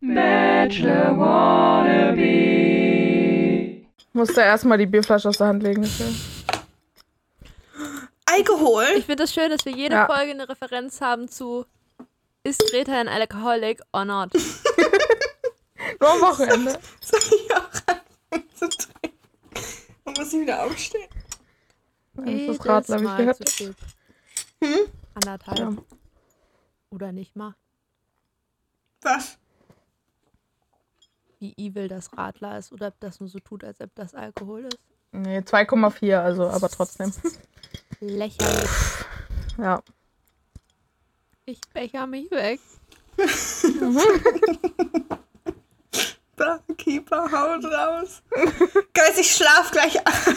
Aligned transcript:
Bachelor 0.00 1.18
Wannabe. 1.18 2.20
Musste 4.12 4.40
erstmal 4.40 4.78
die 4.78 4.86
Bierflasche 4.86 5.28
aus 5.28 5.36
der 5.38 5.48
Hand 5.48 5.62
legen. 5.62 5.86
Alkohol? 8.26 8.86
Ich 8.96 9.04
finde 9.06 9.24
das 9.24 9.34
schön, 9.34 9.50
dass 9.50 9.64
wir 9.64 9.72
jede 9.72 9.94
Ja. 9.96 10.06
Folge 10.06 10.30
eine 10.32 10.48
Referenz 10.48 11.00
haben 11.00 11.28
zu 11.28 11.66
Ist 12.42 12.60
Greta 12.70 12.98
ein 12.98 13.08
Alcoholic 13.08 13.82
or 13.92 14.04
not? 14.04 14.32
Nur 16.00 16.10
am 16.10 16.20
Wochenende. 16.20 16.78
Soll 17.00 17.20
ich 17.20 17.54
auch 17.54 17.68
anfangen 17.86 18.48
zu 18.54 18.68
trinken? 18.68 19.18
Dann 20.04 20.14
muss 20.16 20.32
ich 20.32 20.40
wieder 20.40 20.64
aufstehen. 20.64 21.08
Das 22.14 22.24
ist 22.26 22.30
Jedes 22.32 22.66
Radler, 22.66 22.96
hab 22.96 23.02
ich 23.02 23.16
gehört. 23.18 23.48
zu. 23.48 23.74
Hm? 24.62 24.78
Anderthalb. 25.14 25.58
Ja. 25.58 25.72
Oder 26.90 27.12
nicht 27.12 27.36
mal. 27.36 27.54
Was? 29.02 29.36
Wie 31.40 31.54
evil 31.56 31.88
das 31.88 32.16
Radler 32.16 32.58
ist 32.58 32.70
oder 32.70 32.88
ob 32.88 33.00
das 33.00 33.18
nur 33.18 33.28
so 33.28 33.38
tut, 33.38 33.64
als 33.64 33.80
ob 33.80 33.94
das 33.94 34.14
Alkohol 34.14 34.66
ist. 34.66 34.78
Nee, 35.12 35.38
2,4, 35.38 36.18
also, 36.18 36.46
aber 36.46 36.68
trotzdem. 36.68 37.12
Lächerlich. 38.00 38.70
Ja. 39.58 39.82
Ich 41.46 41.60
becher 41.72 42.06
mich 42.06 42.30
weg. 42.30 42.60
Barkeeper, 46.36 47.22
haut 47.32 47.64
raus. 47.64 48.22
Guys, 48.94 49.18
ich 49.18 49.34
schlaf 49.34 49.70
gleich 49.72 49.98
ein. 49.98 50.36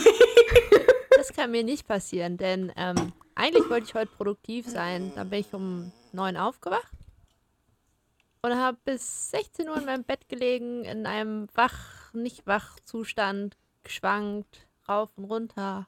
Das 1.17 1.33
kann 1.33 1.51
mir 1.51 1.63
nicht 1.63 1.87
passieren, 1.87 2.37
denn 2.37 2.71
ähm, 2.75 3.13
eigentlich 3.35 3.69
wollte 3.69 3.87
ich 3.87 3.93
heute 3.93 4.11
produktiv 4.15 4.67
sein. 4.67 5.11
Dann 5.15 5.29
bin 5.29 5.41
ich 5.41 5.53
um 5.53 5.91
neun 6.11 6.35
aufgewacht 6.37 7.02
und 8.43 8.55
habe 8.57 8.77
bis 8.85 9.31
16 9.31 9.69
Uhr 9.69 9.77
in 9.77 9.85
meinem 9.85 10.03
Bett 10.03 10.27
gelegen, 10.27 10.83
in 10.83 11.05
einem 11.05 11.47
wach, 11.55 12.13
nicht 12.13 12.45
wach 12.45 12.75
Zustand, 12.83 13.55
geschwankt, 13.83 14.67
rauf 14.87 15.09
und 15.15 15.25
runter. 15.25 15.87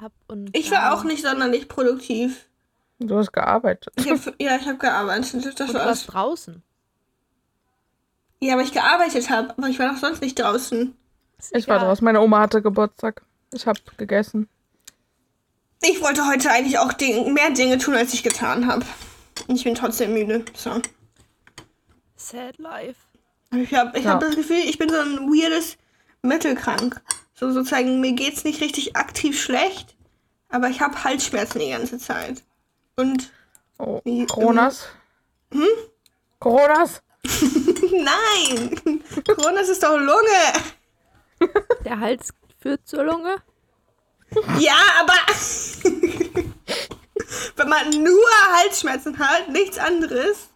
Hab 0.00 0.12
und 0.28 0.56
Ich 0.56 0.70
war 0.70 0.94
auch 0.94 1.04
nicht 1.04 1.22
sonderlich 1.22 1.68
produktiv. 1.68 2.48
Du 2.98 3.16
hast 3.18 3.32
gearbeitet. 3.32 3.92
Ich 3.96 4.10
hab, 4.10 4.18
ja, 4.40 4.56
ich 4.56 4.66
habe 4.66 4.78
gearbeitet. 4.78 5.34
Das 5.34 5.44
Und 5.44 5.58
du 5.58 5.74
war's. 5.74 5.86
warst 5.86 6.12
draußen. 6.12 6.62
Ja, 8.40 8.54
aber 8.54 8.62
ich 8.62 8.72
gearbeitet 8.72 9.28
habe. 9.28 9.50
Aber 9.56 9.68
ich 9.68 9.78
war 9.78 9.90
doch 9.90 9.98
sonst 9.98 10.22
nicht 10.22 10.38
draußen. 10.38 10.96
Ist 11.38 11.54
Ich 11.54 11.68
war 11.68 11.78
draußen. 11.78 12.02
Meine 12.04 12.20
Oma 12.20 12.40
hatte 12.40 12.62
Geburtstag. 12.62 13.22
Ich 13.52 13.66
habe 13.66 13.78
gegessen. 13.98 14.48
Ich 15.82 16.00
wollte 16.02 16.26
heute 16.26 16.50
eigentlich 16.50 16.78
auch 16.78 16.92
Ding, 16.94 17.34
mehr 17.34 17.50
Dinge 17.50 17.76
tun, 17.78 17.94
als 17.94 18.14
ich 18.14 18.22
getan 18.22 18.66
habe. 18.66 18.84
Und 19.48 19.56
ich 19.56 19.64
bin 19.64 19.74
trotzdem 19.74 20.14
müde. 20.14 20.44
So. 20.54 20.80
Sad 22.20 22.58
life. 22.58 23.00
Ich 23.52 23.72
habe 23.74 23.98
ich 23.98 24.04
Ja. 24.04 24.12
hab 24.12 24.20
das 24.20 24.36
Gefühl, 24.36 24.58
ich 24.64 24.78
bin 24.78 24.88
so 24.90 24.96
ein 24.96 25.18
weirdes 25.30 25.76
Mittelkrank. 26.22 27.00
So 27.34 27.50
sozusagen, 27.50 28.00
mir 28.00 28.12
geht's 28.12 28.44
nicht 28.44 28.60
richtig 28.60 28.96
aktiv 28.96 29.40
schlecht, 29.40 29.96
aber 30.50 30.68
ich 30.68 30.80
habe 30.82 31.02
Halsschmerzen 31.02 31.60
die 31.60 31.70
ganze 31.70 31.98
Zeit. 31.98 32.42
Und 32.96 33.30
Oh, 33.78 33.98
Wie- 34.04 34.26
Coronas? 34.26 34.88
Hm? 35.52 35.64
Coronas? 36.38 37.00
nein! 37.24 39.02
Corona 39.24 39.60
ist 39.60 39.82
doch 39.82 39.96
Lunge! 39.96 40.52
Der 41.86 41.98
Hals 41.98 42.34
führt 42.60 42.86
zur 42.86 43.04
Lunge. 43.04 43.36
Ja, 44.58 44.76
aber 45.00 45.14
wenn 47.56 47.68
man 47.70 47.88
nur 48.02 48.28
Halsschmerzen 48.58 49.18
hat, 49.18 49.48
nichts 49.48 49.78
anderes. 49.78 50.49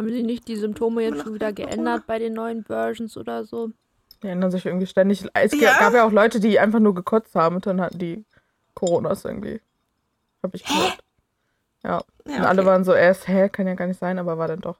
Haben 0.00 0.08
sie 0.08 0.22
nicht 0.22 0.48
die 0.48 0.56
Symptome 0.56 1.02
jetzt 1.02 1.24
schon 1.24 1.34
wieder 1.34 1.52
geändert 1.52 2.06
bei 2.06 2.18
den 2.18 2.32
neuen 2.32 2.64
Versions 2.64 3.18
oder 3.18 3.44
so? 3.44 3.68
Die 4.22 4.28
ändern 4.28 4.50
sich 4.50 4.64
irgendwie 4.64 4.86
ständig. 4.86 5.26
Es 5.34 5.52
Ja? 5.60 5.78
gab 5.78 5.92
ja 5.92 6.06
auch 6.06 6.10
Leute, 6.10 6.40
die 6.40 6.58
einfach 6.58 6.78
nur 6.78 6.94
gekotzt 6.94 7.34
haben 7.34 7.56
und 7.56 7.66
dann 7.66 7.82
hatten 7.82 7.98
die 7.98 8.24
Coronas 8.72 9.26
irgendwie. 9.26 9.60
Hab 10.42 10.54
ich 10.54 10.64
gehört. 10.64 11.04
Ja. 11.84 12.02
Ja, 12.26 12.36
Und 12.36 12.44
alle 12.46 12.62
okay. 12.62 12.70
waren 12.70 12.84
so 12.84 12.94
erst, 12.94 13.28
hä, 13.28 13.50
kann 13.50 13.66
ja 13.66 13.74
gar 13.74 13.88
nicht 13.88 14.00
sein, 14.00 14.18
aber 14.18 14.38
war 14.38 14.48
dann 14.48 14.62
doch. 14.62 14.78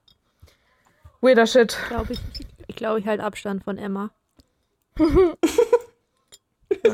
Weirder 1.20 1.46
Shit. 1.46 1.76
Glaube 1.88 2.14
ich. 2.14 2.20
Ich 2.66 2.76
glaube, 2.76 3.00
ich 3.00 3.06
halte 3.06 3.22
Abstand 3.22 3.62
von 3.64 3.76
Emma. 3.76 4.08
Wir 4.96 5.36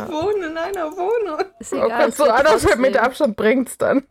wohnen 0.09 0.51
in 0.51 0.59
einer 0.59 0.91
Wohnung. 0.97 1.45
Ist 1.61 1.73
Oh 1.73 1.77
egal. 1.77 2.01
Gott, 2.01 2.09
es 2.09 2.17
so 2.17 2.25
geht 2.25 2.33
anderthalb. 2.33 2.79
Meter 2.81 3.05
Abstand 3.05 3.37
bringt's 3.37 3.79
dann. 3.79 4.03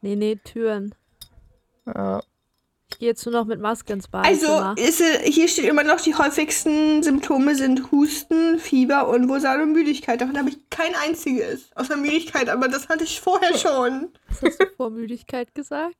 Nee, 0.00 0.16
nee, 0.16 0.34
Türen. 0.36 0.92
Ja. 1.86 2.20
Ich 2.98 3.00
gehe 3.00 3.10
jetzt 3.10 3.24
nur 3.26 3.32
noch 3.32 3.44
mit 3.44 3.60
Maske 3.60 3.92
ins 3.92 4.12
Also, 4.12 4.48
Badezimmer. 4.48 4.74
ist, 4.76 5.00
äh, 5.00 5.30
hier 5.30 5.46
steht 5.46 5.66
immer 5.66 5.84
noch, 5.84 6.00
die 6.00 6.16
häufigsten 6.16 7.00
Symptome 7.04 7.54
sind 7.54 7.92
Husten, 7.92 8.58
Fieber, 8.58 9.06
Unwohlsein 9.06 9.60
und 9.62 9.70
Müdigkeit. 9.72 10.20
Davon 10.20 10.36
habe 10.36 10.48
ich 10.48 10.68
kein 10.68 10.96
einziges. 10.96 11.70
Außer 11.76 11.96
Müdigkeit, 11.96 12.48
aber 12.48 12.66
das 12.66 12.88
hatte 12.88 13.04
ich 13.04 13.20
vorher 13.20 13.56
schon. 13.56 14.12
Was 14.28 14.42
hast 14.42 14.60
du 14.60 14.66
vor 14.76 14.90
Müdigkeit 14.90 15.54
gesagt? 15.54 15.94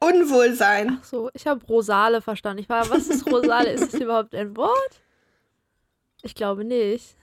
Unwohlsein. 0.00 0.96
Ach 0.98 1.04
so, 1.04 1.28
ich 1.34 1.46
habe 1.46 1.62
Rosale 1.66 2.22
verstanden. 2.22 2.62
Ich 2.62 2.68
war, 2.70 2.88
was 2.88 3.08
ist 3.08 3.30
Rosale? 3.30 3.72
ist 3.72 3.92
das 3.92 4.00
überhaupt 4.00 4.34
ein 4.34 4.56
Wort? 4.56 5.02
Ich 6.22 6.34
glaube 6.34 6.64
nicht. 6.64 7.14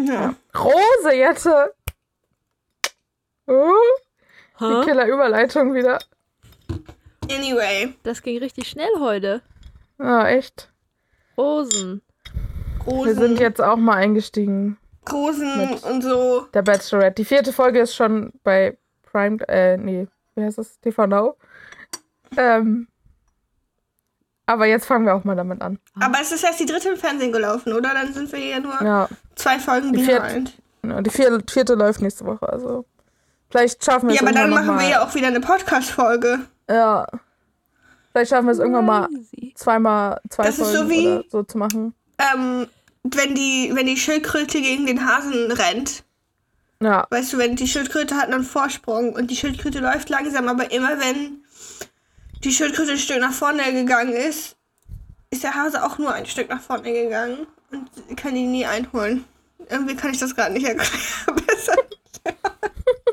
Ja. 0.00 0.34
Rose, 0.58 1.14
Jette! 1.14 1.72
Uh, 3.46 3.70
die 4.58 4.64
Hä? 4.64 4.84
Killer-Überleitung 4.86 5.72
wieder. 5.72 6.00
Anyway, 7.30 7.94
Das 8.02 8.22
ging 8.22 8.38
richtig 8.38 8.68
schnell 8.68 8.88
heute. 8.98 9.42
Ja, 9.98 10.26
echt. 10.28 10.70
Rosen. 11.36 12.02
Rosen, 12.86 13.06
Wir 13.06 13.14
sind 13.14 13.40
jetzt 13.40 13.60
auch 13.60 13.76
mal 13.76 13.96
eingestiegen. 13.96 14.76
Rosen 15.10 15.74
und 15.82 16.02
so. 16.02 16.46
Der 16.54 16.62
Bachelorette. 16.62 17.14
Die 17.16 17.24
vierte 17.24 17.52
Folge 17.52 17.80
ist 17.80 17.94
schon 17.94 18.32
bei 18.42 18.76
Prime, 19.10 19.38
äh, 19.48 19.76
nee, 19.76 20.06
wie 20.34 20.44
heißt 20.44 20.58
das? 20.58 20.78
TV 20.80 21.06
Now. 21.06 21.36
Ähm, 22.36 22.88
aber 24.46 24.66
jetzt 24.66 24.86
fangen 24.86 25.06
wir 25.06 25.14
auch 25.14 25.24
mal 25.24 25.36
damit 25.36 25.62
an. 25.62 25.78
Aber 26.00 26.18
es 26.20 26.32
ist 26.32 26.44
erst 26.44 26.60
die 26.60 26.66
dritte 26.66 26.90
im 26.90 26.96
Fernsehen 26.96 27.32
gelaufen, 27.32 27.72
oder? 27.72 27.94
Dann 27.94 28.12
sind 28.12 28.30
wir 28.32 28.38
ja 28.40 28.60
nur 28.60 28.74
Ja, 28.82 29.08
zwei 29.34 29.58
Folgen 29.58 29.92
Die 29.92 30.02
vierte- 30.04 30.22
behind. 30.26 30.52
ja, 30.84 31.00
die 31.02 31.10
vierte, 31.10 31.52
vierte 31.52 31.74
läuft 31.74 32.02
nächste 32.02 32.24
Woche, 32.26 32.48
also 32.48 32.84
vielleicht 33.50 33.82
schaffen 33.84 34.08
wir 34.08 34.16
Ja, 34.16 34.22
es 34.22 34.26
aber 34.26 34.32
dann 34.38 34.50
machen 34.50 34.78
wir 34.78 34.88
ja 34.88 35.04
auch 35.04 35.14
wieder 35.14 35.28
eine 35.28 35.40
Podcast-Folge. 35.40 36.40
Ja. 36.68 37.06
Vielleicht 38.12 38.30
schaffen 38.30 38.46
wir 38.46 38.52
es 38.52 38.58
irgendwann 38.58 38.86
mal 38.86 39.08
zweimal 39.54 40.20
zwei 40.30 40.44
Das 40.44 40.58
ist 40.58 40.68
so 40.70 40.78
Folgen 40.78 40.90
wie- 40.90 41.08
oder 41.08 41.24
so 41.28 41.42
zu 41.42 41.58
machen. 41.58 41.94
Ähm, 42.18 42.68
wenn 43.02 43.34
die, 43.34 43.70
wenn 43.74 43.86
die 43.86 43.96
Schildkröte 43.96 44.60
gegen 44.60 44.86
den 44.86 45.04
Hasen 45.06 45.50
rennt. 45.50 46.04
Ja, 46.80 47.06
Weißt 47.10 47.32
du, 47.32 47.38
wenn 47.38 47.56
die 47.56 47.66
Schildkröte 47.66 48.16
hat 48.16 48.30
einen 48.30 48.44
Vorsprung 48.44 49.14
und 49.14 49.30
die 49.30 49.36
Schildkröte 49.36 49.80
läuft 49.80 50.10
langsam, 50.10 50.48
aber 50.48 50.70
immer 50.70 50.98
wenn 51.00 51.44
die 52.42 52.52
Schildkröte 52.52 52.92
ein 52.92 52.98
Stück 52.98 53.20
nach 53.20 53.32
vorne 53.32 53.72
gegangen 53.72 54.12
ist, 54.12 54.56
ist 55.30 55.42
der 55.42 55.54
Hase 55.54 55.82
auch 55.84 55.98
nur 55.98 56.12
ein 56.12 56.26
Stück 56.26 56.48
nach 56.48 56.60
vorne 56.60 56.92
gegangen 56.92 57.46
und 57.70 58.16
kann 58.16 58.36
ihn 58.36 58.52
nie 58.52 58.66
einholen. 58.66 59.24
Irgendwie 59.70 59.96
kann 59.96 60.12
ich 60.12 60.18
das 60.18 60.34
gerade 60.36 60.52
nicht 60.52 60.66
erklären. 60.66 61.42
Besser. 61.46 61.74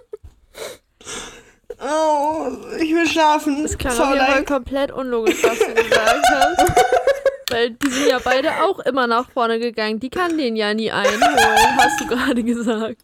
oh, 1.82 2.52
ich 2.80 2.94
will 2.94 3.08
schlafen. 3.08 3.64
Das 3.64 3.78
klang 3.78 3.94
So 3.94 4.04
auf 4.04 4.46
komplett 4.46 4.92
unlogisch, 4.92 5.44
was 5.44 5.60
du 5.60 5.74
gesagt 5.74 6.26
hast. 6.30 6.84
Weil 7.50 7.72
die 7.72 7.90
sind 7.90 8.10
ja 8.10 8.20
beide 8.24 8.64
auch 8.64 8.80
immer 8.80 9.08
nach 9.08 9.30
vorne 9.30 9.60
gegangen. 9.60 10.00
Die 10.00 10.10
kann 10.10 10.38
den 10.38 10.56
ja 10.56 10.74
nie 10.74 10.92
einholen, 10.92 11.78
hast 11.78 12.00
du 12.00 12.08
gerade 12.08 12.44
gesagt. 12.44 13.02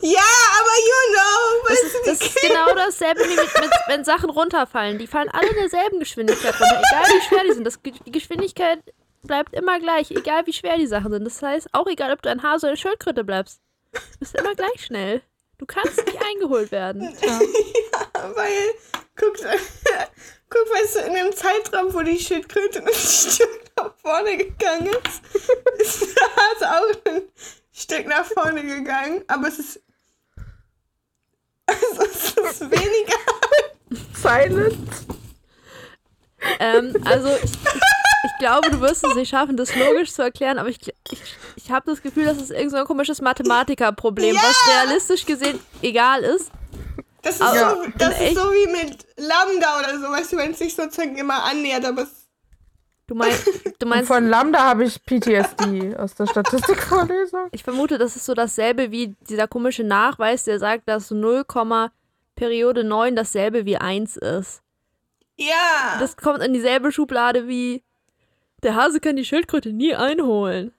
Ja, 0.00 0.20
aber 0.20 0.74
you 0.84 1.14
know, 1.14 1.68
Das 1.68 1.70
weißt 1.70 1.84
ist, 1.84 1.94
du, 1.94 2.10
das 2.10 2.20
ist 2.20 2.42
genau 2.42 2.74
dasselbe, 2.74 3.20
wie 3.20 3.36
mit, 3.36 3.54
mit, 3.58 3.70
wenn 3.86 4.04
Sachen 4.04 4.28
runterfallen. 4.28 4.98
Die 4.98 5.06
fallen 5.06 5.30
alle 5.30 5.48
in 5.48 5.56
derselben 5.56 5.98
Geschwindigkeit 5.98 6.52
runter, 6.60 6.82
egal 6.90 7.04
wie 7.06 7.20
schwer 7.22 7.44
die 7.48 7.52
sind. 7.52 7.64
Das, 7.64 7.80
die 7.82 8.12
Geschwindigkeit 8.12 8.80
bleibt 9.22 9.54
immer 9.54 9.78
gleich, 9.80 10.10
egal 10.10 10.46
wie 10.46 10.52
schwer 10.52 10.76
die 10.76 10.86
Sachen 10.86 11.10
sind. 11.10 11.24
Das 11.24 11.40
heißt, 11.40 11.68
auch 11.72 11.86
egal, 11.86 12.12
ob 12.12 12.20
du 12.20 12.28
ein 12.28 12.42
Hase 12.42 12.66
oder 12.66 12.72
eine 12.72 12.76
Schildkröte 12.76 13.24
bleibst. 13.24 13.62
Du 13.92 14.18
bist 14.18 14.38
immer 14.38 14.54
gleich 14.54 14.84
schnell. 14.84 15.22
Du 15.58 15.66
kannst 15.66 16.04
nicht 16.04 16.18
eingeholt 16.20 16.72
werden. 16.72 17.14
Tja. 17.20 17.40
Weil, 18.34 18.74
guck, 19.16 19.36
guck, 20.48 20.70
weißt 20.72 20.96
du, 20.96 21.00
in 21.00 21.14
dem 21.14 21.32
Zeitraum, 21.32 21.92
wo 21.94 22.02
die 22.02 22.18
Schildkröte 22.18 22.84
ein 22.84 22.92
Stück 22.92 23.70
nach 23.76 23.94
vorne 23.96 24.36
gegangen 24.36 24.88
ist, 24.88 25.22
ist 25.78 26.16
der 26.16 26.36
Hase 26.36 26.70
auch 26.70 27.12
ein 27.12 27.22
Stück 27.72 28.06
nach 28.06 28.24
vorne 28.24 28.62
gegangen. 28.62 29.24
Aber 29.28 29.48
es 29.48 29.58
ist. 29.58 29.80
Also 31.66 32.02
es 32.02 32.34
ist 32.34 32.60
weniger. 32.70 33.18
silent. 34.14 34.88
Ähm, 36.58 36.94
also 37.06 37.34
ich 37.42 37.52
glaube, 38.44 38.70
du 38.70 38.80
wirst 38.80 39.04
es 39.06 39.14
nicht 39.14 39.30
schaffen, 39.30 39.56
das 39.56 39.74
logisch 39.74 40.12
zu 40.12 40.22
erklären, 40.22 40.58
aber 40.58 40.68
ich, 40.68 40.78
ich, 41.10 41.22
ich 41.56 41.70
habe 41.70 41.90
das 41.90 42.02
Gefühl, 42.02 42.24
das 42.24 42.38
ist 42.38 42.50
irgend 42.50 42.72
so 42.72 42.76
ein 42.76 42.84
komisches 42.84 43.20
Mathematikerproblem, 43.20 44.34
Ja! 44.34 44.40
was 44.42 44.68
realistisch 44.68 45.24
gesehen 45.24 45.58
egal 45.82 46.22
ist. 46.22 46.50
Das 47.22 47.36
ist, 47.36 47.42
Aber 47.42 47.76
so, 47.76 47.90
das 47.96 48.20
ist 48.20 48.34
so 48.34 48.42
wie 48.52 48.70
mit 48.70 49.06
Lambda 49.16 49.78
oder 49.78 49.98
so, 49.98 50.10
weißt 50.12 50.32
du, 50.32 50.36
wenn 50.36 50.50
es 50.50 50.58
sich 50.58 50.74
sozusagen 50.76 51.16
immer 51.16 51.42
annähert, 51.44 51.84
aber 51.84 52.02
es 52.02 52.24
Du, 53.06 53.14
mein, 53.14 53.32
du 53.78 53.84
Und 53.84 53.88
meinst, 53.88 54.08
von 54.08 54.26
Lambda 54.28 54.60
habe 54.60 54.84
ich 54.84 55.02
PTSD 55.04 55.94
aus 55.96 56.14
der 56.14 56.26
Statistikvorlesung. 56.26 57.48
ich 57.52 57.62
vermute, 57.62 57.98
das 57.98 58.16
ist 58.16 58.24
so 58.24 58.32
dasselbe 58.32 58.90
wie 58.90 59.14
dieser 59.28 59.46
komische 59.46 59.84
Nachweis, 59.84 60.44
der 60.44 60.58
sagt, 60.58 60.88
dass 60.88 61.10
0, 61.10 61.44
Periode 62.34 62.82
9 62.82 63.14
dasselbe 63.14 63.66
wie 63.66 63.76
1 63.76 64.16
ist. 64.16 64.62
Ja. 65.36 65.96
Das 66.00 66.16
kommt 66.16 66.42
in 66.42 66.54
dieselbe 66.54 66.92
Schublade 66.92 67.46
wie 67.46 67.82
der 68.64 68.74
Hase 68.74 69.00
kann 69.00 69.16
die 69.16 69.24
Schildkröte 69.24 69.72
nie 69.72 69.94
einholen. 69.94 70.72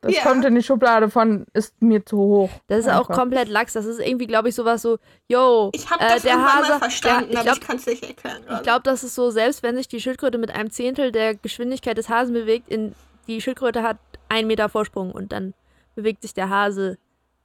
Das 0.00 0.14
Ja. 0.16 0.22
kommt 0.22 0.44
in 0.44 0.54
die 0.54 0.62
Schublade 0.62 1.08
von 1.08 1.46
ist 1.54 1.80
mir 1.80 2.04
zu 2.04 2.18
hoch. 2.18 2.50
Das 2.66 2.80
ist 2.80 2.88
auch 2.88 3.08
Einfach. 3.08 3.14
komplett 3.14 3.48
lax. 3.48 3.72
Das 3.72 3.86
ist 3.86 4.00
irgendwie, 4.00 4.26
glaube 4.26 4.50
ich, 4.50 4.54
sowas 4.54 4.82
so, 4.82 4.98
yo, 5.28 5.70
ich 5.72 5.88
habe 5.90 6.04
äh, 6.04 6.08
das 6.08 6.22
der 6.22 6.42
Hase, 6.42 6.68
mal 6.72 6.78
verstanden, 6.78 7.30
der, 7.30 7.30
ich 7.30 7.36
aber 7.38 7.44
glaube, 7.44 7.58
ich 7.62 7.66
kann 7.66 7.76
es 7.76 7.86
nicht 7.86 8.04
erklären. 8.04 8.42
Ich 8.52 8.62
glaube, 8.62 8.82
das 8.82 9.02
ist 9.02 9.14
so, 9.14 9.30
selbst 9.30 9.62
wenn 9.62 9.76
sich 9.76 9.88
die 9.88 10.00
Schildkröte 10.00 10.36
mit 10.36 10.50
einem 10.50 10.70
Zehntel 10.70 11.10
der 11.10 11.34
Geschwindigkeit 11.36 11.96
des 11.96 12.10
Hasen 12.10 12.34
bewegt, 12.34 12.68
in, 12.68 12.94
die 13.28 13.40
Schildkröte 13.40 13.82
hat 13.82 13.96
einen 14.28 14.46
Meter 14.46 14.68
Vorsprung 14.68 15.10
und 15.10 15.32
dann 15.32 15.54
bewegt 15.94 16.20
sich 16.20 16.34
der 16.34 16.50
Hase 16.50 16.98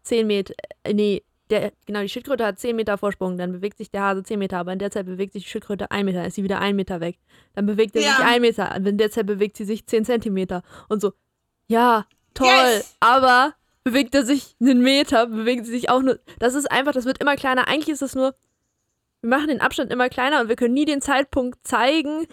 zehn 0.03 0.27
Meter, 0.27 0.53
äh, 0.83 0.93
nee, 0.93 1.23
der, 1.49 1.71
genau, 1.85 2.01
die 2.01 2.09
Schildkröte 2.09 2.45
hat 2.45 2.59
zehn 2.59 2.75
Meter 2.75 2.97
Vorsprung, 2.97 3.37
dann 3.37 3.51
bewegt 3.51 3.77
sich 3.77 3.89
der 3.91 4.01
Hase 4.01 4.23
zehn 4.23 4.39
Meter, 4.39 4.57
aber 4.57 4.73
in 4.73 4.79
der 4.79 4.91
Zeit 4.91 5.05
bewegt 5.05 5.33
sich 5.33 5.43
die 5.43 5.49
Schildkröte 5.49 5.89
ein 5.91 6.05
Meter, 6.05 6.19
dann 6.19 6.27
ist 6.27 6.35
sie 6.35 6.43
wieder 6.43 6.59
ein 6.59 6.75
Meter 6.75 6.99
weg. 6.99 7.17
Dann 7.53 7.65
bewegt 7.65 7.95
er 7.95 8.01
sich 8.03 8.11
Ja. 8.11 8.25
ein 8.25 8.41
Meter, 8.41 8.75
in 8.75 8.97
der 8.97 9.11
Zeit 9.11 9.25
bewegt 9.25 9.57
sie 9.57 9.65
sich 9.65 9.85
zehn 9.87 10.05
Zentimeter 10.05 10.61
und 10.89 11.01
so, 11.01 11.13
ja, 11.67 12.05
toll, 12.33 12.47
Yes! 12.47 12.95
aber 12.99 13.53
bewegt 13.83 14.13
er 14.15 14.25
sich 14.25 14.55
einen 14.61 14.81
Meter, 14.81 15.27
bewegt 15.27 15.65
sie 15.65 15.71
sich 15.71 15.89
auch 15.89 16.01
nur, 16.01 16.19
das 16.37 16.53
ist 16.53 16.71
einfach, 16.71 16.91
das 16.91 17.05
wird 17.05 17.19
immer 17.21 17.35
kleiner. 17.35 17.67
Eigentlich 17.67 17.89
ist 17.89 18.01
es 18.01 18.15
nur, 18.15 18.35
wir 19.21 19.29
machen 19.29 19.47
den 19.47 19.61
Abstand 19.61 19.91
immer 19.91 20.09
kleiner 20.09 20.41
und 20.41 20.49
wir 20.49 20.55
können 20.55 20.73
nie 20.73 20.85
den 20.85 21.01
Zeitpunkt 21.01 21.65
zeigen, 21.65 22.27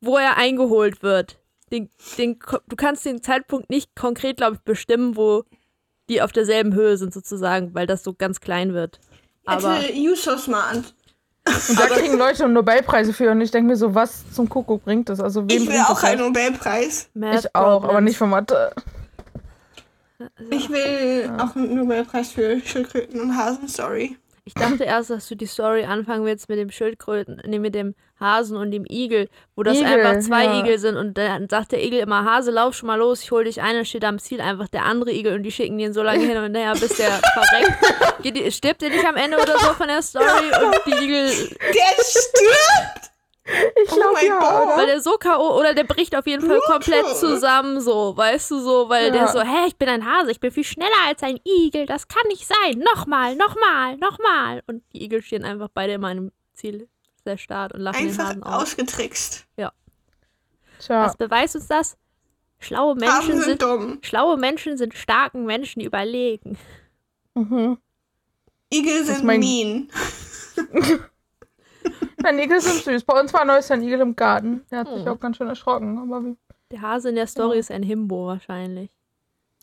wo 0.00 0.16
er 0.16 0.36
eingeholt 0.36 1.02
wird. 1.02 1.38
Den, 1.72 1.90
den, 2.16 2.38
du 2.68 2.76
kannst 2.76 3.04
den 3.04 3.22
Zeitpunkt 3.22 3.68
nicht 3.70 3.94
konkret, 3.96 4.36
glaube 4.38 4.56
ich, 4.56 4.62
bestimmen, 4.62 5.16
wo 5.16 5.44
die 6.08 6.22
auf 6.22 6.32
derselben 6.32 6.74
Höhe 6.74 6.96
sind, 6.96 7.12
sozusagen, 7.12 7.74
weil 7.74 7.86
das 7.86 8.02
so 8.02 8.14
ganz 8.14 8.40
klein 8.40 8.74
wird. 8.74 9.00
Aber 9.44 9.74
Hätte 9.74 9.94
Jusos 9.94 10.46
mal 10.46 10.62
an. 10.70 10.84
Und 11.68 11.80
da 11.80 11.86
kriegen 11.86 12.18
Leute 12.18 12.46
Nobelpreise 12.48 13.12
für 13.12 13.30
und 13.30 13.40
ich 13.40 13.50
denke 13.50 13.68
mir 13.68 13.76
so, 13.76 13.94
was 13.94 14.30
zum 14.32 14.48
Kuckuck 14.48 14.84
bringt 14.84 15.08
das? 15.08 15.20
Also 15.20 15.48
wem 15.48 15.62
Ich 15.62 15.68
will 15.68 15.80
auch 15.80 16.00
das 16.00 16.04
einen? 16.04 16.20
Nobelpreis. 16.20 17.08
Math 17.14 17.44
Ich 17.44 17.54
auch, 17.54 17.84
aber 17.84 18.00
nicht 18.00 18.18
für 18.18 18.26
Mathe. 18.26 18.72
Ich 20.50 20.68
will 20.68 21.30
auch 21.38 21.54
einen 21.54 21.74
Nobelpreis 21.74 22.32
für 22.32 22.60
Schildkröten 22.60 23.20
und 23.20 23.36
Hasen, 23.36 23.68
sorry. 23.68 24.18
Ich 24.48 24.54
dachte 24.54 24.84
erst, 24.84 25.10
dass 25.10 25.28
du 25.28 25.34
die 25.34 25.44
Story 25.44 25.84
anfangen 25.84 26.24
willst 26.24 26.48
mit 26.48 26.58
dem 26.58 26.70
Schildkröten, 26.70 27.42
nee, 27.44 27.58
mit 27.58 27.74
dem 27.74 27.94
Hasen 28.18 28.56
und 28.56 28.70
dem 28.70 28.86
Igel, 28.88 29.28
wo 29.54 29.62
das 29.62 29.76
Igel, 29.76 29.92
einfach 29.92 30.26
zwei 30.26 30.44
ja. 30.44 30.60
Igel 30.60 30.78
sind 30.78 30.96
und 30.96 31.18
dann 31.18 31.50
sagt 31.50 31.72
der 31.72 31.84
Igel 31.84 32.00
immer, 32.00 32.24
Hase, 32.24 32.50
lauf 32.50 32.74
schon 32.74 32.86
mal 32.86 32.96
los, 32.96 33.22
ich 33.22 33.30
hol 33.30 33.44
dich 33.44 33.60
ein, 33.60 33.74
dann 33.74 33.84
steht 33.84 34.04
am 34.04 34.18
Ziel 34.18 34.40
einfach 34.40 34.68
der 34.68 34.86
andere 34.86 35.12
Igel 35.12 35.34
und 35.34 35.42
die 35.42 35.52
schicken 35.52 35.76
den 35.76 35.92
so 35.92 36.02
lange 36.02 36.24
hin 36.24 36.38
und 36.38 36.54
her, 36.54 36.72
bis 36.80 36.96
der 36.96 37.10
verreckt. 37.34 38.22
Geht 38.22 38.54
stirbt 38.54 38.80
der 38.80 38.88
nicht 38.88 39.06
am 39.06 39.16
Ende 39.16 39.36
oder 39.36 39.58
so 39.58 39.74
von 39.74 39.88
der 39.88 40.00
Story 40.00 40.24
und 40.64 40.76
die 40.86 41.04
Igel, 41.04 41.26
Der 41.26 42.02
stirbt! 42.02 43.07
Ich 43.82 43.90
Oh 43.92 43.94
glaube 43.96 44.12
mein 44.14 44.26
ja, 44.26 44.38
Gott. 44.38 44.66
oder? 44.66 44.76
weil 44.76 44.86
der 44.86 45.00
so 45.00 45.16
K.O. 45.16 45.58
oder 45.58 45.72
der 45.74 45.84
bricht 45.84 46.14
auf 46.14 46.26
jeden 46.26 46.46
Fall 46.46 46.60
komplett 46.66 47.06
zusammen 47.16 47.80
so, 47.80 48.16
weißt 48.16 48.50
du 48.50 48.58
so, 48.60 48.88
weil 48.88 49.10
der 49.10 49.22
Ja. 49.22 49.28
so, 49.28 49.40
hä, 49.40 49.66
ich 49.66 49.76
bin 49.76 49.88
ein 49.88 50.04
Hase, 50.04 50.30
ich 50.30 50.40
bin 50.40 50.50
viel 50.50 50.64
schneller 50.64 50.90
als 51.06 51.22
ein 51.22 51.40
Igel, 51.44 51.86
das 51.86 52.08
kann 52.08 52.26
nicht 52.28 52.46
sein, 52.46 52.78
nochmal, 52.78 53.36
nochmal, 53.36 53.96
nochmal. 53.96 54.62
Und 54.66 54.82
die 54.92 55.02
Igel 55.04 55.22
stehen 55.22 55.44
einfach 55.44 55.68
beide 55.72 55.94
in 55.94 56.00
meinem 56.02 56.30
Ziel, 56.54 56.88
der 57.24 57.38
Start 57.38 57.72
und 57.72 57.80
lachen 57.80 57.98
den 58.00 58.08
Einfach 58.10 58.24
Hasen 58.28 58.42
aus. 58.42 58.50
Tja, 58.52 58.58
ausgetrickst. 58.62 59.46
Was 60.88 61.16
beweist 61.16 61.56
uns 61.56 61.66
das? 61.68 61.96
Schlaue 62.60 62.94
Menschen 62.96 63.14
Hasen 63.16 63.32
sind 63.34 63.44
sind, 63.44 63.62
dumm. 63.62 63.98
schlaue 64.02 64.36
Menschen 64.36 64.76
sind 64.76 64.94
starken 64.94 65.44
Menschen 65.46 65.80
überlegen. 65.80 66.58
mhm. 67.34 67.78
Igel 68.72 69.04
sind 69.04 69.24
mein- 69.24 69.40
mean. 69.40 69.88
Nein, 72.22 72.38
Igel 72.38 72.60
sind 72.60 72.82
süß. 72.82 73.04
Bei 73.04 73.20
uns 73.20 73.32
war 73.32 73.44
neues 73.44 73.70
ein 73.70 73.82
Igel 73.82 74.00
im 74.00 74.16
Garten. 74.16 74.64
Der 74.70 74.80
hat 74.80 74.88
sich 74.88 75.04
Hm. 75.04 75.08
auch 75.08 75.20
ganz 75.20 75.36
schön 75.36 75.48
erschrocken. 75.48 75.98
Aber 75.98 76.24
wie? 76.24 76.36
Der 76.70 76.80
Hase 76.82 77.08
in 77.10 77.14
der 77.14 77.26
Story 77.26 77.54
Ja. 77.56 77.60
ist 77.60 77.70
ein 77.70 77.82
Himbo 77.82 78.26
wahrscheinlich. 78.26 78.90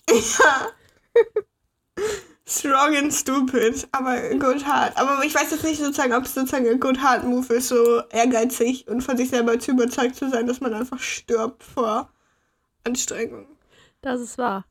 Ja. 0.10 0.68
Strong 2.48 2.96
and 2.96 3.12
stupid, 3.14 3.88
aber 3.92 4.20
good 4.38 4.64
hard. 4.66 4.96
Aber 4.98 5.24
ich 5.26 5.34
weiß 5.34 5.50
jetzt 5.52 5.64
nicht 5.64 5.80
sozusagen, 5.80 6.14
ob 6.14 6.26
es 6.26 6.36
sozusagen 6.36 6.68
ein 6.70 6.80
good 6.80 7.00
hard 7.02 7.24
Move 7.24 7.52
ist, 7.56 7.70
so 7.70 8.02
ehrgeizig 8.12 8.88
und 8.88 9.02
von 9.02 9.18
sich 9.18 9.30
selber 9.30 9.58
zu 9.58 9.72
überzeugt 9.72 10.16
zu 10.16 10.30
sein, 10.30 10.46
dass 10.46 10.62
man 10.62 10.74
einfach 10.74 11.00
stirbt 11.00 11.64
vor 11.64 12.10
Anstrengung. 12.84 13.48
Das 14.02 14.22
ist 14.22 14.38
wahr. 14.38 14.66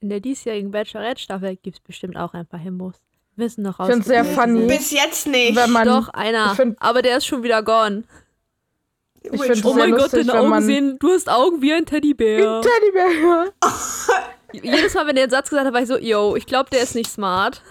In 0.00 0.08
der 0.08 0.20
diesjährigen 0.20 0.70
Bachelorette-Staffel 0.70 1.56
gibt 1.56 1.76
es 1.76 1.80
bestimmt 1.82 2.16
auch 2.16 2.32
ein 2.32 2.46
paar 2.46 2.60
Himbos. 2.60 2.94
Wir 3.36 3.46
wissen 3.46 3.62
noch 3.62 3.80
Ich 3.80 3.86
find's 3.86 4.06
sehr 4.06 4.24
funny. 4.24 4.66
Bis 4.66 4.90
jetzt 4.90 5.26
nicht. 5.26 5.56
Wenn 5.56 5.70
man, 5.70 5.86
Doch, 5.88 6.08
einer. 6.10 6.54
find- 6.54 6.76
aber 6.80 7.02
der 7.02 7.16
ist 7.18 7.26
schon 7.26 7.42
wieder 7.42 7.62
gone. 7.62 8.04
ich 9.22 9.30
find 9.40 9.64
Oh 9.64 9.74
Sehr 9.74 9.88
mein 9.88 9.96
Gott, 9.96 10.12
deine 10.12 10.34
Augen 10.34 10.62
sehen, 10.62 10.98
du 10.98 11.10
hast 11.12 11.28
Augen 11.30 11.62
wie 11.62 11.72
ein 11.72 11.86
Teddybär. 11.86 12.60
Teddybär, 12.60 13.12
ja. 13.22 13.44
Jedes 14.52 14.92
Mal, 14.94 15.06
wenn 15.06 15.16
der 15.16 15.26
den 15.26 15.30
Satz 15.30 15.48
gesagt 15.48 15.66
hat, 15.66 15.72
war 15.72 15.80
ich 15.80 15.88
so, 15.88 15.96
yo, 15.96 16.36
ich 16.36 16.44
glaube, 16.44 16.68
der 16.70 16.82
ist 16.82 16.94
nicht 16.94 17.10
smart. 17.10 17.62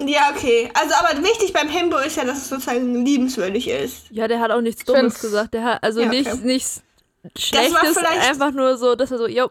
Ja, 0.00 0.30
okay. 0.36 0.70
Also, 0.74 0.94
aber 0.94 1.22
wichtig 1.24 1.52
beim 1.54 1.68
Himbo 1.68 1.96
ist 1.98 2.16
ja, 2.16 2.24
dass 2.24 2.38
es 2.38 2.48
sozusagen 2.50 3.04
liebenswürdig 3.04 3.66
ist. 3.68 4.10
Ja, 4.10 4.28
der 4.28 4.38
hat 4.40 4.50
auch 4.50 4.60
nichts 4.60 4.82
Ich 4.82 4.86
Dummes 4.86 5.00
find's- 5.00 5.20
gesagt. 5.22 5.54
Der 5.54 5.64
hat 5.64 5.82
also 5.82 6.00
Ja, 6.00 6.06
okay. 6.08 6.18
nichts, 6.20 6.40
nichts 6.42 6.82
Schlechtes, 7.36 7.96
vielleicht- 7.96 8.28
einfach 8.30 8.52
nur 8.52 8.76
so, 8.76 8.94
dass 8.94 9.10
er 9.10 9.18
so, 9.18 9.26
yo, 9.26 9.50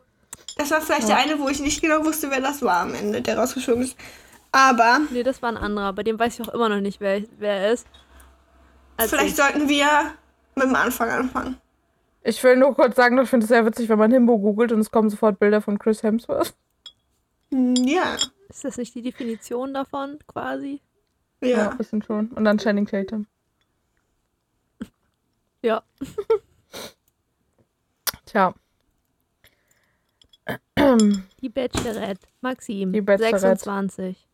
Das 0.56 0.70
war 0.72 0.82
vielleicht 0.82 1.10
der 1.10 1.18
eine, 1.18 1.38
wo 1.40 1.50
ich 1.50 1.60
nicht 1.60 1.82
genau 1.82 2.06
wusste, 2.06 2.30
wer 2.30 2.40
das 2.42 2.62
war 2.62 2.82
am 2.82 2.94
Ende, 2.94 3.22
der 3.22 3.38
rausgeschoben 3.40 3.84
ist. 3.84 3.96
Aber 4.52 5.00
nee, 5.12 5.24
das 5.24 5.42
war 5.42 5.50
ein 5.50 5.58
anderer. 5.58 5.94
Bei 5.94 6.04
dem 6.04 6.18
weiß 6.18 6.40
ich 6.40 6.48
auch 6.48 6.54
immer 6.54 6.70
noch 6.70 6.82
nicht, 6.82 7.00
wer, 7.00 7.22
wer 7.38 7.54
er 7.58 7.74
ist. 7.74 7.88
Als 8.98 9.12
vielleicht 9.12 9.30
ich. 9.30 9.36
sollten 9.36 9.70
wir 9.70 9.88
mit 10.56 10.66
dem 10.66 10.76
Anfang 10.76 11.10
anfangen. 11.10 11.58
Ich 12.24 12.44
will 12.44 12.58
nur 12.58 12.74
kurz 12.76 12.96
sagen, 12.96 13.18
ich 13.20 13.30
finde 13.30 13.44
es 13.46 13.50
sehr 13.50 13.66
witzig, 13.66 13.88
wenn 13.90 14.00
man 14.00 14.12
Himbo 14.12 14.38
googelt 14.40 14.72
und 14.72 14.80
es 14.80 14.92
kommen 14.92 15.10
sofort 15.10 15.40
Bilder 15.40 15.62
von 15.62 15.78
Chris 15.80 16.04
Hemsworth. 16.04 16.54
Hm, 17.52 17.76
Ja, 17.76 18.16
Ist 18.50 18.66
das 18.66 18.78
nicht 18.78 18.94
die 18.96 19.02
Definition 19.02 19.74
davon, 19.74 20.18
quasi? 20.28 20.82
Ja, 21.42 21.48
ja. 21.50 21.70
ein 21.70 21.78
bisschen 21.78 22.02
schon. 22.02 22.30
Und 22.30 22.44
dann 22.46 22.58
Channing 22.58 22.88
Tatum. 22.88 23.28
Ja. 25.62 25.84
Tja. 28.26 28.54
Die 31.42 31.50
Bachelorette. 31.50 32.28
Maxim. 32.42 32.92
Die 32.94 33.02
Bachelorette. 33.02 33.40
26. 33.40 34.27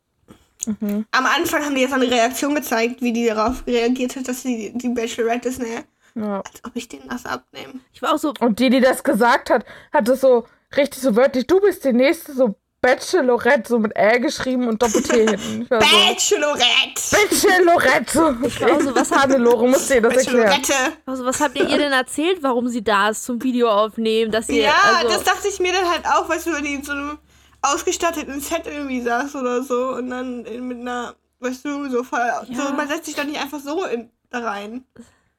Mhm. 0.65 1.05
Am 1.11 1.25
Anfang 1.25 1.63
haben 1.65 1.75
die 1.75 1.81
jetzt 1.81 1.93
eine 1.93 2.09
Reaktion 2.09 2.55
gezeigt, 2.55 3.01
wie 3.01 3.11
die 3.13 3.27
darauf 3.27 3.65
reagiert 3.67 4.15
hat, 4.15 4.27
dass 4.27 4.43
sie 4.43 4.71
die 4.75 4.89
Bachelorette 4.89 5.49
ist, 5.49 5.59
ne? 5.59 5.83
Ja. 6.15 6.37
Als 6.41 6.63
ob 6.63 6.75
ich 6.75 6.87
denen 6.87 7.09
das 7.09 7.25
abnehme. 7.25 7.79
Ich 7.91 8.01
war 8.01 8.13
auch 8.13 8.17
so, 8.19 8.33
Und 8.39 8.59
die, 8.59 8.69
die 8.69 8.81
das 8.81 9.03
gesagt 9.03 9.49
hat, 9.49 9.65
hat 9.91 10.07
es 10.07 10.21
so 10.21 10.45
richtig 10.77 11.01
so 11.01 11.15
wörtlich, 11.15 11.47
du 11.47 11.59
bist 11.59 11.83
die 11.83 11.93
nächste, 11.93 12.33
so 12.33 12.55
Bachelorette, 12.81 13.69
so 13.69 13.79
mit 13.79 13.93
Ä 13.95 14.19
geschrieben 14.19 14.67
und 14.67 14.81
Doppel-T 14.81 15.15
hinten. 15.29 15.61
Ich 15.63 15.71
war 15.71 15.81
so, 15.81 15.87
Bachelorette! 15.87 17.01
Bachelorette! 17.11 18.11
So, 18.11 18.19
war 18.19 18.75
auch 18.75 18.81
so, 18.81 18.95
was, 18.95 19.11
hat, 19.11 19.21
Hannelore, 19.23 19.69
musst 19.69 19.89
dir 19.89 20.01
das 20.01 20.17
erklären. 20.17 20.49
Bachelorette! 20.49 20.97
also, 21.05 21.25
was 21.25 21.39
habt 21.39 21.57
ihr 21.57 21.67
ihr 21.67 21.77
denn 21.77 21.93
erzählt, 21.93 22.39
warum 22.43 22.67
sie 22.67 22.83
da 22.83 23.09
ist 23.09 23.23
zum 23.23 23.41
Video 23.41 23.69
aufnehmen? 23.69 24.31
Dass 24.31 24.47
sie, 24.47 24.59
Ja, 24.59 24.75
also, 24.97 25.13
das 25.13 25.23
dachte 25.23 25.47
ich 25.47 25.59
mir 25.61 25.71
dann 25.71 25.89
halt 25.89 26.05
auch, 26.05 26.27
weißt 26.27 26.47
du, 26.47 26.61
die 26.61 26.73
in 26.75 26.83
so 26.83 26.91
einem 26.91 27.17
ausgestatteten 27.63 28.39
Set 28.39 28.67
irgendwie 28.67 29.01
saß 29.01 29.35
oder 29.35 29.63
so 29.63 29.95
und 29.95 30.09
dann 30.09 30.45
in, 30.45 30.67
mit 30.67 30.79
einer, 30.79 31.15
weißt 31.39 31.65
du, 31.65 31.89
so 31.89 32.03
voll. 32.03 32.19
Ja. 32.19 32.45
So, 32.45 32.73
man 32.73 32.87
setzt 32.87 33.05
sich 33.05 33.15
doch 33.15 33.23
nicht 33.23 33.41
einfach 33.41 33.59
so 33.59 33.85
in, 33.85 34.11
da 34.29 34.39
rein. 34.39 34.85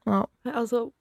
Ja. 0.07 0.27
also, 0.53 0.93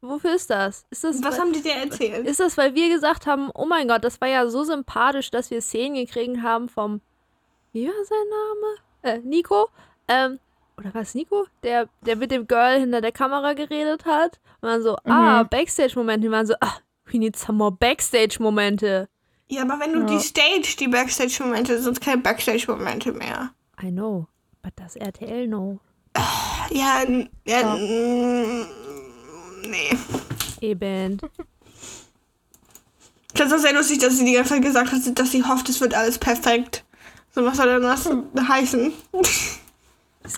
wofür 0.00 0.34
ist 0.34 0.50
das? 0.50 0.84
Ist 0.90 1.04
das, 1.04 1.22
Was 1.22 1.38
haben 1.38 1.52
die 1.52 1.62
dir 1.62 1.74
erzählt? 1.74 2.26
ist 2.26 2.40
das, 2.40 2.56
weil 2.56 2.74
wir 2.74 2.88
gesagt 2.88 3.26
haben, 3.26 3.50
oh 3.54 3.66
mein 3.66 3.88
Gott, 3.88 4.04
das 4.04 4.20
war 4.20 4.28
ja 4.28 4.48
so 4.48 4.62
sympathisch, 4.64 5.30
dass 5.30 5.50
wir 5.50 5.60
Szenen 5.62 5.94
gekriegt 5.94 6.42
haben 6.42 6.68
vom, 6.68 7.00
wie 7.72 7.86
war 7.86 8.04
sein 8.04 8.18
Name? 8.30 9.18
Äh, 9.22 9.26
Nico? 9.26 9.68
Ähm, 10.06 10.38
oder 10.76 10.94
was 10.94 11.14
Nico? 11.14 11.46
Der, 11.62 11.88
der 12.02 12.16
mit 12.16 12.30
dem 12.30 12.46
Girl 12.46 12.78
hinter 12.78 13.00
der 13.00 13.12
Kamera 13.12 13.54
geredet 13.54 14.04
hat. 14.04 14.38
Und 14.60 14.68
dann 14.68 14.82
so, 14.82 14.96
ah, 15.04 15.42
Backstage-Momente. 15.44 16.26
Die 16.26 16.30
waren 16.30 16.46
so, 16.46 16.54
ah, 16.60 16.76
we 17.06 17.18
need 17.18 17.36
some 17.36 17.58
more 17.58 17.72
Backstage-Momente. 17.72 19.08
Ja, 19.48 19.62
aber 19.62 19.80
wenn 19.80 19.92
du 19.92 20.00
Ja. 20.00 20.06
die 20.06 20.20
Stage, 20.20 20.76
die 20.78 20.88
Backstage-Momente, 20.88 21.80
sind 21.82 22.00
keine 22.00 22.20
Backstage-Momente 22.22 23.12
mehr. 23.12 23.50
I 23.82 23.90
know, 23.90 24.26
but 24.62 24.72
does 24.76 24.96
RTL 24.96 25.46
know? 25.46 25.80
Ja, 26.70 27.02
n- 27.02 27.28
ja, 27.46 27.74
nee. 29.66 29.96
Eben. 30.60 31.18
Ich 33.32 33.38
fand 33.40 33.52
es 33.52 33.58
auch 33.58 33.62
sehr 33.62 33.72
lustig, 33.74 33.98
dass 34.00 34.16
sie 34.18 34.24
die 34.24 34.32
ganze 34.32 34.54
Zeit 34.54 34.62
gesagt 34.62 34.92
hat, 34.92 35.00
dass 35.18 35.30
sie 35.30 35.44
hofft, 35.44 35.68
es 35.68 35.80
wird 35.80 35.94
alles 35.94 36.18
perfekt. 36.18 36.84
So, 37.34 37.44
was 37.44 37.56
soll 37.56 37.68
denn 37.68 37.82
das 37.82 38.08
heißen? 38.48 38.92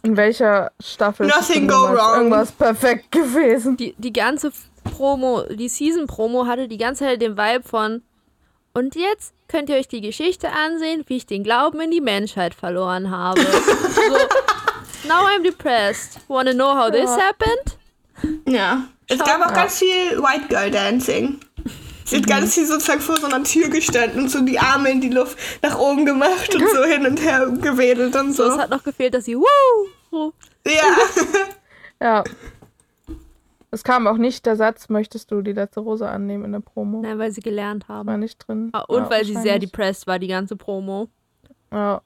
In 0.02 0.16
welcher 0.16 0.70
Staffel 0.80 1.26
ist 1.26 1.34
Nothing 1.34 1.66
denn 1.66 1.68
go 1.68 1.82
wrong. 1.88 2.16
irgendwas 2.16 2.52
perfekt 2.52 3.10
gewesen? 3.10 3.76
Die, 3.76 3.94
die 3.96 4.12
ganze 4.12 4.52
Promo, 4.84 5.42
die 5.50 5.68
Season-Promo 5.68 6.46
hatte 6.46 6.68
die 6.68 6.78
ganze 6.78 7.04
Zeit 7.04 7.22
den 7.22 7.36
Vibe 7.38 7.66
von 7.66 8.02
und 8.74 8.94
jetzt 8.94 9.32
könnt 9.48 9.68
ihr 9.68 9.76
euch 9.76 9.88
die 9.88 10.00
Geschichte 10.00 10.50
ansehen, 10.52 11.04
wie 11.06 11.16
ich 11.16 11.26
den 11.26 11.42
Glauben 11.44 11.80
in 11.80 11.90
die 11.90 12.00
Menschheit 12.00 12.54
verloren 12.54 13.10
habe. 13.10 13.40
so, 13.94 15.08
now 15.08 15.26
I'm 15.26 15.42
depressed. 15.42 16.20
Wanna 16.28 16.52
know 16.52 16.74
how 16.76 16.90
this 16.90 17.10
Ja. 17.10 17.18
happened? 17.28 17.76
Ja. 18.46 18.84
Es 19.08 19.18
gab 19.18 19.40
auch 19.44 19.52
ganz 19.52 19.78
viel 19.78 20.18
White 20.22 20.46
Girl 20.48 20.70
Dancing. 20.70 21.40
Sie 22.04 22.16
hat 22.18 22.26
ganz 22.26 22.54
viel 22.54 22.66
sozusagen 22.66 23.00
vor 23.00 23.16
so 23.18 23.26
einer 23.26 23.42
Tür 23.44 23.68
gestanden 23.68 24.22
und 24.22 24.28
so 24.30 24.40
die 24.40 24.58
Arme 24.58 24.90
in 24.90 25.00
die 25.00 25.10
Luft 25.10 25.38
nach 25.62 25.78
oben 25.78 26.04
gemacht 26.06 26.54
und 26.54 26.68
so 26.68 26.84
hin 26.84 27.06
und 27.06 27.20
her 27.20 27.46
gewedelt 27.60 28.14
und 28.16 28.32
So, 28.32 28.46
so. 28.46 28.52
es 28.52 28.58
hat 28.58 28.70
noch 28.70 28.82
gefehlt, 28.82 29.14
dass 29.14 29.24
sie 29.24 29.36
Woo! 29.36 29.46
ruft. 30.12 30.36
Ja. 30.66 30.72
Ja. 32.02 32.24
Es 33.72 33.84
kam 33.84 34.06
auch 34.08 34.16
nicht 34.16 34.46
der 34.46 34.56
Satz, 34.56 34.88
möchtest 34.88 35.30
du 35.30 35.42
die 35.42 35.52
letzte 35.52 35.80
Rose 35.80 36.08
annehmen 36.08 36.44
in 36.44 36.52
der 36.52 36.60
Promo? 36.60 37.02
Nein, 37.02 37.18
weil 37.18 37.30
sie 37.30 37.40
gelernt 37.40 37.86
haben. 37.88 38.08
War 38.08 38.16
nicht 38.16 38.38
drin. 38.46 38.70
Ah, 38.72 38.80
und 38.88 39.04
ja, 39.04 39.10
weil 39.10 39.24
sie 39.24 39.36
sehr 39.36 39.58
depressed 39.60 40.06
war, 40.08 40.18
die 40.18 40.26
ganze 40.26 40.56
Promo. 40.56 41.08
Ja. 41.72 42.02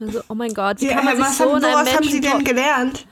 Also, 0.00 0.20
oh 0.28 0.34
mein 0.34 0.54
Gott, 0.54 0.80
wie 0.80 0.86
ja 0.86 0.94
kann 0.94 1.04
man 1.04 1.16
sich 1.16 1.24
was 1.24 1.38
so 1.38 1.52
haben, 1.52 1.62
woraus 1.62 1.94
haben 1.96 2.04
sie 2.08 2.20
denn 2.20 2.44
gelernt? 2.44 3.06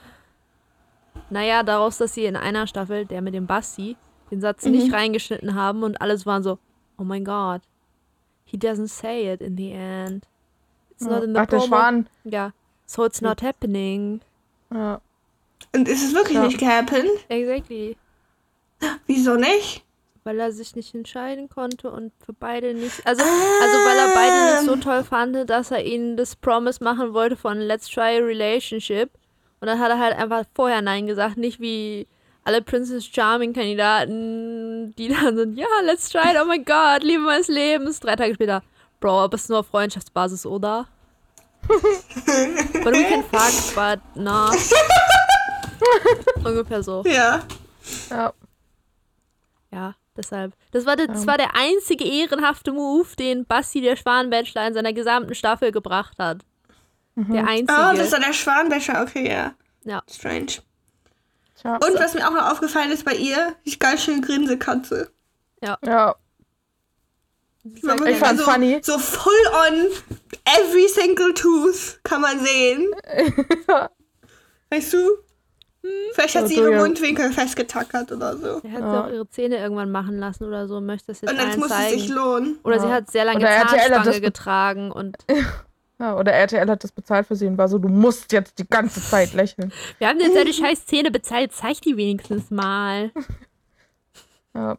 Naja, 1.30 1.62
daraus, 1.62 1.98
dass 1.98 2.14
sie 2.14 2.24
in 2.24 2.36
einer 2.36 2.66
Staffel, 2.66 3.06
der 3.06 3.22
mit 3.22 3.34
dem 3.34 3.46
Basti, 3.46 3.96
den 4.30 4.40
Satz 4.40 4.64
Mhm. 4.64 4.72
nicht 4.72 4.92
reingeschnitten 4.92 5.54
haben 5.54 5.82
und 5.82 6.00
alles 6.00 6.26
waren 6.26 6.42
so, 6.42 6.58
oh 6.98 7.04
mein 7.04 7.24
Gott, 7.24 7.62
he 8.44 8.56
doesn't 8.56 8.88
say 8.88 9.32
it 9.32 9.40
in 9.40 9.56
the 9.56 9.72
end. 9.72 10.26
It's 10.90 11.04
not 11.04 11.22
in 11.24 11.34
the 11.34 11.40
Ach, 11.40 11.46
der 11.46 11.58
promo. 11.58 11.66
Schwan. 11.76 12.08
Ja, 12.24 12.52
so 12.86 13.04
it's 13.04 13.20
not 13.20 13.42
happening. 13.42 14.20
Ja. 14.72 15.00
Und 15.74 15.88
ist 15.88 16.02
es 16.04 16.14
wirklich 16.14 16.36
Ja. 16.36 16.44
nicht 16.46 16.58
gehappened? 16.58 17.10
Exactly. 17.28 17.96
Wieso 19.06 19.34
nicht? 19.36 19.84
Weil 20.24 20.38
er 20.40 20.52
sich 20.52 20.76
nicht 20.76 20.94
entscheiden 20.94 21.48
konnte 21.48 21.90
und 21.90 22.12
für 22.24 22.32
beide 22.32 22.74
nicht. 22.74 23.06
Also, 23.06 23.22
also 23.22 23.76
weil 23.86 23.98
er 23.98 24.14
beide 24.14 24.54
nicht 24.54 24.66
so 24.70 24.76
toll 24.76 25.02
fand, 25.04 25.48
dass 25.48 25.70
er 25.70 25.84
ihnen 25.84 26.16
das 26.16 26.36
Promise 26.36 26.82
machen 26.84 27.14
wollte 27.14 27.36
von 27.36 27.58
Let's 27.58 27.88
try 27.88 28.18
a 28.18 28.24
relationship. 28.24 29.10
Und 29.60 29.66
dann 29.68 29.78
hat 29.78 29.90
er 29.90 29.98
halt 29.98 30.16
einfach 30.16 30.44
vorher 30.54 30.82
Nein 30.82 31.06
gesagt, 31.06 31.36
nicht 31.36 31.60
wie 31.60 32.06
alle 32.44 32.62
Princess 32.62 33.04
Charming 33.06 33.52
Kandidaten, 33.52 34.94
die 34.96 35.08
dann 35.22 35.36
sind, 35.36 35.58
ja, 35.58 35.66
let's 35.84 36.08
try 36.08 36.30
it, 36.30 36.36
oh 36.40 36.46
mein 36.46 36.64
Gott, 36.64 37.02
Liebe 37.02 37.22
meines 37.22 37.48
Lebens. 37.48 38.00
Drei 38.00 38.16
Tage 38.16 38.34
später, 38.34 38.62
Bro, 39.00 39.20
aber 39.20 39.34
es 39.34 39.42
ist 39.42 39.50
nur 39.50 39.60
auf 39.60 39.66
Freundschaftsbasis, 39.68 40.44
oder? 40.46 40.86
but 41.68 42.92
we 42.92 43.04
can 43.04 43.22
fuck, 43.24 43.74
but 43.74 44.00
nah. 44.16 44.50
Ungefähr 46.44 46.82
so. 46.82 47.02
Ja. 47.06 47.42
Ja. 48.10 48.32
Ja, 49.72 49.94
deshalb. 50.16 50.52
Das 50.72 50.84
war, 50.86 50.96
der, 50.96 51.06
das 51.06 51.26
war 51.26 51.38
der 51.38 51.54
einzige 51.54 52.04
ehrenhafte 52.04 52.72
Move, 52.72 53.14
den 53.16 53.44
Basti 53.46 53.80
der 53.80 53.96
Schwanbachelor 53.96 54.66
in 54.66 54.74
seiner 54.74 54.92
gesamten 54.92 55.34
Staffel 55.34 55.70
gebracht 55.72 56.18
hat. 56.18 56.44
Der 57.16 57.46
einzige. 57.46 57.72
Oh, 57.72 57.94
das 57.96 58.12
war 58.12 58.20
der 58.20 58.32
Schwanbecher. 58.32 59.02
Okay, 59.02 59.30
ja. 59.30 59.54
ja. 59.84 60.02
Strange. 60.10 60.46
Tja. 61.60 61.74
Und 61.76 61.98
was 61.98 62.14
mir 62.14 62.26
auch 62.26 62.32
noch 62.32 62.50
aufgefallen 62.50 62.90
ist 62.90 63.04
bei 63.04 63.14
ihr, 63.14 63.54
die 63.66 63.78
ganz 63.78 64.04
schön 64.04 64.22
Grinsekatze. 64.22 65.10
Ja. 65.62 65.76
War 65.82 66.16
Ich 67.74 67.82
wirklich- 67.82 68.16
fand's 68.16 68.40
also, 68.40 68.50
funny. 68.50 68.80
So 68.82 68.98
full 68.98 69.32
on 69.68 69.86
every 70.46 70.88
single 70.88 71.34
tooth 71.34 72.00
kann 72.02 72.22
man 72.22 72.40
sehen. 72.40 72.90
Weißt 74.70 74.92
du? 74.94 74.98
Vielleicht 76.12 76.34
hat 76.34 76.48
sie 76.48 76.56
ihre. 76.56 76.76
Mundwinkel 76.76 77.32
festgetackert 77.32 78.12
oder 78.12 78.36
so. 78.36 78.60
Er 78.62 78.72
hat 78.72 78.80
Ja. 78.80 78.90
sie 78.90 78.98
auch 78.98 79.10
ihre 79.12 79.28
Zähne 79.28 79.56
irgendwann 79.58 79.90
machen 79.90 80.18
lassen 80.18 80.44
oder 80.44 80.68
so, 80.68 80.80
möchte 80.80 81.06
das 81.08 81.20
jetzt 81.22 81.30
Und 81.32 81.38
jetzt 81.38 81.58
muss 81.58 81.70
es 81.70 81.90
sich 81.90 82.02
zeigen. 82.02 82.14
lohnen. 82.14 82.58
Oder 82.64 82.80
sie 82.80 82.86
Ja. 82.86 82.92
hat 82.92 83.10
sehr 83.10 83.24
lange 83.24 83.38
Oder 83.38 83.58
hat 83.60 83.70
Zahnspange 83.70 84.10
be- 84.12 84.20
getragen 84.20 84.92
und 84.92 85.16
ja. 85.98 86.16
Oder 86.18 86.32
RTL 86.32 86.68
hat 86.68 86.84
das 86.84 86.92
bezahlt 86.92 87.26
für 87.26 87.36
sie 87.36 87.46
und 87.46 87.56
war 87.58 87.68
so, 87.68 87.78
du 87.78 87.88
musst 87.88 88.30
jetzt 88.32 88.58
die 88.58 88.68
ganze 88.68 89.00
Zeit 89.02 89.32
lächeln. 89.32 89.72
wir 89.98 90.08
haben 90.08 90.20
jetzt 90.20 90.36
deine 90.36 90.52
scheiß 90.52 90.84
Zähne 90.86 91.10
bezahlt, 91.10 91.52
zeig 91.52 91.80
die 91.82 91.96
wenigstens 91.96 92.50
mal. 92.50 93.10
Ja. 94.54 94.76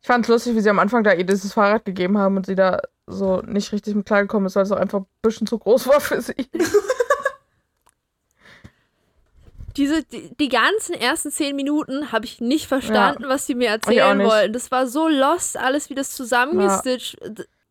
Ich 0.00 0.06
fand's 0.08 0.26
lustig, 0.28 0.56
wie 0.56 0.60
sie 0.60 0.70
am 0.70 0.80
Anfang 0.80 1.04
da 1.04 1.12
ihr 1.12 1.24
dieses 1.24 1.52
Fahrrad 1.52 1.84
gegeben 1.84 2.18
haben 2.18 2.36
und 2.36 2.46
sie 2.46 2.56
da 2.56 2.80
so 3.06 3.40
nicht 3.42 3.70
richtig 3.72 3.94
mit 3.94 4.04
klargekommen 4.04 4.46
ist, 4.46 4.56
weil 4.56 4.64
es 4.64 4.72
auch 4.72 4.76
einfach 4.78 5.00
ein 5.00 5.06
bisschen 5.22 5.46
zu 5.46 5.58
groß 5.58 5.86
war 5.86 6.00
für 6.00 6.20
sie. 6.20 6.34
Diese, 9.78 10.02
die, 10.02 10.34
die 10.38 10.48
ganzen 10.48 10.94
ersten 10.94 11.30
zehn 11.30 11.56
Minuten 11.56 12.12
habe 12.12 12.24
ich 12.26 12.40
nicht 12.40 12.66
verstanden, 12.66 13.24
was 13.28 13.46
sie 13.46 13.54
mir 13.54 13.68
erzählen 13.68 14.18
nicht. 14.18 14.26
wollten. 14.28 14.52
Das 14.52 14.70
war 14.70 14.86
so 14.86 15.08
lost, 15.08 15.56
alles 15.56 15.88
wie 15.88 15.94
das 15.94 16.10
zusammengestitcht. 16.10 17.16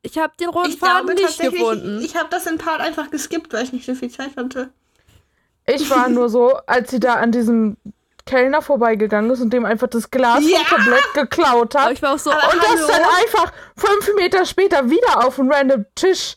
Ich 0.01 0.17
habe 0.17 0.33
den 0.39 0.49
roten 0.49 0.69
Ich 0.69 0.79
Faden 0.79 1.07
glaube 1.07 1.21
nicht 1.21 1.39
gefunden. 1.39 2.01
ich 2.01 2.15
habe 2.15 2.29
das 2.31 2.45
in 2.47 2.57
Part 2.57 2.79
einfach 2.81 3.11
geskippt, 3.11 3.51
weil 3.53 3.63
ich 3.65 3.73
nicht 3.73 3.85
so 3.85 3.93
viel 3.93 4.09
Zeit 4.09 4.35
hatte. 4.37 4.69
Ich 5.65 5.89
war 5.89 6.07
nur 6.09 6.29
so, 6.29 6.55
als 6.65 6.89
sie 6.91 6.99
da 6.99 7.15
an 7.15 7.31
diesem 7.31 7.75
Kellner 8.25 8.61
vorbeigegangen 8.61 9.29
ist 9.31 9.41
und 9.41 9.51
dem 9.51 9.65
einfach 9.65 9.87
das 9.87 10.09
Glas 10.11 10.43
Ja! 10.49 10.59
vom 10.59 10.77
Tablett 10.79 11.13
geklaut 11.13 11.75
Aber 11.75 11.85
hat. 11.85 11.91
ich 11.93 12.01
war 12.01 12.13
auch 12.15 12.19
so, 12.19 12.31
Aber- 12.31 12.53
Und 12.53 12.63
das 12.63 12.69
Hallo? 12.69 12.87
dann 12.87 13.01
einfach 13.25 13.53
fünf 13.75 14.15
Meter 14.15 14.45
später 14.45 14.89
wieder 14.89 15.25
auf 15.25 15.39
einen 15.39 15.51
random 15.51 15.85
Tisch 15.95 16.35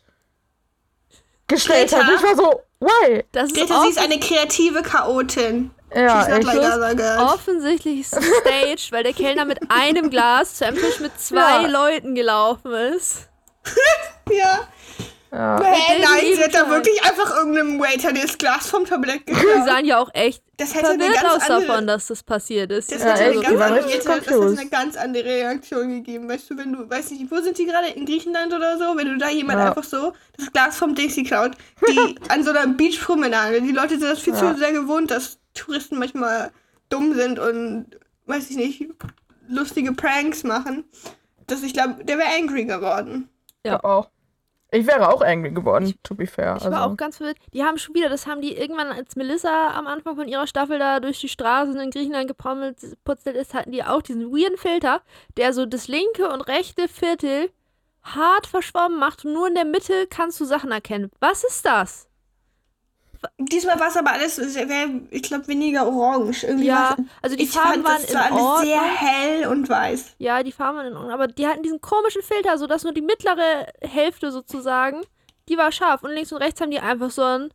gestellt 1.49 1.93
hat. 1.93 2.07
Greta? 2.07 2.15
Ich 2.17 2.23
war 2.23 2.37
so, 2.37 2.62
why? 2.80 3.25
das 3.32 3.52
ist 3.52 3.56
sie 3.68 3.88
ist 3.88 3.99
eine 3.99 4.18
kreative 4.18 4.82
Chaotin. 4.82 5.70
Ja, 5.94 6.26
echt. 6.26 6.44
like 6.44 7.00
offensichtlich 7.20 8.06
staged, 8.06 8.92
weil 8.92 9.02
der 9.02 9.12
Kellner 9.12 9.44
mit 9.44 9.58
einem 9.68 10.08
Glas 10.10 10.54
zu 10.54 10.66
einem 10.66 10.76
Tisch 10.76 11.00
mit 11.00 11.20
zwei 11.20 11.62
Ja. 11.62 11.66
Leuten 11.66 12.14
gelaufen 12.14 12.72
ist. 12.72 13.28
Ja. 14.32 14.68
Ja. 15.32 15.60
Hey, 15.62 15.96
didn't 15.99 16.04
nein, 16.04 16.20
sie 16.34 16.42
hat 16.42 16.54
da 16.54 16.68
wirklich 16.68 17.04
einfach 17.04 17.37
irgendeinem 17.37 17.78
Waiter 17.78 18.12
das 18.12 18.37
Glas 18.37 18.66
vom 18.68 18.84
Tablett 18.84 19.20
Die 19.28 19.32
geklaut. 19.32 19.64
sahen 19.64 19.84
ja 19.84 19.99
auch 19.99 20.10
echt 20.12 20.42
Das 20.56 20.75
hätte 20.75 20.88
eine 20.90 21.04
verwirrt 21.04 21.22
ganz 21.22 21.34
aus 21.34 21.42
andere- 21.50 21.66
davon, 21.68 21.87
dass 21.87 22.06
das 22.08 22.22
passiert 22.25 22.72
ist. 22.72 22.90
Das 22.90 23.02
Ja, 23.02 23.10
hätte, 23.10 23.22
echt, 23.22 23.30
eine 23.30 23.40
die 23.40 23.44
ganz 23.46 23.60
andere, 23.62 23.82
das 23.96 24.08
hätte 24.08 24.40
eine 24.60 24.68
ganz 24.70 24.96
andere 24.96 25.25
Reaktion 25.25 25.88
gegeben. 25.90 26.28
Weißt 26.28 26.50
du, 26.50 26.56
wenn 26.58 26.72
du, 26.72 26.90
weiß 26.90 27.12
nicht, 27.12 27.30
wo 27.30 27.40
sind 27.40 27.56
die 27.58 27.64
gerade? 27.66 27.88
In 27.88 28.06
Griechenland 28.06 28.52
oder 28.52 28.76
so? 28.76 28.96
Wenn 28.96 29.06
du 29.06 29.18
da 29.18 29.28
jemand 29.28 29.60
Ja. 29.60 29.68
einfach 29.68 29.84
so 29.84 30.12
das 30.37 30.50
Glas 30.52 30.76
vom 30.76 30.96
Dixie 30.96 31.22
klaut, 31.22 31.52
die 31.88 32.16
an 32.28 32.42
so 32.42 32.50
einer 32.50 32.66
Beachpromenade, 32.66 33.62
die 33.62 33.70
Leute 33.72 34.00
sind 34.00 34.10
das 34.10 34.18
viel 34.18 34.34
Ja. 34.34 34.40
zu 34.52 34.58
sehr 34.58 34.72
gewohnt, 34.72 35.12
dass 35.12 35.38
Touristen 35.54 35.99
manchmal 35.99 36.50
dumm 36.88 37.14
sind 37.14 37.38
und, 37.38 37.87
weiß 38.26 38.50
ich 38.50 38.56
nicht, 38.56 38.84
lustige 39.49 39.92
Pranks 39.92 40.42
machen. 40.42 40.84
Dass 41.46 41.62
ich 41.62 41.72
glaube, 41.72 42.04
der 42.04 42.18
wäre 42.18 42.30
angry 42.37 42.64
geworden. 42.64 43.28
Glaub 43.62 43.84
auch. 43.84 44.10
Ich 44.73 44.87
wäre 44.87 45.09
auch 45.09 45.21
angry 45.23 45.50
geworden, 45.50 45.95
to 46.03 46.15
be 46.15 46.27
fair. 46.27 46.57
Ich 46.59 46.65
war 46.65 46.73
also. 46.73 46.93
auch 46.93 46.97
ganz 46.97 47.17
verwirrt. 47.17 47.39
Die 47.53 47.65
haben 47.65 47.79
schon 47.79 47.95
wieder, 47.95 48.09
das 48.09 48.27
haben 48.27 48.41
die 48.41 48.57
irgendwann, 48.57 48.89
als 48.89 49.17
Melissa 49.17 49.73
am 49.73 49.87
Anfang 49.87 50.17
von 50.17 50.29
ihrer 50.29 50.47
Staffel 50.47 50.79
da 50.79 51.00
durch 51.00 51.21
die 51.21 51.29
Straßen 51.29 51.79
in 51.81 51.91
Griechenland 51.91 52.29
gepommelt 52.29 52.77
putzelt 53.05 53.37
ist, 53.37 53.55
hatten 53.55 53.73
die 53.73 53.83
auch 53.83 54.03
diesen 54.03 54.31
weirden 54.31 54.59
Filter, 54.59 55.03
der 55.37 55.53
so 55.53 55.67
das 55.67 55.89
linke 55.89 56.29
und 56.29 56.43
rechte 56.43 56.89
Viertel 56.89 57.50
hart 58.03 58.47
verschwommen 58.47 58.99
macht 58.99 59.25
und 59.25 59.33
nur 59.33 59.49
in 59.49 59.55
der 59.55 59.65
Mitte 59.65 60.07
kannst 60.09 60.41
du 60.41 60.45
Sachen 60.45 60.71
erkennen. 60.71 61.11
Was 61.21 61.45
ist 61.45 61.65
das? 61.65 62.10
Diesmal 63.39 63.79
war 63.79 63.89
es 63.89 63.97
aber 63.97 64.12
alles, 64.12 64.39
ich 64.39 65.23
glaube, 65.23 65.49
weniger 65.49 65.87
orange. 65.87 66.45
Irgendwie 66.45 66.67
Ja, 66.67 66.97
also 67.21 67.37
die 67.37 67.47
Farben 67.47 67.83
fand, 67.83 67.85
waren 67.85 68.00
das 68.03 68.11
in 68.11 68.15
war 68.15 68.25
alles 68.25 68.69
sehr 68.69 68.77
Ordnung. 68.81 68.97
hell 68.97 69.47
und 69.49 69.69
weiß. 69.69 70.15
Ja, 70.19 70.43
die 70.43 70.53
Farben 70.53 70.79
waren 70.79 70.87
in 70.87 70.97
Ordnung, 70.97 71.12
aber 71.12 71.27
die 71.27 71.47
hatten 71.47 71.62
diesen 71.62 71.81
komischen 71.81 72.23
Filter, 72.23 72.57
sodass 72.57 72.85
nur 72.85 72.95
die 72.95 73.03
mittlere 73.03 73.67
Hälfte 73.83 74.33
sozusagen, 74.33 75.03
die 75.49 75.59
war 75.59 75.71
scharf 75.71 76.03
und 76.03 76.12
links 76.12 76.33
und 76.33 76.39
rechts 76.39 76.61
haben 76.61 76.71
die 76.71 76.81
einfach 76.81 77.11
so 77.11 77.23
einen 77.23 77.53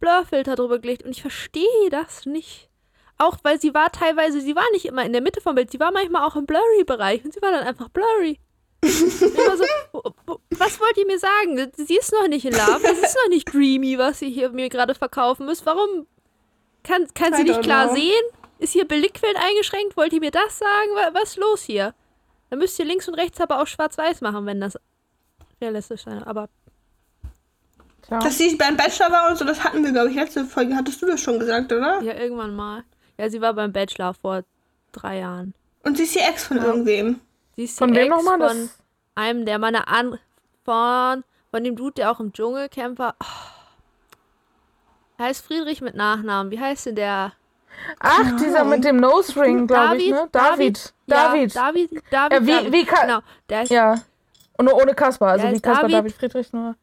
Blurfilter 0.00 0.54
drüber 0.56 0.78
gelegt 0.78 1.02
und 1.04 1.10
ich 1.12 1.22
verstehe 1.22 1.90
das 1.90 2.26
nicht. 2.26 2.68
Auch 3.16 3.38
weil 3.42 3.60
sie 3.60 3.74
war 3.74 3.92
teilweise, 3.92 4.40
sie 4.40 4.56
war 4.56 4.64
nicht 4.72 4.86
immer 4.86 5.04
in 5.04 5.12
der 5.12 5.22
Mitte 5.22 5.40
vom 5.40 5.54
Bild, 5.54 5.70
sie 5.70 5.80
war 5.80 5.92
manchmal 5.92 6.26
auch 6.26 6.36
im 6.36 6.46
Blurry-Bereich 6.46 7.24
und 7.24 7.32
sie 7.32 7.42
war 7.42 7.52
dann 7.52 7.66
einfach 7.66 7.88
blurry. 7.90 8.38
War 8.82 9.56
so, 9.56 9.64
wo- 9.92 10.02
wo- 10.26 10.40
was 10.50 10.80
wollt 10.80 10.96
ihr 10.96 11.06
mir 11.06 11.18
sagen? 11.18 11.70
Sie 11.76 11.96
ist 11.96 12.12
noch 12.12 12.28
nicht 12.28 12.44
in 12.44 12.52
Love, 12.52 12.80
es 12.84 12.98
ist 12.98 13.16
noch 13.22 13.28
nicht 13.28 13.52
dreamy, 13.52 13.98
was 13.98 14.22
ihr 14.22 14.28
hier 14.28 14.50
mir 14.50 14.68
gerade 14.68 14.94
verkaufen 14.94 15.46
müsst. 15.46 15.66
Warum 15.66 16.06
kann, 16.82 17.06
kann 17.14 17.34
sie 17.34 17.44
nicht 17.44 17.62
klar 17.62 17.86
know. 17.88 17.94
sehen? 17.96 18.22
Ist 18.58 18.72
hier 18.72 18.86
Beliquid 18.86 19.36
eingeschränkt? 19.36 19.96
Wollt 19.96 20.12
ihr 20.12 20.20
mir 20.20 20.30
das 20.30 20.58
sagen? 20.58 20.90
Wa- 20.94 21.10
Was 21.12 21.30
ist 21.30 21.36
los 21.38 21.62
hier? 21.62 21.94
Dann 22.48 22.58
müsst 22.58 22.78
ihr 22.78 22.84
links 22.84 23.06
und 23.08 23.14
rechts 23.14 23.40
aber 23.40 23.60
auch 23.62 23.66
schwarz-weiß 23.66 24.20
machen, 24.22 24.44
wenn 24.46 24.60
das 24.60 24.78
realistisch 25.60 26.02
sein 26.04 26.22
Aber 26.22 26.48
Tja. 28.02 28.18
Dass 28.18 28.38
sie 28.38 28.56
beim 28.56 28.76
Bachelor 28.76 29.12
war 29.12 29.30
und 29.30 29.36
so, 29.36 29.44
das 29.44 29.62
hatten 29.62 29.84
wir, 29.84 29.92
glaube 29.92 30.08
ich, 30.10 30.16
letzte 30.16 30.44
Folge. 30.46 30.74
Hattest 30.74 31.02
du 31.02 31.06
das 31.06 31.20
schon 31.20 31.38
gesagt, 31.38 31.70
oder? 31.72 32.00
ja, 32.02 32.14
irgendwann 32.14 32.54
mal. 32.56 32.82
Ja, 33.18 33.28
sie 33.28 33.40
war 33.42 33.52
beim 33.52 33.72
Bachelor 33.72 34.14
vor 34.14 34.42
drei 34.92 35.18
Jahren. 35.18 35.52
Und 35.84 35.96
sie 35.98 36.04
ist 36.04 36.14
die 36.14 36.20
Ex 36.20 36.44
von 36.44 36.56
irgendwem. 36.56 37.20
Die 37.60 37.68
Von 37.68 37.94
wem 37.94 38.10
Ex 38.12 38.16
nochmal? 38.24 38.48
Von 38.48 38.58
Das- 38.66 38.78
einem, 39.14 39.44
der 39.44 39.58
meine 39.58 39.86
An... 39.88 40.18
Von, 40.64 41.24
von 41.50 41.64
dem 41.64 41.74
Dude, 41.76 41.94
der 41.94 42.10
auch 42.10 42.20
im 42.20 42.32
Dschungelcamp 42.32 42.98
war. 42.98 43.16
Oh. 43.22 43.26
Er 45.18 45.26
heißt 45.26 45.44
Friedrich 45.44 45.80
mit 45.80 45.94
Nachnamen. 45.94 46.50
Wie 46.52 46.60
heißt 46.60 46.86
denn 46.86 46.96
der? 46.96 47.32
Ach, 47.98 48.36
dieser 48.38 48.64
mit 48.64 48.84
dem 48.84 48.96
Nose 48.96 49.40
Ring, 49.40 49.66
glaube 49.66 49.96
ich, 49.96 50.10
ne? 50.10 50.28
David. 50.32 50.92
David. 51.06 51.54
Ja, 51.54 51.64
David, 51.66 52.02
David, 52.10 52.32
Ja, 52.32 52.46
wie- 52.46 52.46
David. 52.52 52.72
wie 52.72 52.84
Genau, 52.84 53.20
der 53.48 53.62
ist, 53.62 53.70
Ja. 53.70 53.94
Und 54.58 54.66
nur 54.66 54.74
ohne 54.76 54.94
Kaspar, 54.94 55.30
also 55.32 55.48
wie 55.48 55.60
Kaspar 55.60 55.82
David. 55.88 55.94
David 55.96 56.12
Friedrich 56.14 56.52
nur. 56.52 56.74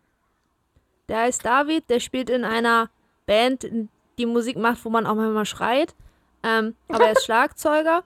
der 1.08 1.20
heißt 1.20 1.46
David, 1.46 1.90
der 1.90 2.00
spielt 2.00 2.30
in 2.30 2.44
einer 2.44 2.90
Band, 3.28 3.68
die 4.18 4.26
Musik 4.26 4.58
macht, 4.58 4.84
wo 4.86 4.90
man 4.90 5.06
auch 5.06 5.16
manchmal 5.16 5.46
schreit. 5.46 5.94
Ähm, 6.44 6.76
aber 6.90 7.06
er 7.06 7.12
ist 7.14 7.24
Schlagzeuger. 7.26 8.04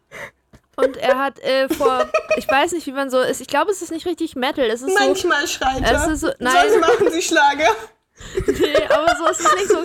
Und 0.83 0.97
er 0.97 1.17
hat 1.19 1.39
äh, 1.39 1.69
vor, 1.69 2.09
ich 2.37 2.47
weiß 2.47 2.71
nicht, 2.73 2.87
wie 2.87 2.91
man 2.91 3.09
so 3.09 3.19
ist. 3.19 3.41
Ich 3.41 3.47
glaube, 3.47 3.71
es 3.71 3.81
ist 3.81 3.91
nicht 3.91 4.05
richtig 4.05 4.35
Metal. 4.35 4.65
Es 4.65 4.81
ist 4.81 4.97
so, 4.97 5.03
Manchmal 5.05 5.47
schreit 5.47 5.81
es 5.83 5.89
er. 5.91 6.11
ist 6.11 6.19
so, 6.21 6.27
Sonst 6.27 6.41
nein, 6.41 6.79
machen 6.79 7.11
sie 7.11 7.21
Schlager. 7.21 7.69
nee, 8.47 8.83
aber 8.89 9.15
so 9.17 9.25
ist 9.27 9.39
es 9.39 9.55
nicht 9.55 9.67
so. 9.69 9.77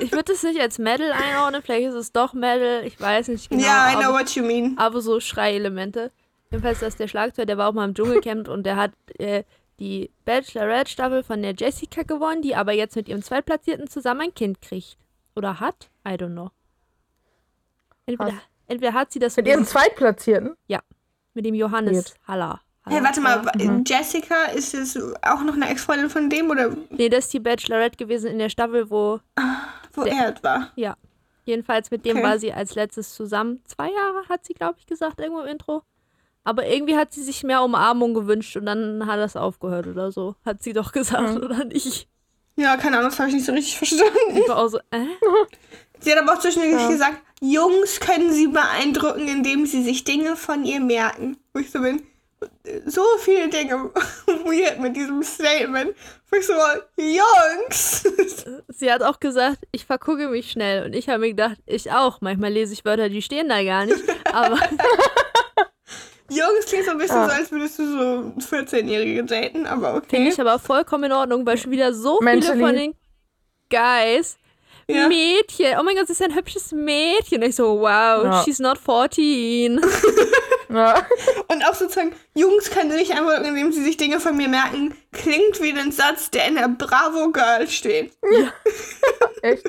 Ich 0.00 0.12
würde 0.12 0.32
es 0.32 0.42
nicht 0.42 0.60
als 0.60 0.78
Metal 0.78 1.12
einordnen. 1.12 1.62
Vielleicht 1.62 1.88
ist 1.88 1.94
es 1.94 2.12
doch 2.12 2.32
Metal. 2.34 2.84
Ich 2.84 3.00
weiß 3.00 3.28
nicht 3.28 3.48
genau. 3.50 3.62
ja, 3.64 3.90
I 3.92 3.96
know 3.96 4.08
aber, 4.10 4.18
what 4.20 4.30
you 4.30 4.42
mean. 4.44 4.76
aber 4.78 5.00
so 5.00 5.20
Schreielemente. 5.20 6.10
Jedenfalls, 6.50 6.80
dass 6.80 6.96
der 6.96 7.08
Schlagzeuger, 7.08 7.46
der 7.46 7.58
war 7.58 7.68
auch 7.68 7.72
mal 7.72 7.84
im 7.86 7.94
Dschungelcamp 7.94 8.48
und 8.48 8.64
der 8.64 8.76
hat 8.76 8.92
äh, 9.18 9.44
die 9.80 10.10
Bachelorette-Staffel 10.24 11.22
von 11.24 11.42
der 11.42 11.54
Jessica 11.54 12.02
gewonnen, 12.02 12.42
die 12.42 12.54
aber 12.54 12.72
jetzt 12.72 12.94
mit 12.96 13.08
ihrem 13.08 13.22
Zweitplatzierten 13.22 13.88
zusammen 13.88 14.20
ein 14.22 14.34
Kind 14.34 14.60
kriegt. 14.62 14.96
Oder 15.34 15.58
hat? 15.58 15.88
I 16.06 16.12
don't 16.12 16.32
know. 16.32 16.50
Entweder. 18.06 18.40
Entweder 18.66 18.92
hat 18.94 19.12
sie 19.12 19.18
das 19.18 19.36
Mit 19.36 19.46
ihrem 19.48 19.64
Zweitplatzierten? 19.64 20.56
mit 21.36 21.44
dem 21.44 21.54
Johannes 21.56 21.92
Weird. 21.96 22.14
Haller. 22.28 22.60
Hey, 22.86 23.02
warte 23.02 23.20
mal. 23.20 23.42
Mhm. 23.56 23.82
Jessica, 23.84 24.44
ist 24.54 24.72
es 24.74 24.96
auch 25.22 25.42
noch 25.42 25.54
eine 25.54 25.68
Ex-Freundin 25.68 26.08
von 26.10 26.30
dem 26.30 26.48
oder 26.50 26.76
Nee, 26.90 27.08
das 27.08 27.24
ist 27.24 27.32
die 27.32 27.40
Bachelorette 27.40 27.96
gewesen 27.96 28.30
in 28.30 28.38
der 28.38 28.50
Staffel, 28.50 28.88
wo 28.90 29.18
wo 29.94 30.04
Der- 30.04 30.12
er 30.12 30.34
war? 30.42 30.70
Ja. 30.76 30.96
Jedenfalls 31.44 31.90
mit 31.90 32.04
dem 32.04 32.18
Okay. 32.18 32.26
war 32.26 32.38
sie 32.38 32.52
als 32.52 32.74
letztes 32.76 33.14
zusammen. 33.14 33.60
Zwei 33.64 33.90
Jahre 33.90 34.28
hat 34.28 34.44
sie, 34.46 34.54
glaube 34.54 34.76
ich, 34.78 34.86
gesagt, 34.86 35.18
irgendwo 35.20 35.40
im 35.40 35.48
Intro. 35.48 35.82
Aber 36.44 36.66
irgendwie 36.66 36.96
hat 36.96 37.12
sie 37.12 37.22
sich 37.22 37.42
mehr 37.42 37.62
Umarmung 37.62 38.14
gewünscht 38.14 38.56
und 38.56 38.66
dann 38.66 39.06
hat 39.06 39.18
das 39.18 39.34
aufgehört 39.34 39.86
oder 39.88 40.12
so. 40.12 40.36
Hat 40.44 40.62
sie 40.62 40.72
doch 40.72 40.92
gesagt, 40.92 41.36
oder 41.42 41.64
nicht? 41.64 42.06
Ja, 42.56 42.76
keine 42.76 42.98
Ahnung, 42.98 43.10
das 43.10 43.18
habe 43.18 43.28
ich 43.30 43.34
nicht 43.34 43.46
so 43.46 43.52
richtig 43.52 43.76
verstanden. 43.78 44.36
Ich 44.36 44.48
war 44.48 44.58
auch 44.58 44.68
so, 44.68 44.78
äh? 44.90 45.06
Sie 46.04 46.12
hat 46.12 46.18
aber 46.18 46.34
auch 46.34 46.38
zwischendurch 46.38 46.80
Ja. 46.82 46.88
gesagt, 46.88 47.16
Jungs 47.40 47.98
können 48.00 48.32
sie 48.32 48.46
beeindrucken, 48.46 49.26
indem 49.28 49.66
sie 49.66 49.82
sich 49.82 50.04
Dinge 50.04 50.36
von 50.36 50.64
ihr 50.64 50.80
merken. 50.80 51.36
Wo 51.52 51.60
ich 51.60 51.70
so 51.70 51.80
bin, 51.80 52.02
so 52.86 53.02
viele 53.20 53.48
Dinge 53.48 53.90
weird 54.44 54.80
mit 54.80 54.94
diesem 54.96 55.22
Statement. 55.22 55.94
Wo 56.30 56.36
ich 56.36 56.46
so, 56.46 56.52
Jungs! 56.96 58.04
Sie 58.68 58.92
hat 58.92 59.02
auch 59.02 59.18
gesagt, 59.20 59.58
ich 59.72 59.84
vergucke 59.86 60.28
mich 60.28 60.50
schnell. 60.50 60.84
Und 60.84 60.94
ich 60.94 61.08
habe 61.08 61.20
mir 61.20 61.28
gedacht, 61.28 61.56
ich 61.66 61.90
auch. 61.92 62.20
Manchmal 62.20 62.52
lese 62.52 62.72
ich 62.74 62.84
Wörter, 62.84 63.08
die 63.08 63.22
stehen 63.22 63.48
da 63.48 63.62
gar 63.62 63.86
nicht. 63.86 64.02
Aber 64.32 64.56
Jungs 66.30 66.66
klingt 66.66 66.84
so 66.86 66.90
ein 66.92 66.98
bisschen 66.98 67.16
Ja. 67.16 67.26
so, 67.28 67.32
als 67.34 67.52
würdest 67.52 67.78
du 67.78 67.86
so 68.40 68.56
14-Jährige 68.56 69.24
daten, 69.24 69.66
aber 69.66 70.02
finde 70.02 70.16
okay. 70.16 70.28
ich 70.28 70.40
aber 70.40 70.58
vollkommen 70.58 71.04
in 71.04 71.12
Ordnung, 71.12 71.46
weil 71.46 71.58
schon 71.58 71.70
wieder 71.70 71.92
so 71.94 72.18
viele 72.18 72.30
Mentally. 72.32 72.60
von 72.60 72.74
den 72.74 72.94
Guys 73.70 74.36
Ja. 74.88 75.08
Mädchen. 75.08 75.78
Oh 75.78 75.82
mein 75.82 75.96
Gott, 75.96 76.06
sie 76.06 76.12
ist 76.12 76.22
ein 76.22 76.34
hübsches 76.34 76.72
Mädchen. 76.72 77.42
Und 77.42 77.48
ich 77.48 77.56
so, 77.56 77.80
wow, 77.80 78.24
Ja. 78.24 78.42
she's 78.44 78.58
not 78.58 78.78
14. 78.78 79.80
Ja. 80.70 81.06
Und 81.48 81.62
auch 81.68 81.74
sozusagen, 81.74 82.16
Jungs 82.34 82.68
können 82.68 82.90
sie 82.90 82.96
nicht 82.96 83.12
einfach, 83.12 83.40
indem 83.44 83.70
sie 83.70 83.84
sich 83.84 83.96
Dinge 83.96 84.18
von 84.18 84.36
mir 84.36 84.48
merken, 84.48 84.96
klingt 85.12 85.60
wie 85.62 85.70
ein 85.70 85.92
Satz, 85.92 86.30
der 86.30 86.48
in 86.48 86.56
der 86.56 86.66
Bravo 86.68 87.30
Girl 87.30 87.68
steht. 87.68 88.12
Echt? 89.42 89.62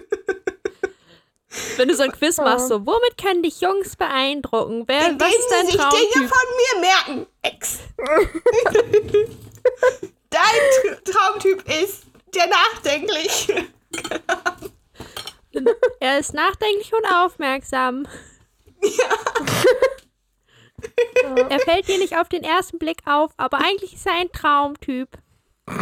Wenn 1.78 1.90
du 1.90 1.96
so 1.96 2.04
ein 2.04 2.12
Quiz 2.12 2.38
machst, 2.38 2.70
so, 2.70 2.86
womit 2.88 3.18
können 3.22 3.44
dich 3.44 3.62
Jungs 3.62 3.96
beeindrucken? 3.98 4.86
Wer, 4.88 5.10
Indem 5.10 5.28
was 5.28 5.36
ist 5.36 5.50
dein 5.52 5.66
sie 5.68 5.72
sich 5.74 5.82
Dinge 6.14 6.28
von 6.28 6.48
mir 6.58 6.80
merken. 6.82 7.28
Ex. 7.44 7.80
Dein 10.30 10.42
Tr 11.04 11.04
Traumtyp 11.14 11.64
ist 11.84 12.04
der 12.34 12.48
nachdenklich. 12.48 13.48
Er 16.00 16.20
ist 16.20 16.34
nachdenklich 16.34 16.94
und 16.94 17.06
aufmerksam. 17.12 18.08
er 21.50 21.60
fällt 21.60 21.88
dir 21.88 21.98
nicht 21.98 22.16
auf 22.18 22.30
den 22.30 22.44
ersten 22.44 22.78
Blick 22.80 23.02
auf, 23.06 23.32
aber 23.38 23.60
eigentlich 23.60 23.94
ist 23.94 24.06
er 24.06 24.14
ein 24.14 24.32
Traumtyp. 24.32 25.10
Ja. 25.68 25.76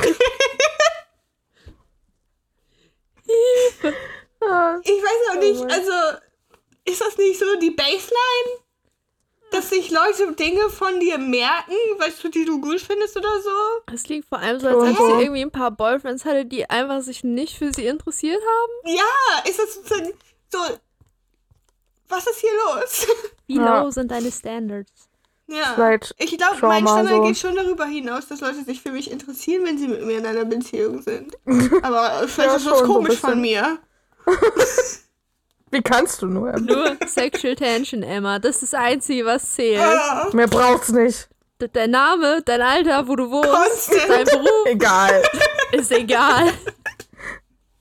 Ich 4.83 5.01
weiß 5.01 5.29
auch 5.31 5.39
nicht, 5.39 5.61
Mann. 5.61 5.71
also 5.71 5.93
ist 6.83 6.99
das 6.99 7.17
nicht 7.17 7.39
so 7.39 7.45
die 7.59 7.71
Baseline? 7.71 8.62
Dass 9.53 9.69
sich 9.69 9.91
Leute 9.91 10.33
Dinge 10.33 10.67
von 10.69 10.99
dir 10.99 11.17
merken, 11.19 11.73
weißt 11.99 12.23
du, 12.23 12.29
die 12.29 12.43
du 12.43 12.59
gut 12.59 12.81
findest 12.81 13.15
oder 13.15 13.39
so? 13.41 13.93
Es 13.93 14.01
klingt 14.03 14.25
vor 14.25 14.39
allem 14.39 14.59
so, 14.59 14.67
als 14.67 14.77
ob 14.77 14.97
sie 14.97 15.21
irgendwie 15.23 15.41
ein 15.43 15.51
paar 15.51 15.69
Boyfriends 15.71 16.25
hatte, 16.25 16.43
die 16.45 16.67
einfach 16.69 17.01
sich 17.01 17.23
nicht 17.23 17.57
für 17.57 17.71
sie 17.71 17.85
interessiert 17.85 18.41
haben. 18.41 18.95
Ja, 18.95 19.49
ist 19.49 19.59
das 19.59 19.79
so. 20.51 20.57
Was 22.09 22.25
ist 22.27 22.39
hier 22.39 22.49
los? 22.65 23.07
Wie 23.47 23.57
Ja. 23.57 23.83
low 23.83 23.91
sind 23.91 24.09
deine 24.11 24.31
Standards? 24.31 24.91
ja. 25.47 25.73
Vielleicht 25.75 26.15
Ich 26.17 26.35
glaube, 26.37 26.57
mein 26.67 26.87
Standard 26.87 27.09
so. 27.17 27.21
geht 27.21 27.37
schon 27.37 27.55
darüber 27.55 27.85
hinaus, 27.85 28.27
dass 28.27 28.41
Leute 28.41 28.63
sich 28.63 28.81
für 28.81 28.91
mich 28.91 29.11
interessieren, 29.11 29.65
wenn 29.65 29.77
sie 29.77 29.87
mit 29.87 30.03
mir 30.03 30.17
in 30.17 30.25
einer 30.25 30.45
Beziehung 30.45 31.01
sind. 31.03 31.37
Aber 31.83 32.27
vielleicht 32.27 32.49
Ja, 32.49 32.55
ist 32.55 32.65
das 32.65 32.79
schon 32.79 32.87
so 32.87 32.93
komisch 32.93 33.19
von 33.19 33.39
mir. 33.39 33.77
Wie 35.73 35.81
kannst 35.81 36.21
du 36.21 36.27
nur? 36.27 36.51
Nur 36.59 36.95
Sexual 37.07 37.55
Tension, 37.55 38.03
Emma. 38.03 38.37
Das 38.39 38.61
ist 38.61 38.73
das 38.73 38.79
Einzige, 38.79 39.25
was 39.25 39.53
zählt. 39.53 39.81
Ah, 39.81 40.29
Mehr 40.33 40.47
braucht's 40.47 40.89
nicht. 40.89 41.27
Dein 41.71 41.91
Name, 41.91 42.41
dein 42.43 42.61
Alter, 42.61 43.07
wo 43.07 43.15
du 43.15 43.31
wohnst, 43.31 43.49
Constant. 43.89 44.09
dein 44.09 44.25
Beruf, 44.25 44.65
Egal. 44.65 45.23
ist 45.71 45.91
egal. 45.91 46.53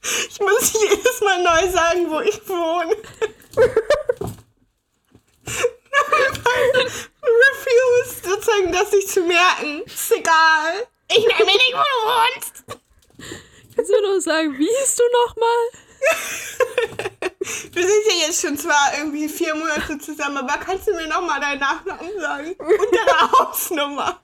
ich 0.02 0.40
muss 0.40 0.72
jedes 0.72 1.20
Mal 1.20 1.42
neu 1.42 1.70
sagen, 1.72 2.08
wo 2.10 2.20
ich 2.20 2.40
wohne. 2.48 2.96
Refuse, 7.22 8.22
sozusagen, 8.30 8.72
das 8.72 8.92
nicht 8.92 9.08
zu 9.08 9.20
merken. 9.22 9.82
Ist 9.86 10.12
egal. 10.12 10.86
Ich 11.10 11.26
merke 11.26 11.44
mir 11.44 11.52
nicht, 11.52 11.72
wo 11.74 11.78
du 11.78 12.06
wohnst. 12.08 12.64
Kannst 13.76 13.90
du 13.90 14.00
noch 14.02 14.20
sagen, 14.20 14.56
wie 14.58 14.66
hieß 14.68 14.96
du 14.96 15.02
nochmal? 15.26 15.68
Wir 17.72 17.82
sind 17.86 18.02
ja 18.06 18.26
jetzt 18.26 18.40
schon 18.40 18.56
zwar 18.56 18.92
irgendwie 18.98 19.28
vier 19.28 19.54
Monate 19.54 19.98
zusammen, 19.98 20.36
aber 20.38 20.58
kannst 20.58 20.86
du 20.86 20.92
mir 20.94 21.06
nochmal 21.08 21.40
deinen 21.40 21.60
Nachnamen 21.60 22.20
sagen? 22.20 22.52
Und 22.58 22.68
deine 22.92 23.32
Hausnummer. 23.32 24.20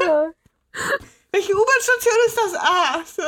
Ja. 0.00 0.30
Welche 1.32 1.52
U-Bahn-Station 1.54 2.14
ist 2.26 2.38
das? 2.38 2.54
Ah, 2.54 3.02
so. 3.04 3.22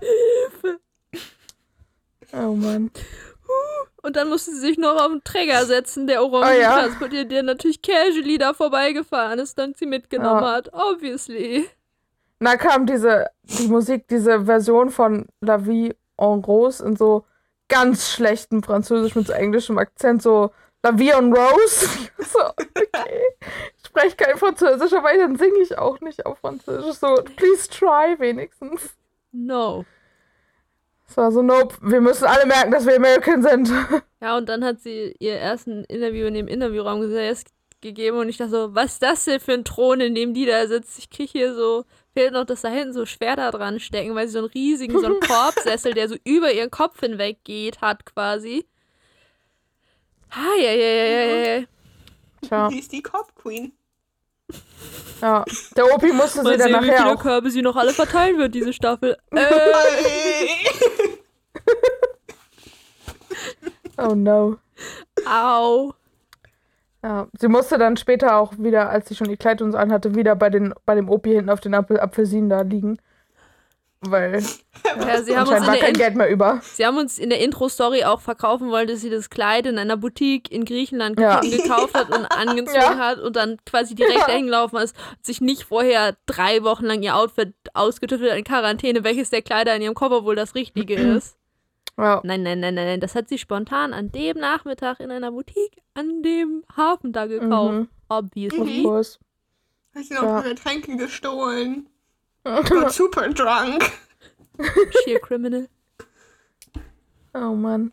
Hilfe. 0.00 0.80
Oh 2.32 2.52
Mann. 2.54 2.90
Und 4.02 4.16
dann 4.16 4.28
musste 4.28 4.52
sie 4.52 4.60
sich 4.60 4.78
noch 4.78 5.00
auf 5.00 5.08
den 5.10 5.24
Träger 5.24 5.64
setzen, 5.66 6.06
der 6.06 6.22
Orange 6.22 6.56
Oh 6.56 6.60
ja. 6.60 6.78
transportiert, 6.78 7.30
der 7.32 7.42
natürlich 7.42 7.82
casually 7.82 8.38
da 8.38 8.54
vorbeigefahren 8.54 9.38
ist, 9.38 9.58
dann 9.58 9.74
sie 9.74 9.86
mitgenommen 9.86 10.42
Ja. 10.44 10.52
hat. 10.52 10.72
Obviously. 10.72 11.68
Da 12.38 12.56
kam 12.56 12.86
diese, 12.86 13.26
die 13.42 13.68
Musik, 13.68 14.08
diese 14.08 14.44
Version 14.44 14.90
von 14.90 15.26
La 15.40 15.66
Vie 15.66 15.94
en 16.18 16.44
Rose 16.44 16.84
in 16.84 16.96
so 16.96 17.24
ganz 17.68 18.10
schlechtem 18.10 18.62
Französisch 18.62 19.14
mit 19.14 19.26
so 19.26 19.32
englischem 19.32 19.78
Akzent, 19.78 20.22
so 20.22 20.50
La 20.82 20.92
Vie 20.92 21.10
en 21.10 21.32
Rose. 21.32 21.88
so, 22.18 22.40
okay. 22.40 23.22
Ich 23.78 23.86
spreche 23.86 24.16
kein 24.16 24.36
Französisch, 24.36 24.92
aber 24.92 25.14
dann 25.16 25.36
singe 25.36 25.58
ich 25.60 25.78
auch 25.78 26.00
nicht 26.00 26.26
auf 26.26 26.38
Französisch. 26.38 26.96
So, 26.96 27.14
please 27.36 27.68
try 27.68 28.14
wenigstens. 28.18 28.94
No. 29.32 29.84
Es 31.08 31.16
war 31.16 31.30
so, 31.30 31.42
nope, 31.42 31.76
wir 31.80 32.00
müssen 32.00 32.24
alle 32.24 32.46
merken, 32.46 32.72
dass 32.72 32.86
wir 32.86 32.96
American 32.96 33.42
sind. 33.42 33.70
Ja, 34.22 34.38
und 34.38 34.48
dann 34.48 34.64
hat 34.64 34.80
sie 34.80 35.14
ihr 35.20 35.34
ersten 35.34 35.84
Interview 35.84 36.26
in 36.26 36.34
dem 36.34 36.48
Interviewraum 36.48 37.02
gegeben 37.80 38.16
und 38.16 38.28
ich 38.28 38.38
dachte 38.38 38.50
so, 38.50 38.74
was 38.74 38.94
ist 38.94 39.02
das 39.02 39.24
denn 39.26 39.38
für 39.38 39.52
ein 39.52 39.64
Thron, 39.64 40.00
in 40.00 40.14
dem 40.14 40.34
die 40.34 40.46
da 40.46 40.66
sitzt? 40.66 40.98
Ich 40.98 41.10
krieg 41.10 41.30
hier 41.30 41.54
so, 41.54 41.84
fehlt 42.16 42.32
noch, 42.32 42.46
dass 42.46 42.62
da 42.62 42.68
hinten 42.68 42.94
so 42.94 43.04
Schwerter 43.04 43.50
dran 43.50 43.78
stecken, 43.78 44.14
weil 44.14 44.26
sie 44.26 44.32
so 44.32 44.38
einen 44.38 44.48
riesigen, 44.48 44.98
so 44.98 45.04
einen 45.06 45.20
Korbsessel, 45.26 45.92
der 45.92 46.08
so 46.08 46.16
über 46.24 46.50
ihren 46.50 46.70
Kopf 46.70 47.00
hinweg 47.00 47.44
geht, 47.44 47.82
hat 47.82 48.06
quasi. 48.06 48.64
Ha, 50.30 50.54
ja, 50.58 50.72
ja, 50.72 50.88
ja, 50.88 51.64
ja, 52.50 52.68
Die 52.68 52.78
ist 52.78 52.90
die 52.92 53.02
Cop 53.02 53.34
Queen. 53.34 53.72
ja. 55.20 55.44
Der 55.76 55.94
Opi 55.94 56.12
musste 56.12 56.38
sie 56.38 56.44
Mal 56.44 56.56
dann 56.56 56.68
sehen, 56.72 56.82
wie 56.82 56.86
nachher 56.86 57.02
viele 57.02 57.14
auch. 57.14 57.22
Körbe 57.22 57.50
sie 57.50 57.62
noch 57.62 57.76
alle 57.76 57.92
verteilen 57.92 58.38
wird, 58.38 58.54
diese 58.54 58.72
Staffel. 58.72 59.16
Äh, 59.32 59.50
Oh 63.98 64.14
no. 64.14 64.58
au. 65.26 65.94
Ja, 67.06 67.28
sie 67.38 67.46
musste 67.46 67.78
dann 67.78 67.96
später 67.96 68.36
auch 68.36 68.54
wieder, 68.58 68.90
als 68.90 69.08
sie 69.08 69.14
schon 69.14 69.30
ihr 69.30 69.36
Kleid 69.36 69.62
und 69.62 69.70
so 69.70 69.78
anhatte, 69.78 70.16
wieder 70.16 70.34
bei, 70.34 70.50
den, 70.50 70.74
bei 70.86 70.96
dem 70.96 71.08
Opi 71.08 71.30
hinten 71.34 71.50
auf 71.50 71.60
den 71.60 71.72
Apfel 71.72 72.00
Apfelsinen 72.00 72.50
da 72.50 72.62
liegen. 72.62 72.98
weil 74.00 74.42
Ja, 74.98 75.22
sie, 75.22 75.36
haben 75.36 75.48
uns 75.48 75.66
war 75.66 75.72
der 75.74 75.82
kein 75.82 75.94
In 75.94 75.98
Geld 75.98 76.16
mehr 76.16 76.28
über. 76.28 76.60
sie 76.62 76.84
haben 76.84 76.98
uns 76.98 77.18
in 77.18 77.30
der 77.30 77.40
Intro-Story 77.40 78.02
auch 78.04 78.20
verkaufen 78.20 78.70
wollen, 78.70 78.88
dass 78.88 79.02
sie 79.02 79.10
das 79.10 79.30
Kleid 79.30 79.66
in 79.66 79.78
einer 79.78 79.96
Boutique 79.96 80.50
in 80.50 80.64
Griechenland 80.64 81.18
Ja. 81.20 81.38
gekauft 81.40 81.94
hat 81.94 82.10
und 82.10 82.24
angezogen 82.30 82.98
hat 82.98 83.20
und 83.20 83.36
dann 83.36 83.58
quasi 83.64 83.94
direkt 83.94 84.26
dahin 84.26 84.46
gelaufen 84.46 84.76
ist, 84.78 84.96
sich 85.22 85.40
nicht 85.40 85.62
vorher 85.64 86.16
drei 86.26 86.64
Wochen 86.64 86.86
lang 86.86 87.02
ihr 87.04 87.14
Outfit 87.14 87.54
ausgetüftelt 87.72 88.32
hat 88.32 88.38
in 88.38 88.44
Quarantäne, 88.44 89.04
welches 89.04 89.30
der 89.30 89.42
Kleider 89.42 89.76
in 89.76 89.82
ihrem 89.82 89.94
Koffer 89.94 90.24
wohl 90.24 90.34
das 90.34 90.56
Richtige 90.56 90.94
ist. 91.16 91.36
Ja. 91.98 92.20
Nein, 92.24 92.42
nein, 92.42 92.60
nein, 92.60 92.74
nein, 92.74 92.86
nein, 92.86 93.00
das 93.00 93.14
hat 93.14 93.28
sie 93.28 93.38
spontan 93.38 93.94
an 93.94 94.12
dem 94.12 94.36
Nachmittag 94.38 95.00
in 95.00 95.10
einer 95.10 95.30
Boutique 95.32 95.82
an 95.94 96.22
dem 96.22 96.62
Hafen 96.76 97.12
da 97.12 97.26
gekauft. 97.26 97.72
Mhm. 97.74 97.88
Obviously. 98.08 98.82
Mhm. 98.86 98.96
Hat 99.94 100.04
sie 100.04 100.14
noch 100.14 100.22
Ja. 100.22 100.40
ihre 100.42 100.54
Tränke 100.54 100.96
gestohlen. 100.96 101.88
War 102.44 102.90
super 102.90 103.28
drunk. 103.30 103.90
Sheer 105.04 105.18
Criminal. 105.20 105.68
Oh 107.34 107.54
Mann. 107.54 107.92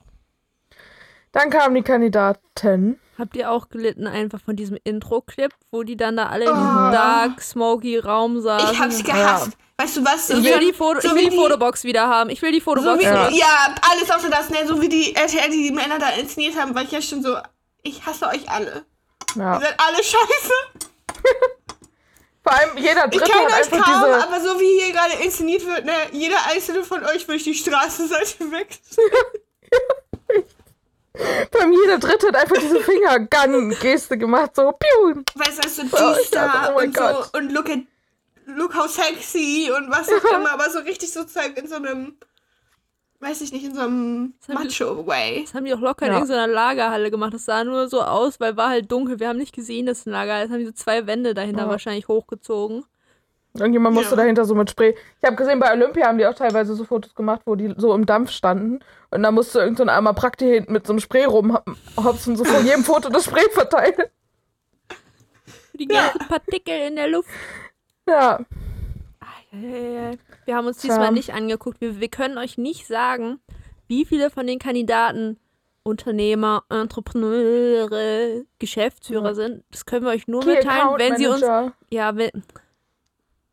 Dann 1.32 1.50
kamen 1.50 1.76
die 1.76 1.82
Kandidaten. 1.82 3.00
Habt 3.18 3.36
ihr 3.36 3.52
auch 3.52 3.70
gelitten 3.70 4.08
einfach 4.08 4.40
von 4.42 4.56
diesem 4.56 4.78
Intro-Clip, 4.84 5.54
wo 5.72 5.84
die 5.84 5.96
dann 5.96 6.18
da 6.18 6.28
alle 6.28 6.46
in 6.46 6.52
Oh. 6.52 6.56
diesem 6.56 6.92
dark, 6.92 7.42
smoky 7.42 8.00
Raum 8.00 8.42
saßen? 8.42 8.72
Ich 8.74 8.80
hab's 8.80 9.04
gehasst. 9.04 9.52
Weißt 9.78 9.98
du 9.98 10.06
was? 10.06 10.28
So 10.28 10.38
Ich 10.38 10.44
will 10.44 10.60
die, 10.60 10.74
Foto 10.74 11.00
so 11.02 11.10
ich 11.10 11.14
will 11.16 11.22
wie 11.26 11.30
die 11.30 11.36
Fotobox 11.36 11.84
wieder 11.84 12.08
haben. 12.08 12.30
Ich 12.30 12.42
will 12.42 12.52
die 12.52 12.60
So 12.60 12.66
Fotobox 12.66 13.00
wie, 13.00 13.04
zurück. 13.06 13.32
ja. 13.32 13.76
alles 13.92 14.10
außer 14.10 14.30
das, 14.30 14.50
ne? 14.50 14.66
So 14.68 14.82
wie 14.82 14.90
die 14.90 15.16
RTL, 15.16 15.50
die 15.52 15.64
die 15.64 15.72
Männer 15.72 16.00
da 16.00 16.10
inszeniert 16.10 16.56
haben, 16.58 16.74
war 16.74 16.82
ich 16.84 16.92
ja 16.92 17.02
schon 17.02 17.22
so, 17.22 17.38
ich 17.84 18.06
hasse 18.06 18.28
euch 18.28 18.50
alle. 18.50 18.86
Ja. 19.36 19.56
Ihr 19.56 19.62
seid 19.62 19.76
alle 19.80 19.98
scheiße. 19.98 20.54
Vor 22.44 22.52
allem 22.52 22.78
jeder 22.78 23.06
Ich 23.12 23.18
Dritte 23.20 23.32
kenne 23.32 23.46
hat 23.46 23.52
euch 23.52 23.74
einfach 23.74 23.86
kaum, 23.86 24.04
diese. 24.12 24.24
aber 24.28 24.42
so 24.42 24.60
wie 24.60 24.82
hier 24.84 24.92
gerade 24.92 25.14
inszeniert 25.24 25.66
wird, 25.66 25.86
ne? 25.86 25.94
Jeder 26.12 26.38
einzelne 26.52 26.84
von 26.84 27.04
euch 27.06 27.28
würde 27.28 27.38
ich 27.38 27.44
die 27.44 27.54
Straßenseite 27.56 28.52
weg. 28.52 28.80
Vor 31.52 31.62
allem 31.62 31.74
jeder 31.74 32.00
Dritte 32.00 32.28
hat 32.28 32.36
einfach 32.36 32.58
diese 32.58 32.80
Fingergun-Geste 32.82 34.18
gemacht. 34.18 34.56
So, 34.56 34.72
piu. 34.72 35.24
Weißt 35.36 35.64
du, 35.64 35.70
so 35.70 35.84
Oh, 35.96 36.16
dachte, 36.32 36.72
oh 36.72 36.76
mein 36.76 36.88
und 36.90 36.98
so 36.98 37.02
Gott. 37.04 37.30
und 37.38 37.52
look 37.52 37.70
at 37.70 37.80
look 38.46 38.76
how 38.76 38.90
sexy 38.90 39.72
und 39.76 39.90
was 39.90 40.10
auch 40.10 40.38
immer, 40.38 40.52
aber 40.52 40.70
so 40.70 40.80
richtig 40.80 41.12
sozusagen 41.14 41.54
in 41.56 41.68
so 41.68 41.76
einem, 41.76 42.18
weiß 43.20 43.42
ich 43.42 43.54
nicht, 43.54 43.64
in 43.64 43.74
so 43.76 43.82
einem 43.82 44.34
Das 44.40 44.50
haben 44.50 44.64
wir- 44.64 44.70
Macho-Way. 44.70 45.44
Das 45.46 45.54
haben 45.54 45.66
die 45.66 45.74
auch 45.74 45.80
locker 45.80 46.06
in 46.08 46.12
Ja. 46.12 46.18
irgendeiner 46.20 46.48
Lagerhalle 46.52 47.10
gemacht. 47.12 47.34
Das 47.34 47.46
sah 47.46 47.64
nur 47.64 47.88
so 47.88 48.02
aus, 48.02 48.40
weil 48.40 48.58
war 48.58 48.70
halt 48.70 48.92
dunkel. 48.92 49.20
Wir 49.20 49.30
haben 49.30 49.38
nicht 49.38 49.54
gesehen, 49.56 49.86
dass 49.86 50.00
es 50.00 50.06
ein 50.08 50.12
Lager 50.12 50.44
ist. 50.44 50.52
haben 50.52 50.60
diese 50.60 50.74
zwei 50.74 51.06
Wände 51.08 51.34
dahinter 51.34 51.64
Ja. 51.64 51.70
wahrscheinlich 51.70 52.08
hochgezogen. 52.10 52.84
Irgendjemand 53.56 53.94
musste 53.96 54.12
Ja. 54.12 54.18
dahinter 54.18 54.46
so 54.46 54.56
mit 54.56 54.72
Spray. 54.72 54.96
Ich 55.22 55.26
habe 55.26 55.36
gesehen, 55.36 55.60
bei 55.60 55.72
Olympia 55.72 56.08
haben 56.08 56.18
die 56.18 56.26
auch 56.26 56.34
teilweise 56.34 56.74
so 56.76 56.86
Fotos 56.86 57.14
gemacht, 57.14 57.42
wo 57.46 57.56
die 57.56 57.74
so 57.78 57.94
im 57.94 58.06
Dampf 58.08 58.32
standen. 58.32 58.80
Und 59.12 59.22
da 59.22 59.32
musste 59.32 59.60
irgend 59.60 59.78
so 59.78 59.84
ein 59.84 59.90
armer 59.90 60.14
Prakti 60.14 60.46
hinten 60.46 60.74
mit 60.74 60.88
so 60.88 60.94
einem 60.94 61.00
Spray 61.00 61.26
rumhopsen, 61.26 62.36
so 62.36 62.44
von 62.44 62.66
jedem 62.66 62.84
Foto 62.84 63.10
das 63.10 63.26
Spray 63.26 63.48
verteilen. 63.52 63.94
Die 65.74 65.88
ganzen 65.88 66.28
Partikel 66.28 66.80
in 66.88 66.96
der 66.96 67.08
Luft. 67.10 67.30
Ja. 68.08 68.40
Wir 69.52 70.56
haben 70.56 70.66
uns 70.68 70.78
diesmal 70.78 71.12
nicht 71.12 71.34
angeguckt. 71.34 71.80
Wir, 71.80 72.00
wir 72.00 72.08
können 72.10 72.40
euch 72.40 72.58
nicht 72.58 72.88
sagen, 72.88 73.40
wie 73.88 74.04
viele 74.06 74.32
von 74.32 74.48
den 74.48 74.58
Kandidaten 74.58 75.38
Unternehmer, 75.84 76.64
Entrepreneure, 76.70 78.44
Geschäftsführer 78.58 79.30
Ja. 79.30 79.34
sind. 79.36 79.64
Das 79.70 79.86
können 79.86 80.06
wir 80.06 80.12
euch 80.12 80.28
nur 80.28 80.42
Key 80.42 80.56
mitteilen, 80.56 80.82
Account 80.82 81.00
wenn 81.00 81.18
sie 81.18 81.28
uns. 81.28 81.42
Ja, 81.92 82.16
wenn. 82.16 82.32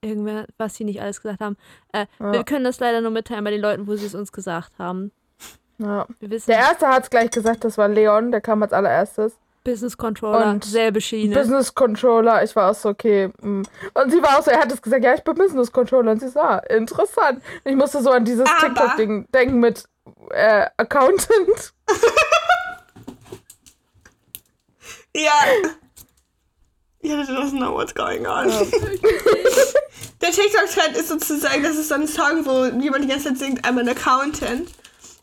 Irgendwer, 0.03 0.47
was 0.57 0.75
sie 0.77 0.85
nicht 0.85 1.03
alles 1.03 1.21
gesagt 1.21 1.41
haben. 1.41 1.57
Äh, 1.93 2.07
Ja. 2.19 2.33
Wir 2.33 2.45
können 2.45 2.65
das 2.65 2.81
leider 2.81 3.01
nur 3.01 3.11
mitteilen 3.11 3.45
bei 3.45 3.51
den 3.51 3.61
Leuten, 3.61 3.87
wo 3.87 3.97
sie 3.97 4.07
es 4.07 4.15
uns 4.15 4.33
gesagt 4.33 4.73
haben. 4.79 5.13
Ja. 5.79 6.07
Wir 6.21 6.31
wissen, 6.31 6.51
Der 6.51 6.59
erste 6.61 6.89
hat 6.89 7.05
es 7.05 7.11
gleich 7.11 7.31
gesagt, 7.31 7.65
das 7.65 7.77
war 7.79 7.89
Leon, 7.89 8.31
der 8.31 8.41
kam 8.41 8.63
als 8.63 8.73
allererstes. 8.73 9.35
Business 9.63 9.97
Controller, 9.99 10.51
Und 10.53 10.65
selbe 10.65 11.03
Schiene. 11.03 11.35
Business 11.35 11.75
Controller, 11.75 12.43
ich 12.43 12.57
war 12.57 12.71
auch 12.71 12.75
so, 12.75 12.89
okay. 12.89 13.31
mm. 13.43 13.63
Und 13.93 14.11
sie 14.11 14.23
war 14.23 14.39
auch 14.39 14.43
so, 14.43 14.51
er 14.51 14.61
hat 14.61 14.73
es 14.73 14.81
gesagt, 14.81 15.05
ja, 15.05 15.13
ich 15.13 15.23
bin 15.23 15.35
Business 15.35 15.71
Controller. 15.71 16.13
Und 16.13 16.21
sie 16.21 16.29
so, 16.31 16.41
ah, 16.41 16.59
interessant. 16.71 17.43
Ich 17.65 17.77
musste 17.77 18.03
so 18.03 18.11
an 18.11 18.25
dieses 18.25 18.49
TikTok-Ding 18.61 19.27
denken 19.35 19.61
mit 19.61 19.85
äh, 20.31 20.67
Accountant. 20.77 21.75
Ja. 25.15 25.33
Ja, 27.03 27.15
I 27.21 27.25
don't 27.25 27.53
know 27.57 27.75
what's 27.75 27.95
going 27.95 28.27
on. 28.27 28.49
Der 30.21 30.31
TikTok-Trend 30.31 30.97
ist 30.97 31.09
sozusagen, 31.09 31.63
das 31.63 31.77
ist 31.77 31.89
so 31.89 31.95
ein 31.95 32.07
Song, 32.07 32.45
wo 32.45 32.65
jemand 32.79 33.05
die 33.05 33.09
ganze 33.09 33.29
Zeit 33.29 33.39
singt, 33.39 33.65
I'm 33.65 33.81
an 33.81 33.89
Accountant. 33.89 34.69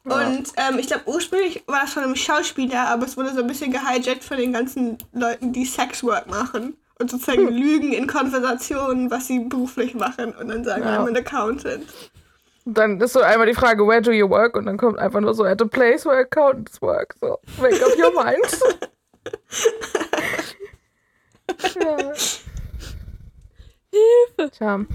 Und 0.05 0.53
ähm, 0.55 0.79
ich 0.79 0.87
glaube, 0.87 1.03
ursprünglich 1.05 1.63
war 1.67 1.81
das 1.81 1.93
von 1.93 2.03
einem 2.03 2.15
Schauspieler, 2.15 2.87
aber 2.87 3.05
es 3.05 3.17
wurde 3.17 3.33
so 3.33 3.41
ein 3.41 3.47
bisschen 3.47 3.71
gehijackt 3.71 4.23
von 4.23 4.37
den 4.37 4.53
ganzen 4.53 4.97
Leuten, 5.13 5.51
die 5.53 5.65
Sexwork 5.65 6.27
machen. 6.27 6.77
Und 6.99 7.11
sozusagen 7.11 7.47
lügen 7.49 7.93
in 7.93 8.07
Konversationen, 8.07 9.11
was 9.11 9.27
sie 9.27 9.39
beruflich 9.39 9.93
machen. 9.93 10.33
Und 10.33 10.47
dann 10.47 10.63
sagen, 10.63 10.83
Ja. 10.83 10.99
I'm 11.03 11.07
an 11.07 11.15
Accountant. 11.15 11.83
Dann 12.65 12.99
ist 12.99 13.13
so 13.13 13.19
einmal 13.19 13.45
die 13.47 13.53
Frage, 13.53 13.85
where 13.87 14.01
do 14.01 14.11
you 14.11 14.27
work? 14.29 14.55
Und 14.57 14.65
dann 14.65 14.77
kommt 14.77 14.97
einfach 14.97 15.19
nur 15.19 15.33
so, 15.35 15.43
at 15.43 15.61
a 15.61 15.65
place 15.65 16.05
where 16.05 16.17
accountants 16.19 16.81
work. 16.81 17.15
So, 17.21 17.37
make 17.61 17.75
up 17.85 17.91
your 17.97 18.11
mind. 18.13 18.59
ja. 21.63 22.13
Hilfe! 23.91 24.51
Tja. 24.51 24.85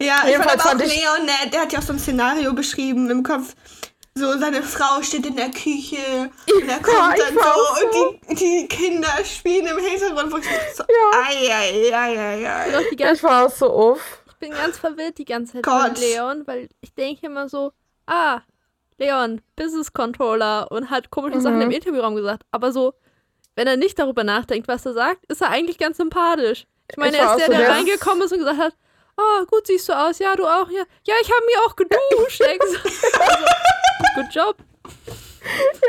Ja, 0.00 0.22
ich 0.28 0.36
fand 0.36 0.60
aber 0.66 0.70
auch 0.80 0.84
ich- 0.86 0.96
Leon, 1.02 1.26
der, 1.26 1.50
der 1.50 1.60
hat 1.62 1.72
ja 1.72 1.80
auch 1.80 1.82
so 1.82 1.92
ein 1.92 1.98
Szenario 1.98 2.52
beschrieben 2.52 3.10
im 3.10 3.22
Kopf. 3.22 3.54
So, 4.14 4.36
seine 4.38 4.62
Frau 4.62 5.00
steht 5.02 5.26
in 5.26 5.36
der 5.36 5.50
Küche 5.50 6.30
und 6.52 6.68
er 6.68 6.80
kommt 6.80 7.18
dann 7.18 7.38
auch 7.38 7.76
so 7.76 8.08
und 8.08 8.30
die, 8.30 8.34
die 8.34 8.68
Kinder 8.68 9.08
spielen 9.24 9.66
im 9.66 9.78
Hintergrund, 9.78 10.32
wo 10.32 10.38
ich 10.38 10.44
so, 10.74 10.82
Ja. 10.82 11.20
ai, 11.20 11.94
ai. 11.94 12.70
Doch 12.72 12.88
die 12.90 12.96
ganze, 12.96 13.14
Ich 13.14 13.22
war 13.22 13.46
auch 13.46 13.50
so 13.50 13.72
uff. 13.92 14.22
ich 14.28 14.34
bin 14.38 14.50
ganz 14.50 14.76
verwirrt 14.78 15.18
die 15.18 15.24
ganze 15.24 15.54
Zeit 15.54 15.62
Gott. 15.62 15.90
mit 15.90 16.00
Leon, 16.00 16.42
weil 16.46 16.68
ich 16.80 16.92
denke 16.94 17.26
immer 17.26 17.48
so, 17.48 17.72
ah, 18.06 18.40
Leon, 18.98 19.40
Business 19.54 19.92
Controller 19.92 20.70
und 20.72 20.90
hat 20.90 21.10
komische 21.10 21.40
Sachen 21.40 21.56
Mhm. 21.56 21.62
im 21.62 21.70
Interviewraum 21.70 22.16
gesagt. 22.16 22.42
Aber 22.50 22.72
so, 22.72 22.94
wenn 23.58 23.66
er 23.66 23.76
nicht 23.76 23.98
darüber 23.98 24.22
nachdenkt, 24.22 24.68
was 24.68 24.86
er 24.86 24.92
sagt, 24.92 25.24
ist 25.26 25.42
er 25.42 25.50
eigentlich 25.50 25.78
ganz 25.78 25.96
sympathisch. 25.96 26.64
Ich 26.90 26.96
meine, 26.96 27.16
Ich 27.16 27.22
er 27.22 27.32
ist 27.32 27.38
der, 27.40 27.46
so, 27.46 27.52
der 27.52 27.60
der- 27.60 27.70
reingekommen 27.70 28.22
ist 28.22 28.32
und 28.32 28.38
gesagt 28.38 28.58
hat, 28.58 28.72
oh, 29.16 29.44
gut 29.46 29.66
siehst 29.66 29.88
du 29.88 29.92
aus, 29.94 30.20
ja, 30.20 30.36
du 30.36 30.44
auch, 30.46 30.70
ja. 30.70 30.84
Ja, 31.04 31.14
ich 31.20 31.28
habe 31.28 31.44
mich 31.44 31.56
auch 31.66 31.74
geduscht. 31.74 32.40
also, 32.40 32.78
good 34.14 34.32
job. 34.32 34.56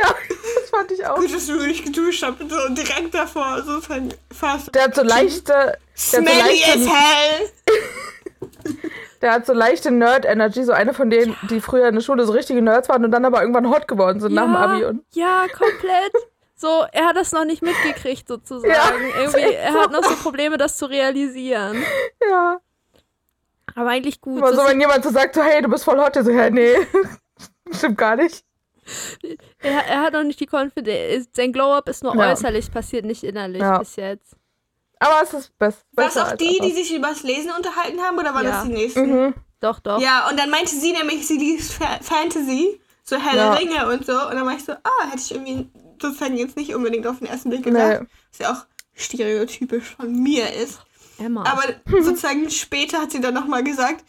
Ja, 0.02 0.16
das 0.62 0.70
fand 0.72 0.92
ich 0.92 1.06
auch. 1.06 1.16
Gut, 1.18 1.32
dass 1.34 1.46
du 1.46 1.54
nicht 1.66 1.86
geduscht 1.86 2.24
hast, 2.24 2.40
so 2.40 2.74
direkt 2.74 3.14
davor, 3.14 3.62
so 3.64 3.82
von 3.82 4.12
fast 4.36 4.74
Der 4.74 4.84
hat 4.86 4.96
so 4.96 5.04
leichte, 5.04 5.44
der 5.54 5.68
hat 5.68 5.78
so 5.96 6.18
smelly 6.18 6.40
as 6.64 6.76
leichte, 6.76 6.90
hell. 6.90 7.50
der 9.22 9.32
hat 9.34 9.46
so 9.46 9.54
leichte 9.54 9.92
Nerd-Energy, 9.92 10.64
so 10.64 10.72
eine 10.72 10.94
von 10.96 11.10
denen, 11.12 11.36
die 11.50 11.62
früher 11.62 11.88
in 11.90 11.96
der 11.96 12.02
Schule 12.02 12.26
so 12.26 12.32
richtige 12.34 12.62
Nerds 12.64 12.90
waren 12.90 13.06
und 13.06 13.12
dann 13.12 13.26
aber 13.26 13.42
irgendwann 13.42 13.70
hot 13.70 13.88
geworden 13.88 14.20
sind 14.22 14.34
nach 14.34 14.46
dem 14.46 14.56
Abi. 14.56 14.86
Und 14.86 15.04
Ja, 15.14 15.46
komplett. 15.56 16.14
So, 16.60 16.86
er 16.92 17.06
hat 17.08 17.16
das 17.16 17.32
noch 17.32 17.46
nicht 17.46 17.62
mitgekriegt, 17.62 18.28
sozusagen. 18.28 18.70
Ja, 18.74 18.92
Irgendwie, 19.18 19.54
er 19.54 19.72
so. 19.72 19.80
hat 19.80 19.92
noch 19.92 20.04
so 20.04 20.14
Probleme, 20.16 20.58
das 20.58 20.76
zu 20.78 20.88
realisieren. 20.88 21.82
ja. 22.30 22.60
Aber 23.76 23.90
eigentlich 23.92 24.20
gut. 24.20 24.40
Aber 24.42 24.52
so, 24.52 24.58
Das- 24.58 24.70
wenn 24.72 24.82
jemand 24.82 25.04
so 25.06 25.10
sagt, 25.10 25.36
so, 25.36 25.42
hey, 25.44 25.62
du 25.62 25.70
bist 25.70 25.86
voll 25.86 25.98
hot, 26.00 26.16
so, 26.16 26.30
ja, 26.30 26.50
nee, 26.50 26.76
stimmt 27.72 27.98
gar 27.98 28.18
nicht. 28.18 28.44
er, 29.62 29.86
er 29.86 30.02
hat 30.02 30.14
noch 30.14 30.24
nicht 30.24 30.40
die 30.40 30.48
Konfidenz. 30.48 31.30
Sein 31.34 31.54
Glow-Up 31.54 31.88
ist 31.88 32.04
nur 32.04 32.16
Ja. 32.16 32.32
äußerlich 32.32 32.72
passiert, 32.72 33.06
nicht 33.06 33.24
innerlich 33.24 33.62
Ja. 33.62 33.78
bis 33.78 33.96
jetzt. 33.96 34.36
Aber 35.00 35.22
es 35.24 35.34
ist 35.34 35.58
best, 35.58 35.86
War 35.94 36.06
das 36.06 36.14
besser 36.16 36.28
auch 36.28 36.36
die, 36.36 36.60
die 36.62 36.72
sich 36.74 36.94
übers 36.94 37.24
Lesen 37.24 37.52
unterhalten 37.56 38.02
haben 38.02 38.18
oder 38.18 38.34
waren 38.34 38.44
Ja. 38.46 38.52
das 38.52 38.64
die 38.64 38.74
nächsten? 38.74 39.06
Mhm. 39.28 39.34
Doch, 39.62 39.80
doch. 39.80 40.02
Ja, 40.02 40.28
und 40.30 40.38
dann 40.38 40.50
meinte 40.50 40.72
sie 40.76 40.92
nämlich, 40.92 41.26
sie 41.26 41.38
liest 41.38 41.74
Fa 41.74 42.00
Fantasy, 42.02 42.82
so 43.06 43.16
helle 43.18 43.38
Ja. 43.44 43.54
Ringe 43.54 43.88
und 43.90 44.06
so. 44.06 44.12
Und 44.28 44.34
dann 44.34 44.46
war 44.46 44.56
ich 44.56 44.66
so, 44.66 44.74
ah, 44.74 45.06
hätte 45.10 45.22
ich 45.22 45.32
irgendwie 45.32 45.70
sozusagen 46.02 46.38
jetzt 46.38 46.58
nicht 46.58 46.74
unbedingt 46.76 47.06
auf 47.08 47.20
den 47.20 47.28
ersten 47.28 47.50
Blick 47.50 47.64
gedacht. 47.64 48.02
Nee. 48.02 48.08
Was 48.32 48.40
ja 48.40 48.52
auch 48.54 48.66
stereotypisch 48.96 49.96
von 49.96 50.12
mir 50.22 50.52
ist. 50.54 50.80
Emma. 51.18 51.44
Aber 51.46 51.64
sozusagen 52.04 52.50
später 52.50 53.00
hat 53.02 53.12
sie 53.12 53.22
dann 53.22 53.34
nochmal 53.34 53.64
gesagt, 53.64 54.06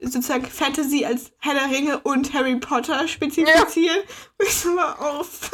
sozusagen 0.00 0.46
Fantasy 0.46 1.04
als 1.04 1.32
Herr 1.38 1.54
der 1.54 1.70
Ringe 1.70 1.98
und 2.00 2.32
Harry 2.32 2.56
Potter 2.56 3.06
spezifizieren. 3.08 3.98
Und 4.38 4.46
ich 4.48 4.54
so 4.54 4.72
mal 4.72 4.92
auf. 4.94 5.50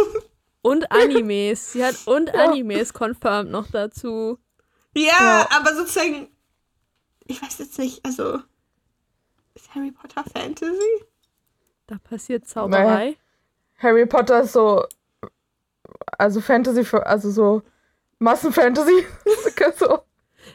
und 0.62 0.90
Animes. 0.92 1.72
Sie 1.72 1.84
hat 1.84 1.96
und 2.06 2.34
Animes 2.34 2.92
confirmed 2.92 3.50
noch 3.50 3.68
dazu. 3.70 4.38
ja, 4.94 5.02
Ja. 5.04 5.48
aber 5.50 5.74
sozusagen, 5.74 6.28
ich 7.26 7.42
weiß 7.42 7.58
jetzt 7.58 7.78
nicht, 7.78 8.04
also 8.04 8.38
ist 9.54 9.74
Harry 9.74 9.90
Potter 9.90 10.24
Fantasy? 10.32 11.04
Da 11.86 11.96
passiert 11.98 12.46
Zauberei. 12.46 13.16
Harry 13.78 14.06
Potter 14.06 14.42
ist 14.42 14.52
so, 14.52 14.84
also 16.20 16.40
Fantasy 16.40 16.84
für, 16.84 17.06
also 17.06 17.30
so 17.30 17.62
Massenfantasy. 18.18 19.06
so, 19.78 19.98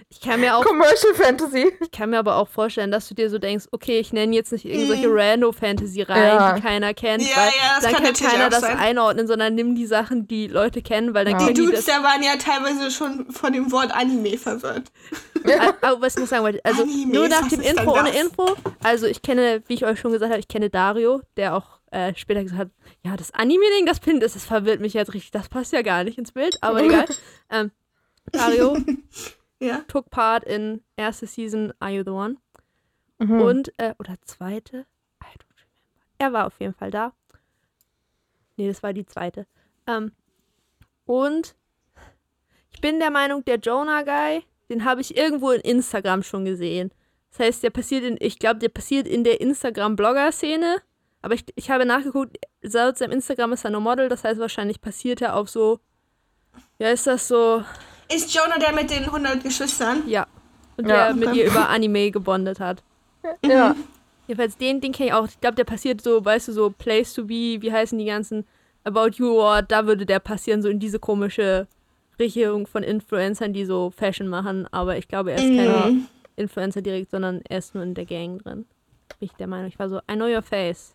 Ich 0.10 0.22
kann 0.22 0.40
mir 0.40 0.56
auch 0.56 0.64
Commercial 0.64 1.14
Fantasy. 1.16 1.72
Ich 1.82 1.92
kann 1.92 2.12
mir 2.12 2.20
aber 2.20 2.36
auch 2.38 2.48
vorstellen, 2.48 2.92
dass 2.92 3.08
du 3.08 3.16
dir 3.16 3.30
so 3.30 3.40
denkst, 3.40 3.66
okay, 3.72 4.00
ich 4.00 4.14
nenne 4.14 4.36
jetzt 4.36 4.52
nicht 4.52 4.66
irgendwelche 4.66 5.08
Mhm. 5.08 5.18
Rando-Fantasy 5.18 6.04
rein, 6.04 6.18
Ja. 6.24 6.54
die 6.54 6.62
keiner 6.62 6.94
kennt, 6.94 7.24
Ja, 7.24 7.36
weil 7.36 7.48
ja, 7.48 7.52
das 7.76 7.84
dann 7.84 7.94
kann 7.94 8.04
kann 8.14 8.14
keiner 8.32 8.46
auch 8.46 8.50
das 8.50 8.62
sein. 8.62 8.78
einordnen, 8.78 9.28
sondern 9.28 9.56
nimm 9.56 9.74
die 9.76 9.88
Sachen, 9.88 10.28
die 10.28 10.48
Leute 10.48 10.82
kennen, 10.84 11.14
weil 11.16 11.26
dann 11.26 11.34
Ja. 11.34 11.40
Die 11.40 11.46
können 11.46 11.56
die 11.56 11.66
Dudes, 11.66 11.86
das. 11.86 11.96
da 11.96 12.04
waren 12.04 12.22
ja 12.22 12.36
teilweise 12.38 12.92
schon 12.92 13.32
von 13.32 13.52
dem 13.52 13.72
Wort 13.72 13.92
Anime 13.96 14.38
verwirrt. 14.38 14.92
Ah, 15.60 15.74
ah, 15.82 15.96
was 16.00 16.16
ich 16.16 16.22
noch 16.22 16.28
sagen 16.28 16.44
wollte, 16.44 16.60
also 16.64 16.84
Anime, 16.84 17.14
nur 17.14 17.28
nach 17.28 17.48
dem 17.48 17.62
Intro 17.62 17.98
ohne? 18.00 18.10
Info, 18.10 18.56
also 18.84 19.06
ich 19.08 19.22
kenne, 19.22 19.64
wie 19.68 19.74
ich 19.74 19.86
euch 19.86 20.00
schon 20.00 20.12
gesagt 20.12 20.32
habe, 20.32 20.40
ich 20.40 20.48
kenne 20.48 20.70
Dario, 20.70 21.22
der 21.38 21.56
auch 21.56 21.75
äh, 21.96 22.14
später 22.16 22.44
gesagt 22.44 22.60
hat, 22.60 22.72
ja, 23.04 23.16
das 23.16 23.32
Anime-Ding, 23.32 23.86
das 23.86 24.00
Pin, 24.00 24.20
das, 24.20 24.34
das 24.34 24.46
verwirrt 24.46 24.82
mich 24.82 24.94
jetzt 24.94 25.14
richtig, 25.14 25.32
das 25.32 25.48
passt 25.50 25.72
ja 25.74 25.82
gar 25.82 26.04
nicht 26.04 26.18
ins 26.18 26.32
Bild, 26.34 26.58
aber 26.62 26.84
egal. 26.84 27.06
Ähm, 27.50 27.72
Dario 28.32 28.78
Ja. 29.60 29.80
took 29.88 30.10
part 30.10 30.44
in 30.44 30.82
erste 30.98 31.26
Season 31.26 31.74
Are 31.80 31.92
You 31.92 32.04
the 32.04 32.12
One? 32.12 32.36
Mhm. 33.20 33.42
Und, 33.42 33.80
äh, 33.80 33.94
oder 34.00 34.16
zweite? 34.24 34.86
I 35.24 35.28
don't 35.28 35.56
remember. 35.56 36.18
Er 36.18 36.34
war 36.34 36.48
auf 36.48 36.60
jeden 36.60 36.74
Fall 36.74 36.92
da. 36.92 37.14
Nee, 38.58 38.68
das 38.68 38.84
war 38.84 38.92
die 38.94 39.06
zweite. 39.06 39.48
Ähm, 39.88 40.12
und 41.06 41.56
ich 42.72 42.82
bin 42.82 43.00
der 43.00 43.12
Meinung, 43.12 43.46
der 43.46 43.58
Jonah 43.58 44.04
Guy, 44.04 44.44
den 44.70 44.84
habe 44.84 45.00
ich 45.00 45.16
irgendwo 45.16 45.52
in 45.52 45.62
Instagram 45.62 46.24
schon 46.24 46.44
gesehen. 46.44 46.92
Das 47.32 47.40
heißt, 47.40 47.64
der 47.64 47.70
passiert 47.70 48.04
in, 48.04 48.18
ich 48.20 48.40
glaube, 48.40 48.60
der 48.60 48.70
passiert 48.70 49.08
in 49.08 49.24
der 49.24 49.40
Instagram-Blogger-Szene. 49.40 50.82
Aber 51.26 51.34
ich, 51.34 51.44
ich 51.56 51.72
habe 51.72 51.88
nachgeguckt, 51.88 52.38
laut 52.62 53.00
seinem 53.00 53.14
Instagram 53.14 53.54
ist 53.54 53.66
er 53.66 53.72
nur 53.72 53.82
Model, 53.82 54.10
das 54.10 54.24
heißt, 54.24 54.40
wahrscheinlich 54.40 54.80
passiert 54.80 55.22
er 55.24 55.36
auf 55.36 55.50
so, 55.50 55.80
ja, 56.78 56.90
ist 56.92 57.08
das 57.08 57.28
so, 57.28 57.64
Ist 58.14 58.32
Jonah 58.32 58.60
der 58.60 58.74
mit 58.74 58.92
den 58.92 59.06
100 59.06 59.42
Geschwistern? 59.44 60.04
ja. 60.08 60.28
Und 60.78 60.88
Ja. 60.88 61.08
der 61.08 61.16
mit 61.16 61.34
ihr 61.36 61.48
über 61.48 61.68
Anime 61.70 62.12
gebondet 62.12 62.60
hat. 62.60 62.84
ja. 63.44 63.76
Jedenfalls 64.28 64.56
den, 64.58 64.82
den 64.82 64.92
kenne 64.92 65.08
ich 65.10 65.14
auch. 65.14 65.26
Ich 65.28 65.40
glaube, 65.42 65.56
der 65.56 65.64
passiert 65.64 66.02
so, 66.02 66.24
weißt 66.24 66.48
du, 66.50 66.52
so 66.52 66.70
Place 66.70 67.14
to 67.16 67.24
Be, 67.24 67.58
wie 67.62 67.72
heißen 67.72 67.98
die 67.98 68.06
ganzen 68.06 68.46
About 68.84 69.12
You 69.18 69.32
Award, 69.40 69.72
da 69.72 69.88
würde 69.88 70.06
der 70.06 70.20
passieren, 70.20 70.62
so 70.62 70.70
in 70.70 70.80
diese 70.80 71.00
komische 71.00 71.68
Richtung 72.20 72.68
von 72.68 72.84
Influencern, 72.84 73.52
die 73.52 73.66
so 73.66 73.90
Fashion 73.90 74.28
machen. 74.28 74.68
Aber 74.72 74.96
ich 74.98 75.08
glaube, 75.08 75.32
er 75.32 75.38
ist 75.38 75.56
kein 75.58 75.94
Mhm. 75.96 76.08
Influencer 76.36 76.82
direkt, 76.84 77.10
sondern 77.10 77.42
er 77.50 77.58
ist 77.60 77.74
nur 77.74 77.84
in 77.84 77.96
der 77.96 78.06
Gang 78.06 78.44
drin. 78.44 78.66
Bin 79.20 79.30
ich 79.30 79.32
der 79.34 79.48
Meinung. 79.48 79.68
Ich 79.70 79.80
war 79.80 79.90
so, 79.90 79.98
I 80.12 80.14
know 80.16 80.26
your 80.28 80.42
face. 80.44 80.94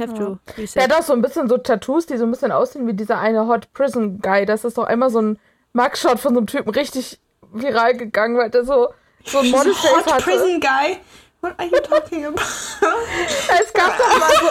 Have 0.00 0.14
to 0.14 0.38
Der 0.56 0.58
reset. 0.64 0.82
hat 0.82 0.92
auch 0.92 1.02
so 1.02 1.12
ein 1.12 1.22
bisschen 1.22 1.48
so 1.48 1.58
Tattoos, 1.58 2.06
die 2.06 2.16
so 2.16 2.24
ein 2.24 2.30
bisschen 2.30 2.52
aussehen 2.52 2.86
wie 2.86 2.94
dieser 2.94 3.18
eine 3.18 3.46
Hot 3.46 3.72
Prison 3.72 4.20
Guy. 4.20 4.46
Das 4.46 4.64
ist 4.64 4.78
doch 4.78 4.84
einmal 4.84 5.10
so 5.10 5.20
ein 5.20 5.38
Mugshot 5.72 6.18
von 6.18 6.34
so 6.34 6.38
einem 6.40 6.46
Typen 6.46 6.70
richtig 6.70 7.20
viral 7.52 7.94
gegangen, 7.96 8.36
weil 8.38 8.50
der 8.50 8.64
so, 8.64 8.88
so 9.24 9.38
ein 9.38 9.50
Modelface 9.50 9.92
Hot 10.06 10.12
hatte. 10.12 10.22
Prison 10.24 10.60
Guy? 10.60 10.98
What 11.42 11.54
are 11.58 11.66
you 11.68 11.78
talking 11.80 12.26
about? 12.26 12.42
Es 13.62 13.72
gab 13.72 13.96
doch 13.96 14.18
mal 14.18 14.28
so, 14.30 14.46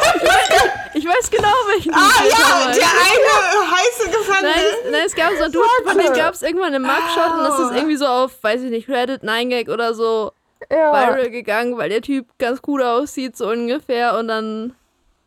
Ich 0.96 1.06
weiß 1.06 1.30
genau, 1.30 1.54
welchen 1.68 1.94
ah 1.94 2.10
ja, 2.24 2.74
der 2.74 2.88
eine 2.88 3.72
heiße 3.72 4.06
Nein, 4.06 4.12
Gefangene. 4.12 4.54
es- 4.56 4.92
nein, 4.92 5.02
es 5.06 5.16
gab 5.16 5.32
so 5.38 5.44
einen 5.44 5.54
Dude, 5.54 5.68
von 5.86 5.98
dem 6.00 6.14
gab 6.14 6.34
es 6.34 6.42
irgendwann 6.42 6.74
einen 6.74 6.84
Mugshot 6.84 7.32
und 7.38 7.44
das 7.44 7.60
ist 7.60 7.72
Oh. 7.72 7.76
irgendwie 7.76 7.96
so 7.96 8.08
auf, 8.08 8.44
weiß 8.44 8.62
ich 8.64 8.72
nicht, 8.72 8.90
Reddit, 8.90 9.22
9gag 9.24 9.72
oder 9.72 9.94
so 9.94 10.32
ja. 10.72 10.92
viral 10.92 11.30
gegangen, 11.30 11.78
weil 11.78 11.90
der 11.90 12.02
Typ 12.02 12.26
ganz 12.40 12.62
gut 12.64 12.82
aussieht, 12.82 13.38
so 13.38 13.48
ungefähr. 13.50 14.18
Und 14.18 14.28
dann. 14.28 14.76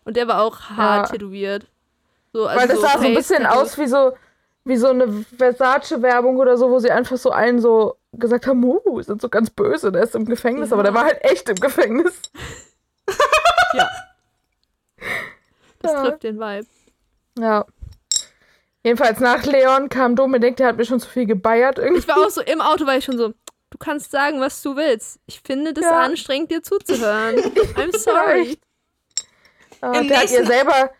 Und 0.04 0.16
der 0.16 0.26
war 0.28 0.42
auch 0.42 0.60
hart 0.70 1.08
Ja. 1.08 1.12
tätowiert. 1.12 1.66
So, 2.32 2.46
also 2.46 2.60
Weil 2.60 2.68
das 2.68 2.76
so 2.80 2.82
sah 2.86 2.98
so 2.98 3.06
ein 3.06 3.14
bisschen 3.14 3.46
aus 3.46 3.76
wie 3.78 3.86
so, 3.86 4.12
wie 4.64 4.76
so 4.76 4.88
eine 4.88 5.24
Versace-Werbung 5.36 6.36
oder 6.38 6.56
so, 6.56 6.70
wo 6.70 6.78
sie 6.78 6.90
einfach 6.90 7.16
so 7.16 7.30
einen 7.30 7.60
so 7.60 7.96
gesagt 8.12 8.46
haben, 8.46 8.62
uh, 8.64 9.02
sind 9.02 9.20
so 9.22 9.28
ganz 9.28 9.50
böse, 9.50 9.90
der 9.92 10.02
ist 10.02 10.14
im 10.14 10.24
Gefängnis, 10.26 10.70
Ja. 10.70 10.74
aber 10.76 10.82
der 10.82 10.94
war 10.94 11.04
halt 11.04 11.22
echt 11.24 11.48
im 11.48 11.56
Gefängnis. 11.56 12.20
Ja. 13.74 13.88
Das 15.80 15.92
Ja. 15.92 16.02
trifft 16.04 16.22
den 16.24 16.38
Vibe. 16.38 16.66
Ja. 17.38 17.64
Jedenfalls 18.84 19.18
nach 19.20 19.44
Leon 19.44 19.88
kam 19.88 20.14
Dominik, 20.16 20.56
der 20.56 20.68
hat 20.68 20.76
mir 20.76 20.84
schon 20.84 21.00
zu 21.00 21.08
viel 21.08 21.24
gebeiert 21.26 21.78
irgendwie. 21.78 22.00
Ich 22.00 22.08
war 22.08 22.18
auch 22.18 22.30
so 22.30 22.40
im 22.42 22.60
Auto, 22.60 22.86
weil 22.86 22.98
ich 22.98 23.04
schon 23.04 23.16
so. 23.16 23.32
Du 23.70 23.78
kannst 23.78 24.10
sagen, 24.10 24.40
was 24.40 24.60
du 24.60 24.76
willst. 24.76 25.18
Ich 25.26 25.40
finde 25.40 25.72
das 25.72 25.84
Ja. 25.84 26.00
anstrengend, 26.02 26.50
dir 26.50 26.62
zuzuhören. 26.62 27.36
I'm 27.76 27.96
sorry. 27.96 28.58
Ja, 29.82 29.92
Im 30.00 30.08
der 30.08 30.20
hat 30.20 30.30
ihr 30.30 30.46
selber 30.46 30.90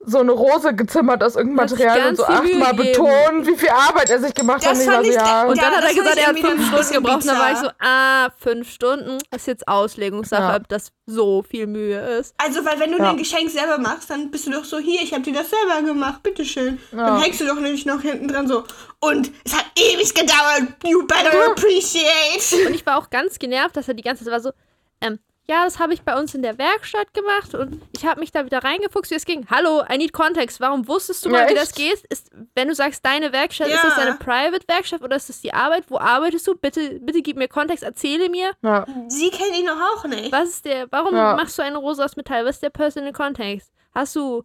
so 0.00 0.18
eine 0.18 0.32
Rose 0.32 0.74
gezimmert 0.74 1.24
aus 1.24 1.36
irgendeinem 1.36 1.64
Hat 1.64 1.70
Material 1.78 2.10
und 2.10 2.16
so 2.16 2.24
achtmal 2.24 2.74
betont, 2.74 3.46
wie 3.46 3.56
viel 3.56 3.70
Arbeit 3.70 4.10
er 4.10 4.20
sich 4.20 4.34
gemacht 4.34 4.62
Das 4.62 4.68
hat. 4.68 4.74
Und 4.76 4.80
ich 4.82 4.86
fand 4.86 4.96
war 4.98 5.04
so, 5.04 5.10
ich 5.10 5.16
ja. 5.16 5.44
Und 5.46 5.56
Ja, 5.56 5.62
dann 5.64 5.74
hat 5.76 5.84
er 5.84 5.94
gesagt, 5.94 6.16
er 6.18 6.26
hat 6.26 6.38
fünf 6.38 6.66
Stunden 6.66 6.92
gebraucht. 6.92 7.16
Und 7.22 7.26
dann 7.26 7.38
war 7.38 7.52
ich 7.52 7.58
so, 7.58 7.68
ah, 7.80 8.28
fünf 8.38 8.70
Stunden. 8.70 9.18
Das 9.30 9.40
ist 9.42 9.46
jetzt 9.46 9.66
Auslegungssache, 9.66 10.42
Ja. 10.42 10.56
ob 10.56 10.68
das 10.68 10.92
so 11.06 11.42
viel 11.42 11.66
Mühe 11.66 11.98
ist. 12.18 12.34
Also, 12.38 12.64
weil 12.64 12.78
wenn 12.78 12.92
du 12.92 12.98
Ja. 12.98 13.04
dir 13.04 13.10
ein 13.10 13.16
Geschenk 13.16 13.50
selber 13.50 13.78
machst, 13.78 14.10
dann 14.10 14.30
bist 14.30 14.46
du 14.46 14.50
doch 14.52 14.64
so, 14.64 14.78
hier, 14.78 15.00
ich 15.02 15.12
habe 15.12 15.22
dir 15.22 15.32
das 15.32 15.50
selber 15.50 15.82
gemacht, 15.84 16.22
bitteschön. 16.22 16.78
Ja. 16.92 16.98
Dann 17.06 17.20
hängst 17.22 17.40
du 17.40 17.46
doch 17.46 17.58
nicht 17.58 17.86
noch 17.86 18.02
hinten 18.02 18.28
dran 18.28 18.46
so, 18.46 18.64
und 19.00 19.32
es 19.44 19.54
hat 19.56 19.64
ewig 19.76 20.14
gedauert, 20.14 20.74
you 20.84 21.04
better 21.06 21.50
appreciate. 21.50 22.66
Und 22.66 22.74
ich 22.74 22.84
war 22.86 22.98
auch 22.98 23.10
ganz 23.10 23.38
genervt, 23.38 23.76
dass 23.76 23.88
er 23.88 23.94
die 23.94 24.02
ganze 24.02 24.24
Zeit 24.24 24.32
war 24.32 24.40
so, 24.40 24.52
ähm, 25.00 25.18
ja, 25.48 25.64
das 25.64 25.78
habe 25.78 25.94
ich 25.94 26.02
bei 26.02 26.18
uns 26.18 26.34
in 26.34 26.42
der 26.42 26.58
Werkstatt 26.58 27.14
gemacht 27.14 27.54
und 27.54 27.80
ich 27.96 28.04
habe 28.04 28.18
mich 28.20 28.32
da 28.32 28.44
wieder 28.44 28.64
reingefuchst, 28.64 29.10
wie 29.10 29.14
es 29.14 29.24
ging. 29.24 29.46
Hallo, 29.48 29.82
I 29.90 29.96
need 29.96 30.12
context. 30.12 30.60
Warum 30.60 30.86
wusstest 30.88 31.24
du 31.24 31.28
Ja, 31.30 31.36
mal, 31.36 31.48
wie 31.48 31.52
echt? 31.54 31.62
das 31.62 31.74
geht? 31.74 32.00
Ist, 32.10 32.30
wenn 32.54 32.68
du 32.68 32.74
sagst, 32.74 33.04
deine 33.06 33.32
Werkstatt, 33.32 33.68
ist 33.68 33.74
Ja. 33.74 33.82
das 33.84 33.98
eine 33.98 34.14
Private-Werkstatt 34.16 35.02
oder 35.02 35.16
ist 35.16 35.28
das 35.28 35.40
die 35.40 35.54
Arbeit? 35.54 35.84
Wo 35.88 35.98
arbeitest 35.98 36.46
du? 36.48 36.56
Bitte, 36.56 36.98
bitte 37.00 37.22
gib 37.22 37.36
mir 37.36 37.48
Kontext, 37.48 37.84
erzähle 37.84 38.28
mir. 38.28 38.52
Ja. 38.62 38.84
Sie 39.08 39.30
kennen 39.30 39.54
ihn 39.54 39.66
doch 39.66 39.80
auch 39.80 40.04
nicht. 40.06 40.32
Was 40.32 40.48
ist 40.48 40.64
der, 40.64 40.90
warum 40.90 41.14
Ja. 41.14 41.36
machst 41.36 41.56
du 41.58 41.62
eine 41.62 41.76
Rose 41.78 42.04
aus 42.04 42.16
Metall? 42.16 42.44
Was 42.44 42.56
ist 42.56 42.62
der 42.62 42.70
Personal 42.70 43.12
Context? 43.12 43.72
Hast 43.94 44.16
du 44.16 44.44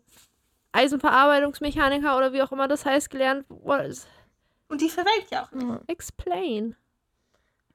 Eisenverarbeitungsmechaniker 0.73 2.15
oder 2.17 2.33
wie 2.33 2.41
auch 2.41 2.51
immer 2.51 2.67
das 2.67 2.85
heißt 2.85 3.09
gelernt? 3.09 3.45
Und 3.49 4.79
die 4.81 4.89
verwelkt 4.89 5.31
ja 5.31 5.43
auch 5.43 5.51
nicht. 5.51 5.81
explain. 5.87 6.75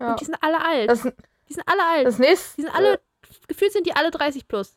Ja. 0.01 0.11
Und 0.12 0.21
die 0.21 0.25
sind 0.27 0.37
alle 0.41 0.65
alt. 0.65 0.91
Das, 0.91 1.03
die 1.03 1.53
sind 1.55 1.62
alle 1.67 1.85
alt. 1.85 2.07
das 2.07 2.19
nächste. 2.19 2.57
die 2.57 2.62
sind 2.62 2.75
alle, 2.75 3.01
gefühlt 3.49 3.73
sind 3.73 3.87
die 3.87 3.95
alle 3.95 4.11
30 4.11 4.49
plus. 4.49 4.75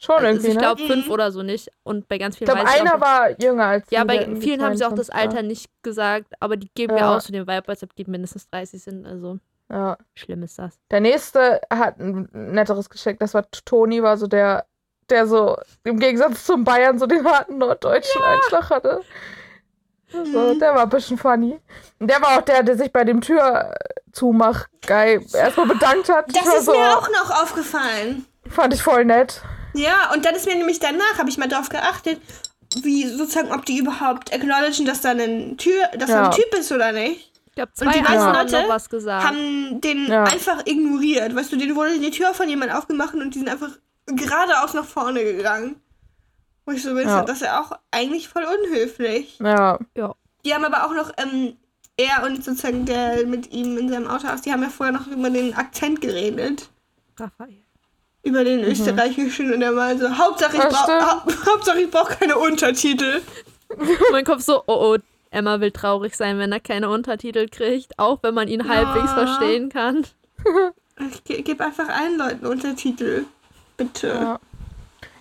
Schon 0.00 0.14
Also 0.16 0.26
irgendwie, 0.28 0.48
ich 0.48 0.54
ne? 0.54 0.60
glaube 0.60 0.82
Mhm. 0.82 0.86
fünf 0.86 1.10
oder 1.10 1.32
so 1.32 1.42
nicht. 1.42 1.70
Und 1.82 2.06
bei 2.08 2.18
ganz 2.18 2.34
Ich 2.36 2.38
vielen 2.38 2.54
glaube, 2.54 2.68
weiß 2.68 2.74
ich 2.76 2.80
einer 2.82 2.94
auch, 2.96 3.00
war 3.00 3.30
jünger 3.42 3.64
als 3.66 3.90
Ja, 3.90 4.04
bei 4.04 4.18
vielen 4.36 4.62
haben 4.62 4.76
sie 4.76 4.84
auch 4.84 4.92
das 4.94 5.08
22 5.08 5.14
Alter 5.36 5.42
nicht 5.46 5.70
gesagt, 5.82 6.34
aber 6.40 6.56
die 6.56 6.70
geben 6.74 6.94
mir 6.94 7.00
Ja. 7.00 7.16
auch 7.16 7.20
so 7.20 7.32
den 7.32 7.48
Vibe, 7.48 7.68
als 7.68 7.82
ob 7.82 7.94
die 7.96 8.04
mindestens 8.04 8.48
30 8.48 8.82
sind. 8.82 9.06
Also. 9.06 9.38
Ja. 9.70 9.98
schlimm 10.14 10.42
ist 10.44 10.58
das. 10.58 10.78
Der 10.90 11.00
nächste 11.00 11.60
hat 11.68 11.98
ein 11.98 12.28
netteres 12.32 12.88
Geschenk. 12.88 13.18
Das 13.20 13.34
war 13.34 13.44
Toni, 13.64 14.02
war 14.02 14.16
so 14.16 14.26
der, 14.28 14.64
der 15.10 15.26
so 15.26 15.58
im 15.84 15.98
Gegensatz 15.98 16.44
zum 16.46 16.64
Bayern 16.64 16.98
so 16.98 17.06
den 17.06 17.24
harten 17.26 17.58
norddeutschen 17.58 18.22
Einschlag 18.22 18.70
hatte. 18.70 19.00
So, 20.10 20.54
Mhm. 20.54 20.58
der 20.58 20.74
war 20.74 20.82
ein 20.84 20.88
bisschen 20.88 21.18
funny. 21.18 21.60
Und 21.98 22.08
der 22.10 22.20
war 22.22 22.38
auch 22.38 22.42
der, 22.42 22.62
der 22.62 22.76
sich 22.78 22.90
bei 22.92 23.04
dem 23.04 23.20
Tür-Zumach-Guy 23.20 25.26
erstmal 25.34 25.66
bedankt 25.66 26.08
hat. 26.08 26.26
Das 26.34 26.46
ist 26.54 26.64
so, 26.66 26.72
mir 26.72 26.96
auch 26.96 27.08
noch 27.10 27.42
aufgefallen. 27.42 28.24
Fand 28.48 28.72
ich 28.74 28.82
voll 28.82 29.04
nett. 29.04 29.42
Ja, 29.74 30.10
und 30.14 30.24
dann 30.24 30.34
ist 30.34 30.46
mir 30.46 30.56
nämlich 30.56 30.78
danach, 30.80 31.18
habe 31.18 31.28
ich 31.28 31.36
mal 31.38 31.48
drauf 31.48 31.68
geachtet, 31.68 32.20
wie 32.82 33.06
sozusagen, 33.06 33.52
ob 33.52 33.66
die 33.66 33.78
überhaupt 33.78 34.32
acknowledgen, 34.32 34.86
dass 34.86 35.00
da 35.02 35.10
ein 35.10 35.56
Tür, 35.58 35.88
dass 35.96 36.08
da 36.08 36.22
Ja. 36.22 36.30
ein 36.30 36.32
Typ 36.32 36.54
ist 36.58 36.72
oder 36.72 36.92
nicht. 36.92 37.30
Ich 37.46 37.54
glaube, 37.54 37.72
Und 37.80 37.94
die 37.94 37.98
zwei 37.98 38.02
meisten 38.02 38.18
haben 38.26 38.34
Leute 38.50 38.62
noch 38.62 38.68
was 38.68 38.88
gesagt. 38.88 39.26
Haben 39.26 39.80
den 39.80 40.06
Ja. 40.06 40.24
einfach 40.24 40.62
ignoriert. 40.64 41.34
Weißt 41.34 41.52
du, 41.52 41.56
denen 41.56 41.76
wurde 41.76 41.98
die 41.98 42.10
Tür 42.10 42.32
von 42.34 42.48
jemand 42.48 42.72
aufgemacht 42.72 43.14
und 43.14 43.34
die 43.34 43.38
sind 43.38 43.48
einfach 43.48 43.70
geradeaus 44.06 44.74
nach 44.74 44.84
vorne 44.84 45.22
gegangen. 45.24 45.80
Wo 46.68 46.72
ich 46.72 46.82
so 46.82 46.92
bin, 46.94 47.08
Ja. 47.08 47.22
das 47.22 47.36
ist 47.40 47.46
ja 47.46 47.62
auch 47.62 47.72
eigentlich 47.90 48.28
voll 48.28 48.44
unhöflich. 48.44 49.38
Ja. 49.38 49.78
ja. 49.96 50.14
Die 50.44 50.52
haben 50.52 50.66
aber 50.66 50.84
auch 50.84 50.92
noch, 50.92 51.10
ähm, 51.16 51.56
er 51.96 52.24
und 52.26 52.44
sozusagen 52.44 52.84
der 52.84 53.24
mit 53.26 53.50
ihm 53.52 53.78
in 53.78 53.88
seinem 53.88 54.06
Auto 54.06 54.26
aus, 54.28 54.42
die 54.42 54.52
haben 54.52 54.62
ja 54.62 54.68
vorher 54.68 54.92
noch 54.92 55.06
über 55.06 55.30
den 55.30 55.54
Akzent 55.54 56.02
geredet. 56.02 56.68
Raphael. 57.18 57.56
Über 58.22 58.44
den 58.44 58.60
österreichischen 58.60 59.50
und 59.54 59.62
er 59.62 59.74
war 59.76 59.96
so, 59.96 60.18
Hauptsache 60.18 60.56
ich 60.58 60.62
brauche 60.62 60.84
stimmt. 60.84 61.46
hau 61.46 61.46
Hauptsache 61.52 61.80
ich 61.80 61.90
brauch 61.90 62.10
keine 62.10 62.36
Untertitel. 62.36 63.22
mein 64.12 64.26
Kopf 64.26 64.42
so, 64.42 64.62
oh 64.66 64.94
oh, 64.94 64.98
Emma 65.30 65.60
will 65.60 65.70
traurig 65.70 66.14
sein, 66.16 66.38
wenn 66.38 66.52
er 66.52 66.60
keine 66.60 66.90
Untertitel 66.90 67.48
kriegt, 67.48 67.98
auch 67.98 68.22
wenn 68.22 68.34
man 68.34 68.48
ihn 68.48 68.68
halbwegs 68.68 69.06
Ja. 69.16 69.24
verstehen 69.26 69.70
kann. 69.70 70.04
Ich 71.10 71.24
ge 71.24 71.40
gebe 71.40 71.64
einfach 71.64 71.88
allen 71.88 72.18
Leuten 72.18 72.44
Untertitel. 72.44 73.24
Bitte. 73.78 74.08
Ja. 74.08 74.40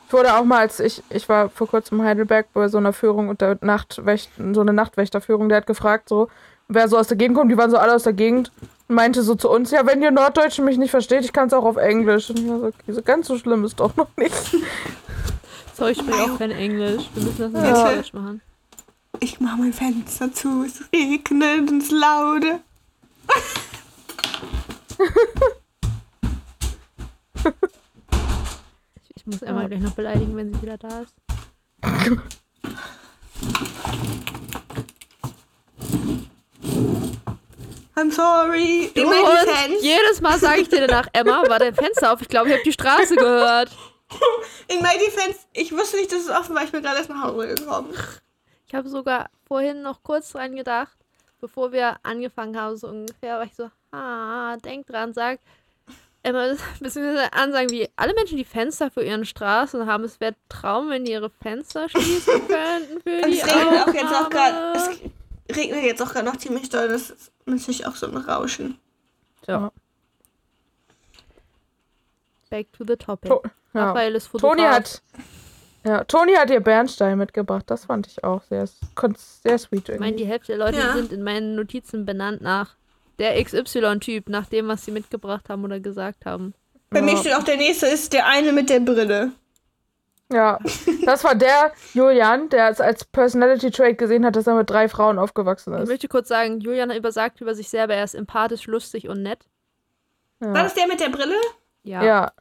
Ich 0.08 0.13
wurde 0.13 0.36
auch 0.38 0.46
mal, 0.46 0.60
als 0.60 0.80
ich, 0.80 1.04
ich 1.10 1.28
war 1.28 1.50
vor 1.50 1.67
kurzem 1.67 2.00
in 2.00 2.06
Heidelberg 2.06 2.48
bei 2.54 2.70
so 2.70 2.78
einer 2.78 2.93
Führung 2.93 3.28
und 3.28 3.41
der 3.41 3.58
Nachtwächt, 3.62 4.32
so 4.54 4.62
eine 4.62 4.72
Nachtwächterführung, 4.72 5.50
der 5.50 5.58
hat 5.58 5.67
gefragt, 5.67 6.08
so, 6.08 6.30
wer 6.70 6.88
so 6.88 6.98
aus 6.98 7.08
der 7.10 7.17
Gegend 7.17 7.38
kommt, 7.38 7.52
die 7.52 7.58
waren 7.58 7.70
so 7.72 7.78
alle 7.78 7.93
aus 7.93 8.04
der 8.04 8.13
Gegend 8.13 8.52
und 8.88 8.96
meinte 8.96 9.22
so 9.22 9.36
zu 9.36 9.50
uns, 9.50 9.72
ja, 9.72 9.86
wenn 9.86 10.02
ihr 10.02 10.12
Norddeutschen 10.12 10.63
mich 10.63 10.78
nicht 10.78 10.91
versteht, 10.91 11.26
ich 11.26 11.34
kann 11.34 11.48
es 11.48 11.54
auch 11.54 11.65
auf 11.65 11.76
Englisch. 11.76 12.30
Und 12.30 12.39
ich 12.39 12.48
war 12.48 12.60
so, 12.60 12.65
okay, 12.67 12.93
so 12.93 13.02
ganz 13.02 13.28
so 13.28 13.38
schlimm 13.38 13.65
ist 13.65 13.80
doch 13.80 13.96
noch 13.96 14.10
nicht. 14.17 14.34
So, 15.76 15.86
ich 15.86 16.00
spreche 16.00 16.24
auch 16.24 16.39
kein 16.39 16.50
Englisch. 16.50 17.04
Wir 17.13 17.24
müssen 17.24 17.54
das 17.54 17.63
Ja. 17.63 17.82
in 17.84 17.91
Englisch 17.91 18.13
machen. 18.13 18.41
Ich 19.20 19.39
mache 19.39 19.58
mein 19.60 19.74
Fenster 19.74 20.34
zu, 20.34 20.63
es 20.65 20.82
regnet 20.91 21.70
ins 21.70 21.91
Laude. 21.91 22.62
Ich, 29.27 29.33
muss 29.33 29.41
Emma 29.41 29.67
gleich 29.67 29.81
noch 29.81 29.91
beleidigen, 29.91 30.37
wenn 30.37 30.53
sie 30.53 30.61
wieder 30.61 30.77
da 30.77 31.01
ist. 31.01 31.13
I'm 37.93 38.09
sorry. 38.09 38.85
In 38.93 39.09
my 39.09 39.19
Und 39.19 39.47
defense. 39.47 39.83
jedes 39.85 40.21
Mal 40.21 40.39
sage 40.39 40.61
ich 40.61 40.69
dir 40.69 40.87
danach, 40.87 41.09
Emma, 41.11 41.43
war 41.49 41.59
dein 41.59 41.75
Fenster 41.75 42.13
auf? 42.13 42.21
Ich 42.21 42.29
glaube, 42.29 42.47
ich 42.47 42.53
habe 42.53 42.63
die 42.63 42.71
Straße 42.71 43.15
gehört. 43.15 43.69
In 44.69 44.81
my 44.81 44.97
defense. 44.97 45.39
Ich 45.51 45.73
wusste 45.73 45.97
nicht, 45.97 46.09
dass 46.13 46.21
es 46.21 46.29
offen 46.29 46.55
war. 46.55 46.63
Ich 46.63 46.71
bin 46.71 46.81
gerade 46.81 46.99
erst 46.99 47.09
nach 47.09 47.23
Hause 47.23 47.53
gekommen. 47.53 47.93
Ich 48.65 48.73
habe 48.73 48.87
sogar 48.87 49.29
vorhin 49.45 49.81
noch 49.81 50.03
kurz 50.03 50.31
dran 50.31 50.55
gedacht, 50.55 50.97
bevor 51.41 51.73
wir 51.73 51.97
angefangen 52.03 52.57
haben, 52.57 52.77
so 52.77 52.87
ungefähr, 52.87 53.39
war 53.39 53.43
ich 53.45 53.55
so, 53.55 53.69
ah, 53.91 54.55
denk 54.55 54.87
dran, 54.87 55.13
sag, 55.13 55.39
Emma, 56.27 56.55
beziehungsweise 56.79 57.31
ansagen, 57.33 57.69
wie 57.71 57.87
alle 57.95 58.13
Menschen, 58.13 58.37
die 58.37 58.43
Fenster 58.45 58.91
für 58.91 59.03
ihren 59.03 59.25
Straßen 59.25 59.85
haben, 59.85 60.03
es 60.03 60.19
wäre 60.19 60.35
Traum, 60.49 60.89
wenn 60.89 61.05
die 61.05 61.11
ihre 61.11 61.29
Fenster 61.29 61.87
schließen 61.89 62.47
könnten 62.47 63.01
für 63.01 63.27
die 63.29 63.39
es 63.39 63.45
regnet 63.45 63.87
auch 63.87 63.93
jetzt 63.93 64.13
auch 64.13 64.29
gerade. 64.29 64.71
Aufnahme. 64.71 65.11
Es 65.47 65.55
regnet 65.57 65.83
jetzt 65.83 66.01
auch 66.01 66.11
gerade 66.11 66.25
noch 66.25 66.37
ziemlich 66.37 66.69
doll. 66.69 66.89
Das 66.89 67.09
ist 67.09 67.31
natürlich 67.45 67.85
auch 67.87 67.95
so 67.95 68.07
ein 68.07 68.17
Rauschen. 68.17 68.77
Ja. 69.47 69.71
Back 72.49 72.71
to 72.73 72.83
the 72.87 72.95
topic. 72.95 73.29
To 73.29 73.41
ja. 73.73 73.87
Raphael 73.89 74.15
ist 74.15 74.27
Fotograf. 74.27 74.57
Toni 74.57 74.67
hat. 74.69 75.01
Ja, 75.85 76.03
Toni 76.03 76.33
hat 76.33 76.49
ihr 76.49 76.59
Bernstein 76.59 77.17
mitgebracht. 77.17 77.63
Das 77.67 77.85
fand 77.85 78.07
ich 78.07 78.23
auch 78.23 78.41
sehr, 78.43 78.67
sehr 78.67 79.57
sweet 79.57 79.83
Ich 79.83 79.89
irgendwie. 79.89 79.99
meine, 79.99 80.15
die 80.17 80.25
Hälfte 80.25 80.57
der 80.57 80.65
Leute 80.65 80.79
Ja. 80.79 80.93
sind 80.93 81.13
in 81.13 81.23
meinen 81.23 81.55
Notizen 81.55 82.05
benannt 82.05 82.41
nach 82.41 82.75
der 83.19 83.43
XY-Typ, 83.43 84.30
nach 84.30 84.45
dem, 84.47 84.67
was 84.67 84.86
sie 84.86 84.91
mitgebracht 84.91 85.49
haben 85.49 85.63
oder 85.63 85.80
gesagt 85.80 86.25
haben. 86.25 86.53
Bei 86.89 87.01
mir 87.01 87.13
Ja. 87.13 87.17
steht 87.17 87.34
auch 87.36 87.43
der 87.43 87.58
nächste 87.58 87.88
ist 87.88 88.13
der 88.13 88.27
eine 88.27 88.51
mit 88.53 88.69
der 88.69 88.80
Brille. 88.80 89.32
Ja, 90.32 90.60
das 91.06 91.23
war 91.23 91.36
der 91.36 91.71
Julian, 91.93 92.49
der 92.49 92.69
es 92.69 92.82
als 92.82 93.06
Personality 93.06 93.71
Trait 93.71 93.97
gesehen 93.97 94.25
hat, 94.25 94.36
dass 94.36 94.45
er 94.45 94.56
mit 94.56 94.69
drei 94.69 94.89
Frauen 94.89 95.19
aufgewachsen 95.19 95.73
Ich 95.75 95.82
ist. 95.84 95.88
möchte 95.89 96.08
kurz 96.10 96.27
sagen, 96.27 96.60
Julian 96.60 96.91
übersagt 96.91 97.39
über 97.39 97.56
sich 97.56 97.69
selber, 97.69 97.93
er 97.93 98.03
ist 98.03 98.13
empathisch, 98.13 98.67
lustig 98.67 99.08
und 99.08 99.23
nett. 99.23 99.45
War 100.39 100.56
Ja. 100.56 100.63
das 100.63 100.73
der 100.73 100.88
mit 100.88 100.99
der 100.99 101.10
Brille? 101.10 101.36
Ja. 101.84 102.03
ja. 102.03 102.32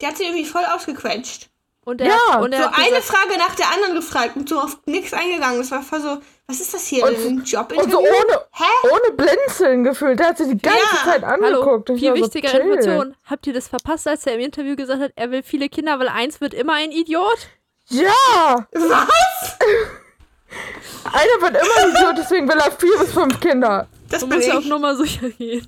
Der 0.00 0.08
hat 0.08 0.16
sie 0.16 0.24
irgendwie 0.24 0.46
voll 0.46 0.64
ausgequetscht. 0.74 1.50
Und 1.88 2.02
er 2.02 2.08
Ja, 2.08 2.18
hat, 2.32 2.42
und 2.42 2.52
er 2.52 2.64
So 2.64 2.66
hat 2.70 2.78
eine 2.78 2.96
gesagt, 2.98 3.04
Frage 3.06 3.38
nach 3.38 3.54
der 3.54 3.70
anderen 3.72 3.94
gefragt 3.94 4.36
und 4.36 4.46
so 4.46 4.60
auf 4.60 4.76
nichts 4.84 5.14
eingegangen. 5.14 5.56
Das 5.58 5.70
war 5.70 5.80
voll 5.82 6.02
so, 6.02 6.18
was 6.46 6.60
ist 6.60 6.74
das 6.74 6.86
hier? 6.86 7.02
Und- 7.06 7.16
ein 7.16 7.26
Und 7.38 7.50
Jobinterview? 7.50 7.90
so 7.90 7.98
ohne, 8.00 8.40
Hä? 8.52 8.88
ohne 8.92 9.12
Blinzeln 9.16 9.84
gefühlt. 9.84 10.18
Der 10.18 10.26
hat 10.28 10.36
sie 10.36 10.48
die 10.54 10.60
ganze 10.60 10.80
Ja. 10.80 11.04
Zeit 11.12 11.22
Hallo, 11.24 11.46
angeguckt. 11.62 11.88
und 11.88 11.96
ich 11.96 12.02
viel 12.02 12.14
so, 12.14 12.22
wichtiger 12.24 12.50
chill. 12.50 12.60
Information. 12.60 13.16
Habt 13.24 13.46
ihr 13.46 13.54
das 13.54 13.68
verpasst, 13.68 14.06
als 14.06 14.26
er 14.26 14.34
im 14.34 14.40
Interview 14.40 14.76
gesagt 14.76 15.00
hat, 15.00 15.12
er 15.16 15.30
will 15.30 15.42
viele 15.42 15.70
Kinder, 15.70 15.98
weil 15.98 16.08
eins 16.08 16.42
wird 16.42 16.52
immer 16.52 16.74
ein 16.74 16.90
Idiot? 16.92 17.38
Ja! 17.88 18.66
Was? 18.74 19.58
Einer 21.10 21.40
wird 21.40 21.56
immer 21.62 21.76
ein 21.78 21.90
Idiot, 21.96 22.18
deswegen 22.18 22.46
will 22.50 22.58
er 22.58 22.70
vier 22.70 22.98
bis 22.98 23.12
fünf 23.14 23.40
Kinder. 23.40 23.88
Das 24.10 24.20
Du 24.20 24.26
bin 24.28 24.36
musst 24.36 24.48
ja 24.48 24.58
auf 24.58 24.62
ich. 24.64 24.68
Nummer 24.68 24.94
sicher 24.94 25.30
gehen. 25.30 25.66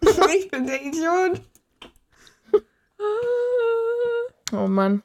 ich 0.34 0.50
bin 0.50 0.66
der 0.66 0.82
Idiot. 0.82 1.40
Oh 4.52 4.66
Mann. 4.66 5.02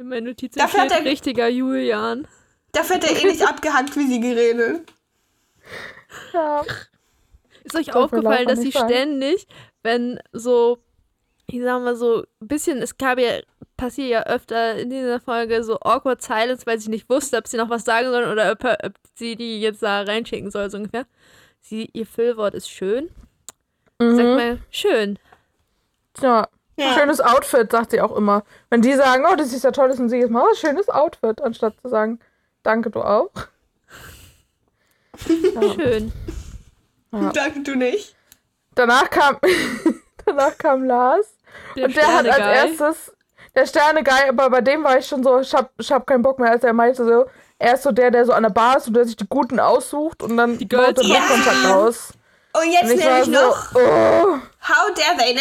In 0.00 0.08
meinen 0.08 0.24
Notizen 0.28 0.58
Dafür 0.58 0.80
hat 0.80 0.90
steht 0.92 1.04
er- 1.04 1.10
richtiger 1.10 1.48
Julian. 1.48 2.26
Dafür 2.72 2.96
hat 2.96 3.04
er 3.04 3.20
eh 3.22 3.26
nicht 3.26 3.46
abgehackt, 3.46 3.94
wie 3.96 4.06
sie 4.06 4.18
geredet. 4.20 4.90
Ja. 6.32 6.64
Ist 7.64 7.76
euch 7.76 7.88
mir 7.88 7.96
aufgefallen, 7.96 8.48
dass 8.48 8.60
sie 8.60 8.72
ständig, 8.72 9.46
wenn 9.82 10.18
so, 10.32 10.78
ich 11.46 11.60
sag 11.60 11.82
mal 11.82 11.96
so, 11.96 12.24
ein 12.40 12.48
bisschen, 12.48 12.78
es 12.78 12.96
gab 12.96 13.18
ja, 13.18 13.40
passiert 13.76 14.08
ja 14.08 14.22
öfter 14.26 14.76
in 14.76 14.88
dieser 14.88 15.20
Folge 15.20 15.62
so 15.64 15.78
awkward 15.80 16.22
silence, 16.22 16.64
weil 16.64 16.78
sie 16.80 16.88
nicht 16.88 17.10
wusste, 17.10 17.36
ob 17.36 17.46
sie 17.46 17.58
noch 17.58 17.68
was 17.68 17.84
sagen 17.84 18.08
soll 18.08 18.24
oder 18.24 18.52
ob, 18.52 18.64
ob 18.64 18.94
sie 19.14 19.36
die 19.36 19.60
jetzt 19.60 19.82
da 19.82 20.00
reinschicken 20.02 20.50
soll, 20.50 20.70
so 20.70 20.78
ungefähr. 20.78 21.04
Sie, 21.60 21.90
ihr 21.92 22.06
Füllwort 22.06 22.54
ist 22.54 22.70
schön. 22.70 23.10
Sag 23.98 24.08
Mhm. 24.16 24.34
mal, 24.34 24.58
schön. 24.70 25.18
ja. 26.22 26.48
Ja. 26.80 26.94
Schönes 26.94 27.20
Outfit, 27.20 27.70
sagt 27.70 27.90
sie 27.90 28.00
auch 28.00 28.16
immer. 28.16 28.42
Wenn 28.70 28.80
die 28.82 28.94
sagen, 28.94 29.24
oh, 29.30 29.36
das 29.36 29.52
ist 29.52 29.64
ja 29.64 29.70
toll, 29.70 29.88
das 29.88 29.98
sind 29.98 30.08
sie 30.08 30.16
jetzt 30.18 30.30
mal, 30.30 30.42
oh, 30.42 30.54
schönes 30.54 30.88
Outfit, 30.88 31.40
anstatt 31.42 31.74
zu 31.82 31.88
sagen, 31.88 32.20
danke, 32.62 32.90
du 32.90 33.00
auch. 33.02 33.30
Ja. 35.26 35.62
Schön. 35.74 36.12
Ja. 37.12 37.32
Danke, 37.32 37.60
du 37.62 37.74
nicht. 37.74 38.14
Danach 38.74 39.10
kam, 39.10 39.36
danach 40.24 40.56
kam 40.56 40.84
Lars 40.84 41.34
Der 41.76 41.86
und 41.86 41.96
der 41.96 42.16
hat 42.16 42.26
als 42.26 42.38
erstes, 42.38 43.12
der 43.54 43.66
Sterne-Guy, 43.66 44.28
aber 44.28 44.48
bei 44.48 44.60
dem 44.60 44.84
war 44.84 44.96
ich 44.96 45.06
schon 45.06 45.22
so, 45.24 45.40
ich 45.40 45.52
hab, 45.52 45.72
ich 45.78 45.90
hab 45.90 46.06
keinen 46.06 46.22
Bock 46.22 46.38
mehr, 46.38 46.52
als 46.52 46.62
er 46.62 46.72
meinte 46.72 47.04
so, 47.04 47.26
er 47.58 47.74
ist 47.74 47.82
so 47.82 47.90
der, 47.92 48.10
der 48.10 48.24
so 48.24 48.32
an 48.32 48.44
der 48.44 48.50
Bar 48.50 48.76
ist 48.78 48.86
und 48.86 48.94
der 48.94 49.04
sich 49.04 49.16
die 49.16 49.26
Guten 49.28 49.58
aussucht 49.60 50.22
und 50.22 50.36
dann 50.36 50.56
Die 50.56 50.64
baut 50.66 50.96
er 50.98 51.04
Ja. 51.04 51.74
aus. 51.76 52.12
Und 52.52 52.72
jetzt 52.72 52.88
nämlich 52.88 53.24
so, 53.24 53.30
noch, 53.30 53.74
oh. 53.74 54.38
how 54.60 54.94
dare 54.94 55.16
they, 55.18 55.34
ne? 55.34 55.40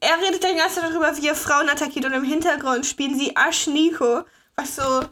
Er 0.00 0.18
redet 0.20 0.44
dann 0.44 0.52
die 0.52 0.58
ganze 0.58 0.80
Zeit 0.80 0.90
darüber, 0.90 1.16
wie 1.16 1.28
er 1.28 1.34
Frauen 1.34 1.68
attackiert 1.68 2.04
und 2.04 2.12
im 2.12 2.24
Hintergrund 2.24 2.84
spielen 2.84 3.18
sie 3.18 3.34
Ash 3.36 3.66
Nico, 3.66 4.24
was 4.54 4.76
so, 4.76 5.04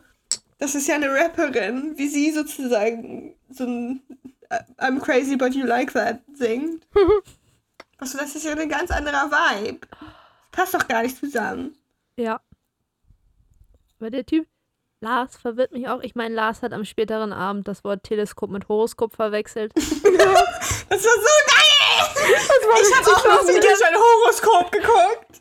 das 0.58 0.74
ist 0.74 0.86
ja 0.86 0.96
eine 0.96 1.08
Rapperin, 1.08 1.96
wie 1.96 2.08
sie 2.08 2.30
sozusagen 2.30 3.34
so 3.50 3.64
ein 3.64 4.02
äh, 4.50 4.62
I'm 4.78 5.00
crazy 5.00 5.36
but 5.36 5.54
you 5.54 5.64
like 5.64 5.92
that 5.92 6.20
singt. 6.34 6.86
also 7.98 8.18
das 8.18 8.34
ist 8.34 8.44
ja 8.44 8.52
ein 8.52 8.68
ganz 8.68 8.90
anderer 8.90 9.30
Vibe. 9.30 9.86
Passt 10.52 10.74
doch 10.74 10.86
gar 10.86 11.02
nicht 11.02 11.18
zusammen. 11.18 11.76
Ja. 12.16 12.40
Aber 13.98 14.10
der 14.10 14.26
Typ, 14.26 14.46
Lars 15.04 15.36
verwirrt 15.36 15.72
mich 15.72 15.86
auch. 15.88 16.00
Ich 16.00 16.14
meine, 16.14 16.34
Lars 16.34 16.62
hat 16.62 16.72
am 16.72 16.84
späteren 16.84 17.32
Abend 17.32 17.68
das 17.68 17.84
Wort 17.84 18.02
Teleskop 18.04 18.50
mit 18.50 18.68
Horoskop 18.68 19.14
verwechselt. 19.14 19.72
Das 20.86 21.02
war 21.02 21.12
so 21.14 21.28
geil! 21.46 21.64
Ich 22.30 22.94
habe 22.94 23.16
auch 23.16 23.24
noch 23.42 23.48
wieder 23.48 23.76
sein 23.76 23.94
Horoskop 23.94 24.70
geguckt. 24.70 25.40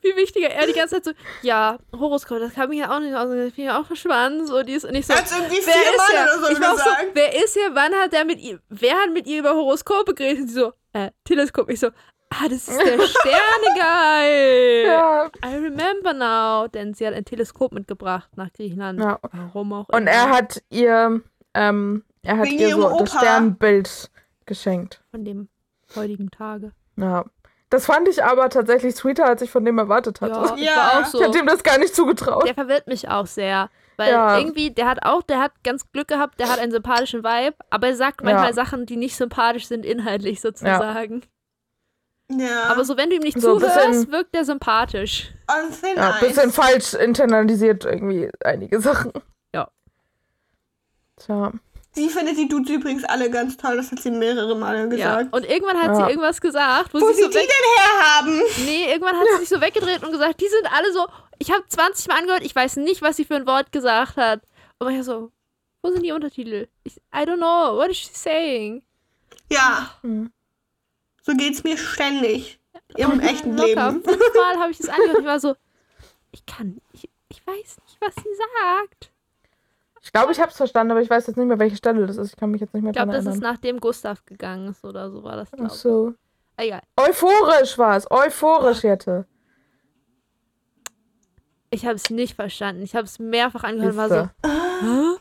Wie 0.00 0.16
wichtiger, 0.16 0.48
er 0.48 0.66
die 0.66 0.72
ganze 0.72 0.96
Zeit 0.96 1.04
so, 1.04 1.10
ja, 1.42 1.78
Horoskop, 1.96 2.38
das 2.38 2.54
kann 2.54 2.70
mich 2.70 2.78
ja 2.78 2.94
auch 2.94 3.00
nicht 3.00 3.14
aus, 3.14 3.28
das 3.28 3.52
finde 3.52 3.70
ich 3.70 3.70
auch 3.70 3.94
spannend, 3.94 4.48
so 4.48 4.62
dies 4.62 4.84
und 4.84 4.94
ich 4.94 5.06
so. 5.06 5.12
Er 5.12 5.18
hat's 5.20 5.30
irgendwie 5.30 5.60
wer 5.64 5.74
ist 5.74 6.10
oder 6.10 6.46
so 6.46 6.52
ich 6.52 6.60
war 6.60 6.78
so, 6.78 6.90
wer 7.12 7.44
ist 7.44 7.56
er? 7.56 7.74
Wann 7.74 7.94
hat 7.94 8.14
er 8.14 8.24
mit 8.24 8.40
ihr, 8.40 8.60
wer 8.70 8.94
hat 8.94 9.10
mit 9.12 9.26
ihr 9.26 9.40
über 9.40 9.54
Horoskope 9.54 10.14
geredet? 10.14 10.40
Und 10.40 10.48
sie 10.48 10.54
so, 10.54 10.72
äh, 10.94 11.10
Teleskop. 11.24 11.70
Ich 11.70 11.80
so, 11.80 11.88
ah, 12.32 12.48
das 12.48 12.68
ist 12.68 12.78
der 12.80 12.98
Sterne-Guy. 13.06 14.86
Ja. 14.86 15.26
I 15.44 15.54
remember 15.56 16.12
now. 16.12 16.68
Denn 16.68 16.94
sie 16.94 17.06
hat 17.06 17.14
ein 17.14 17.24
Teleskop 17.24 17.72
mitgebracht 17.72 18.28
nach 18.36 18.52
Griechenland. 18.52 19.00
Ja. 19.00 19.18
Warum 19.32 19.72
auch 19.72 19.88
Und 19.88 20.02
immer. 20.02 20.10
er 20.10 20.30
hat 20.30 20.62
ihr, 20.70 21.20
ähm, 21.54 22.04
er 22.22 22.38
hat 22.38 22.46
Wegen 22.46 22.58
ihr 22.58 22.70
so 22.76 22.98
das. 22.98 23.10
Sternbild 23.12 24.10
geschenkt. 24.46 25.02
Von 25.10 25.24
dem 25.24 25.48
heutigen 25.94 26.30
Tage. 26.30 26.72
Ja. 26.96 27.24
Das 27.70 27.86
fand 27.86 28.06
ich 28.08 28.22
aber 28.22 28.50
tatsächlich 28.50 28.94
sweeter, 28.94 29.24
als 29.26 29.40
ich 29.40 29.50
von 29.50 29.64
dem 29.64 29.78
erwartet 29.78 30.20
hatte. 30.20 30.32
Ja, 30.34 30.54
ich 30.56 30.62
Ja. 30.62 30.76
war 30.76 30.92
auch 30.98 31.00
Ich 31.02 31.06
so. 31.06 31.22
hätte 31.22 31.38
ihm 31.38 31.46
das 31.46 31.62
gar 31.62 31.78
nicht 31.78 31.94
zugetraut. 31.94 32.46
Der 32.46 32.54
verwirrt 32.54 32.86
mich 32.86 33.08
auch 33.08 33.26
sehr. 33.26 33.70
Weil 33.96 34.10
Ja. 34.12 34.36
irgendwie, 34.38 34.70
der 34.70 34.88
hat 34.88 35.04
auch, 35.04 35.22
der 35.22 35.38
hat 35.38 35.52
ganz 35.64 35.90
Glück 35.92 36.08
gehabt, 36.08 36.38
der 36.40 36.50
hat 36.50 36.58
einen 36.58 36.72
sympathischen 36.72 37.22
Vibe, 37.24 37.56
aber 37.70 37.88
er 37.88 37.96
sagt 37.96 38.22
manchmal 38.22 38.48
Ja. 38.48 38.52
Sachen, 38.52 38.84
die 38.84 38.96
nicht 38.96 39.16
sympathisch 39.16 39.68
sind, 39.68 39.86
inhaltlich 39.86 40.40
sozusagen. 40.40 41.22
Ja. 42.38 42.64
Aber 42.64 42.84
so, 42.84 42.96
wenn 42.96 43.10
du 43.10 43.16
ihm 43.16 43.22
nicht 43.22 43.40
So 43.40 43.54
ein 43.54 43.60
zuhörst, 43.60 43.86
bisschen- 43.86 44.12
wirkt 44.12 44.34
er 44.34 44.44
sympathisch. 44.44 45.30
on 45.50 45.70
thin 45.70 45.96
Ja, 45.96 46.16
bisschen 46.20 46.50
falsch 46.52 46.94
internalisiert 46.94 47.84
irgendwie 47.84 48.30
einige 48.44 48.80
Sachen. 48.80 49.12
Ja. 49.54 49.68
Tja. 51.16 51.52
Sie 51.94 52.08
findet 52.08 52.38
die 52.38 52.48
Dudes 52.48 52.70
übrigens 52.70 53.04
alle 53.04 53.30
ganz 53.30 53.56
toll, 53.58 53.76
das 53.76 53.90
hat 53.92 53.98
sie 54.00 54.10
mehrere 54.10 54.56
Male 54.56 54.78
Ja. 54.80 54.86
gesagt. 55.20 55.34
Und 55.36 55.44
irgendwann 55.44 55.76
hat 55.78 55.88
Ja. 55.88 55.94
sie 55.96 56.02
irgendwas 56.10 56.40
gesagt, 56.40 56.94
wo, 56.94 57.00
Wo 57.00 57.08
sie 57.08 57.14
sie 57.16 57.22
so 57.24 57.28
die 57.28 57.34
denn 57.34 57.46
herhaben? 57.76 58.42
Nee, 58.64 58.90
irgendwann 58.90 59.16
hat 59.16 59.26
sie 59.34 59.40
sich 59.40 59.48
so 59.50 59.60
weggedreht 59.60 60.02
und 60.02 60.10
gesagt, 60.10 60.40
die 60.40 60.48
sind 60.48 60.72
alle 60.72 60.90
so. 60.92 61.06
Ich 61.38 61.50
habe 61.50 61.64
20 61.68 62.08
Mal 62.08 62.18
angehört, 62.18 62.44
ich 62.44 62.54
weiß 62.56 62.76
nicht, 62.76 63.02
was 63.02 63.16
sie 63.16 63.24
für 63.26 63.34
ein 63.36 63.46
Wort 63.46 63.72
gesagt 63.72 64.16
hat. 64.16 64.40
Und 64.78 64.90
ich 64.90 65.04
so, 65.04 65.30
wo 65.82 65.90
sind 65.90 66.02
die 66.02 66.12
Untertitel? 66.12 66.68
Ich, 66.84 66.96
I 67.14 67.24
don't 67.26 67.36
know, 67.36 67.76
what 67.76 67.90
is 67.90 67.98
she 67.98 68.08
saying? 68.14 68.82
Ja. 69.50 69.90
Hm. 70.00 70.32
So 71.22 71.32
geht's 71.36 71.64
mir 71.64 71.76
ständig. 71.78 72.58
Im 72.96 73.20
echten 73.20 73.56
Locker. 73.56 73.66
Leben. 73.92 74.02
Fünfmal 74.04 74.56
habe 74.58 74.70
ich 74.70 74.78
das 74.78 74.88
angehört. 74.88 75.18
Ich 75.20 75.24
war 75.26 75.40
so, 75.40 75.54
ich 76.32 76.44
kann, 76.46 76.78
ich, 76.92 77.08
ich 77.28 77.46
weiß 77.46 77.56
nicht, 77.56 77.96
was 78.00 78.14
sie 78.16 78.28
sagt. 78.36 79.10
Ich 80.04 80.12
glaube, 80.12 80.32
ich 80.32 80.40
habe 80.40 80.50
es 80.50 80.56
verstanden, 80.56 80.90
aber 80.90 81.00
ich 81.00 81.08
weiß 81.08 81.28
jetzt 81.28 81.36
nicht 81.36 81.46
mehr, 81.46 81.58
welche 81.60 81.76
Stelle 81.76 82.06
das 82.06 82.16
ist. 82.16 82.30
Ich 82.32 82.36
kann 82.36 82.50
mich 82.50 82.60
jetzt 82.60 82.74
nicht 82.74 82.82
mehr 82.82 82.90
Ich 82.90 82.96
glaube, 82.96 83.12
dran 83.12 83.24
das 83.24 83.34
ist 83.34 83.40
erinnern. 83.40 83.52
nachdem 83.54 83.78
Gustav 83.80 84.24
gegangen 84.26 84.68
ist 84.68 84.84
oder 84.84 85.10
so 85.10 85.22
war 85.22 85.36
das, 85.36 85.48
Ach 85.52 85.56
glaube 85.58 85.72
ich. 85.72 85.78
so. 85.80 86.14
Egal. 86.56 86.82
Euphorisch 86.98 87.78
war 87.78 87.96
es. 87.96 88.10
Euphorisch, 88.10 88.82
Jette. 88.82 89.26
Ich 91.70 91.86
habe 91.86 91.94
es 91.94 92.10
nicht 92.10 92.34
verstanden. 92.34 92.82
Ich 92.82 92.94
habe 92.94 93.04
es 93.06 93.18
mehrfach 93.18 93.64
angehört 93.64 93.92
und 93.92 93.96
war 93.96 94.08
so. 94.08 94.28
Hä? 94.44 95.18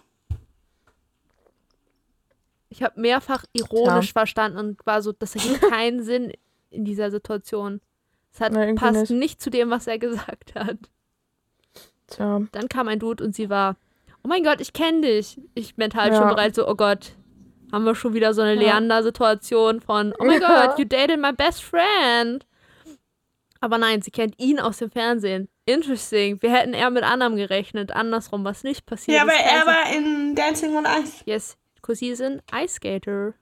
Ich 2.74 2.82
habe 2.84 3.00
mehrfach 3.00 3.44
ironisch 3.54 4.14
verstanden 4.14 4.58
und 4.58 4.86
war 4.86 5.02
so, 5.02 5.12
das 5.12 5.36
ergibt 5.36 5.62
keinen 5.70 6.02
Sinn. 6.04 6.32
in 6.70 6.86
dieser 6.86 7.12
Situation. 7.12 7.82
Es 8.34 8.40
hat 8.40 8.54
Na, 8.54 8.74
passt 8.76 9.10
nicht. 9.10 9.12
nicht. 9.12 9.42
zu 9.42 9.50
dem, 9.50 9.70
was 9.70 9.88
er 9.88 10.00
gesagt 10.00 10.56
hat. 10.56 10.78
Tja. 12.08 12.42
Dann 12.54 12.70
kam 12.70 12.88
ein 12.88 12.98
Dude 13.00 13.24
und 13.24 13.36
sie 13.36 13.50
war, 13.50 13.76
oh 14.24 14.28
mein 14.28 14.44
Gott, 14.44 14.62
ich 14.62 14.72
kenne 14.74 15.02
dich. 15.02 15.40
Ich 15.54 15.76
mental 15.78 16.10
Ja. 16.10 16.16
schon 16.18 16.30
bereit, 16.30 16.56
so, 16.56 16.68
oh 16.68 16.76
Gott, 16.76 17.14
haben 17.74 17.84
wir 17.84 17.94
schon 17.96 18.14
wieder 18.14 18.34
so 18.34 18.42
eine 18.42 18.54
Ja. 18.56 18.74
Leander-Situation 18.78 19.82
von, 19.82 20.14
oh 20.20 20.24
mein 20.26 20.42
Ja. 20.42 20.68
Gott, 20.68 20.80
you 20.80 20.86
dated 20.86 21.20
my 21.20 21.34
best 21.34 21.62
friend. 21.64 22.46
Aber 23.60 23.78
nein, 23.78 24.02
sie 24.02 24.12
kennt 24.12 24.40
ihn 24.40 24.60
aus 24.60 24.78
dem 24.78 24.90
Fernsehen. 24.92 25.48
Interesting. 25.66 26.42
Wir 26.42 26.52
hätten 26.52 26.74
eher 26.74 26.90
mit 26.90 27.04
anderem 27.04 27.36
gerechnet. 27.36 27.92
Andersrum, 27.92 28.44
was 28.44 28.64
nicht 28.64 28.86
passiert 28.86 29.18
Ja, 29.18 29.24
aber 29.24 29.34
ist. 29.34 29.42
er 29.46 29.66
war 29.68 29.94
in 29.96 30.36
Dancing 30.36 30.76
on 30.76 30.86
Ice. 30.86 31.22
Yes, 31.26 31.58
because 31.82 32.00
he's 32.04 32.22
an 32.22 32.42
ice 32.54 32.76
skater. 32.76 33.34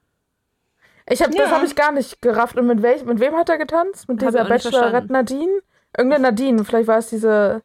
Ich 1.10 1.22
hab, 1.22 1.32
Das 1.32 1.38
Ja. 1.50 1.52
habe 1.52 1.66
ich 1.66 1.76
gar 1.76 1.92
nicht 1.92 2.22
gerafft. 2.22 2.56
Und 2.58 2.68
mit, 2.68 2.82
welch, 2.82 3.04
mit 3.04 3.20
wem 3.20 3.36
hat 3.36 3.50
er 3.50 3.58
getanzt? 3.58 4.08
Mit 4.08 4.22
dieser 4.22 4.44
ich 4.44 4.48
Bachelorette. 4.50 5.12
Nadine? 5.12 5.62
Irgendeine 5.98 6.24
Nadine. 6.24 6.64
Vielleicht 6.64 6.88
war 6.88 7.00
es 7.00 7.10
diese, 7.10 7.64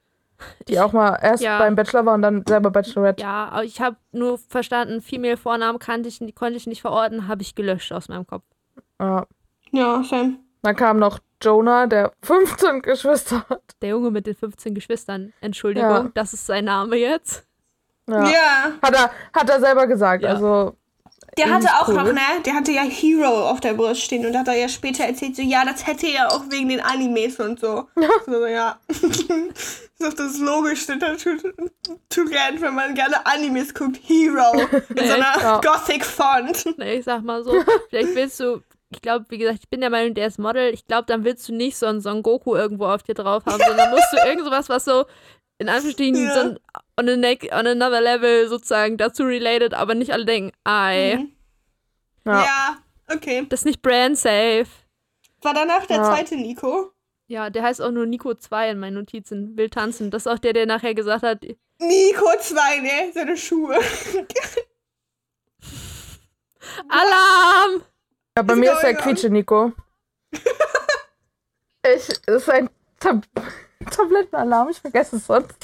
die 0.66 0.80
auch 0.80 0.92
mal 0.92 1.18
erst 1.20 1.42
Ja. 1.42 1.58
beim 1.58 1.76
Bachelor 1.76 2.06
war 2.06 2.14
und 2.14 2.22
dann 2.22 2.42
selber 2.48 2.70
Bachelorette. 2.70 3.22
Ja, 3.22 3.48
aber 3.50 3.64
ich 3.64 3.80
habe 3.82 3.96
nur 4.12 4.38
verstanden, 4.38 5.02
Female-Vornamen 5.02 5.78
kannte 5.78 6.08
ich, 6.08 6.20
konnte 6.34 6.56
ich 6.56 6.66
nicht 6.66 6.80
verorten, 6.80 7.28
habe 7.28 7.42
ich 7.42 7.54
gelöscht 7.54 7.92
aus 7.92 8.08
meinem 8.08 8.26
Kopf. 8.26 8.44
Ja. 8.98 9.26
Ja, 9.72 10.02
Sam. 10.04 10.38
Dann 10.62 10.76
kam 10.76 10.98
noch 10.98 11.18
Jonah, 11.42 11.86
der 11.86 12.12
15 12.22 12.80
Geschwister 12.80 13.44
hat. 13.50 13.60
Der 13.82 13.90
Junge 13.90 14.10
mit 14.10 14.26
den 14.26 14.34
15 14.34 14.74
Geschwistern. 14.74 15.34
Entschuldigung, 15.42 15.90
Ja. 15.90 16.10
das 16.14 16.32
ist 16.32 16.46
sein 16.46 16.64
Name 16.64 16.96
jetzt. 16.96 17.46
Ja. 18.08 18.24
Ja. 18.28 18.72
Hat, 18.82 18.94
er, 18.94 19.10
hat 19.32 19.50
er 19.50 19.60
selber 19.60 19.86
gesagt. 19.86 20.22
Ja. 20.22 20.30
Also, 20.30 20.76
Der 21.38 21.50
hatte 21.52 21.68
auch 21.80 21.88
cool. 21.88 21.94
noch, 21.94 22.12
ne? 22.12 22.20
Der 22.44 22.54
hatte 22.54 22.70
ja 22.72 22.82
Hero 22.82 23.50
auf 23.50 23.60
der 23.60 23.74
Brust 23.74 24.02
stehen 24.02 24.24
und 24.26 24.36
hat 24.36 24.46
er 24.48 24.54
ja 24.56 24.68
später 24.68 25.04
erzählt, 25.04 25.36
so, 25.36 25.42
ja, 25.42 25.64
das 25.64 25.86
hätte 25.86 26.06
er 26.06 26.30
auch 26.32 26.42
wegen 26.50 26.68
den 26.68 26.80
Animes 26.80 27.40
und 27.40 27.58
so. 27.60 27.88
Ja. 28.00 28.08
So, 28.26 28.46
ja. 28.46 28.78
das 28.88 28.98
ist 29.00 30.00
doch 30.00 30.12
das 30.14 30.38
Logischste 30.38 30.96
dazu 30.98 31.30
zu 32.10 32.24
lernen, 32.24 32.60
wenn 32.60 32.74
man 32.74 32.94
gerne 32.94 33.24
Animes 33.26 33.72
guckt. 33.74 33.98
Hero. 34.02 34.54
Mit 34.90 35.06
so 35.06 35.14
einer 35.14 35.34
Ja. 35.40 35.60
Gothic-Font. 35.60 36.78
Ne, 36.78 36.94
ich 36.94 37.04
sag 37.04 37.22
mal 37.22 37.42
so, 37.42 37.54
vielleicht 37.88 38.14
willst 38.14 38.38
du, 38.40 38.60
ich 38.90 39.00
glaube, 39.00 39.24
wie 39.30 39.38
gesagt, 39.38 39.60
ich 39.62 39.68
bin 39.70 39.80
der 39.80 39.90
Meinung, 39.90 40.14
der 40.14 40.26
ist 40.26 40.38
Model. 40.38 40.72
Ich 40.74 40.86
glaube, 40.86 41.04
dann 41.06 41.24
willst 41.24 41.48
du 41.48 41.54
nicht 41.54 41.76
so 41.78 41.86
einen 41.86 42.00
Son 42.00 42.22
Goku 42.22 42.54
irgendwo 42.54 42.86
auf 42.86 43.02
dir 43.02 43.14
drauf 43.14 43.44
haben, 43.46 43.62
sondern 43.66 43.90
musst 43.90 44.12
du 44.12 44.18
irgend 44.28 44.44
sowas, 44.44 44.68
was 44.68 44.84
so 44.84 45.04
in 45.58 45.68
Anführungsstrichen 45.68 46.16
Ja. 46.26 46.34
so 46.34 46.40
ein, 46.40 46.58
on, 46.98 47.08
a 47.08 47.16
neck, 47.16 47.48
on 47.52 47.66
another 47.66 48.00
level 48.00 48.48
sozusagen 48.48 48.96
dazu 48.96 49.24
related, 49.24 49.74
aber 49.74 49.94
nicht 49.94 50.12
alle 50.12 50.24
denken, 50.24 50.52
ei, 50.64 51.16
Mhm. 51.18 51.32
ja. 52.26 52.44
Ja, 52.44 52.78
okay. 53.14 53.46
das 53.48 53.60
ist 53.60 53.64
nicht 53.66 53.82
brand 53.82 54.18
safe. 54.18 54.66
War 55.42 55.54
danach 55.54 55.86
der 55.86 55.98
Ja. 55.98 56.04
zweite 56.04 56.36
Nico? 56.36 56.90
Ja, 57.26 57.48
der 57.50 57.62
heißt 57.62 57.80
auch 57.80 57.90
nur 57.90 58.06
Nico 58.06 58.34
2 58.34 58.70
in 58.70 58.78
meinen 58.78 58.94
Notizen. 58.94 59.56
Will 59.56 59.70
tanzen. 59.70 60.10
Das 60.10 60.26
ist 60.26 60.32
auch 60.32 60.38
der, 60.38 60.52
der 60.52 60.66
nachher 60.66 60.94
gesagt 60.94 61.22
hat, 61.22 61.42
Nico 61.78 62.26
2, 62.38 62.80
ne? 62.80 63.12
Seine 63.14 63.36
Schuhe. 63.36 63.78
Alarm! 66.88 67.82
Ja, 68.36 68.42
bei 68.42 68.54
Ist 68.54 68.58
mir 68.60 68.72
ist 68.72 68.80
der 68.82 68.90
egal. 68.90 69.02
Quietsche 69.02 69.30
Nico. 69.30 69.72
ich, 70.32 72.08
es 72.08 72.18
ist 72.26 72.50
ein 72.50 72.68
Tab 72.98 73.24
Tablettenalarm, 73.90 74.68
ich 74.70 74.80
vergesse 74.80 75.16
es 75.16 75.26
sonst. 75.26 75.54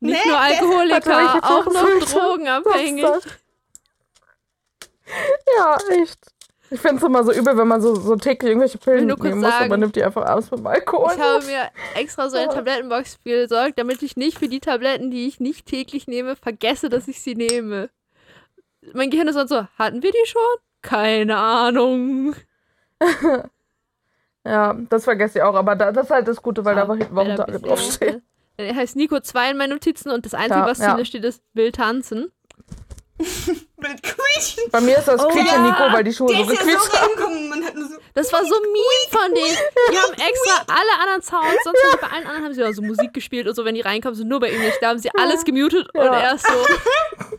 Nicht 0.00 0.24
Nee, 0.24 0.30
nur 0.30 0.38
Alkoholiker, 0.38 1.44
auch 1.44 1.66
noch 1.66 2.06
drogenabhängig. 2.06 3.04
Ja, 5.56 5.78
echt. 5.90 6.18
Ich 6.68 6.80
finde 6.80 6.96
es 6.96 7.02
immer 7.04 7.22
so 7.22 7.32
übel, 7.32 7.56
wenn 7.56 7.68
man 7.68 7.80
so, 7.80 7.94
so 7.94 8.16
täglich 8.16 8.50
irgendwelche 8.50 8.78
Pillen 8.78 9.06
nehmen 9.06 9.40
muss 9.40 9.60
und 9.60 9.68
man 9.68 9.78
nimmt 9.78 9.94
die 9.94 10.02
einfach 10.02 10.26
abends 10.26 10.50
mit 10.50 10.58
dem 10.58 10.66
Alkohol. 10.66 11.12
Ich 11.14 11.20
habe 11.20 11.44
mir 11.44 11.70
extra 11.94 12.28
so 12.28 12.36
eine 12.36 12.52
Tablettenbox 12.52 13.18
besorgt, 13.18 13.78
damit 13.78 14.02
ich 14.02 14.16
nicht 14.16 14.38
für 14.38 14.48
die 14.48 14.58
Tabletten, 14.58 15.12
die 15.12 15.28
ich 15.28 15.38
nicht 15.38 15.66
täglich 15.66 16.08
nehme, 16.08 16.34
vergesse, 16.34 16.88
dass 16.88 17.06
ich 17.06 17.22
sie 17.22 17.36
nehme. 17.36 17.88
Mein 18.94 19.10
Gehirn 19.10 19.28
ist 19.28 19.34
sonst 19.34 19.50
so, 19.50 19.66
hatten 19.78 20.02
wir 20.02 20.10
die 20.10 20.26
schon? 20.26 20.40
Keine 20.82 21.36
Ahnung. 21.36 22.34
Ja, 24.46 24.74
das 24.88 25.04
vergesse 25.04 25.38
ich 25.38 25.42
auch, 25.44 25.54
aber 25.54 25.74
da, 25.74 25.90
das 25.92 26.04
ist 26.04 26.10
halt 26.10 26.28
das 26.28 26.40
Gute, 26.40 26.64
weil 26.64 26.74
da 26.76 26.82
einfach 26.82 26.96
hinten 26.96 27.16
Weil 27.16 27.24
da 27.36 27.38
Wochentage 27.38 27.52
bist 27.52 27.64
du- 27.64 27.68
draufstehen. 27.68 28.22
Er 28.58 28.74
heißt 28.74 28.96
Nico 28.96 29.20
2 29.20 29.50
in 29.50 29.56
meinen 29.58 29.70
Notizen 29.72 30.10
und 30.10 30.24
das 30.24 30.32
Einzige, 30.32 30.60
Ja, 30.60 30.66
was 30.66 30.78
ja. 30.78 30.94
drin 30.94 31.04
steht, 31.04 31.24
ist 31.24 31.42
will 31.52 31.72
tanzen. 31.72 32.32
Mit 33.18 34.02
Quietschen. 34.02 34.64
Bei 34.70 34.80
mir 34.80 34.98
ist 34.98 35.08
das 35.08 35.22
Oh, 35.24 35.28
Quietsche 35.28 35.54
ja. 35.54 35.58
Nico, 35.62 35.92
weil 35.92 36.04
die 36.04 36.12
Schuhe 36.12 36.28
Der 36.34 36.44
so 36.44 36.52
ist 36.52 36.58
ja 36.58 36.64
gequietscht 36.64 36.90
so 36.92 36.98
haben. 36.98 37.88
so. 37.88 37.96
Das 38.14 38.32
war 38.32 38.44
so 38.44 38.54
mean 38.54 39.10
von 39.10 39.34
denen. 39.34 39.56
Die 39.92 39.98
haben 39.98 40.12
extra 40.12 40.64
alle 40.68 41.00
anderen 41.02 41.22
Sounds, 41.22 41.64
sonst 41.64 41.78
die 41.92 41.96
bei 42.00 42.06
allen 42.08 42.26
anderen 42.26 42.44
haben 42.44 42.54
sie 42.54 42.60
ja 42.62 42.72
so 42.72 42.82
Musik 42.82 43.12
gespielt 43.12 43.46
und 43.46 43.54
so, 43.54 43.64
wenn 43.64 43.74
die 43.74 43.80
reinkommen, 43.82 44.14
sind 44.14 44.28
nur 44.28 44.40
bei 44.40 44.50
ihm 44.50 44.60
nicht. 44.60 44.78
Da 44.80 44.88
haben 44.88 44.98
sie 44.98 45.10
alles 45.18 45.44
gemutet 45.44 45.88
und 45.94 46.04
Ja. 46.04 46.14
er 46.18 46.34
ist 46.34 46.46
so 46.46 46.54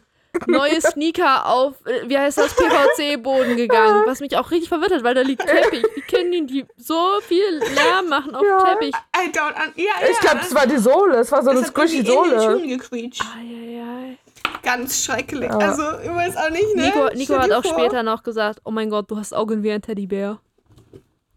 neue 0.47 0.79
Sneaker 0.81 1.45
auf, 1.47 1.73
äh, 1.85 2.07
wie 2.07 2.17
heißt 2.17 2.37
das, 2.37 2.53
PVC-Boden 2.55 3.55
gegangen. 3.57 4.03
Was 4.05 4.19
mich 4.19 4.37
auch 4.37 4.51
richtig 4.51 4.69
verwirrt 4.69 4.91
hat, 4.91 5.03
weil 5.03 5.15
da 5.15 5.21
liegt 5.21 5.45
Teppich. 5.45 5.83
Wie 5.95 6.01
können 6.01 6.31
die, 6.31 6.45
die 6.45 6.65
so 6.77 7.19
viel 7.21 7.59
Lärm 7.73 8.09
machen 8.09 8.35
auf 8.35 8.43
Ja. 8.43 8.63
Teppich? 8.73 8.93
I 9.15 9.29
don't 9.31 9.53
ja, 9.75 9.83
ja. 10.01 10.09
Ich 10.11 10.19
glaube, 10.19 10.37
das 10.37 10.53
war 10.53 10.67
die 10.67 10.77
Sohle. 10.77 11.17
Es 11.17 11.31
war 11.31 11.43
so 11.43 11.49
eine 11.49 11.61
das 11.61 11.69
hat 11.69 11.77
irgendwie 11.77 11.97
squishy 12.01 12.23
in 12.25 12.29
den 12.29 12.39
Sohle. 12.39 12.67
Gequietscht. 12.67 13.23
Eieiei. 13.37 14.17
Ganz 14.63 15.03
schrecklich. 15.03 15.49
Ja. 15.49 15.57
Also, 15.57 15.83
ich 16.03 16.09
weiß 16.13 16.37
auch 16.37 16.49
nicht, 16.49 16.75
ne? 16.75 16.85
Nico, 16.85 17.07
Nico 17.15 17.37
hat 17.37 17.51
auch 17.51 17.63
vor. 17.63 17.73
später 17.79 18.03
noch 18.03 18.23
gesagt, 18.23 18.59
oh 18.65 18.71
mein 18.71 18.89
Gott, 18.89 19.09
du 19.09 19.17
hast 19.17 19.33
Augen 19.33 19.63
wie 19.63 19.71
ein 19.71 19.81
Teddybär. 19.81 20.39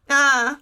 Ah. 0.08 0.54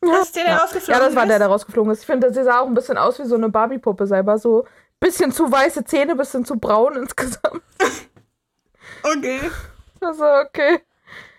Das 0.00 0.24
ist 0.26 0.36
der, 0.36 0.44
der 0.44 0.52
Ja. 0.54 0.58
rausgeflogen 0.58 1.00
ja, 1.00 1.06
das 1.06 1.16
war 1.16 1.22
ist? 1.22 1.28
der, 1.30 1.38
der 1.38 1.48
rausgeflogen 1.48 1.92
ist. 1.92 2.00
Ich 2.00 2.06
finde, 2.06 2.32
sie 2.32 2.42
sah 2.42 2.60
auch 2.60 2.66
ein 2.66 2.74
bisschen 2.74 2.98
aus 2.98 3.18
wie 3.18 3.24
so 3.24 3.36
eine 3.36 3.48
Barbie-Puppe 3.48 4.06
selber. 4.06 4.36
So 4.38 4.66
bisschen 5.04 5.32
zu 5.32 5.50
weiße 5.52 5.84
Zähne, 5.84 6.16
bisschen 6.16 6.44
zu 6.44 6.56
braun 6.56 6.96
insgesamt. 7.02 7.62
Okay. 9.02 9.40
Also, 10.00 10.24
okay. 10.24 10.80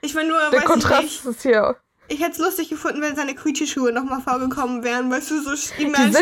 Ich 0.02 0.14
meine 0.14 0.30
nur, 0.30 0.50
Der 0.52 0.62
Kontrast 0.62 1.04
ich 1.04 1.24
nicht. 1.24 1.38
ist 1.38 1.42
hier. 1.42 1.76
Ich 2.08 2.20
hätte 2.22 2.34
es 2.34 2.38
lustig 2.38 2.70
gefunden, 2.70 3.02
wenn 3.02 3.16
seine 3.16 3.34
Quietscheschuhe 3.34 3.92
nochmal 3.92 4.22
vorgekommen 4.22 4.84
wären, 4.84 5.10
weißt 5.10 5.32
du, 5.32 5.42
so 5.42 5.50
Rosenverleihung 5.50 6.22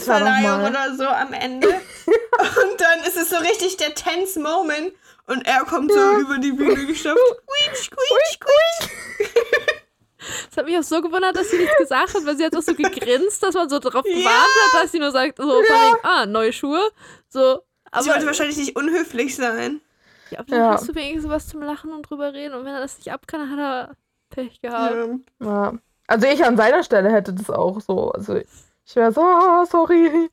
später 0.00 0.20
noch 0.20 0.58
mal. 0.58 0.70
oder 0.70 0.96
so 0.96 1.06
am 1.06 1.34
Ende. 1.34 1.68
Und 2.38 2.80
dann 2.80 3.00
ist 3.06 3.18
es 3.18 3.28
so 3.28 3.36
richtig 3.36 3.76
der 3.76 3.94
tense 3.94 4.40
Moment 4.40 4.94
und 5.26 5.46
er 5.46 5.60
kommt 5.64 5.90
so 5.90 6.18
über 6.18 6.36
die 6.38 6.52
Bühne 6.52 6.84
gestapft. 6.86 7.16
Quietsch, 7.46 7.90
quietsch, 7.90 8.40
quietsch. 8.40 8.90
Es 10.50 10.56
hat 10.56 10.64
mich 10.66 10.78
auch 10.78 10.82
so 10.82 11.00
gewundert, 11.02 11.36
dass 11.36 11.50
sie 11.50 11.58
nichts 11.58 11.76
gesagt 11.78 12.14
hat, 12.14 12.24
weil 12.26 12.36
sie 12.36 12.44
hat 12.44 12.56
auch 12.56 12.62
so 12.62 12.74
gegrinst, 12.74 13.42
dass 13.42 13.54
man 13.54 13.68
so 13.68 13.78
drauf 13.78 14.04
Ja. 14.06 14.14
gewartet 14.18 14.72
hat, 14.74 14.84
dass 14.84 14.92
sie 14.92 14.98
nur 14.98 15.10
sagt, 15.10 15.38
so 15.38 15.44
von 15.44 15.62
wegen, 15.62 15.98
ah, 16.02 16.26
neue 16.26 16.52
Schuhe. 16.52 16.80
So, 17.28 17.60
Sie 17.92 18.06
wollte 18.08 18.16
aber 18.16 18.26
wahrscheinlich 18.26 18.56
nicht 18.56 18.76
unhöflich 18.76 19.36
sein. 19.36 19.80
ja, 20.30 20.40
aber 20.40 20.48
dann 20.50 20.58
Ja. 20.60 20.70
hast 20.72 20.88
du 20.88 20.94
wenigstens 20.94 21.22
sowas 21.24 21.48
zum 21.48 21.62
Lachen 21.62 21.92
und 21.92 22.02
drüber 22.08 22.32
reden 22.32 22.54
und 22.54 22.64
wenn 22.64 22.74
er 22.74 22.80
das 22.80 22.96
nicht 22.98 23.12
ab 23.12 23.26
kann, 23.26 23.40
dann 23.40 23.50
hat 23.52 23.58
er 23.58 23.96
Pech 24.30 24.60
gehabt. 24.60 24.94
Ja. 25.40 25.46
Ja. 25.46 25.72
Also 26.08 26.26
ich 26.26 26.44
an 26.44 26.56
seiner 26.56 26.82
Stelle 26.82 27.10
hätte 27.12 27.32
das 27.32 27.48
auch 27.50 27.80
so. 27.80 28.10
Also 28.10 28.36
ich 28.36 28.96
wäre 28.96 29.12
so, 29.12 29.20
ah, 29.22 29.64
sorry, 29.64 30.28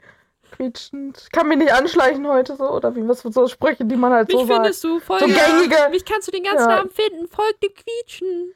quietschend. 0.52 1.18
Ich 1.24 1.32
kann 1.32 1.48
mich 1.48 1.58
nicht 1.58 1.72
anschleichen 1.72 2.28
heute 2.28 2.56
so. 2.56 2.70
Oder 2.70 2.96
wie 2.96 3.08
was 3.08 3.22
so 3.22 3.48
Sprüche, 3.48 3.86
die 3.86 3.96
man 3.96 4.12
halt 4.12 4.28
Mich 4.28 4.38
so 4.38 4.46
sagt. 4.46 4.54
findest 4.56 4.84
du 4.84 5.00
voll 5.00 5.20
So 5.20 5.26
gängige- 5.28 5.90
Mich 5.92 6.04
kannst 6.04 6.28
du 6.28 6.32
den 6.32 6.44
ganzen 6.44 6.70
Ja. 6.70 6.80
Abend 6.80 6.94
finden, 6.94 7.28
folg 7.28 7.60
dem 7.62 7.72
Quietschen. 7.74 8.54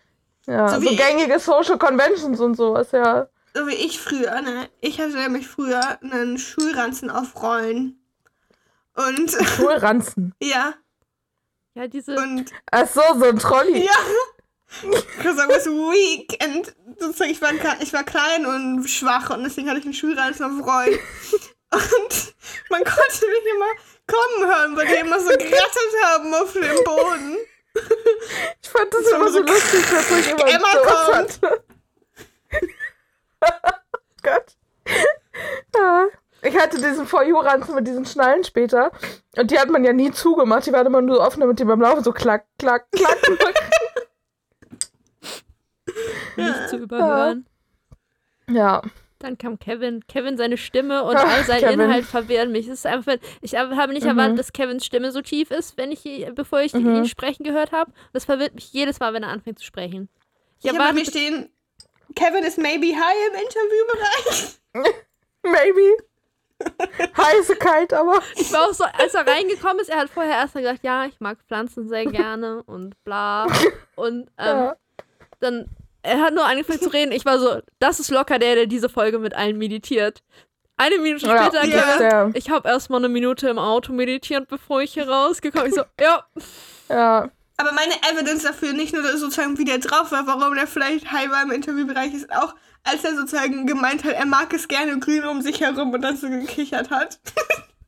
Ja, 0.47 0.67
So 0.69 0.75
so, 0.75 0.81
wie 0.81 0.89
ich. 0.93 0.97
gängige 0.97 1.39
Social 1.39 1.77
Conventions 1.77 2.39
und 2.39 2.55
sowas, 2.55 2.91
ja. 2.91 3.27
So 3.53 3.67
wie 3.67 3.73
ich 3.75 3.99
früher, 3.99 4.41
ne? 4.41 4.69
Ich 4.81 4.99
hatte 4.99 5.15
nämlich 5.15 5.47
früher 5.47 5.97
einen 6.01 6.37
Schulranzen 6.37 7.09
auf 7.09 7.41
Rollen. 7.41 7.99
Und 8.95 9.31
Schulranzen. 9.55 10.33
ja, 10.41 10.73
Ja, 11.73 11.87
diese. 11.87 12.15
und 12.17 12.51
Ach 12.71 12.87
so, 12.87 13.01
so 13.17 13.25
ein 13.25 13.39
Trolley. 13.39 13.85
Ja. 13.85 13.91
Because 14.81 15.37
I 15.41 15.47
was 15.47 15.65
weak 15.67 16.37
and 16.43 16.75
sozusagen 16.99 17.31
ich 17.31 17.41
war, 17.41 17.51
ich 17.81 17.93
war 17.93 18.03
klein 18.03 18.45
und 18.45 18.87
schwach 18.89 19.29
und 19.29 19.43
deswegen 19.43 19.69
hatte 19.69 19.79
ich 19.79 19.85
einen 19.85 19.93
Schulranzen 19.93 20.43
auf 20.45 20.65
Rollen. 20.67 20.99
Und 21.71 22.33
man 22.69 22.83
konnte 22.83 23.25
mich 23.27 23.53
immer 23.53 23.71
kommen 24.07 24.51
hören, 24.53 24.75
weil 24.77 24.87
die 24.87 24.93
immer 25.01 25.19
so 25.19 25.29
gerettet 25.29 25.93
haben 26.05 26.33
auf 26.33 26.51
dem 26.53 26.83
Boden. 26.83 27.37
Ich 28.61 28.69
fand 28.69 28.93
das 28.93 29.05
So 29.09 29.15
immer 29.15 29.32
so 29.32 29.39
lustig, 29.41 29.86
dass 29.89 30.11
ich 30.11 30.30
immer 30.32 30.47
Emma 30.47 30.67
kommt. 30.84 31.15
hatte. 31.15 31.63
Gott. 34.23 34.55
Ja. 35.76 36.05
Ich 36.41 36.57
hatte 36.57 36.78
diesen 36.78 37.05
For 37.07 37.23
You-Ranzen 37.23 37.76
mit 37.76 37.88
diesen 37.88 38.05
Schnallen 38.05 38.43
später. 38.43 38.91
Und 39.38 39.51
die 39.51 39.59
hat 39.59 39.69
man 39.69 39.84
ja 39.84 39.93
nie 39.93 40.11
zugemacht. 40.11 40.65
Die 40.65 40.73
waren 40.73 40.86
immer 40.88 41.01
nur 41.01 41.17
so 41.17 41.21
offen, 41.21 41.39
damit 41.39 41.59
die 41.59 41.65
beim 41.65 41.82
Laufen 41.82 42.03
so 42.03 42.11
klack, 42.11 42.45
klack, 42.59 42.88
klack. 42.91 43.15
nicht 46.36 46.69
zu 46.69 46.78
überhören. 46.78 47.45
ja. 48.49 48.82
Dann 49.20 49.38
kam 49.38 49.57
Kevin. 49.59 50.05
Kevin, 50.07 50.38
seine 50.38 50.57
Stimme 50.57 51.03
und 51.03 51.16
Ach, 51.16 51.24
all 51.38 51.43
sein 51.45 51.59
Kevin. 51.61 51.80
Inhalt 51.82 52.05
verwehren 52.05 52.51
mich. 52.51 52.68
Es 52.68 52.74
ist 52.80 52.86
einfach, 52.86 53.16
ich 53.41 53.55
habe 53.55 53.93
nicht 53.93 54.03
Mhm. 54.03 54.09
erwartet, 54.09 54.39
dass 54.39 54.51
Kevins 54.53 54.86
Stimme 54.86 55.11
so 55.11 55.22
tief 55.22 55.51
ist, 55.51 55.78
wenn 55.78 55.91
ich, 55.91 56.03
bevor 56.36 56.61
ich 56.61 56.74
Mhm. 56.74 56.95
ihn 56.97 57.05
sprechen 57.05 57.43
gehört 57.43 57.72
habe. 57.72 57.91
Das 58.13 58.26
verwirrt 58.26 58.55
mich 58.55 58.72
jedes 58.74 58.99
Mal, 58.99 59.13
wenn 59.13 59.24
er 59.24 59.30
anfängt 59.30 59.59
zu 59.59 59.66
sprechen. 59.66 60.09
Ich 60.61 60.68
habe 60.74 60.93
mir 60.93 61.05
stehen, 61.05 61.49
Kevin 62.16 62.43
ist 62.43 62.57
maybe 62.57 62.88
high 62.88 63.28
im 63.30 63.41
Interviewbereich. 63.41 64.59
Maybe. 65.43 65.97
Heiße 67.18 67.55
kalt, 67.57 67.93
aber. 67.93 68.20
Ich 68.36 68.51
war 68.53 68.70
auch 68.70 68.74
so, 68.74 68.84
als 68.86 69.13
er 69.13 69.28
reingekommen 69.28 69.80
ist, 69.80 69.89
er 69.89 69.97
hat 69.99 70.09
vorher 70.09 70.34
erst 70.38 70.55
mal 70.55 70.61
gesagt, 70.61 70.84
ja, 70.84 71.05
ich 71.05 71.20
mag 71.20 71.38
Pflanzen 71.47 71.88
sehr 71.89 72.05
gerne 72.05 72.63
und 72.63 72.95
bla. 73.03 73.45
Und 73.95 74.30
ähm, 74.38 74.57
Ja. 74.57 74.76
dann, 75.39 75.70
er 76.05 76.21
hat 76.21 76.33
nur 76.33 76.45
angefangen 76.45 76.79
zu 76.79 76.89
reden. 76.89 77.11
Ich 77.11 77.25
war 77.25 77.39
so, 77.39 77.59
das 77.79 77.99
ist 77.99 78.11
locker 78.11 78.39
der, 78.39 78.55
der 78.55 78.65
diese 78.67 78.89
Folge 78.89 79.19
mit 79.19 79.35
allen 79.35 79.57
meditiert. 79.57 80.21
Eine 80.77 80.97
Minute 80.97 81.25
Ja, 81.25 81.45
später, 81.45 81.97
Der, 81.97 82.31
ich 82.33 82.49
habe 82.49 82.67
erstmal 82.67 82.99
eine 82.99 83.09
Minute 83.09 83.47
im 83.47 83.57
Auto 83.57 83.93
meditiert, 83.93 84.47
bevor 84.49 84.81
ich 84.81 84.93
hier 84.93 85.07
rausgekommen 85.07 85.71
bin. 85.71 85.73
Ich 85.73 85.79
so, 85.79 86.03
ja, 86.03 86.25
ja. 86.89 87.29
Aber 87.57 87.71
meine 87.71 87.93
Evidence 88.11 88.43
dafür, 88.43 88.73
nicht 88.73 88.93
nur 88.93 89.03
sozusagen, 89.17 89.57
wie 89.57 89.63
der 89.63 89.77
drauf 89.77 90.11
war, 90.11 90.27
warum 90.27 90.55
der 90.55 90.67
vielleicht 90.67 91.09
high 91.11 91.29
war 91.31 91.41
im 91.43 91.51
Interviewbereich, 91.51 92.13
ist 92.13 92.29
auch, 92.31 92.53
als 92.83 93.05
er 93.05 93.15
sozusagen 93.15 93.65
gemeint 93.65 94.03
hat, 94.03 94.13
er 94.13 94.25
mag 94.25 94.51
es 94.53 94.67
gerne 94.67 94.99
grün 94.99 95.23
um 95.23 95.41
sich 95.41 95.61
herum 95.61 95.93
und 95.93 96.01
dann 96.01 96.17
so 96.17 96.29
gekichert 96.29 96.89
hat. 96.89 97.19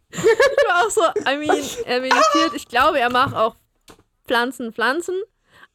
ich 0.10 0.20
war 0.20 0.86
auch 0.86 0.90
so, 0.90 1.02
I 1.30 1.36
mean, 1.36 1.64
er 1.86 2.00
meditiert. 2.00 2.54
Ich 2.54 2.70
glaube, 2.70 3.00
er 3.00 3.10
macht 3.10 3.36
auch 3.36 3.56
Pflanzen, 4.26 4.72
Pflanzen. 4.72 5.16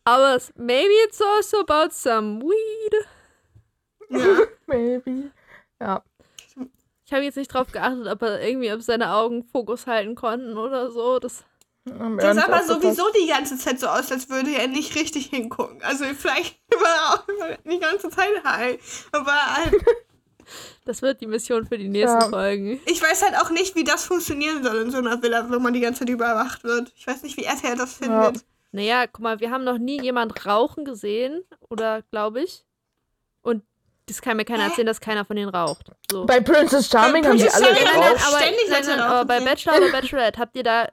Aber 0.04 0.34
es, 0.36 0.52
maybe 0.56 0.92
it's 1.06 1.20
also 1.20 1.60
about 1.60 1.92
some 1.92 2.40
weed. 2.42 2.94
Maybe. 4.66 5.30
Ja. 5.80 6.02
Ich 7.04 7.12
habe 7.12 7.24
jetzt 7.24 7.36
nicht 7.36 7.52
drauf 7.52 7.70
geachtet, 7.72 8.06
ob 8.06 8.22
er 8.22 8.40
irgendwie 8.40 8.72
auf 8.72 8.82
seine 8.82 9.12
Augen 9.12 9.44
Fokus 9.44 9.86
halten 9.86 10.14
konnten 10.14 10.56
oder 10.56 10.90
so. 10.90 11.18
Das, 11.18 11.44
nicht 11.84 11.96
sah 11.98 12.30
aber 12.30 12.60
aufgepasst. 12.60 12.68
sowieso 12.68 13.02
die 13.20 13.26
ganze 13.28 13.56
Zeit 13.58 13.80
so 13.80 13.86
aus, 13.88 14.10
als 14.10 14.28
würde 14.30 14.50
er 14.56 14.66
nicht 14.68 14.94
richtig 14.94 15.26
hingucken. 15.26 15.82
Also 15.82 16.04
vielleicht 16.06 16.58
war 16.70 16.88
er 16.88 17.14
auch 17.14 17.58
die 17.64 17.78
ganze 17.78 18.08
Zeit 18.10 18.42
high. 18.44 18.78
Aber 19.12 19.32
halt, 19.32 19.74
das 20.84 21.02
wird 21.02 21.20
die 21.20 21.26
Mission 21.26 21.66
für 21.66 21.76
die 21.78 21.88
nächsten 21.88 22.20
Ja. 22.20 22.28
Folgen. 22.28 22.80
ich 22.86 23.02
weiß 23.02 23.22
halt 23.22 23.36
auch 23.42 23.50
nicht, 23.50 23.74
wie 23.74 23.84
das 23.84 24.04
funktionieren 24.04 24.62
soll 24.64 24.76
in 24.82 24.90
so 24.90 24.98
einer 24.98 25.22
Villa, 25.22 25.50
wenn 25.50 25.62
man 25.62 25.72
die 25.74 25.80
ganze 25.80 26.00
Zeit 26.00 26.08
überwacht 26.10 26.64
wird. 26.64 26.92
Ich 26.96 27.06
weiß 27.06 27.22
nicht, 27.22 27.36
wie 27.36 27.44
RTL 27.44 27.76
das 27.76 28.00
Ja. 28.00 28.32
Naja, 28.72 29.06
guck 29.06 29.20
mal, 29.20 29.40
wir 29.40 29.50
haben 29.50 29.64
noch 29.64 29.78
nie 29.78 30.00
jemand 30.00 30.46
rauchen 30.46 30.84
gesehen, 30.84 31.42
oder 31.68 32.02
glaube 32.10 32.42
ich. 32.42 32.64
Und 33.42 33.62
das 34.06 34.20
kann 34.22 34.36
mir 34.36 34.44
keiner 34.44 34.64
erzählen, 34.64 34.86
dass 34.86 35.00
keiner 35.00 35.24
von 35.24 35.36
denen 35.36 35.50
raucht. 35.50 35.90
So. 36.10 36.24
Bei 36.26 36.40
Princess 36.40 36.88
Charming 36.90 37.22
Bei 37.22 37.28
haben 37.30 37.36
die 37.38 37.44
Princess 37.44 37.62
alle 37.62 37.76
Charming 37.76 37.92
geraucht. 38.00 38.26
aber, 38.28 38.38
ständig 38.40 38.68
nein, 38.70 38.82
nein, 38.86 39.00
aber 39.00 39.24
bei. 39.26 39.40
Bachelor 39.40 39.76
oder 39.76 39.92
Bachelorette 39.92 40.38
habt 40.40 40.56
ihr 40.56 40.62
da 40.62 40.88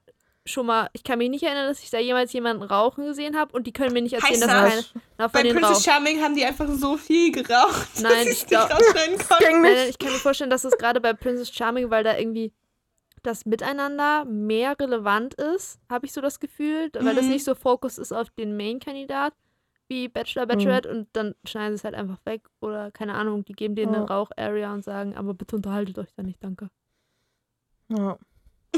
schon 0.46 0.66
mal, 0.66 0.90
ich 0.94 1.04
kann 1.04 1.20
mich 1.20 1.30
nicht 1.30 1.44
erinnern, 1.44 1.68
dass 1.68 1.82
ich 1.84 1.90
da 1.92 2.00
jemals 2.00 2.34
jemanden 2.34 2.64
rauchen 2.64 3.06
gesehen 3.06 3.38
habe 3.38 3.54
und 3.56 3.68
die 3.68 3.74
können 3.74 3.94
mir 3.94 4.02
nicht 4.02 4.14
erzählen, 4.14 4.42
Heißt 4.42 4.44
dass 4.44 4.50
das? 4.52 4.94
keiner 4.94 5.30
von 5.30 5.32
Bei 5.32 5.44
denen 5.44 5.56
Princess 5.56 5.78
raucht. 5.78 5.86
Charming 5.86 6.22
haben 6.24 6.36
die 6.36 6.44
einfach 6.46 6.68
so 6.70 6.98
viel 6.98 7.32
geraucht, 7.32 7.88
Nein, 8.02 8.12
dass 8.12 8.22
ich 8.26 8.44
ich 8.44 8.50
nicht 8.50 8.60
rausschneiden 8.60 9.18
konnte. 9.20 9.44
Ging 9.46 9.62
Nein, 9.62 9.72
nicht. 9.74 9.76
nein, 9.82 9.90
ich 9.90 10.00
kann 10.00 10.12
mir 10.12 10.18
vorstellen, 10.20 10.50
dass 10.50 10.64
es 10.64 10.76
gerade 10.78 11.00
bei 11.02 11.14
Princess 11.14 11.50
Charming, 11.54 11.90
weil 11.92 12.04
da 12.04 12.18
irgendwie 12.18 12.52
das 13.24 13.46
Miteinander 13.46 14.26
mehr 14.26 14.80
relevant 14.80 15.34
ist, 15.36 15.80
habe 15.90 16.06
ich 16.06 16.14
so 16.14 16.22
das 16.22 16.40
Gefühl, 16.40 16.90
weil 17.00 17.16
das 17.16 17.26
Mhm. 17.26 17.32
nicht 17.32 17.44
so 17.46 17.56
Fokus 17.56 17.98
ist 17.98 18.12
auf 18.12 18.30
den 18.32 18.56
Main-Kandidat 18.58 19.34
wie 19.88 20.08
Bachelor, 20.08 20.46
Bachelorette 20.46 20.90
und 20.90 21.08
dann 21.14 21.34
schneiden 21.46 21.72
sie 21.76 21.82
es 21.82 21.84
halt 21.84 21.96
einfach 21.96 22.20
weg 22.26 22.44
oder 22.62 22.92
keine 22.92 23.16
Ahnung, 23.16 23.44
die 23.46 23.54
geben 23.54 23.76
denen 23.76 23.96
eine 23.96 24.06
Ja. 24.06 24.14
Rauch-Area 24.16 24.72
und 24.74 24.84
sagen, 24.84 25.16
aber 25.18 25.34
bitte 25.34 25.56
unterhaltet 25.56 25.98
euch 25.98 26.14
da 26.16 26.22
nicht, 26.24 26.44
danke. 26.44 26.70
Ja. 27.90 28.18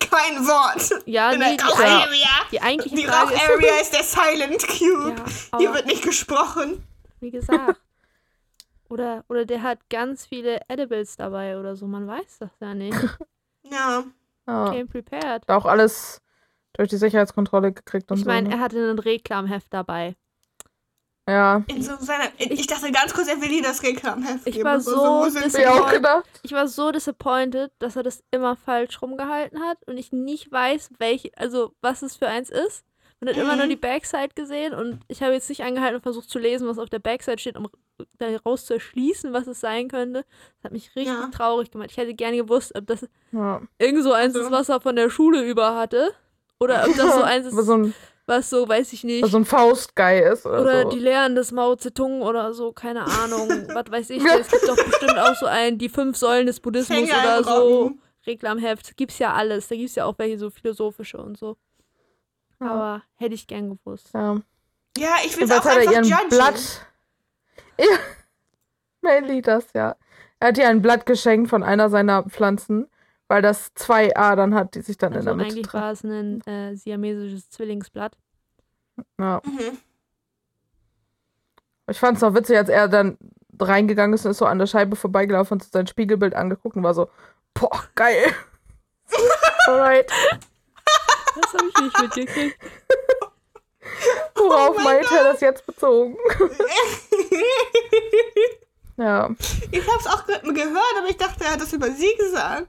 Kein 0.00 0.46
Wort. 0.46 1.02
Ja, 1.06 1.32
In 1.32 1.40
nee, 1.40 1.44
der 1.44 1.56
die, 1.58 1.62
Rauch-Area. 1.64 2.28
die 2.50 2.60
eigentliche 2.62 2.96
Die 2.96 3.02
Frage 3.04 3.34
ist, 3.34 3.42
Rauch-Area 3.42 3.74
ist 3.82 3.92
der 3.92 4.02
Silent 4.04 4.66
Cube. 4.66 5.16
ja, 5.52 5.58
Hier 5.58 5.74
wird 5.74 5.86
nicht 5.86 6.02
gesprochen. 6.02 6.82
wie 7.20 7.30
gesagt, 7.30 7.78
oder, 8.88 9.26
oder 9.28 9.44
der 9.44 9.62
hat 9.62 9.90
ganz 9.90 10.24
viele 10.24 10.62
Edibles 10.68 11.16
dabei 11.16 11.58
oder 11.60 11.76
so, 11.76 11.86
man 11.86 12.06
weiß 12.06 12.38
das 12.38 12.50
ja 12.60 12.72
nicht. 12.74 12.96
Ja. 13.64 14.04
ja. 14.46 14.64
Came 14.70 14.86
prepared. 14.86 15.48
Auch 15.48 15.64
alles 15.66 16.20
durch 16.74 16.88
die 16.88 16.96
Sicherheitskontrolle 16.96 17.72
gekriegt 17.72 18.10
und 18.10 18.18
Ich 18.18 18.24
meine, 18.24 18.48
so. 18.50 18.56
er 18.56 18.60
hatte 18.60 18.90
ein 18.90 18.98
Reklamheft 18.98 19.66
dabei. 19.72 20.14
Ja. 21.28 21.62
In 21.66 21.82
so 21.82 21.94
seiner, 21.98 22.24
ich, 22.38 22.66
dachte 22.66 22.90
ganz 22.90 23.12
kurz, 23.12 23.28
er 23.28 23.38
will 23.42 23.50
ihr 23.50 23.62
das 23.62 23.82
Reklamheft 23.82 24.46
Ich 24.46 24.54
geben. 24.54 24.64
war 24.64 24.80
so 24.80 25.28
sie? 25.28 25.58
ich 25.60 25.66
auch 25.66 25.90
gedacht. 25.90 26.24
Ich 26.42 26.52
war 26.52 26.66
so 26.68 26.90
disappointed, 26.90 27.70
dass 27.80 27.96
er 27.96 28.02
das 28.02 28.22
immer 28.30 28.56
falsch 28.56 29.02
rumgehalten 29.02 29.60
hat 29.60 29.76
und 29.86 29.98
ich 29.98 30.10
nicht 30.10 30.50
weiß, 30.50 30.90
welche, 30.98 31.30
also 31.36 31.74
was 31.82 32.00
es 32.00 32.16
für 32.16 32.28
eins 32.28 32.48
ist. 32.48 32.82
Man 33.20 33.28
hat 33.30 33.36
immer 33.36 33.56
nur 33.56 33.66
Mhm. 33.66 33.70
die 33.70 33.76
Backside 33.76 34.30
gesehen 34.34 34.72
und 34.72 35.00
ich 35.08 35.22
habe 35.22 35.34
jetzt 35.34 35.48
nicht 35.50 35.62
angehalten 35.64 35.96
und 35.96 36.02
versucht 36.02 36.30
zu 36.30 36.38
lesen, 36.38 36.66
was 36.66 36.78
auf 36.78 36.88
der 36.88 37.00
Backside 37.00 37.38
steht, 37.38 37.58
um 37.58 37.68
daraus 38.18 38.66
zu 38.66 38.74
erschließen, 38.74 39.32
was 39.32 39.46
es 39.46 39.60
sein 39.60 39.88
könnte. 39.88 40.24
Das 40.56 40.64
hat 40.64 40.72
mich 40.72 40.94
richtig 40.96 41.06
Ja. 41.14 41.28
traurig 41.32 41.70
gemacht. 41.70 41.90
Ich 41.90 41.96
hätte 41.96 42.14
gerne 42.14 42.36
gewusst, 42.36 42.74
ob 42.76 42.86
das 42.86 43.06
Ja. 43.32 43.60
irgend 43.78 44.02
so 44.04 44.12
eins 44.12 44.34
ist, 44.34 44.50
was 44.50 44.68
er 44.68 44.80
von 44.80 44.96
der 44.96 45.10
Schule 45.10 45.42
über 45.42 45.74
hatte. 45.76 46.12
Oder 46.60 46.84
ob 46.88 46.96
das 46.96 47.14
so 47.14 47.22
eins 47.22 47.46
ist, 47.46 47.54
so 47.66 47.74
ein, 47.74 47.94
was 48.26 48.50
so, 48.50 48.68
weiß 48.68 48.92
ich 48.92 49.04
nicht. 49.04 49.26
so 49.26 49.36
ein 49.38 49.44
Faustguy 49.44 50.20
ist 50.20 50.44
oder, 50.44 50.60
Oder 50.62 50.82
so. 50.82 50.88
die 50.90 50.98
Lehren 50.98 51.34
des 51.34 51.50
Mao 51.52 51.76
Zedong 51.76 52.20
oder 52.22 52.52
so, 52.52 52.72
keine 52.72 53.04
Ahnung. 53.04 53.48
was 53.74 53.90
weiß 53.90 54.10
ich. 54.10 54.24
Es 54.24 54.48
gibt 54.48 54.68
doch 54.68 54.76
bestimmt 54.76 55.18
auch 55.18 55.34
so 55.36 55.46
ein, 55.46 55.78
die 55.78 55.88
fünf 55.88 56.16
Säulen 56.16 56.46
des 56.46 56.60
Buddhismus 56.60 57.04
oder 57.08 57.42
so. 57.44 57.92
Reklamheft. 58.26 58.96
Gibt's 58.96 59.18
ja 59.18 59.32
alles. 59.32 59.68
Da 59.68 59.76
gibt's 59.76 59.94
ja 59.94 60.04
auch 60.04 60.14
welche 60.18 60.38
so 60.38 60.50
philosophische 60.50 61.16
und 61.18 61.38
so. 61.38 61.56
Ja. 62.60 62.70
Aber 62.70 63.02
hätte 63.14 63.34
ich 63.34 63.46
gern 63.46 63.70
gewusst. 63.70 64.10
Ja. 64.12 64.36
Ja, 64.98 65.14
ich 65.24 65.36
will 65.36 65.44
es 65.44 65.50
auch 65.52 65.58
hat 65.64 65.66
er 65.66 65.72
einfach 65.78 65.92
ihren 65.92 66.04
judgen. 66.04 66.28
Blatt. 66.28 66.86
Ja. 67.84 67.98
Mainly 69.00 69.42
das, 69.42 69.66
ja. 69.74 69.96
Er 70.40 70.48
hat 70.48 70.58
ihr 70.58 70.68
ein 70.68 70.82
Blatt 70.82 71.06
geschenkt 71.06 71.50
von 71.50 71.62
einer 71.62 71.88
seiner 71.88 72.24
Pflanzen, 72.24 72.88
weil 73.28 73.42
das 73.42 73.72
zwei 73.74 74.16
Adern 74.16 74.54
hat, 74.54 74.74
die 74.74 74.82
sich 74.82 74.98
dann 74.98 75.12
in 75.12 75.18
Also 75.18 75.26
der 75.28 75.36
Mitte 75.36 75.54
eigentlich 75.54 75.72
war 75.72 75.92
es 75.92 76.02
ein 76.02 76.40
äh, 76.42 76.74
siamesisches 76.74 77.48
Zwillingsblatt. 77.50 78.16
Ja. 79.18 79.40
Mhm. 79.44 79.78
Ich 81.88 81.98
fand 81.98 82.16
es 82.16 82.22
noch 82.22 82.34
witzig, 82.34 82.56
als 82.56 82.68
er 82.68 82.88
dann 82.88 83.16
reingegangen 83.60 84.14
ist 84.14 84.24
und 84.24 84.32
ist 84.32 84.38
so 84.38 84.46
an 84.46 84.58
der 84.58 84.66
Scheibe 84.66 84.96
vorbeigelaufen 84.96 85.54
und 85.54 85.64
sein 85.64 85.86
Spiegelbild 85.86 86.34
angeguckt 86.34 86.76
und 86.76 86.82
war 86.82 86.94
so, 86.94 87.08
boah, 87.54 87.84
geil. 87.94 88.32
Alright. 89.68 90.10
Das 91.40 91.54
habe 91.54 91.68
ich 91.68 91.82
nicht 91.82 92.00
mitgekriegt. 92.02 92.58
Worauf 94.34 94.70
Oh 94.70 94.74
mein 94.74 94.84
meint 94.84 95.12
er 95.12 95.32
das 95.32 95.40
jetzt 95.40 95.66
bezogen? 95.66 96.16
ja. 98.96 99.30
Ich 99.70 99.92
hab's 99.92 100.06
auch 100.06 100.26
ge 100.26 100.38
gehört, 100.52 100.94
aber 100.98 101.08
ich 101.08 101.16
dachte, 101.16 101.44
er 101.44 101.52
hat 101.52 101.60
das 101.60 101.72
über 101.72 101.90
sie 101.90 102.12
gesagt. 102.18 102.68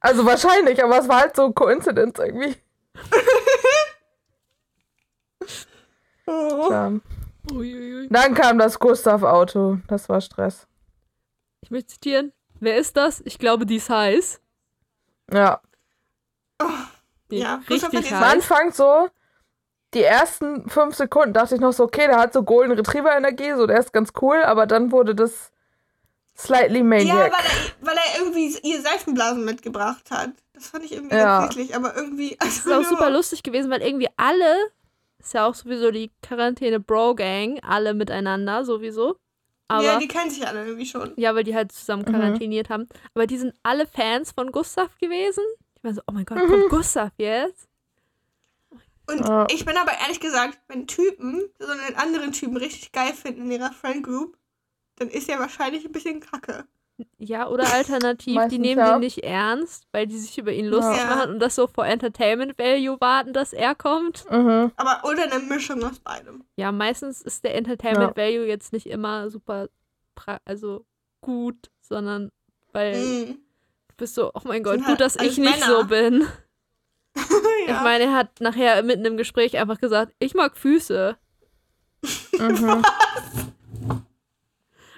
Also 0.00 0.24
wahrscheinlich, 0.24 0.82
aber 0.82 0.98
es 0.98 1.08
war 1.08 1.20
halt 1.20 1.36
so 1.36 1.52
Coincidence 1.52 2.18
irgendwie. 2.18 2.56
Oh. 6.26 6.68
Ja. 6.70 6.92
Uiuiui. 7.52 8.08
Dann 8.10 8.34
kam 8.34 8.58
das 8.58 8.78
Gustav-Auto. 8.78 9.78
Das 9.86 10.08
war 10.08 10.20
Stress. 10.20 10.66
Ich 11.60 11.70
möchte 11.70 11.94
zitieren. 11.94 12.32
Wer 12.58 12.78
ist 12.78 12.96
das? 12.96 13.20
Ich 13.24 13.38
glaube, 13.38 13.66
die 13.66 13.76
ist 13.76 13.90
heiß. 13.90 14.40
Ja. 15.32 15.60
Die 17.30 17.38
Ja, 17.38 17.60
richtig 17.68 18.12
heiß. 18.12 18.32
Anfang 18.32 18.72
so, 18.72 19.08
die 19.96 20.02
ersten 20.04 20.68
fünf 20.68 20.94
Sekunden 20.94 21.32
dachte 21.32 21.54
ich 21.56 21.60
noch 21.60 21.72
so, 21.72 21.84
okay, 21.84 22.06
der 22.06 22.18
hat 22.18 22.32
so 22.32 22.42
Golden 22.42 22.72
Retriever-Energie, 22.76 23.54
so 23.56 23.66
der 23.66 23.78
ist 23.80 23.92
ganz 23.92 24.10
cool, 24.20 24.36
aber 24.42 24.66
dann 24.66 24.92
wurde 24.92 25.14
das 25.14 25.50
slightly 26.36 26.78
Ja, 26.78 26.84
Maniac. 26.84 27.32
weil 27.32 27.44
er, 27.44 27.86
weil 27.86 27.96
er 27.96 28.20
irgendwie 28.20 28.56
ihr 28.62 28.80
Seifenblasen 28.82 29.44
mitgebracht 29.44 30.10
hat. 30.10 30.30
Das 30.52 30.66
fand 30.68 30.84
ich 30.84 30.92
irgendwie 30.92 31.16
Ja. 31.16 31.40
ganz 31.40 31.56
niedlich, 31.56 31.74
aber 31.74 31.96
irgendwie. 31.96 32.36
Das 32.40 32.58
ist 32.58 32.70
auch 32.72 32.84
super 32.84 33.10
lustig 33.10 33.42
gewesen, 33.42 33.70
weil 33.70 33.82
irgendwie 33.82 34.08
alle, 34.16 34.54
ist 35.18 35.34
ja 35.34 35.46
auch 35.46 35.54
sowieso 35.54 35.90
die 35.90 36.10
Quarantäne-Bro-Gang, 36.22 37.60
alle 37.62 37.94
miteinander 37.94 38.64
sowieso. 38.64 39.16
Aber, 39.68 39.82
ja, 39.82 39.92
ja, 39.94 39.98
die 39.98 40.08
kennen 40.08 40.30
sich 40.30 40.46
alle 40.46 40.64
irgendwie 40.64 40.86
schon. 40.86 41.14
weil 41.16 41.42
die 41.44 41.54
halt 41.54 41.72
zusammen 41.72 42.02
Mhm. 42.02 42.12
quarantäniert 42.12 42.68
haben. 42.70 42.86
Aber 43.14 43.26
die 43.26 43.36
sind 43.38 43.54
alle 43.62 43.86
Fans 43.86 44.30
von 44.32 44.52
Gustav 44.52 44.96
gewesen. 45.00 45.42
Ich 45.76 45.82
war 45.84 45.92
so, 45.94 46.02
oh 46.06 46.12
mein 46.12 46.24
Gott, 46.24 46.38
Mhm. 46.38 46.48
kommt 46.50 46.68
Gustav 46.70 47.10
jetzt? 47.18 47.66
Und 49.08 49.20
Ja. 49.26 49.46
ich 49.50 49.64
bin 49.64 49.76
aber 49.76 49.92
ehrlich 50.02 50.20
gesagt, 50.20 50.58
wenn 50.68 50.86
Typen 50.86 51.42
so 51.58 51.70
einen 51.70 51.96
anderen 51.96 52.32
Typen 52.32 52.56
richtig 52.56 52.92
geil 52.92 53.12
finden 53.12 53.42
in 53.46 53.52
ihrer 53.60 53.72
Friend 53.72 54.02
Group, 54.02 54.36
dann 54.96 55.08
ist 55.08 55.28
er 55.28 55.38
wahrscheinlich 55.38 55.84
ein 55.84 55.92
bisschen 55.92 56.20
kacke. 56.20 56.64
Ja, 57.18 57.48
oder 57.48 57.70
alternativ, 57.74 58.40
die 58.48 58.58
nehmen 58.58 58.80
ja. 58.80 58.92
den 58.92 59.00
nicht 59.00 59.18
ernst, 59.22 59.86
weil 59.92 60.06
die 60.06 60.16
sich 60.16 60.38
über 60.38 60.50
ihn 60.50 60.64
lustig 60.66 60.96
Ja. 60.96 61.14
machen 61.16 61.30
und 61.32 61.40
das 61.40 61.54
so 61.54 61.66
vor 61.66 61.86
Entertainment 61.86 62.58
Value 62.58 62.96
warten, 63.00 63.34
dass 63.34 63.52
er 63.52 63.74
kommt. 63.74 64.24
Mhm. 64.30 64.72
Aber 64.76 65.02
oder 65.08 65.24
eine 65.24 65.40
Mischung 65.40 65.84
aus 65.84 65.98
beidem. 66.00 66.44
Ja, 66.56 66.72
meistens 66.72 67.20
ist 67.20 67.44
der 67.44 67.54
Entertainment 67.54 68.16
Value 68.16 68.46
jetzt 68.46 68.72
nicht 68.72 68.86
immer 68.86 69.28
super, 69.28 69.68
pra 70.14 70.40
also 70.46 70.86
gut, 71.20 71.70
sondern 71.82 72.30
weil 72.72 72.96
Mhm. 72.96 73.26
du 73.88 73.94
bist 73.98 74.14
so, 74.14 74.30
oh 74.32 74.40
mein 74.44 74.62
Gott, 74.62 74.74
Sind 74.76 74.80
gut, 74.84 74.88
halt 74.88 75.00
dass 75.02 75.16
ich 75.16 75.36
nicht 75.36 75.60
Männer. 75.60 75.66
so 75.66 75.84
bin. 75.86 76.26
ja. 77.66 77.76
Ich 77.76 77.80
meine, 77.82 78.04
er 78.04 78.12
hat 78.14 78.40
nachher 78.40 78.82
mitten 78.82 79.04
im 79.04 79.16
Gespräch 79.16 79.56
einfach 79.58 79.80
gesagt, 79.80 80.12
ich 80.18 80.34
mag 80.34 80.56
Füße. 80.56 81.16
Mhm. 82.38 82.82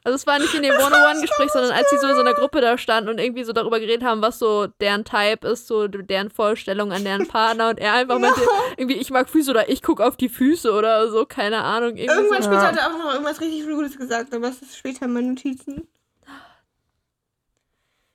Also 0.05 0.15
es 0.17 0.27
war 0.27 0.39
nicht 0.39 0.55
in 0.55 0.63
dem 0.63 0.73
One-on-One-Gespräch, 0.73 1.51
sondern 1.51 1.73
als 1.73 1.91
sie 1.91 1.99
so 1.99 2.07
in 2.07 2.15
so 2.15 2.21
einer 2.21 2.33
Gruppe 2.33 2.63
da 2.63 2.79
standen 2.79 3.11
und 3.11 3.19
irgendwie 3.19 3.45
so 3.45 3.53
darüber 3.53 3.79
geredet 3.79 4.05
haben, 4.05 4.23
was 4.23 4.39
so 4.39 4.67
deren 4.81 5.05
Type 5.05 5.47
ist, 5.47 5.67
so 5.67 5.87
deren 5.87 6.31
Vorstellung 6.31 6.93
an 6.93 7.05
deren 7.05 7.29
Partner 7.29 7.69
und 7.69 7.79
er 7.79 7.93
einfach 7.93 8.19
meinte, 8.19 8.41
irgendwie 8.79 8.97
ich 8.97 9.11
mag 9.11 9.29
Füße 9.29 9.51
oder 9.51 9.69
ich 9.69 9.83
gucke 9.83 10.03
auf 10.07 10.17
die 10.17 10.31
Füße 10.31 10.73
oder 10.73 11.11
so, 11.11 11.27
keine 11.27 11.59
Ahnung. 11.59 11.97
Irgendwann 11.97 12.43
so. 12.43 12.49
später 12.49 12.63
Ja. 12.63 12.69
hat 12.69 12.79
er 12.79 12.87
auch 12.87 12.99
noch 12.99 13.13
irgendwas 13.13 13.39
richtig 13.43 13.67
Gutes 13.67 13.99
gesagt, 13.99 14.33
aber 14.33 14.49
es 14.49 14.63
ist 14.63 14.79
später 14.79 15.05
in 15.05 15.13
meinen 15.13 15.29
Notizen. 15.31 15.87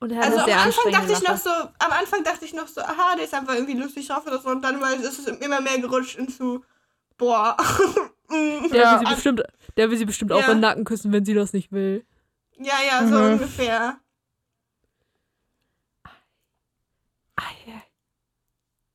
Und 0.04 0.10
er 0.10 0.18
hat 0.18 0.24
Also 0.26 0.38
am 0.40 0.44
sehr 0.44 0.60
Anfang 0.60 0.92
dachte 0.92 1.12
ich 1.12 1.22
noch 1.22 1.36
so, 1.38 1.50
am 1.50 1.92
Anfang 1.92 2.24
dachte 2.24 2.44
ich 2.44 2.52
noch 2.52 2.66
so, 2.68 2.80
aha, 2.82 3.16
der 3.16 3.24
ist 3.24 3.32
einfach 3.32 3.54
irgendwie 3.54 3.72
lustig 3.78 4.06
drauf 4.08 4.26
oder 4.26 4.38
so 4.38 4.50
und 4.50 4.60
dann 4.62 4.78
ist 5.00 5.18
es 5.18 5.26
immer 5.26 5.60
mehr 5.62 5.78
gerutscht 5.78 6.16
into, 6.16 6.62
boah. 7.16 7.56
Mm. 8.28 8.70
Der, 8.70 8.80
Ja. 8.80 8.92
will 9.00 9.06
sie 9.06 9.14
bestimmt, 9.14 9.42
der 9.76 9.90
will 9.90 9.98
sie 9.98 10.04
bestimmt 10.06 10.32
auch 10.32 10.40
Ja. 10.40 10.46
in 10.46 10.52
den 10.52 10.60
Nacken 10.60 10.84
küssen, 10.84 11.12
wenn 11.12 11.26
sie 11.26 11.34
das 11.34 11.52
nicht 11.52 11.72
will. 11.72 12.06
ja, 12.56 12.74
ja, 12.86 13.06
so 13.06 13.18
Mhm. 13.18 13.32
ungefähr. 13.34 13.98
Ei, 17.36 17.42
ei. 17.72 17.82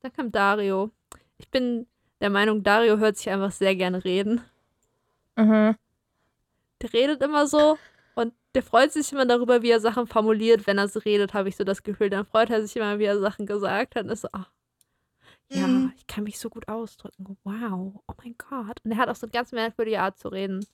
Dann 0.01 0.13
kam 0.13 0.31
Dario. 0.31 0.89
Ich 1.37 1.49
bin 1.49 1.85
der 2.21 2.29
Meinung, 2.31 2.63
Dario 2.63 2.97
hört 2.97 3.17
sich 3.17 3.29
einfach 3.29 3.51
sehr 3.51 3.75
gerne 3.75 4.03
reden. 4.03 4.41
Mhm. 5.35 5.75
Der 6.81 6.93
redet 6.93 7.21
immer 7.21 7.45
so 7.47 7.77
und 8.19 8.33
der 8.53 8.63
freut 8.63 8.91
sich 8.91 9.11
immer 9.13 9.25
darüber, 9.25 9.61
wie 9.61 9.69
er 9.69 9.79
Sachen 9.79 10.07
formuliert. 10.07 10.67
Wenn 10.67 10.77
er 10.77 10.87
so 10.87 10.99
redet, 10.99 11.33
habe 11.33 11.49
ich 11.49 11.55
so 11.55 11.63
das 11.63 11.83
Gefühl, 11.83 12.09
dann 12.09 12.25
freut 12.25 12.49
er 12.49 12.61
sich 12.65 12.75
immer, 12.75 12.99
wie 12.99 13.05
er 13.05 13.19
Sachen 13.19 13.45
gesagt 13.45 13.95
hat. 13.95 14.03
Und 14.03 14.09
ist 14.09 14.21
so, 14.21 14.27
ach, 14.33 14.49
ja, 15.51 15.65
Mhm. 15.67 15.93
ich 15.95 16.05
kann 16.05 16.25
mich 16.25 16.37
so 16.37 16.49
gut 16.49 16.67
ausdrücken. 16.67 17.37
Wow, 17.43 18.01
oh 18.07 18.13
mein 18.23 18.35
Gott. 18.37 18.79
Und 18.83 18.91
er 18.91 18.97
hat 18.97 19.09
auch 19.09 19.15
so 19.15 19.25
eine 19.25 19.31
ganz 19.31 19.51
merkwürdige 19.51 20.01
Art 20.01 20.19
zu 20.19 20.27
reden. 20.27 20.65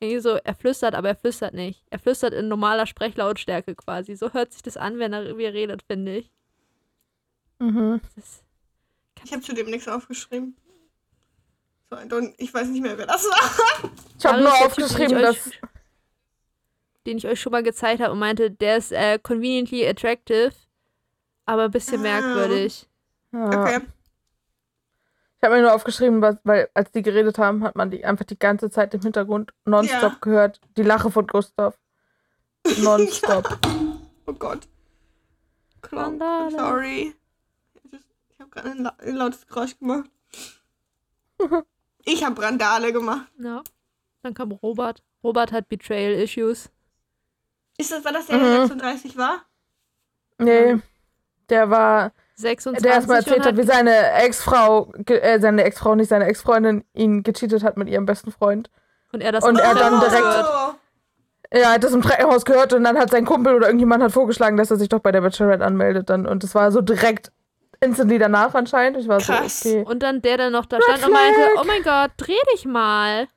Irgendwie 0.00 0.20
so, 0.20 0.30
er 0.30 0.54
flüstert, 0.54 0.94
aber 0.94 1.08
er 1.08 1.16
flüstert 1.16 1.54
nicht. 1.54 1.84
Er 1.90 1.98
flüstert 1.98 2.32
in 2.34 2.48
normaler 2.48 2.86
Sprechlautstärke 2.86 3.74
quasi. 3.74 4.16
So 4.16 4.32
hört 4.32 4.52
sich 4.52 4.62
das 4.62 4.76
an, 4.76 4.98
wenn 4.98 5.12
er 5.12 5.36
wie 5.38 5.44
er 5.44 5.52
redet, 5.52 5.82
finde 5.82 6.16
ich. 6.16 6.30
Mhm. 7.58 8.00
Ich 9.24 9.32
habe 9.32 9.42
zu 9.42 9.54
dem 9.54 9.70
nichts 9.70 9.88
aufgeschrieben. 9.88 10.56
So, 11.90 11.96
ich 12.38 12.52
weiß 12.52 12.68
nicht 12.68 12.82
mehr, 12.82 12.98
wer 12.98 13.06
das 13.06 13.24
war. 13.24 13.90
Ich 14.18 14.26
habe 14.26 14.40
nur 14.40 14.52
aufgeschrieben, 14.52 15.20
dass. 15.22 15.50
Den 17.06 17.18
ich 17.18 17.26
euch 17.26 17.40
schon 17.40 17.52
mal 17.52 17.62
gezeigt 17.62 18.00
habe 18.02 18.12
und 18.12 18.18
meinte, 18.18 18.50
der 18.50 18.76
ist 18.78 18.92
äh, 18.92 19.18
conveniently 19.18 19.86
attractive, 19.86 20.52
aber 21.46 21.64
ein 21.64 21.70
bisschen 21.70 22.00
Ah. 22.00 22.02
merkwürdig. 22.02 22.88
Ja. 23.32 23.46
Okay. 23.46 23.80
Ich 25.38 25.46
habe 25.46 25.56
mir 25.56 25.62
nur 25.62 25.74
aufgeschrieben, 25.74 26.22
was, 26.22 26.36
weil 26.44 26.70
als 26.72 26.90
die 26.92 27.02
geredet 27.02 27.36
haben, 27.38 27.64
hat 27.64 27.76
man 27.76 27.90
die 27.90 28.04
einfach 28.04 28.24
die 28.24 28.38
ganze 28.38 28.70
Zeit 28.70 28.94
im 28.94 29.02
Hintergrund 29.02 29.52
nonstop 29.66 30.00
Ja. 30.12 30.18
gehört. 30.22 30.60
Die 30.78 30.82
Lache 30.82 31.10
von 31.10 31.26
Gustav. 31.26 31.78
Nonstop. 32.78 33.58
Oh 34.26 34.32
Gott. 34.32 34.66
Randale. 35.92 36.50
sorry. 36.50 37.14
Ich 37.92 38.40
habe 38.40 38.48
gerade 38.50 38.70
ein, 38.70 38.78
la 38.84 38.96
ein 39.00 39.14
lautes 39.16 39.46
Geräusch 39.46 39.78
gemacht. 39.78 40.08
Ich 42.06 42.22
habe 42.24 42.40
Randale 42.42 42.92
gemacht. 42.92 43.26
Ja. 43.38 43.62
Dann 44.22 44.34
kam 44.34 44.52
Robert. 44.52 45.02
Robert 45.22 45.52
hat 45.52 45.68
Betrayal-Issues. 45.70 46.70
Ist 47.78 47.92
das, 47.92 48.04
war 48.04 48.12
das 48.12 48.26
der, 48.26 48.38
der 48.38 48.46
Mhm. 48.48 48.56
36 48.66 49.16
war? 49.16 49.42
Nee. 50.38 50.76
Der 51.50 51.70
war, 51.70 52.12
26 52.36 52.82
der 52.82 52.92
erstmal 52.94 53.18
erzählt 53.18 53.44
hat, 53.46 53.56
wie 53.56 53.62
seine 53.64 54.12
Ex-Frau, 54.14 54.92
äh, 55.06 55.38
seine 55.40 55.64
Ex-Frau, 55.64 55.94
nicht 55.94 56.08
seine 56.08 56.26
Ex-Freundin, 56.26 56.84
ihn 56.94 57.22
gecheatet 57.22 57.62
hat 57.62 57.76
mit 57.76 57.88
ihrem 57.88 58.06
besten 58.06 58.32
Freund. 58.32 58.70
und 59.12 59.20
er 59.20 59.30
das 59.30 59.44
und 59.44 59.50
im 59.58 59.64
er 59.64 59.74
dann 59.74 60.00
Treppenhaus 60.00 60.08
direkt- 60.08 60.24
hört. 60.24 60.74
Er 61.50 61.72
hat 61.72 61.84
das 61.84 61.92
im 61.92 62.02
Treppenhaus 62.02 62.44
gehört 62.44 62.72
und 62.72 62.82
dann 62.82 62.98
hat 62.98 63.10
sein 63.10 63.24
Kumpel 63.24 63.54
oder 63.54 63.66
irgendjemand 63.66 64.02
hat 64.02 64.10
vorgeschlagen, 64.10 64.56
dass 64.56 64.72
er 64.72 64.76
sich 64.76 64.88
doch 64.88 64.98
bei 64.98 65.12
der 65.12 65.20
Bachelorette 65.20 65.64
anmeldet 65.64 66.10
dann. 66.10 66.26
Und 66.26 66.42
das 66.42 66.52
war 66.56 66.72
so 66.72 66.80
direkt 66.80 67.30
instantly 67.80 68.18
danach 68.18 68.54
anscheinend. 68.56 68.98
Ich 68.98 69.06
war 69.06 69.18
Krass. 69.20 69.60
so, 69.60 69.68
okay. 69.68 69.84
Und 69.88 70.02
dann 70.02 70.20
der, 70.20 70.36
der 70.38 70.50
noch 70.50 70.66
da 70.66 70.78
Red 70.78 70.84
stand 70.84 71.04
und 71.06 71.12
meinte, 71.12 71.40
Flag. 71.52 71.60
oh 71.62 71.64
mein 71.64 71.82
Gott, 71.84 72.10
dreh 72.16 72.38
dich 72.54 72.64
mal. 72.64 73.28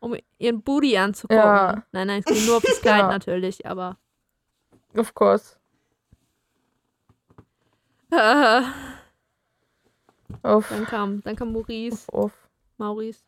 Um 0.00 0.16
ihren 0.38 0.62
Booty 0.62 0.96
anzugucken. 0.96 1.36
Ja. 1.44 1.82
Nein, 1.92 2.06
nein, 2.06 2.20
es 2.20 2.24
ging 2.24 2.46
nur 2.46 2.56
auf 2.56 2.62
das 2.64 2.80
Kleid 2.80 3.00
Ja. 3.00 3.08
natürlich, 3.08 3.66
aber. 3.66 3.96
Of 4.96 5.14
course. 5.14 5.56
dann 8.10 8.64
Uff, 10.42 10.72
kam, 10.88 11.22
dann 11.22 11.36
kam 11.36 11.52
Maurice. 11.52 12.06
uff, 12.10 12.24
uff. 12.24 12.32
Maurice. 12.78 13.20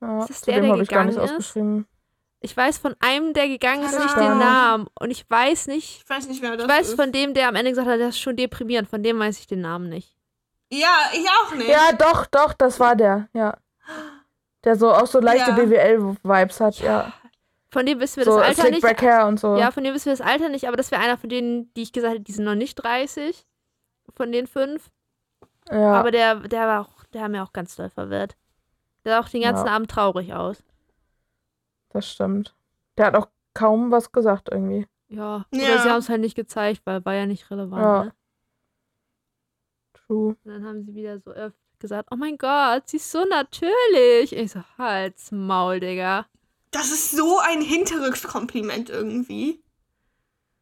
Ja, 0.00 0.20
Ist 0.20 0.30
das 0.30 0.40
der, 0.42 0.60
der 0.60 0.70
habe 0.70 0.82
ich 0.82 0.88
gar 0.88 1.04
nicht 1.04 1.14
gegangen 1.14 1.28
ist? 1.28 1.32
ausgeschrieben. 1.42 1.86
Ich 2.40 2.54
weiß 2.54 2.76
von 2.76 2.94
einem, 3.00 3.32
der 3.32 3.48
gegangen 3.48 3.84
ist, 3.84 3.98
nicht 3.98 4.16
den. 4.16 4.38
Namen. 4.38 4.86
Und 5.00 5.10
ich 5.10 5.28
weiß 5.30 5.66
nicht, 5.68 6.02
Ich 6.02 6.10
weiß 6.10 6.28
nicht, 6.28 6.42
wer 6.42 6.56
das 6.58 6.66
ich 6.66 6.70
weiß 6.70 6.88
ist. 6.90 6.96
von 6.96 7.10
dem, 7.10 7.32
der 7.32 7.48
am 7.48 7.54
Ende 7.54 7.70
gesagt 7.70 7.88
hat, 7.88 7.98
das 7.98 8.10
ist 8.10 8.20
schon 8.20 8.36
deprimierend. 8.36 8.86
Von 8.88 9.02
dem 9.02 9.18
weiß 9.18 9.38
ich 9.40 9.46
den 9.46 9.62
Namen 9.62 9.88
nicht. 9.88 10.14
ja, 10.70 10.94
ich 11.14 11.26
auch 11.30 11.54
nicht. 11.54 11.68
Ja, 11.68 11.92
doch, 11.92 12.26
doch, 12.26 12.52
das 12.52 12.78
war 12.80 12.96
der, 12.96 13.28
ja. 13.32 13.56
Der 14.64 14.76
so 14.76 14.92
auch 14.92 15.06
so 15.06 15.20
leichte 15.20 15.50
Ja. 15.50 15.56
BWL-Vibes 15.56 16.60
hat, 16.60 16.78
ja. 16.80 17.12
Von 17.70 17.86
dem 17.86 17.98
wissen 18.00 18.18
wir 18.18 18.24
So 18.24 18.38
das 18.38 18.48
Alter 18.48 18.70
nicht. 18.70 18.80
Slick 18.80 18.96
Back 18.98 19.02
Hair 19.02 19.26
und 19.26 19.40
so. 19.40 19.56
Ja, 19.56 19.70
von 19.70 19.82
dem 19.84 19.94
wissen 19.94 20.06
wir 20.06 20.12
das 20.16 20.20
Alter 20.20 20.48
nicht, 20.48 20.66
aber 20.68 20.76
das 20.76 20.90
wäre 20.90 21.02
einer 21.02 21.18
von 21.18 21.28
denen, 21.28 21.72
die 21.74 21.82
ich 21.82 21.92
gesagt 21.92 22.14
habe, 22.14 22.20
die 22.24 22.32
sind 22.32 22.44
noch 22.44 22.54
nicht 22.54 22.76
30. 22.76 23.44
Von 24.14 24.30
den 24.32 24.46
fünf. 24.46 24.90
ja. 25.70 25.94
Aber 25.94 26.10
der, 26.10 26.36
der 26.36 26.66
war 26.68 26.80
auch, 26.82 27.04
der 27.12 27.22
hat 27.22 27.30
mir 27.30 27.42
auch 27.42 27.52
ganz 27.52 27.74
doll 27.76 27.90
verwirrt. 27.90 28.36
Der 29.04 29.12
sah 29.12 29.20
auch 29.20 29.28
den 29.28 29.42
ganzen 29.42 29.66
Ja. 29.66 29.72
Abend 29.72 29.90
traurig 29.90 30.32
aus. 30.34 30.62
das 31.90 32.08
stimmt. 32.10 32.54
Der 32.96 33.06
hat 33.06 33.16
auch 33.16 33.28
kaum 33.54 33.90
was 33.90 34.12
gesagt 34.12 34.48
irgendwie. 34.52 34.86
Ja. 35.08 35.44
Ja. 35.52 35.64
Oder 35.74 35.78
sie 35.82 35.90
haben 35.90 35.98
es 35.98 36.08
halt 36.08 36.20
nicht 36.20 36.34
gezeigt, 36.36 36.82
weil 36.84 37.04
war 37.04 37.14
ja 37.14 37.26
nicht 37.26 37.50
relevant. 37.50 37.82
Ja. 37.82 38.04
Ne? 38.04 38.12
True. 39.94 40.36
Und 40.44 40.50
dann 40.52 40.64
haben 40.64 40.82
sie 40.84 40.94
wieder 40.94 41.18
so 41.18 41.30
öfter 41.30 41.58
gesagt, 41.84 42.08
oh 42.12 42.16
mein 42.16 42.38
Gott, 42.38 42.82
sie 42.86 42.96
ist 42.96 43.10
so 43.10 43.24
natürlich. 43.24 44.32
Ich 44.32 44.52
so, 44.52 44.60
halt's 44.78 45.30
Maul, 45.30 45.80
Digga. 45.80 46.26
Das 46.70 46.90
ist 46.90 47.12
so 47.12 47.38
ein 47.38 47.60
Hinterrückskompliment 47.60 48.90
irgendwie. 48.90 49.62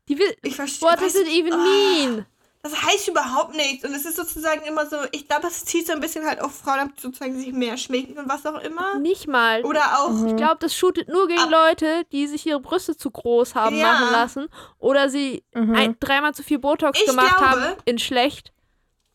Die 0.08 0.18
will, 0.18 0.34
Ich 0.42 0.56
verstehe. 0.56 0.88
what 0.88 1.00
does 1.00 1.14
it 1.14 1.28
even 1.28 1.52
Ah. 1.52 1.56
mean? 1.56 2.26
Das 2.64 2.80
heißt 2.80 3.08
überhaupt 3.08 3.56
nichts. 3.56 3.84
Und 3.84 3.92
es 3.92 4.04
ist 4.04 4.16
sozusagen 4.16 4.62
immer 4.62 4.86
so, 4.86 4.96
ich 5.10 5.26
glaube, 5.26 5.48
es 5.48 5.64
zieht 5.64 5.86
so 5.86 5.92
ein 5.94 6.00
bisschen 6.00 6.24
halt 6.24 6.40
auf 6.40 6.54
Frauen 6.54 6.78
ab, 6.78 6.88
die 6.96 7.00
sozusagen 7.02 7.36
sich 7.36 7.52
mehr 7.52 7.76
schminken 7.76 8.16
und 8.18 8.28
was 8.28 8.46
auch 8.46 8.60
immer. 8.60 8.98
Nicht 9.00 9.26
mal. 9.26 9.64
Oder 9.64 9.98
auch, 10.00 10.10
Mhm. 10.10 10.28
Ich 10.28 10.36
glaube, 10.36 10.58
das 10.60 10.74
shootet 10.76 11.08
nur 11.08 11.26
gegen 11.26 11.40
Ab- 11.40 11.50
Leute, 11.50 12.04
die 12.12 12.28
sich 12.28 12.46
ihre 12.46 12.60
Brüste 12.60 12.96
zu 12.96 13.10
groß 13.10 13.56
haben 13.56 13.76
Ja. 13.76 13.92
machen 13.92 14.12
lassen. 14.12 14.48
Oder 14.78 15.08
sie 15.08 15.42
Mhm. 15.54 15.74
ein, 15.74 15.96
dreimal 15.98 16.34
zu 16.34 16.44
viel 16.44 16.60
Botox 16.60 17.00
Ich 17.00 17.06
gemacht 17.06 17.36
glaube- 17.36 17.46
haben 17.62 17.76
in 17.84 17.98
schlecht. 17.98 18.52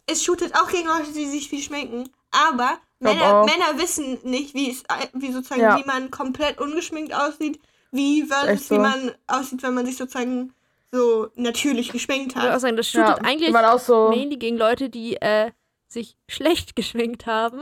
Es 0.08 0.24
shootet 0.24 0.56
auch 0.56 0.70
gegen 0.70 0.88
Leute, 0.88 1.12
die 1.14 1.26
sich 1.28 1.50
viel 1.50 1.62
schminken. 1.62 2.10
Aber 2.32 2.78
Männer. 3.00 3.46
Männer 3.46 3.78
wissen 3.78 4.18
nicht, 4.24 4.54
wie 4.54 4.72
es, 4.72 4.84
wie 5.14 5.32
sozusagen, 5.32 5.62
Ja. 5.62 5.78
wie 5.78 5.86
man 5.86 6.10
komplett 6.12 6.60
ungeschminkt 6.60 7.14
aussieht, 7.14 7.60
wie 7.92 8.24
versus 8.24 8.68
so. 8.68 8.76
wie 8.76 8.80
man 8.80 9.12
aussieht, 9.28 9.62
wenn 9.64 9.74
man 9.76 9.86
sich 9.86 9.98
sozusagen 9.98 10.54
so 10.92 11.28
natürlich 11.36 11.92
geschminkt 11.92 12.32
Ich 12.32 12.36
würde 12.38 12.50
auch 12.50 12.54
hat. 12.54 12.62
sagen, 12.62 12.78
das 12.78 12.92
ja, 12.94 13.08
shootet 13.08 13.26
eigentlich 13.26 13.52
man 13.52 13.66
auch 13.66 13.80
so. 13.80 14.10
mainly 14.10 14.38
gegen 14.38 14.58
Leute, 14.58 14.90
die 14.90 15.16
äh, 15.22 15.52
sich 15.88 16.18
schlecht 16.30 16.76
geschminkt 16.76 17.26
haben. 17.28 17.62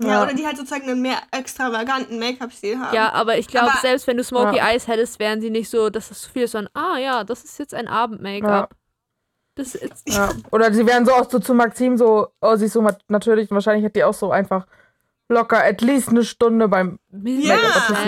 Ja, 0.00 0.08
Ja. 0.08 0.22
oder 0.22 0.34
die 0.34 0.46
halt 0.46 0.56
sozusagen 0.56 0.88
einen 0.88 1.02
mehr 1.02 1.20
extravaganten 1.32 2.18
Make-up-Stil 2.20 2.78
haben. 2.78 2.94
Ja, 2.94 3.12
aber 3.12 3.38
ich 3.38 3.48
glaube, 3.48 3.72
selbst 3.82 4.06
wenn 4.06 4.16
du 4.16 4.22
Smoky 4.24 4.56
Ja. 4.58 4.68
Eyes 4.68 4.86
hättest, 4.86 5.18
wären 5.18 5.40
sie 5.40 5.50
nicht 5.50 5.68
so, 5.68 5.90
dass 5.90 6.08
das 6.10 6.22
zu 6.22 6.30
viel 6.30 6.42
ist, 6.42 6.52
sondern, 6.52 6.70
ah 6.74 6.96
ja, 6.98 7.24
das 7.24 7.42
ist 7.44 7.58
jetzt 7.58 7.74
ein 7.74 7.88
Abend-Make-up. 7.88 8.74
Das 9.58 9.74
ist, 9.74 10.08
Ja. 10.08 10.30
Oder 10.52 10.72
sie 10.72 10.86
wären 10.86 11.04
so 11.04 11.12
auch 11.12 11.28
so 11.28 11.38
zu 11.40 11.52
Maxim 11.52 11.98
so, 11.98 12.28
oh, 12.40 12.56
sie 12.56 12.66
ist 12.66 12.72
so 12.74 12.86
natürlich 13.08 13.50
wahrscheinlich 13.50 13.84
hat 13.84 13.96
die 13.96 14.04
auch 14.04 14.14
so 14.14 14.30
einfach 14.30 14.66
locker 15.28 15.62
at 15.62 15.82
least 15.82 16.08
eine 16.08 16.24
Stunde 16.24 16.68
beim 16.68 16.98
Ja. 17.10 17.56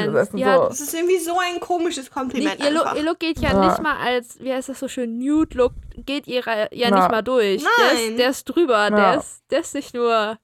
Gesessen. 0.07 0.38
Ja, 0.38 0.57
so. 0.57 0.68
Das 0.68 0.80
ist 0.80 0.94
irgendwie 0.94 1.18
so 1.18 1.36
ein 1.38 1.61
komisches 1.61 2.11
Kompliment 2.11 2.59
nicht, 2.59 2.70
ihr, 2.70 2.74
Look, 2.74 2.94
ihr 2.96 3.03
Look 3.03 3.18
geht 3.18 3.40
ja, 3.40 3.51
Ja. 3.53 3.68
nicht 3.68 3.82
mal 3.82 3.96
als, 3.98 4.40
wie 4.40 4.53
heißt 4.55 4.68
das 4.70 4.78
so 4.80 4.88
schön, 4.88 5.18
Nude-Look, 5.18 5.72
geht 6.07 6.26
ihr 6.28 6.42
ja 6.46 6.68
Ja. 6.70 6.90
nicht 6.90 7.11
mal 7.11 7.20
durch. 7.22 7.62
Der 7.62 7.70
Nein. 7.94 8.11
ist, 8.12 8.18
der 8.18 8.30
ist 8.30 8.44
drüber, 8.44 8.90
der, 8.90 9.18
ist, 9.18 9.42
der 9.51 9.61
ist 9.61 9.74
nicht 9.74 9.92
nur, 9.92 10.38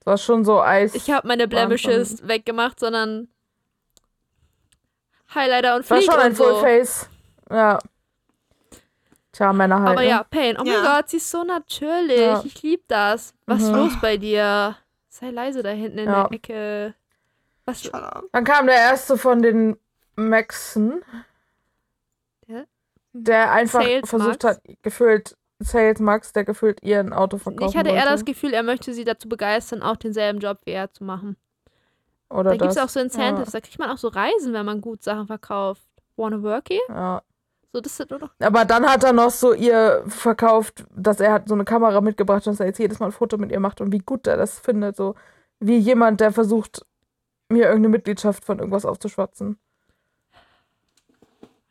Das 0.00 0.06
war 0.06 0.18
schon 0.18 0.44
so 0.44 0.60
Eis. 0.62 0.94
ich 0.94 1.10
habe 1.10 1.28
meine 1.28 1.46
Blemishes 1.46 2.26
weggemacht, 2.26 2.80
sondern 2.80 3.28
Highlighter 5.34 5.76
und 5.76 5.88
war 5.90 5.98
Flieg 5.98 6.10
schon 6.10 6.20
ein 6.20 6.34
so. 6.34 6.44
Fullface. 6.44 7.08
Ja. 7.50 7.78
Tja, 9.36 9.52
Männer 9.52 9.80
halt. 9.80 9.90
Aber 9.90 10.00
ne? 10.02 10.08
ja, 10.08 10.22
Pain, 10.24 10.56
oh 10.58 10.64
mein 10.64 10.72
Ja. 10.72 10.96
Gott, 10.96 11.10
sie 11.10 11.18
ist 11.18 11.30
so 11.30 11.44
natürlich. 11.44 12.18
Ja. 12.20 12.42
Ich 12.44 12.62
lieb 12.62 12.82
das. 12.88 13.34
Was 13.44 13.62
ist 13.62 13.68
Mhm. 13.70 13.76
los 13.76 13.92
bei 14.00 14.16
dir? 14.16 14.76
Sei 15.08 15.30
leise 15.30 15.62
da 15.62 15.68
hinten 15.70 15.98
in 15.98 16.06
Ja. 16.08 16.24
der 16.28 16.32
Ecke. 16.36 16.94
Was? 17.66 17.82
Dann 18.32 18.44
kam 18.44 18.66
der 18.66 18.76
erste 18.76 19.18
von 19.18 19.42
den 19.42 19.76
Maxen, 20.14 21.02
Der? 22.48 22.66
der 23.12 23.52
einfach 23.52 23.82
Sales 23.82 24.08
versucht 24.08 24.42
Max? 24.42 24.44
hat, 24.44 24.62
gefühlt, 24.82 25.36
Sales 25.58 25.98
Max, 26.00 26.32
der 26.32 26.44
gefühlt 26.44 26.82
ihr 26.82 27.00
ein 27.00 27.12
Auto 27.12 27.36
verkaufen 27.38 27.68
Ich 27.70 27.76
hatte 27.76 27.88
eher 27.90 27.96
wollte. 27.96 28.08
das 28.10 28.24
Gefühl, 28.24 28.54
er 28.54 28.62
möchte 28.62 28.94
sie 28.94 29.04
dazu 29.04 29.28
begeistern, 29.28 29.82
auch 29.82 29.96
denselben 29.96 30.38
Job 30.38 30.58
wie 30.64 30.70
er 30.72 30.90
zu 30.92 31.04
machen. 31.04 31.36
Oder 32.30 32.50
Da 32.52 32.56
gibt 32.56 32.70
es 32.72 32.78
auch 32.78 32.88
so 32.88 33.00
Incentives, 33.00 33.52
da 33.52 33.60
kriegt 33.60 33.78
man 33.78 33.90
auch 33.90 33.98
so 33.98 34.08
Reisen, 34.08 34.52
wenn 34.52 34.64
man 34.66 34.80
gut 34.80 35.02
Sachen 35.02 35.26
verkauft. 35.26 35.82
Wanna 36.16 36.42
work 36.42 36.68
here? 36.70 36.80
Ja. 36.88 37.22
So, 37.72 37.80
das 37.80 37.98
ist 38.00 38.10
nur 38.10 38.18
noch. 38.20 38.30
Aber 38.40 38.64
dann 38.64 38.86
hat 38.88 39.04
er 39.04 39.12
noch 39.12 39.30
so 39.30 39.52
ihr 39.52 40.02
verkauft, 40.06 40.84
dass 40.94 41.20
er 41.20 41.32
hat 41.32 41.48
so 41.48 41.54
eine 41.54 41.64
Kamera 41.64 42.00
mitgebracht 42.00 42.46
und 42.46 42.52
dass 42.54 42.60
er 42.60 42.66
jetzt 42.66 42.78
jedes 42.78 42.98
Mal 42.98 43.06
ein 43.06 43.12
Foto 43.12 43.36
mit 43.38 43.50
ihr 43.52 43.60
macht 43.60 43.80
und 43.80 43.92
wie 43.92 43.98
gut 43.98 44.26
er 44.26 44.36
das 44.36 44.58
findet. 44.58 44.96
So 44.96 45.14
wie 45.60 45.76
jemand, 45.78 46.20
der 46.20 46.32
versucht, 46.32 46.84
mir 47.48 47.64
irgendeine 47.64 47.90
Mitgliedschaft 47.90 48.44
von 48.44 48.58
irgendwas 48.58 48.84
aufzuschwatzen. 48.84 49.58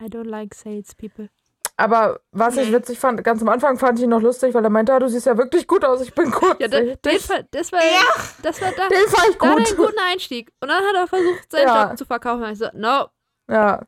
I 0.02 0.06
don't 0.06 0.28
like 0.30 0.54
salespeople. 0.54 1.30
Aber 1.78 2.22
was 2.32 2.56
ich 2.56 2.72
witzig 2.72 3.00
fand, 3.00 3.22
ganz 3.24 3.42
am 3.42 3.50
Anfang 3.50 3.78
fand 3.78 4.00
ich 4.00 4.06
ihn 4.06 4.10
noch 4.10 4.22
lustig, 4.22 4.54
weil 4.54 4.64
er 4.64 4.70
meinte, 4.70 4.94
ah, 4.94 5.00
du 5.00 5.10
siehst 5.10 5.26
ja 5.26 5.38
wirklich 5.38 5.68
gut 5.68 5.84
aus, 5.84 6.00
ich 6.02 6.14
bin 6.14 6.32
gut. 6.32 6.58
Ja, 6.60 6.70
da, 6.70 6.80
das 6.82 7.30
war, 7.30 7.80
Ja. 7.82 8.24
das 8.42 8.62
war 8.62 8.72
da, 8.72 8.88
Den 8.88 9.08
fand 9.10 9.30
ich 9.32 9.38
da 9.38 9.46
hat 9.48 9.52
er 9.52 9.58
einen 9.58 9.66
gut. 9.66 9.78
guten 9.78 10.00
Einstieg. 10.10 10.52
Und 10.62 10.70
dann 10.70 10.84
hat 10.86 10.96
er 10.96 11.08
versucht, 11.08 11.52
seinen 11.52 11.68
Ja. 11.68 11.88
Job 11.90 11.98
zu 11.98 12.06
verkaufen. 12.06 12.44
Und 12.44 12.52
ich 12.54 12.60
so, 12.60 12.68
no. 12.74 13.08
Ja. 13.50 13.82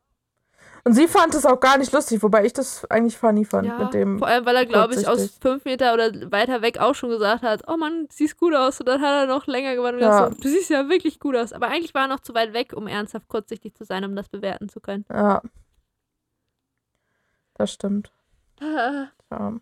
Und 0.87 0.93
sie 0.93 1.09
fand 1.09 1.35
es 1.35 1.45
auch 1.45 1.59
gar 1.59 1.77
nicht 1.77 1.91
lustig, 1.91 2.23
wobei 2.23 2.45
ich 2.45 2.53
das 2.53 2.89
eigentlich 2.89 3.17
funny 3.17 3.43
fand 3.43 3.67
Ja, 3.67 3.77
mit 3.77 3.93
dem. 3.93 4.19
vor 4.19 4.27
allem, 4.29 4.45
weil 4.45 4.55
er, 4.55 4.65
glaube 4.65 4.93
ich, 4.93 5.05
aus 5.05 5.37
fünf 5.41 5.65
Meter 5.65 5.93
oder 5.93 6.13
weiter 6.31 6.61
weg 6.61 6.77
auch 6.79 6.95
schon 6.95 7.09
gesagt 7.09 7.43
hat, 7.43 7.63
oh 7.67 7.75
Mann, 7.75 8.03
du 8.07 8.15
siehst 8.15 8.37
gut 8.37 8.55
aus. 8.55 8.79
Und 8.79 8.87
dann 8.87 9.01
hat 9.01 9.23
er 9.23 9.27
noch 9.27 9.47
länger 9.47 9.75
gewartet 9.75 9.95
und 9.99 10.07
Ja. 10.07 10.11
gesagt, 10.29 10.35
so, 10.35 10.41
du 10.43 10.47
siehst 10.47 10.69
ja 10.69 10.87
wirklich 10.87 11.19
gut 11.19 11.35
aus. 11.35 11.51
Aber 11.51 11.67
eigentlich 11.67 11.93
war 11.93 12.03
er 12.03 12.07
noch 12.07 12.21
zu 12.21 12.33
weit 12.33 12.53
weg, 12.53 12.71
um 12.73 12.87
ernsthaft 12.87 13.27
kurzsichtig 13.27 13.75
zu 13.75 13.83
sein, 13.83 14.05
um 14.05 14.15
das 14.15 14.29
bewerten 14.29 14.69
zu 14.69 14.79
können. 14.79 15.03
Ja. 15.11 15.41
Das 17.55 17.73
stimmt. 17.73 18.09
Ah, 18.61 19.07
Ja. 19.29 19.59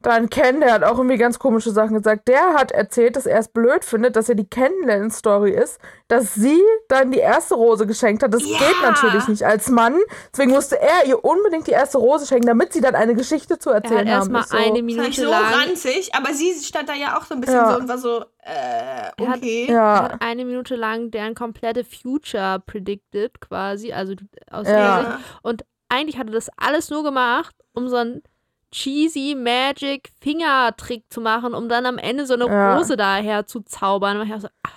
Dann 0.00 0.30
Ken, 0.30 0.60
der 0.60 0.72
hat 0.74 0.84
auch 0.84 0.96
irgendwie 0.98 1.16
ganz 1.16 1.40
komische 1.40 1.72
Sachen 1.72 1.94
gesagt. 1.96 2.28
Der 2.28 2.54
hat 2.54 2.70
erzählt, 2.70 3.16
dass 3.16 3.26
er 3.26 3.38
es 3.40 3.48
blöd 3.48 3.84
findet, 3.84 4.14
dass 4.14 4.28
er 4.28 4.36
die 4.36 4.48
Kennenlernen-Story 4.48 5.50
ist, 5.50 5.80
dass 6.06 6.34
sie 6.34 6.62
dann 6.88 7.10
die 7.10 7.18
erste 7.18 7.56
Rose 7.56 7.84
geschenkt 7.84 8.22
hat. 8.22 8.32
Das 8.32 8.48
Ja. 8.48 8.58
geht 8.58 8.76
natürlich 8.82 9.26
nicht 9.26 9.42
als 9.44 9.68
Mann. 9.68 9.96
Deswegen 10.32 10.52
musste 10.52 10.80
er 10.80 11.04
ihr 11.06 11.24
unbedingt 11.24 11.66
die 11.66 11.72
erste 11.72 11.98
Rose 11.98 12.26
schenken, 12.26 12.46
damit 12.46 12.72
sie 12.72 12.80
dann 12.80 12.94
eine 12.94 13.16
Geschichte 13.16 13.58
zu 13.58 13.70
Er 13.70 13.76
hat 13.76 13.84
erzählen 13.86 14.00
haben. 14.08 14.34
erstmal 14.34 14.44
so, 14.46 14.56
eine 14.56 14.82
Minute 14.84 15.12
so 15.12 15.28
lang. 15.30 15.52
ranzig, 15.52 16.14
aber 16.14 16.32
sie 16.32 16.52
stand 16.62 16.88
da 16.88 16.94
ja 16.94 17.18
auch 17.18 17.24
so 17.24 17.34
ein 17.34 17.40
bisschen 17.40 17.56
Ja. 17.56 17.72
so 17.72 17.80
und 17.80 17.88
war 17.88 17.98
so, 17.98 18.20
äh, 18.44 19.10
Er 19.16 19.28
hat- 19.28 19.36
okay. 19.38 19.66
Er 19.68 19.74
Ja, 19.74 20.02
hat 20.12 20.22
eine 20.22 20.44
Minute 20.44 20.76
lang 20.76 21.10
deren 21.10 21.34
komplette 21.34 21.82
Future 21.84 22.62
predicted, 22.64 23.40
quasi. 23.40 23.92
Also 23.92 24.14
aus 24.50 24.68
Ja. 24.68 25.00
Sicht. 25.00 25.10
Und 25.42 25.64
eigentlich 25.88 26.18
hatte 26.18 26.30
das 26.30 26.48
alles 26.56 26.88
nur 26.88 27.02
gemacht, 27.02 27.56
um 27.74 27.88
so 27.88 27.96
einen 27.96 28.22
cheesy 28.70 29.34
Magic 29.34 30.10
Fingertrick 30.20 31.04
zu 31.10 31.20
machen, 31.20 31.54
um 31.54 31.68
dann 31.68 31.86
am 31.86 31.98
Ende 31.98 32.26
so 32.26 32.34
eine 32.34 32.46
Ja. 32.46 32.76
Rose 32.76 32.96
daher 32.96 33.46
zu 33.46 33.60
zaubern. 33.60 34.18
Und 34.20 34.30
ich 34.32 34.40
so, 34.40 34.48
ah, 34.62 34.68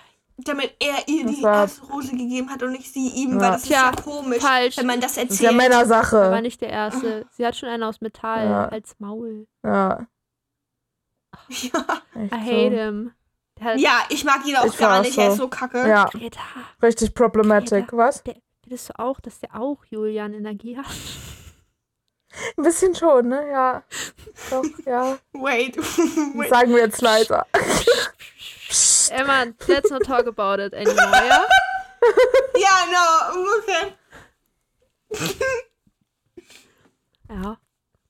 Damit 0.43 0.73
er 0.79 1.07
ihr 1.07 1.25
Das 1.25 1.35
die 1.35 1.43
war- 1.43 1.61
erste 1.61 1.85
Rose 1.85 2.11
gegeben 2.11 2.49
hat 2.49 2.63
und 2.63 2.71
nicht 2.71 2.91
sie 2.91 3.09
ihm, 3.09 3.33
Ja. 3.33 3.39
weil 3.41 3.51
das 3.51 3.61
ist 3.63 3.67
Tja, 3.67 3.91
ja 3.95 4.01
komisch, 4.01 4.41
falsch. 4.41 4.77
wenn 4.77 4.87
man 4.87 4.99
das 4.99 5.13
das 5.15 5.23
ist 5.25 5.29
erzählt. 5.31 5.41
ja 5.41 5.49
er 5.49 5.55
war 5.57 5.69
Männersache. 5.69 6.41
nicht 6.41 6.61
der 6.61 6.69
Erste. 6.69 7.25
Sie 7.31 7.45
hat 7.45 7.55
schon 7.55 7.69
einen 7.69 7.83
aus 7.83 8.01
Metall 8.01 8.45
Ja. 8.49 8.65
als 8.69 8.95
Maul. 8.99 9.45
Ja, 9.63 10.07
ja. 11.49 11.85
I 12.15 12.29
hate 12.31 12.75
him. 12.75 13.11
Hat 13.59 13.77
ja, 13.79 13.99
ich 14.09 14.23
mag 14.25 14.43
ihn 14.47 14.55
auch 14.55 14.75
gar 14.77 15.01
nicht, 15.01 15.15
er 15.19 15.25
so. 15.27 15.31
ist 15.33 15.37
so 15.37 15.47
kacke. 15.47 15.87
Ja, 15.87 16.05
Greta, 16.05 16.39
richtig 16.81 17.13
problematic. 17.13 17.87
Greta. 17.89 17.97
Was? 17.97 18.23
der, 18.23 18.35
findest 18.63 18.89
du 18.89 18.99
auch, 18.99 19.19
dass 19.19 19.39
der 19.39 19.55
auch 19.55 19.85
Julian 19.85 20.33
Energie 20.33 20.75
hat? 20.77 20.85
Ein 22.57 22.63
bisschen 22.63 22.95
schon, 22.95 23.27
ne? 23.27 23.49
Ja. 23.49 23.83
Doch, 24.49 24.63
ja. 24.85 25.17
Wait, 25.33 25.77
wait. 26.35 26.49
sagen 26.49 26.71
wir 26.71 26.79
jetzt 26.79 27.01
leiser. 27.01 27.45
Emma, 29.09 29.45
let's 29.67 29.89
not 29.89 30.03
talk 30.03 30.27
about 30.27 30.61
it 30.61 30.73
anymore, 30.73 31.27
ja? 31.27 31.45
Ja, 32.55 32.85
no, 32.91 33.05
okay. 33.59 33.93
Ja, 37.29 37.57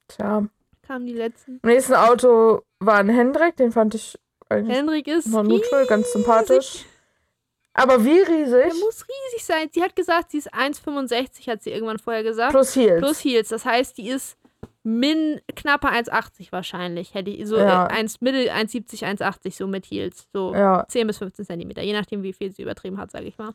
Tja. 0.07 0.47
kamen 0.87 1.05
die 1.05 1.13
letzten. 1.13 1.59
Im 1.61 1.69
nächsten 1.69 1.95
Auto 1.95 2.61
war 2.79 2.95
ein 2.95 3.09
Hendrik, 3.09 3.57
den 3.57 3.71
fand 3.73 3.95
ich 3.95 4.17
eigentlich 4.47 4.77
Henrik 4.77 5.07
ist 5.07 5.27
noch 5.27 5.43
neutral, 5.43 5.85
ganz 5.87 6.11
sympathisch. 6.11 6.85
Aber 7.73 8.03
wie 8.03 8.17
Der 8.23 8.27
riesig? 8.27 8.79
muss 8.81 9.05
riesig 9.07 9.45
sein. 9.45 9.69
Sie 9.73 9.81
hat 9.81 9.95
gesagt, 9.95 10.31
sie 10.31 10.39
ist 10.39 10.53
1,65, 10.53 11.47
hat 11.49 11.63
sie 11.63 11.71
irgendwann 11.71 11.99
vorher 11.99 12.23
gesagt. 12.23 12.51
Plus 12.51 12.75
Heels. 12.75 12.99
Plus 12.99 13.23
Heels. 13.23 13.49
Das 13.49 13.63
heißt, 13.65 13.97
die 13.97 14.09
ist 14.09 14.37
min 14.83 15.39
knappe 15.55 15.87
1,80 15.87 16.51
wahrscheinlich. 16.51 17.13
Hätte 17.13 17.29
ich 17.31 17.47
so 17.47 17.57
Ja. 17.57 17.85
äh, 17.87 17.91
1, 17.93 18.19
Mittel 18.21 18.49
1,70, 18.49 19.03
1,80 19.05 19.55
so 19.55 19.67
mit 19.67 19.85
Heels. 19.85 20.27
So 20.33 20.53
Ja, 20.53 20.85
10 20.89 21.07
bis 21.07 21.19
15 21.19 21.45
Zentimeter, 21.45 21.81
je 21.81 21.93
nachdem, 21.93 22.23
wie 22.23 22.33
viel 22.33 22.51
sie 22.51 22.63
übertrieben 22.63 22.97
hat, 22.97 23.11
sage 23.11 23.25
ich 23.25 23.37
mal. 23.37 23.53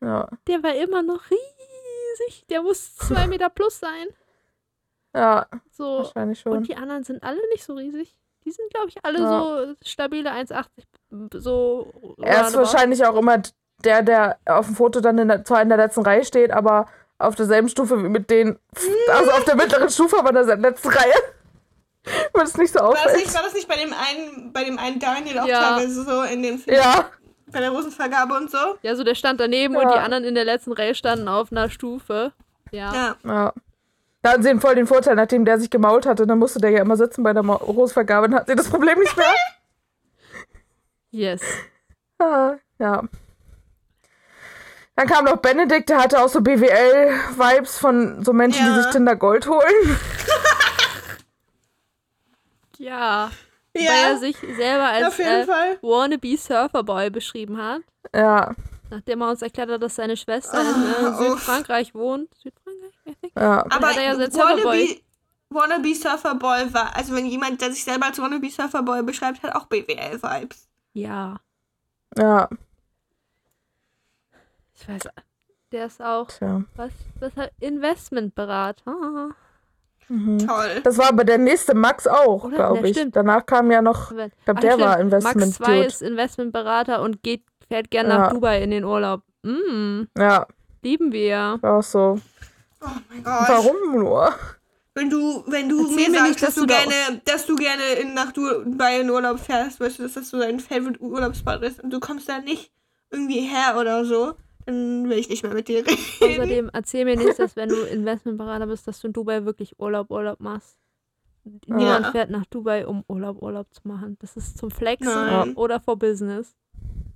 ja, 0.00 0.28
Der 0.46 0.62
war 0.62 0.74
immer 0.76 1.02
noch 1.02 1.22
riesig. 1.30 2.44
Der 2.48 2.62
muss 2.62 2.94
2 2.96 3.26
Meter 3.26 3.48
plus 3.50 3.80
sein. 3.80 4.06
ja, 5.16 5.46
So. 5.72 5.98
wahrscheinlich 6.04 6.38
schon. 6.40 6.52
Und 6.52 6.68
die 6.68 6.76
anderen 6.76 7.02
sind 7.02 7.22
alle 7.24 7.40
nicht 7.50 7.64
so 7.64 7.74
riesig. 7.74 8.16
Die 8.44 8.50
sind, 8.50 8.70
glaube 8.72 8.88
ich, 8.88 8.96
alle 9.04 9.20
Ja. 9.20 9.28
so 9.28 9.74
stabile 9.84 10.30
1,80. 10.32 10.64
So. 11.40 12.16
Er 12.22 12.46
ist 12.46 12.56
wahrscheinlich 12.56 13.04
auch 13.04 13.16
immer 13.16 13.42
der, 13.84 14.02
der 14.02 14.38
auf 14.46 14.66
dem 14.66 14.76
Foto 14.76 15.00
dann 15.00 15.18
in 15.18 15.28
der, 15.28 15.44
zwar 15.44 15.62
in 15.62 15.68
der 15.68 15.78
letzten 15.78 16.02
Reihe 16.02 16.24
steht, 16.24 16.50
aber 16.50 16.86
auf 17.18 17.34
derselben 17.34 17.68
Stufe 17.68 18.02
wie 18.02 18.08
mit 18.08 18.30
denen, 18.30 18.58
also 19.12 19.30
auf 19.32 19.44
der 19.44 19.56
mittleren 19.56 19.90
Stufe, 19.90 20.18
aber 20.18 20.30
in 20.30 20.46
der 20.46 20.56
letzten 20.56 20.88
Reihe. 20.88 21.12
Weil 22.32 22.44
es 22.44 22.56
nicht 22.56 22.72
so 22.72 22.78
War 22.80 22.92
das, 22.92 23.00
auffällt. 23.04 23.16
nicht, 23.24 23.34
war 23.34 23.42
das 23.42 23.52
nicht 23.54 23.68
bei 23.68 23.76
dem 23.76 23.92
einen, 23.92 24.52
bei 24.54 24.64
dem 24.64 24.78
einen 24.78 24.98
Daniel 24.98 25.38
auch 25.40 25.46
Ja. 25.46 25.74
teilweise 25.76 26.02
so 26.04 26.22
in 26.22 26.42
dem 26.42 26.58
Film? 26.58 26.76
Ja, 26.76 27.10
Bei 27.52 27.60
der 27.60 27.70
Rosenvergabe 27.70 28.34
und 28.34 28.50
so? 28.50 28.58
Ja, 28.82 28.94
so 28.96 29.04
der 29.04 29.14
stand 29.14 29.38
daneben 29.40 29.74
Ja. 29.74 29.80
und 29.82 29.92
die 29.92 29.98
anderen 29.98 30.24
in 30.24 30.34
der 30.34 30.44
letzten 30.46 30.72
Reihe 30.72 30.94
standen 30.94 31.28
auf 31.28 31.52
einer 31.52 31.68
Stufe. 31.68 32.32
Ja. 32.70 32.94
Ja. 32.94 33.16
ja. 33.24 33.52
Da 34.22 34.32
hatten 34.32 34.42
sie 34.42 34.54
voll 34.60 34.74
den 34.74 34.86
Vorteil, 34.86 35.14
nachdem 35.16 35.44
der 35.46 35.58
sich 35.58 35.70
gemault 35.70 36.04
hatte, 36.06 36.26
dann 36.26 36.38
musste 36.38 36.58
der 36.60 36.70
ja 36.70 36.82
immer 36.82 36.96
sitzen 36.96 37.22
bei 37.22 37.32
der 37.32 37.42
Rosvergabe 37.42 38.26
und 38.26 38.34
hat 38.34 38.48
sie 38.48 38.54
das 38.54 38.68
Problem 38.68 38.98
nicht 38.98 39.16
mehr. 39.16 39.26
Yes. 41.12 41.42
Ah, 42.20 42.54
ja. 42.78 43.02
Dann 44.94 45.08
kam 45.08 45.24
noch 45.24 45.38
Benedikt, 45.38 45.88
der 45.88 45.98
hatte 45.98 46.22
auch 46.22 46.28
so 46.28 46.40
BWL-Vibes 46.40 47.78
von 47.78 48.22
so 48.24 48.32
Menschen, 48.32 48.64
Ja. 48.64 48.76
die 48.76 48.82
sich 48.82 48.92
Tinder 48.92 49.16
Gold 49.16 49.48
holen. 49.48 49.98
Ja. 52.78 53.30
Weil 53.74 53.82
er 53.84 54.10
Ja, 54.12 54.16
sich 54.18 54.36
selber 54.38 54.84
als 54.86 55.06
auf 55.08 55.18
jeden 55.18 55.30
äh, 55.30 55.44
Fall. 55.46 55.78
Wannabe 55.82 56.36
Surferboy 56.36 57.10
beschrieben 57.10 57.58
hat. 57.62 57.82
Ja, 58.14 58.54
Nachdem 58.90 59.20
er 59.20 59.30
uns 59.30 59.42
erklärt 59.42 59.70
hat, 59.70 59.82
dass 59.82 59.94
seine 59.96 60.16
Schwester 60.16 60.60
in 60.60 60.66
Ah, 60.66 61.00
äh, 61.00 61.04
uff. 61.10 61.18
Südfrankreich 61.18 61.94
wohnt. 61.94 62.28
Südfrankreich? 62.34 62.59
Ja. 63.40 63.64
Aber 63.70 63.90
er 63.92 64.02
ja. 64.02 64.18
Wannabe, 64.18 65.00
Wannabe 65.50 65.94
Surferboy 65.94 66.72
war, 66.74 66.94
also 66.94 67.14
wenn 67.16 67.26
jemand, 67.26 67.60
der 67.60 67.72
sich 67.72 67.82
selber 67.82 68.06
als 68.06 68.18
Wannabe 68.20 68.48
Surferboy 68.50 69.02
beschreibt, 69.02 69.42
hat 69.42 69.54
auch 69.54 69.66
BWL-Vibes. 69.66 70.68
Ja. 70.92 71.36
Ja, 72.18 72.48
Ich 74.74 74.88
weiß. 74.88 75.02
Der 75.72 75.86
ist 75.86 76.02
auch. 76.02 76.26
tja. 76.28 76.62
Was? 76.76 76.90
Was 77.20 77.36
hat 77.36 77.52
Investmentberater? 77.60 79.30
Mhm. 80.08 80.38
Toll. 80.44 80.80
Das 80.82 80.98
war 80.98 81.08
aber 81.10 81.22
der 81.24 81.38
nächste 81.38 81.74
Max 81.74 82.06
auch, 82.08 82.48
glaube 82.50 82.78
Ja, 82.80 82.84
ich. 82.84 82.96
stimmt. 82.96 83.14
Danach 83.14 83.46
kam 83.46 83.70
ja 83.70 83.80
noch, 83.80 84.10
Ich 84.10 84.44
glaube, 84.44 84.60
der 84.60 84.80
war 84.80 84.98
Investment 84.98 85.36
Max 85.36 85.52
2 85.54 85.64
Dude. 85.76 85.86
ist 85.86 86.02
Investmentberater 86.02 87.02
und 87.02 87.22
geht, 87.22 87.44
fährt 87.68 87.90
gern 87.90 88.08
Ja. 88.08 88.18
nach 88.18 88.32
Dubai 88.32 88.62
in 88.62 88.70
den 88.72 88.84
Urlaub. 88.84 89.22
Mm, 89.42 90.02
Ja, 90.18 90.46
lieben 90.82 91.12
wir. 91.12 91.58
war 91.60 91.78
auch 91.78 91.82
so. 91.82 92.18
Oh 92.82 92.88
mein 93.10 93.22
Gott. 93.22 93.48
Warum 93.48 93.98
nur? 93.98 94.34
Wenn 94.94 95.08
du, 95.08 95.44
wenn 95.46 95.68
du 95.68 95.82
Erzähl 95.82 95.96
mir 95.96 96.10
mir 96.10 96.18
sagst, 96.18 96.28
nicht, 96.30 96.42
dass, 96.42 96.54
dass 96.54 96.54
du 96.56 96.66
da- 96.66 96.76
gerne, 96.78 97.20
dass 97.24 97.46
du 97.46 97.54
gerne 97.56 97.84
in, 98.00 98.14
nach 98.14 98.32
Dubai 98.32 99.00
in 99.00 99.10
Urlaub 99.10 99.38
fährst, 99.38 99.78
weißt 99.80 99.98
du, 99.98 100.02
dass 100.02 100.14
das 100.14 100.30
so 100.30 100.38
dein 100.38 100.58
Favorite 100.60 101.00
Urlaubsspot 101.00 101.62
ist 101.62 101.80
und 101.82 101.90
du 101.90 102.00
kommst 102.00 102.28
da 102.28 102.40
nicht 102.40 102.72
irgendwie 103.10 103.40
her 103.40 103.76
oder 103.78 104.04
so, 104.04 104.34
dann 104.66 105.08
will 105.08 105.18
ich 105.18 105.28
nicht 105.28 105.42
mehr 105.42 105.54
mit 105.54 105.68
dir 105.68 105.86
reden. 105.86 105.98
Außerdem 106.20 106.70
erzähl 106.72 107.04
mir 107.04 107.16
nicht, 107.16 107.38
dass 107.38 107.54
wenn 107.56 107.68
du 107.68 107.76
Investmentberater 107.82 108.66
bist, 108.66 108.86
dass 108.88 109.00
du 109.00 109.06
in 109.08 109.12
Dubai 109.12 109.44
wirklich 109.44 109.78
Urlaub, 109.78 110.10
Urlaub 110.10 110.40
machst. 110.40 110.76
Niemand 111.66 112.06
Ja. 112.06 112.10
fährt 112.12 112.30
nach 112.30 112.44
Dubai, 112.46 112.86
um 112.86 113.04
Urlaub, 113.08 113.40
Urlaub 113.42 113.72
zu 113.72 113.80
machen. 113.88 114.16
Das 114.20 114.36
ist 114.36 114.58
zum 114.58 114.70
Flexen 114.70 115.12
Nein. 115.12 115.54
oder 115.54 115.80
for 115.80 115.96
Business. 115.98 116.54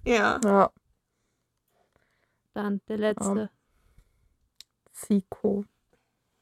Ja. 0.06 0.40
Ja, 0.44 0.70
Dann 2.54 2.80
der 2.88 2.98
letzte. 2.98 3.50
Zico. 4.94 5.64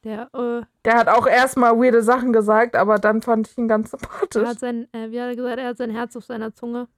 Der, 0.04 0.28
äh, 0.34 0.62
Der 0.84 0.94
hat 0.96 1.08
auch 1.08 1.26
erstmal 1.26 1.76
weirde 1.78 2.02
Sachen 2.02 2.32
gesagt, 2.32 2.74
aber 2.76 2.98
dann 2.98 3.22
fand 3.22 3.48
ich 3.48 3.56
ihn 3.58 3.68
ganz 3.68 3.92
er 3.92 3.98
sympathisch. 3.98 4.48
hat 4.48 4.58
sein, 4.60 4.88
äh, 4.92 5.10
wie 5.10 5.20
hat 5.20 5.28
er 5.28 5.36
gesagt, 5.36 5.58
er 5.58 5.68
hat 5.68 5.76
sein 5.78 5.90
Herz 5.90 6.16
auf 6.16 6.24
seiner 6.24 6.54
Zunge. 6.54 6.88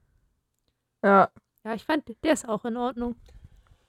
Ja, 1.03 1.29
Ja, 1.63 1.73
ich 1.73 1.85
fand, 1.85 2.03
der 2.23 2.33
ist 2.33 2.47
auch 2.49 2.65
in 2.65 2.77
Ordnung. 2.77 3.15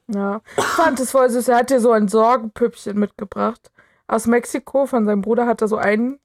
ja. 0.08 0.40
Ich 0.58 0.64
fand 0.64 1.00
es 1.00 1.10
voll 1.12 1.30
süß. 1.30 1.48
Er 1.48 1.58
hat 1.58 1.70
dir 1.70 1.80
so 1.80 1.92
ein 1.92 2.08
Sorgenpüppchen 2.08 2.98
mitgebracht. 2.98 3.70
Aus 4.06 4.26
Mexiko, 4.26 4.86
von 4.86 5.04
seinem 5.06 5.22
Bruder 5.22 5.46
hat 5.46 5.62
er 5.62 5.68
so 5.68 5.76
einen 5.76 6.20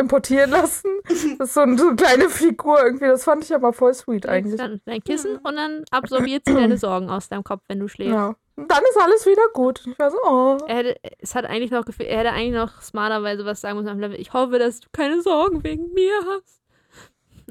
importieren 0.00 0.50
lassen. 0.50 0.90
Das 1.38 1.48
ist 1.48 1.54
so 1.54 1.60
eine, 1.60 1.76
so 1.78 1.88
eine 1.88 1.96
kleine 1.96 2.28
Figur 2.28 2.82
irgendwie. 2.82 3.06
Das 3.06 3.24
fand 3.24 3.44
ich 3.44 3.54
aber 3.54 3.72
voll 3.72 3.94
sweet 3.94 4.26
eigentlich. 4.26 4.56
dann 4.56 4.80
dein 4.84 5.02
Kissen 5.02 5.36
und 5.38 5.56
dann 5.56 5.84
absorbiert 5.90 6.42
sie 6.46 6.54
deine 6.54 6.78
Sorgen 6.78 7.10
aus 7.10 7.28
deinem 7.28 7.44
Kopf, 7.44 7.62
wenn 7.68 7.80
du 7.80 7.88
schläfst. 7.88 8.12
Ja. 8.12 8.36
Und 8.56 8.70
dann 8.70 8.82
ist 8.90 9.00
alles 9.00 9.26
wieder 9.26 9.42
gut. 9.54 9.82
Ich 9.86 9.98
war 9.98 10.10
so, 10.10 10.18
oh. 10.24 10.58
Er 10.66 10.76
hätte, 10.76 10.96
es 11.18 11.34
hat 11.34 11.46
eigentlich 11.46 11.70
noch 11.70 11.84
er 11.98 12.18
hätte 12.18 12.30
eigentlich 12.30 12.54
noch 12.54 12.82
smarterweise 12.82 13.44
was 13.44 13.60
sagen 13.60 13.82
müssen. 13.82 14.12
Ich 14.12 14.32
hoffe, 14.32 14.58
dass 14.58 14.80
du 14.80 14.88
keine 14.92 15.22
Sorgen 15.22 15.64
wegen 15.64 15.92
mir 15.94 16.14
hast. 16.26 16.60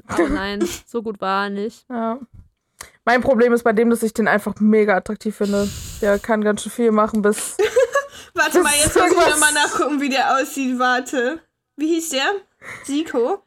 Aber 0.06 0.28
nein, 0.28 0.66
so 0.86 1.02
gut 1.02 1.20
war 1.20 1.44
er 1.44 1.50
nicht. 1.50 1.86
Ja. 1.90 2.20
Mein 3.04 3.22
Problem 3.22 3.52
ist 3.52 3.64
bei 3.64 3.72
dem, 3.72 3.90
dass 3.90 4.02
ich 4.02 4.14
den 4.14 4.28
einfach 4.28 4.54
mega 4.60 4.96
attraktiv 4.96 5.36
finde. 5.36 5.68
Der 6.00 6.18
kann 6.18 6.42
ganz 6.42 6.62
schön 6.62 6.72
viel 6.72 6.92
machen, 6.92 7.22
bis. 7.22 7.56
Warte 8.34 8.62
mal, 8.62 8.72
jetzt 8.72 8.96
muss 8.96 9.10
ich 9.10 9.30
nochmal 9.30 9.52
nachgucken, 9.52 10.00
wie 10.00 10.08
der 10.08 10.36
aussieht. 10.36 10.78
Warte. 10.78 11.40
Wie 11.80 11.94
hieß 11.94 12.10
der? 12.10 12.30
Siko? 12.84 13.42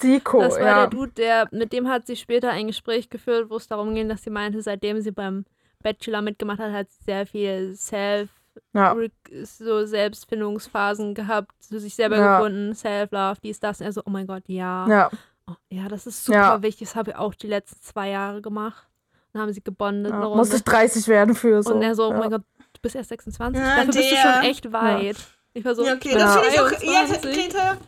Siko, 0.00 0.40
Das 0.40 0.54
war 0.54 0.60
ja. 0.60 0.74
der 0.82 0.86
Dude, 0.90 1.12
der, 1.12 1.48
mit 1.50 1.72
dem 1.72 1.88
hat 1.88 2.06
sie 2.06 2.14
später 2.16 2.50
ein 2.50 2.68
Gespräch 2.68 3.10
geführt, 3.10 3.50
wo 3.50 3.56
es 3.56 3.66
darum 3.66 3.94
ging, 3.94 4.08
dass 4.08 4.22
sie 4.22 4.30
meinte, 4.30 4.62
seitdem 4.62 5.00
sie 5.00 5.10
beim 5.10 5.44
Bachelor 5.82 6.22
mitgemacht 6.22 6.60
hat, 6.60 6.72
hat 6.72 6.88
sie 6.90 7.02
sehr 7.04 7.26
viel 7.26 7.74
Self, 7.74 8.28
ja. 8.74 8.94
so 9.42 9.84
Selbstfindungsphasen 9.86 11.14
gehabt, 11.14 11.50
so 11.60 11.78
sich 11.78 11.94
selber 11.94 12.16
Ja. 12.18 12.38
gefunden, 12.38 12.74
Self-Love, 12.74 13.40
dies, 13.42 13.58
das. 13.60 13.80
Und 13.80 13.86
er 13.86 13.92
so, 13.92 14.02
oh 14.04 14.10
mein 14.10 14.26
Gott, 14.26 14.44
ja. 14.46 14.86
Ja. 14.88 15.10
Oh, 15.48 15.54
ja, 15.70 15.88
das 15.88 16.06
ist 16.06 16.24
super 16.24 16.38
Ja. 16.38 16.62
wichtig. 16.62 16.88
Das 16.88 16.96
habe 16.96 17.10
ich 17.10 17.16
auch 17.16 17.34
die 17.34 17.46
letzten 17.48 17.80
zwei 17.82 18.10
Jahre 18.10 18.40
gemacht. 18.42 18.86
Dann 19.32 19.42
haben 19.42 19.52
sie 19.52 19.62
gebondet. 19.62 20.12
ja. 20.12 20.20
Runde. 20.22 20.36
Muss 20.36 20.52
ich 20.52 20.62
30 20.62 21.08
werden 21.08 21.34
für 21.34 21.62
so. 21.62 21.74
Und 21.74 21.82
er 21.82 21.94
so, 21.94 22.08
oh 22.08 22.12
ja. 22.12 22.18
mein 22.18 22.30
Gott, 22.30 22.42
du 22.72 22.80
bist 22.82 22.94
erst 22.96 23.08
26. 23.08 23.60
Ja, 23.60 23.76
Dafür 23.76 23.86
bist 23.86 23.98
du 23.98 24.14
der. 24.14 24.22
schon 24.22 24.42
echt 24.44 24.72
weit. 24.72 25.16
Ich 25.58 25.64
war 25.64 25.74
so, 25.74 25.84
Ja, 25.84 25.94
okay, 25.94 26.12
das 26.14 26.22
Ja. 26.22 26.40
finde 26.40 26.54
ich 26.54 26.60
okay. 26.60 26.86
Ja, 26.86 27.06
22. 27.06 27.32
Greta, 27.34 27.78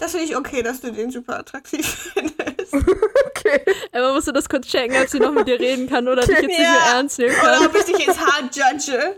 das 0.00 0.10
finde 0.10 0.26
ich 0.26 0.36
okay, 0.36 0.62
dass 0.62 0.80
du 0.80 0.90
den 0.92 1.10
super 1.10 1.38
attraktiv 1.38 1.86
findest. 2.14 2.74
Okay. 2.74 3.60
Aber 3.92 4.12
musst 4.14 4.26
du 4.28 4.32
das 4.32 4.48
kurz 4.48 4.66
checken, 4.66 4.96
ob 5.00 5.08
sie 5.08 5.20
noch 5.20 5.32
mit 5.32 5.46
dir 5.46 5.60
reden 5.60 5.88
kann 5.88 6.08
oder 6.08 6.22
dich 6.22 6.30
jetzt 6.36 6.46
nicht 6.46 6.58
mehr 6.58 6.66
Ja. 6.68 6.94
ernst 6.96 7.18
nehmen 7.18 7.34
Oder 7.40 7.58
kann. 7.58 7.66
ob 7.66 7.76
ich 7.76 7.84
dich 7.84 7.98
jetzt 8.06 8.18
hart 8.20 8.54
judge. 8.56 9.16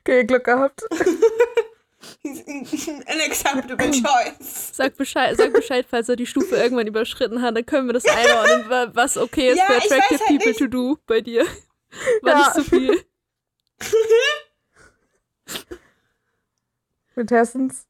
okay, 0.00 0.24
Glück 0.24 0.44
gehabt. 0.44 0.82
Unacceptable 2.24 3.90
choice. 3.90 4.70
Sag 4.72 4.96
Bescheid, 4.96 5.36
sag 5.36 5.52
Bescheid, 5.52 5.86
falls 5.88 6.08
er 6.08 6.16
die 6.16 6.26
Stufe 6.26 6.56
irgendwann 6.56 6.86
überschritten 6.86 7.40
hat, 7.42 7.56
dann 7.56 7.64
können 7.66 7.86
wir 7.88 7.92
das 7.94 8.04
einordnen, 8.04 8.68
wa- 8.68 8.90
was 8.92 9.16
okay 9.16 9.50
ist 9.50 9.58
Ja, 9.58 9.64
für 9.66 9.74
ich 9.78 9.84
attractive 9.84 10.14
weiß 10.20 10.20
halt 10.20 10.28
people 10.28 10.48
nicht. 10.48 10.58
to 10.58 10.66
do 10.66 10.98
bei 11.06 11.20
dir. 11.20 11.44
War 12.22 12.32
Ja. 12.32 12.38
nicht 12.38 12.54
zu 12.54 12.64
viel. 12.64 13.02
Mit 17.16 17.30
Hessens. 17.30 17.86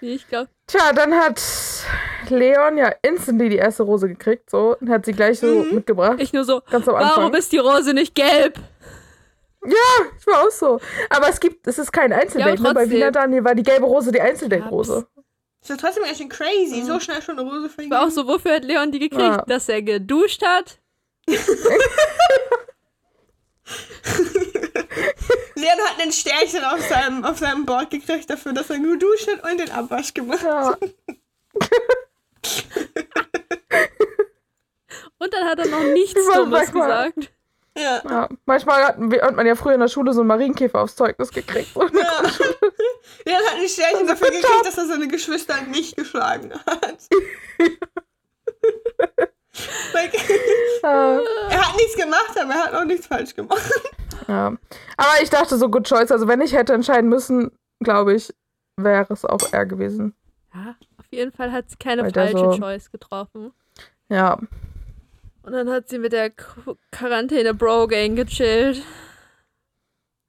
Nee, 0.00 0.14
ich 0.14 0.28
glaube, 0.28 0.48
Tja, 0.66 0.92
dann 0.92 1.14
hat 1.14 1.40
Leon 2.28 2.76
ja 2.78 2.92
instantly 3.02 3.48
die 3.50 3.56
erste 3.56 3.82
Rose 3.84 4.08
gekriegt, 4.08 4.50
so, 4.50 4.76
und 4.80 4.88
hat 4.88 5.04
sie 5.04 5.12
gleich 5.12 5.38
so 5.38 5.46
Mhm. 5.46 5.74
mitgebracht. 5.76 6.16
ich 6.20 6.32
nur 6.32 6.44
so, 6.44 6.60
Ganz 6.70 6.88
am 6.88 6.96
Anfang. 6.96 7.16
warum 7.24 7.34
ist 7.34 7.52
die 7.52 7.58
Rose 7.58 7.92
nicht 7.94 8.14
gelb? 8.14 8.58
Ich 9.64 10.26
war 10.26 10.40
auch 10.44 10.50
so. 10.50 10.80
Aber 11.10 11.28
es 11.28 11.38
gibt, 11.38 11.66
es 11.68 11.78
ist 11.78 11.92
kein 11.92 12.12
Einzeldate, 12.12 12.56
Ja, 12.60 12.68
ne? 12.68 12.74
Bei. 12.74 12.90
Wiener 12.90 13.12
Daniel 13.12 13.44
war 13.44 13.54
die 13.54 13.62
gelbe 13.62 13.86
Rose 13.86 14.10
die 14.10 14.20
Einzeldate-Rose. 14.20 15.06
Ist 15.60 15.70
doch 15.70 15.76
trotzdem 15.76 16.02
ganz 16.02 16.18
schön 16.18 16.28
crazy. 16.28 16.82
So 16.82 16.98
schnell 16.98 17.22
schon 17.22 17.38
eine 17.38 17.48
Rose 17.48 17.70
Ich 17.78 17.88
war 17.90 18.00
auch 18.00 18.10
vergeben. 18.10 18.10
so, 18.10 18.26
wofür 18.26 18.56
hat 18.56 18.64
Leon 18.64 18.90
die 18.90 18.98
gekriegt? 18.98 19.22
Ja. 19.22 19.44
Dass 19.46 19.68
er 19.68 19.82
geduscht 19.82 20.42
hat? 20.44 20.80
Leon 25.62 25.78
hat 25.88 26.00
einen 26.00 26.12
Sternchen 26.12 26.64
auf 26.64 26.80
seinem, 26.80 27.24
auf 27.24 27.38
seinem 27.38 27.64
Board 27.64 27.90
gekriegt 27.90 28.28
dafür, 28.28 28.52
dass 28.52 28.68
er 28.70 28.78
nur 28.78 28.98
duscht 28.98 29.28
hat 29.28 29.50
und 29.50 29.58
den 29.58 29.70
Abwasch 29.70 30.12
gemacht 30.12 30.44
hat. 30.44 30.78
Ja. 30.80 30.88
Und 35.18 35.32
dann 35.32 35.48
hat 35.48 35.58
er 35.60 35.68
noch 35.68 35.84
nichts 35.84 36.14
Dummes 36.26 36.50
manchmal- 36.50 37.12
gesagt. 37.12 37.32
Ja. 37.78 38.02
ja. 38.04 38.28
Manchmal 38.44 38.84
hat, 38.84 38.96
hat 38.98 39.36
man 39.36 39.46
ja 39.46 39.54
früher 39.54 39.74
in 39.74 39.80
der 39.80 39.88
Schule 39.88 40.12
so 40.12 40.20
einen 40.20 40.28
Marienkäfer 40.28 40.80
aufs 40.80 40.96
Zeugnis 40.96 41.30
gekriegt. 41.30 41.74
Und 41.76 41.94
ja. 41.94 42.22
Leon 43.24 43.42
hat 43.46 43.54
ein 43.54 43.68
Sternchen 43.68 44.06
dafür 44.08 44.26
gekriegt, 44.28 44.66
dass 44.66 44.76
er 44.76 44.86
seine 44.86 45.06
Geschwister 45.08 45.62
nicht 45.62 45.96
geschlagen 45.96 46.52
hat. 46.66 47.08
like, 49.94 50.12
Ja, 50.82 51.20
er 51.50 51.68
hat 51.68 51.76
nichts 51.76 51.96
gemacht, 51.96 52.32
aber 52.40 52.52
er 52.52 52.64
hat 52.64 52.74
auch 52.74 52.84
nichts 52.84 53.06
falsch 53.06 53.34
gemacht. 53.36 53.62
ja. 54.28 54.46
Aber 54.96 55.22
ich 55.22 55.30
dachte 55.30 55.56
so, 55.56 55.68
good 55.68 55.86
choice. 55.86 56.10
Also 56.10 56.26
wenn 56.28 56.40
ich 56.40 56.52
hätte 56.54 56.72
entscheiden 56.72 57.08
müssen, 57.08 57.50
glaube 57.80 58.14
ich, 58.14 58.34
wäre 58.76 59.12
es 59.12 59.24
auch 59.24 59.52
er 59.52 59.66
gewesen. 59.66 60.14
Ja, 60.54 60.74
auf 60.98 61.06
jeden 61.10 61.32
Fall 61.32 61.52
hat 61.52 61.70
sie 61.70 61.76
keine 61.76 62.02
Weil 62.02 62.12
falsche 62.12 62.38
so- 62.38 62.58
Choice 62.58 62.90
getroffen. 62.90 63.52
Ja. 64.08 64.38
Und 65.44 65.52
dann 65.52 65.70
hat 65.70 65.88
sie 65.88 65.98
mit 65.98 66.12
der 66.12 66.30
Qu- 66.30 66.76
Quarantäne-Bro-Gang 66.92 68.14
gechillt. 68.16 68.82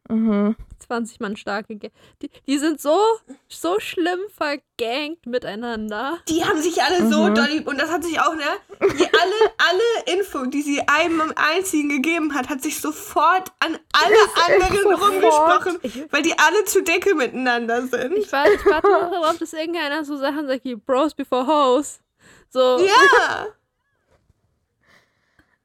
Mhm. 0.09 0.55
20 0.79 1.21
Mann 1.21 1.37
starke 1.37 1.77
Gang. 1.77 1.93
Die, 2.21 2.29
die 2.45 2.57
sind 2.57 2.81
so, 2.81 2.99
so 3.47 3.79
schlimm 3.79 4.19
vergangt 4.35 5.25
miteinander. 5.25 6.17
Die 6.27 6.43
haben 6.43 6.61
sich 6.61 6.83
alle 6.83 7.09
so 7.09 7.23
Mhm. 7.29 7.35
doll 7.35 7.47
lieb. 7.47 7.67
Und 7.67 7.79
das 7.79 7.89
hat 7.89 8.03
sich 8.03 8.19
auch, 8.19 8.35
ne? 8.35 8.43
Die 8.81 8.83
alle, 9.21 9.53
alle 9.57 10.17
Info, 10.19 10.45
die 10.45 10.61
sie 10.61 10.81
einem 10.87 11.31
einzigen 11.37 11.87
gegeben 11.87 12.33
hat, 12.35 12.49
hat 12.49 12.61
sich 12.61 12.81
sofort 12.81 13.49
an 13.59 13.79
alle 13.93 14.13
echt 14.13 14.63
anderen 14.63 14.93
rumgesprochen, 14.93 15.79
Ich- 15.83 16.11
weil 16.11 16.21
die 16.21 16.37
alle 16.37 16.65
zu 16.65 16.83
dicke 16.83 17.15
miteinander 17.15 17.87
sind. 17.87 18.17
Ich 18.17 18.29
warte, 18.33 18.51
ich 18.53 18.65
warte 18.65 18.91
noch 18.91 19.09
darauf, 19.09 19.37
dass 19.37 19.53
irgendeiner 19.53 20.03
so 20.03 20.17
Sachen 20.17 20.47
sagt 20.47 20.65
wie 20.65 20.75
Bros 20.75 21.13
before 21.15 21.47
Hoes. 21.47 22.01
So, 22.49 22.77
ja. 22.85 23.47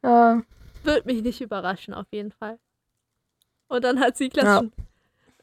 Ja. 0.02 0.42
wird 0.84 1.06
mich 1.06 1.22
nicht 1.22 1.40
überraschen, 1.40 1.92
auf 1.92 2.06
jeden 2.12 2.30
Fall. 2.32 2.58
Und 3.68 3.84
dann 3.84 4.00
hat 4.00 4.16
sie 4.16 4.28
klassisch. 4.28 4.70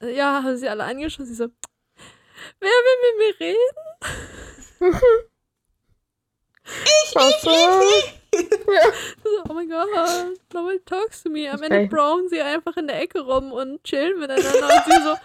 Ja. 0.01 0.07
ja, 0.07 0.43
haben 0.43 0.57
sie 0.57 0.67
alle 0.69 0.83
angeschaut. 0.83 1.25
Sie 1.27 1.35
so, 1.35 1.47
wer 2.59 2.69
will 2.69 2.97
mit 3.29 3.39
mir 3.39 3.45
reden? 3.47 3.69
Was 7.13 7.41
so? 7.41 7.51
So, 9.23 9.29
oh 9.49 9.53
mein 9.53 9.69
Gott, 9.69 9.87
nobody 10.53 10.79
talks 10.85 11.23
to 11.23 11.29
me. 11.29 11.47
Am 11.49 11.59
Ich 11.63 11.69
Ende 11.69 11.83
weiß. 11.83 11.89
brown 11.89 12.27
sie 12.29 12.41
einfach 12.41 12.75
in 12.75 12.87
der 12.87 12.99
Ecke 13.01 13.21
rum 13.21 13.51
und 13.53 13.81
chillen 13.83 14.19
miteinander. 14.19 14.51
Und 14.51 14.83
sie 14.85 15.01
so, 15.03 15.15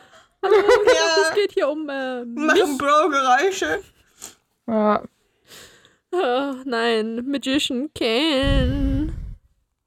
hallo, 0.42 0.55
ich 0.86 0.92
Ja. 0.92 1.22
es 1.28 1.34
geht 1.34 1.53
hier 1.53 1.68
um 1.68 1.88
äh, 1.88 2.24
Machen. 2.24 2.78
Bro-Geräusche. 2.78 3.82
Ja. 4.68 5.03
Oh, 6.12 6.55
nein, 6.64 7.24
Magician 7.28 7.90
Ken. 7.94 9.12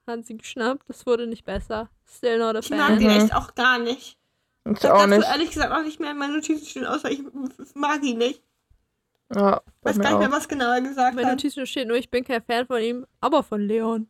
Hat 0.05 0.25
sie 0.25 0.37
geschnappt, 0.37 0.83
das 0.89 1.05
wurde 1.05 1.27
nicht 1.27 1.45
besser. 1.45 1.89
Still 2.05 2.37
not 2.39 2.55
a 2.55 2.59
Ich 2.59 2.69
mag 2.71 2.99
Mhm. 2.99 3.07
echt 3.07 3.33
auch 3.35 3.55
gar 3.55 3.79
nicht. 3.79 4.17
Ich 4.65 4.71
Ich 4.77 4.83
hab 4.83 4.91
auch 4.91 4.97
dazu 5.05 5.09
nicht. 5.09 5.27
ehrlich 5.29 5.51
gesagt 5.51 5.71
auch 5.73 5.81
nicht 5.83 5.99
mehr 5.99 6.11
in 6.11 6.17
meinen 6.17 6.35
Notizen 6.35 6.65
stehen, 6.65 6.85
außer 6.85 7.09
ich 7.11 7.21
mag 7.73 8.03
ihn 8.03 8.17
nicht. 8.17 8.41
Ja, 9.33 9.61
Weiß 9.81 9.97
gar 9.99 10.09
nicht 10.09 10.15
auch. 10.15 10.19
mehr, 10.19 10.31
was 10.31 10.47
genau 10.47 10.71
er 10.73 10.81
gesagt 10.81 11.15
Meine 11.15 11.27
hat. 11.27 11.35
Notizen 11.35 11.65
steht 11.65 11.87
nur, 11.87 11.97
ich 11.97 12.09
bin 12.11 12.23
kein 12.23 12.41
Fan 12.43 12.67
von 12.67 12.81
ihm, 12.81 13.05
aber 13.21 13.43
von 13.43 13.61
Leon. 13.61 14.07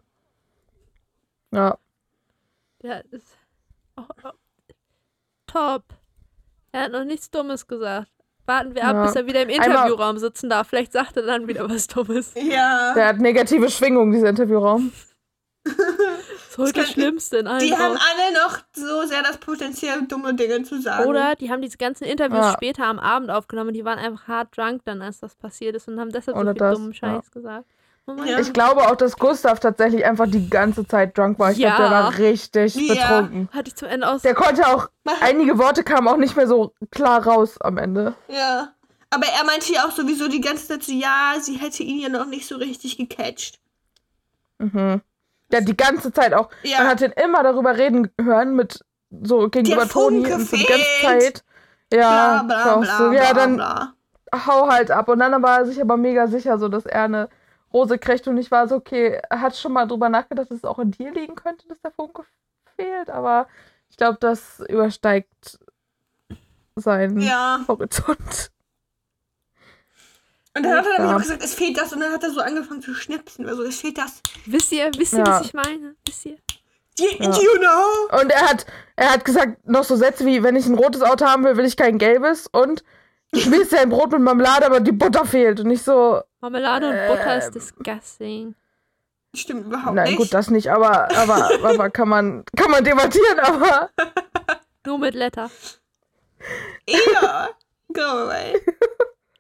Ja. 1.52 1.78
Der 2.82 3.04
ist 3.12 3.38
oh, 3.96 4.02
oh, 4.24 4.30
top. 5.48 5.84
Er 6.72 6.82
hat 6.86 6.92
noch 6.92 7.04
nichts 7.06 7.30
Dummes 7.30 7.68
gesagt. 7.68 8.10
Warten 8.46 8.76
wir 8.76 8.84
ab, 8.86 8.96
Ja. 8.96 9.06
bis 9.06 9.16
er 9.16 9.26
wieder 9.28 9.44
im 9.44 9.50
Einmal- 9.50 9.68
Interviewraum 9.70 10.18
sitzen 10.18 10.50
darf. 10.50 10.68
Vielleicht 10.68 10.92
sagt 10.92 11.16
er 11.18 11.24
dann 11.24 11.48
wieder 11.48 11.70
was 11.70 11.88
Dummes. 11.88 12.34
Ja. 12.36 12.94
Der 12.96 13.08
hat 13.08 13.20
negative 13.20 13.70
Schwingung, 13.70 14.12
dieser 14.12 14.30
Interviewraum. 14.30 14.92
So 16.50 16.64
das 16.64 16.74
kann- 16.74 16.86
Schlimmste 16.86 17.38
in 17.38 17.48
allen 17.48 17.60
Die 17.60 17.74
haben 17.74 17.98
alle 17.98 18.34
noch 18.34 18.60
so 18.76 19.08
sehr 19.08 19.24
das 19.24 19.38
Potenzial, 19.38 20.06
dumme 20.08 20.34
Dinge 20.36 20.62
zu 20.64 20.82
sagen. 20.82 21.08
Oder 21.10 21.36
die 21.36 21.50
haben 21.50 21.62
diese 21.62 21.78
ganzen 21.78 22.04
Interviews 22.04 22.46
Ja. 22.46 22.54
später 22.54 22.86
am 22.86 23.00
Abend 23.00 23.32
aufgenommen. 23.32 23.74
Die 23.74 23.86
waren 23.86 23.98
einfach 23.98 24.28
hart 24.28 24.56
drunk 24.58 24.82
dann, 24.86 25.02
als 25.02 25.20
das 25.20 25.36
passiert 25.36 25.76
ist 25.76 25.88
und 25.88 26.00
haben 26.00 26.12
deshalb 26.12 26.38
Oder 26.38 26.48
so 26.48 26.54
viel 26.54 26.60
das, 26.60 26.74
dummen 26.78 26.92
ja. 26.92 26.98
Scheiß 26.98 27.32
gesagt. 27.32 27.66
Oh 28.06 28.16
Ja. 28.26 28.38
Ich 28.40 28.52
glaube 28.52 28.82
auch, 28.82 28.96
dass 28.98 29.16
Gustav 29.18 29.62
tatsächlich 29.62 30.06
einfach 30.06 30.28
die 30.30 30.50
ganze 30.50 30.86
Zeit 30.86 31.18
drunk 31.18 31.40
war. 31.40 31.52
Ich 31.52 31.58
Ja. 31.58 31.76
glaube, 31.78 31.90
der 31.90 31.92
war 32.04 32.18
richtig 32.18 32.76
Ja. 32.76 32.94
betrunken. 33.22 33.50
Hatte 33.54 33.70
ich 33.70 33.76
zum 33.76 33.88
Ende 33.88 34.08
aus. 34.10 34.22
Der 34.22 34.34
konnte 34.36 34.68
auch, 34.68 34.90
einige 35.22 35.58
Worte 35.58 35.84
kamen 35.84 36.08
auch 36.10 36.18
nicht 36.18 36.36
mehr 36.36 36.48
so 36.48 36.74
klar 36.92 37.26
raus 37.26 37.56
am 37.62 37.78
Ende. 37.78 38.14
Ja. 38.28 38.74
Aber 39.10 39.26
er 39.28 39.46
meinte 39.46 39.72
ja 39.72 39.86
auch 39.88 39.92
sowieso 39.92 40.28
die 40.28 40.42
ganze 40.42 40.68
Zeit 40.68 40.84
so, 40.84 40.92
ja, 40.92 41.36
sie 41.40 41.56
hätte 41.56 41.84
ihn 41.84 42.00
ja 42.00 42.10
noch 42.10 42.26
nicht 42.26 42.46
so 42.48 42.58
richtig 42.58 42.98
gecatcht. 42.98 43.60
Mhm. 44.60 45.02
Der 45.54 45.62
hat 45.62 45.68
die 45.70 45.78
ganze 45.78 46.12
Zeit 46.12 46.34
auch, 46.34 46.50
Ja. 46.64 46.80
man 46.80 46.88
hat 46.88 47.00
ihn 47.02 47.14
immer 47.24 47.44
darüber 47.44 47.78
reden 47.78 48.12
hören 48.20 48.56
mit 48.56 48.84
so 49.12 49.48
gegenüber 49.50 49.88
Toni 49.88 50.30
und 50.34 50.42
so 50.50 50.58
die 50.58 50.66
ganze. 50.66 50.86
Zeit. 51.02 51.44
Ja, 51.94 52.42
bla, 52.44 52.64
bla, 52.64 52.78
bla, 52.78 52.98
so, 52.98 53.12
ja, 53.12 53.34
dann 53.34 53.62
hau 54.34 54.68
halt 54.68 54.90
ab. 54.90 55.08
Und 55.10 55.20
dann 55.20 55.42
war 55.44 55.60
er 55.60 55.66
sich 55.66 55.80
aber 55.80 55.96
mega 55.96 56.28
sicher, 56.28 56.58
so 56.58 56.68
dass 56.68 56.86
er 56.88 57.04
eine 57.04 57.30
Rose 57.72 58.00
kriegt. 58.00 58.28
Und 58.28 58.38
ich 58.40 58.50
war 58.50 58.68
so, 58.68 58.76
okay, 58.78 59.22
er 59.30 59.42
hat 59.42 59.56
schon 59.56 59.74
mal 59.74 59.86
drüber 59.88 60.10
nachgedacht, 60.10 60.50
dass 60.50 60.58
es 60.58 60.66
auch 60.66 60.80
an 60.80 60.90
dir 60.92 61.12
liegen 61.14 61.36
könnte, 61.36 61.68
dass 61.68 61.80
der 61.82 61.92
Funke 61.92 62.24
fehlt. 62.76 63.12
Aber 63.12 63.48
ich 63.90 63.98
glaube, 63.98 64.18
das 64.20 64.60
übersteigt 64.68 65.60
seinen 66.76 67.20
Ja. 67.22 67.60
Horizont. 67.68 68.50
Und 70.56 70.64
dann 70.64 70.78
hat 70.78 70.86
er 70.86 70.98
Ja. 71.00 71.08
mir 71.10 71.16
auch 71.16 71.20
gesagt, 71.22 71.44
es 71.44 71.54
fehlt 71.56 71.78
das. 71.78 71.94
Und 71.94 72.00
dann 72.02 72.12
hat 72.12 72.24
er 72.24 72.32
so 72.32 72.40
angefangen 72.42 72.82
zu 72.82 72.94
schnipsen. 72.94 73.48
Also, 73.48 73.64
es 73.64 73.80
fehlt 73.82 73.98
das. 73.98 74.22
Wisst 74.46 74.72
ihr, 74.72 74.92
wisst 74.98 75.14
ihr, 75.14 75.20
Ja. 75.20 75.26
was 75.40 75.46
ich 75.46 75.54
meine? 75.54 75.96
Wisst 76.08 76.26
ihr? 76.26 76.38
You, 77.00 77.08
Ja. 77.20 77.26
you 77.32 77.58
know? 77.58 78.20
Und 78.22 78.32
er 78.32 78.50
hat, 78.50 78.66
er 78.96 79.14
hat 79.14 79.26
gesagt, 79.26 79.68
noch 79.68 79.84
so 79.84 79.96
Sätze 79.96 80.26
wie, 80.28 80.44
wenn 80.44 80.56
ich 80.56 80.68
ein 80.68 80.76
rotes 80.76 81.02
Auto 81.02 81.26
haben 81.26 81.44
will, 81.44 81.58
will 81.58 81.66
ich 81.66 81.76
kein 81.76 81.98
gelbes. 81.98 82.48
Und 82.52 82.84
mir 83.32 83.42
ist 83.64 83.72
ja 83.72 83.80
ein 83.82 83.90
Brot 83.90 84.12
mit 84.12 84.22
Marmelade, 84.22 84.66
aber 84.68 84.80
die 84.80 84.92
Butter 84.92 85.26
fehlt. 85.26 85.60
Und 85.60 85.72
ich 85.72 85.82
so, 85.82 86.22
Marmelade 86.40 86.88
und 86.90 87.08
Butter 87.18 87.38
ist 87.38 87.48
Ähm. 87.48 87.52
disgusting. 87.54 88.56
Stimmt 89.36 89.66
überhaupt 89.66 89.96
nein, 89.96 90.10
nicht. 90.10 90.18
gut, 90.18 90.32
das 90.36 90.52
nicht, 90.52 90.70
aber, 90.70 91.10
aber, 91.18 91.50
aber 91.64 91.90
kann 91.90 92.08
man, 92.10 92.44
kann 92.56 92.70
man 92.70 92.84
debattieren, 92.84 93.40
aber 93.40 93.90
Nur 94.86 95.00
mit 95.00 95.16
Letter. 95.16 95.50
Ja. 96.88 97.50
Go 97.92 98.02
away. 98.02 98.62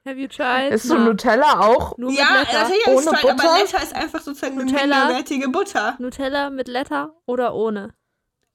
Have 0.05 0.17
you 0.19 0.27
tried? 0.27 0.73
ist 0.73 0.83
so 0.83 0.95
Na, 0.95 1.05
Nutella 1.05 1.59
auch? 1.61 1.97
Nur 1.97 2.09
mit 2.11 2.19
Ja, 2.19 2.39
Letter. 2.41 2.63
natürlich 2.63 2.87
Ohne 2.87 2.95
ist 2.99 3.01
es 3.07 3.07
aber 3.07 3.33
Butter? 3.33 3.57
Letter 3.57 3.83
ist 3.83 3.95
einfach 3.95 4.21
sozusagen 4.21 4.59
eine 4.59 4.65
Nutella? 4.69 4.97
minderwertige 5.05 5.47
Butter. 5.49 5.95
Nutella 5.99 6.49
mit 6.49 6.67
Letter 6.67 7.13
oder 7.25 7.53
ohne? 7.55 7.93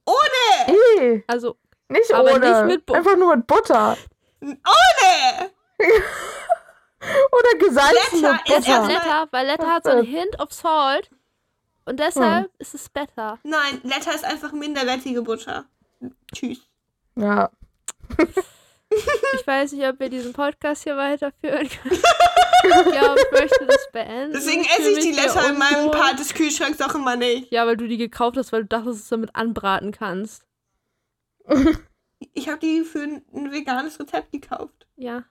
Ohne! 0.05 0.75
Eh, 0.99 1.23
Also, 1.27 1.57
nicht 1.87 2.13
Aber 2.13 2.33
ohne. 2.35 2.65
nicht 2.67 2.85
mit 2.87 2.95
Einfach 2.95 3.15
nur 3.17 3.35
mit 3.35 3.47
Butter. 3.47 3.97
Ohne! 4.41 5.49
Oder 7.01 7.57
gesalzene 7.65 8.21
Letter 8.31 8.33
ist 8.45 8.57
es 8.59 8.67
hat 8.67 8.81
Butter. 8.81 8.91
erstmal- 8.93 8.93
Letter, 8.93 9.27
weil 9.31 9.45
Letter 9.47 9.67
hat 9.67 9.83
so 9.85 9.89
einen 9.91 10.03
Hint 10.05 10.39
of 10.39 10.51
Salt. 10.51 11.09
Und 11.85 11.99
deshalb 11.99 12.45
Hm. 12.45 12.51
ist 12.59 12.75
es 12.75 12.89
better. 12.89 13.39
Nein, 13.43 13.79
Letter 13.83 14.13
ist 14.13 14.25
einfach 14.25 14.51
minderwertige 14.51 15.21
Butter. 15.21 15.65
Tschüss. 16.33 16.59
Ja, 17.15 17.49
Ich 18.91 19.45
weiß 19.45 19.73
nicht, 19.73 19.85
ob 19.87 19.99
wir 19.99 20.09
diesen 20.09 20.33
Podcast 20.33 20.83
hier 20.83 20.97
weiterführen 20.97 21.69
können. 21.69 22.01
ich 22.63 22.91
glaube, 22.91 23.19
ich 23.19 23.39
möchte 23.39 23.65
das 23.67 23.91
beenden. 23.91 24.33
Deswegen 24.33 24.61
esse 24.61 24.91
ich 24.91 24.99
die 24.99 25.11
Letter 25.11 25.49
in 25.49 25.57
meinem. 25.57 25.91
Part 25.91 26.19
des 26.19 26.33
Kühlschranks 26.33 26.81
auch 26.81 26.95
immer 26.95 27.15
nicht. 27.15 27.51
Ja, 27.51 27.65
weil 27.65 27.77
du 27.77 27.87
die 27.87 27.97
gekauft 27.97 28.37
hast, 28.37 28.51
weil 28.51 28.63
du 28.63 28.67
dachtest, 28.67 28.99
dass 29.01 29.09
du 29.09 29.15
damit 29.15 29.35
anbraten 29.35 29.91
kannst. 29.91 30.45
Ich 32.33 32.49
habe 32.49 32.59
die 32.59 32.83
für 32.83 33.01
ein, 33.01 33.51
veganes 33.51 33.99
Rezept 33.99 34.31
gekauft. 34.31 34.87
Ja. 34.97 35.23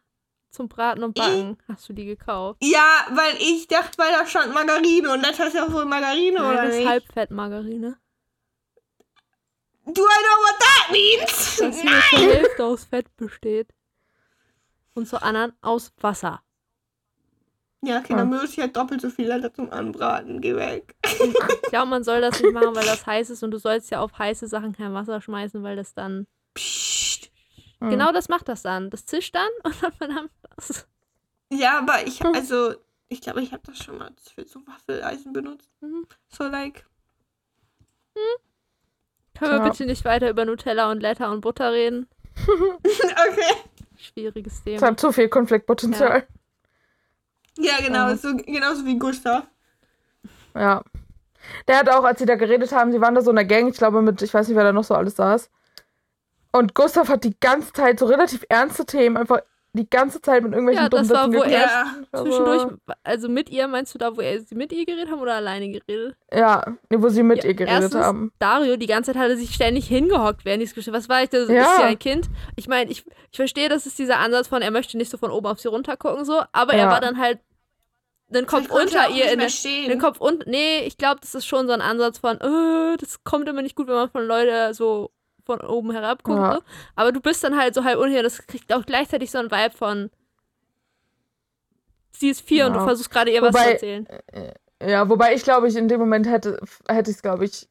Zum 0.51 0.69
Braten 0.69 1.05
und 1.05 1.15
Backen 1.15 1.59
hast 1.69 1.87
du 1.89 1.93
die 1.93 2.07
gekauft. 2.07 2.59
Ja, 2.63 3.07
weil 3.11 3.35
ich 3.39 3.69
dachte, 3.69 3.99
weil 3.99 4.11
da 4.13 4.27
stand 4.27 4.55
Margarine 4.55 5.13
und 5.13 5.21
Letter 5.21 5.49
ist 5.49 5.55
ja 5.55 5.71
wohl 5.71 5.85
Margarine, 5.85 6.39
Nein, 6.39 6.51
oder 6.51 6.63
das 6.63 6.71
ist 6.71 6.79
nicht? 6.79 6.89
Halbfettmargarine. 6.89 7.99
Do 9.95 10.03
I 10.03 10.23
know 10.23 10.39
what 10.45 10.59
that 10.61 10.93
means? 10.93 11.59
Das 11.59 11.83
nur 11.83 12.01
zur 12.11 12.19
Hälfte 12.31 12.65
aus 12.65 12.85
Fett 12.85 13.17
besteht. 13.17 13.73
Und 14.95 15.07
zur 15.09 15.23
anderen 15.23 15.53
aus 15.61 15.93
Wasser. 16.01 16.43
Ja, 17.83 17.99
okay, 18.01 18.15
dann 18.15 18.29
benutze 18.31 18.53
ich 18.55 18.59
halt 18.59 18.77
doppelt 18.77 19.01
so 19.01 19.09
viel 19.09 19.29
Letter 19.29 19.55
zum 19.55 19.71
Anbraten. 19.71 20.41
Geh 20.41 20.57
weg. 20.57 20.97
Ich 21.05 21.33
glaube, 21.71 21.87
man 21.91 22.03
soll 22.03 22.21
das 22.21 22.41
nicht 22.41 22.53
machen, 22.53 22.75
weil 22.75 22.85
das 22.85 23.07
heiß 23.07 23.31
ist 23.31 23.43
und 23.45 23.53
du 23.53 23.59
sollst 23.59 23.91
ja 23.91 24.01
auf 24.01 24.19
heiße 24.19 24.49
Sachen 24.49 24.73
kein 24.73 24.93
Wasser 24.95 25.21
schmeißen, 25.21 25.63
weil 25.63 25.77
das 25.77 25.95
dann. 25.95 26.27
Psst. 26.55 27.31
Hm. 27.81 27.91
Genau 27.91 28.11
das 28.11 28.29
macht 28.29 28.49
das 28.49 28.63
dann. 28.63 28.91
Das 28.91 29.07
zischt 29.07 29.35
dann 29.35 29.49
und 29.63 29.81
dann 29.83 29.93
verdammt 29.93 30.33
das. 30.57 30.89
Ja, 31.53 31.79
aber 31.79 32.05
ich, 32.07 32.21
Hm. 32.21 32.35
also, 32.35 32.75
ich 33.09 33.21
glaube, 33.21 33.43
ich 33.43 33.53
habe 33.53 33.63
das 33.65 33.79
schon 33.79 33.97
mal 33.99 34.11
für 34.35 34.45
so 34.45 34.61
Waffeleisen 34.67 35.33
benutzt. 35.33 35.71
Mhm. 35.81 36.07
So, 36.29 36.45
like, 36.49 36.85
Können 39.39 39.53
wir 39.53 39.59
Ja. 39.59 39.69
bitte 39.69 39.87
nicht 39.87 40.05
weiter 40.05 40.31
über 40.31 40.45
Nutella 40.45 40.91
und 40.91 41.01
Letter 41.01 41.31
und 41.31 41.41
Butter 41.41 41.73
reden? 41.73 42.09
okay. 42.47 43.55
Schwieriges 43.97 44.55
Es 44.55 44.65
Thema. 44.65 44.87
hat 44.87 45.01
zu 45.01 45.13
viel 45.13 45.29
Konfliktpotenzial. 45.29 46.27
Ja, 47.59 47.79
genau, 47.85 48.09
Ja. 48.09 48.17
so, 48.17 48.37
genauso 48.37 48.85
wie 48.85 48.99
Gustav. 48.99 49.45
Ja. 50.55 50.83
Der 51.67 51.79
hat 51.79 51.89
auch, 51.89 52.05
als 52.05 52.19
sie 52.19 52.27
da 52.27 52.37
geredet 52.37 52.73
haben, 52.73 52.93
sie 52.93 53.01
waren 53.01 53.15
da 53.15 53.21
so 53.23 53.31
in 53.31 53.37
der 53.37 53.45
Gang, 53.45 53.69
ich 53.69 53.77
glaube 53.77 54.03
mit, 54.03 54.21
ich 54.23 54.33
weiß 54.33 54.49
nicht, 54.49 54.57
wer 54.57 54.65
da 54.65 54.73
noch 54.73 54.85
so 54.85 54.95
alles 54.95 55.17
saß. 55.17 55.51
Und 56.53 56.75
Gustav 56.75 57.09
hat 57.09 57.25
die 57.25 57.39
ganze 57.41 57.73
Zeit 57.73 57.99
so 57.99 58.07
relativ 58.07 58.45
ernste 58.49 58.85
Themen, 58.87 59.17
einfach 59.17 59.41
die 59.75 59.89
ganze 59.89 60.21
Zeit 60.21 60.43
mit 60.43 60.53
irgendwelchen 60.53 60.85
Ja, 60.85 60.89
das 60.89 61.09
dummen 61.09 61.11
war, 61.11 61.25
Sätzen 61.25 61.39
wo 61.39 61.43
er 61.43 61.97
Also, 62.11 62.25
Zwischendurch, 62.25 62.63
also 63.05 63.29
mit 63.29 63.51
ihr, 63.51 63.69
meinst 63.69 63.95
du 63.95 63.99
da, 63.99 64.17
wo 64.17 64.21
er 64.21 64.41
sie 64.41 64.55
mit 64.55 64.73
ihr 64.73 64.87
geredet 64.87 65.11
haben 65.11 65.21
oder 65.21 65.35
alleine 65.35 65.69
geredet? 65.71 66.17
Ja, 66.33 66.77
wo 66.91 67.09
sie 67.11 67.23
mit 67.23 67.45
Ja, 67.45 67.51
ihr 67.51 67.55
geredet 67.55 67.83
erstens, 67.83 68.03
haben. 68.05 68.33
Dario, 68.39 68.77
die 68.77 68.87
ganze 68.87 69.13
Zeit 69.13 69.21
hat 69.23 69.31
er 69.31 69.37
sich 69.37 69.55
ständig 69.55 69.87
hingehockt 69.87 70.45
während 70.45 70.63
dieses 70.63 70.75
Gespräch. 70.75 70.95
Was 70.95 71.09
war 71.09 71.23
ich, 71.23 71.29
das 71.29 71.49
Ja. 71.49 71.63
ist 71.63 71.79
ja 71.81 71.87
ein 71.87 71.99
Kind? 71.99 72.29
Ich 72.57 72.67
meine, 72.67 72.91
ich, 72.91 73.05
ich 73.31 73.37
verstehe, 73.37 73.69
das 73.69 73.87
ist 73.87 73.99
dieser 73.99 74.19
Ansatz 74.19 74.49
von, 74.49 74.63
er 74.63 74.71
möchte 74.71 74.97
nicht 74.97 75.11
so 75.11 75.19
von 75.19 75.31
oben 75.31 75.47
auf 75.47 75.61
sie 75.61 75.69
runter 75.69 75.97
gucken, 75.97 76.25
so, 76.25 76.43
aber 76.53 76.73
er 76.73 76.85
Ja. 76.87 76.91
war 76.91 77.01
dann 77.01 77.19
halt 77.19 77.39
den 78.29 78.47
Kopf 78.47 78.65
Ich 78.65 78.71
unter 78.71 79.11
ihr 79.11 79.33
in 79.33 79.39
den, 79.39 79.51
den 79.89 79.99
Kopf 79.99 80.21
unten. 80.21 80.51
Nee, 80.51 80.81
ich 80.87 80.99
glaube, 80.99 81.21
das 81.21 81.35
ist 81.35 81.47
schon 81.47 81.67
so 81.67 81.73
ein 81.73 81.81
Ansatz 81.81 82.19
von, 82.19 82.37
äh, 82.41 82.97
das 82.99 83.23
kommt 83.25 83.49
immer 83.49 83.63
nicht 83.63 83.75
gut, 83.75 83.87
wenn 83.87 83.95
man 83.95 84.11
von 84.11 84.27
Leuten 84.27 84.75
so 84.75 85.11
von 85.49 85.61
oben 85.63 85.93
herab 85.93 86.23
guckt. 86.23 86.39
Ja. 86.39 86.55
So. 86.57 86.61
Aber 86.95 87.11
du 87.11 87.21
bist 87.21 87.43
dann 87.43 87.57
halt 87.59 87.75
so 87.75 87.83
halb 87.85 87.99
unten 87.99 88.23
das 88.23 88.47
kriegt 88.47 88.71
auch 88.75 88.85
gleichzeitig 88.85 89.31
so 89.31 89.39
ein 89.39 89.51
Vibe 89.51 89.75
von, 89.75 90.11
sie 92.13 92.29
ist 92.29 92.43
vier 92.43 92.67
und 92.67 92.75
du 92.75 92.81
Ja. 92.81 92.85
versuchst 92.85 93.11
gerade 93.11 93.31
ihr 93.31 93.41
was 93.41 93.53
zu 93.55 93.59
Wobei- 93.61 93.73
erzählen. 93.73 94.09
Ja, 94.83 95.09
wobei 95.09 95.35
ich 95.35 95.43
glaube, 95.43 95.69
ich 95.69 95.77
in 95.77 95.89
dem 95.89 95.99
Moment 96.01 96.29
hätte, 96.29 96.61
hätte 96.89 97.11
ich 97.11 97.17
es, 97.17 97.23
glaube 97.23 97.47
ich, 97.47 97.67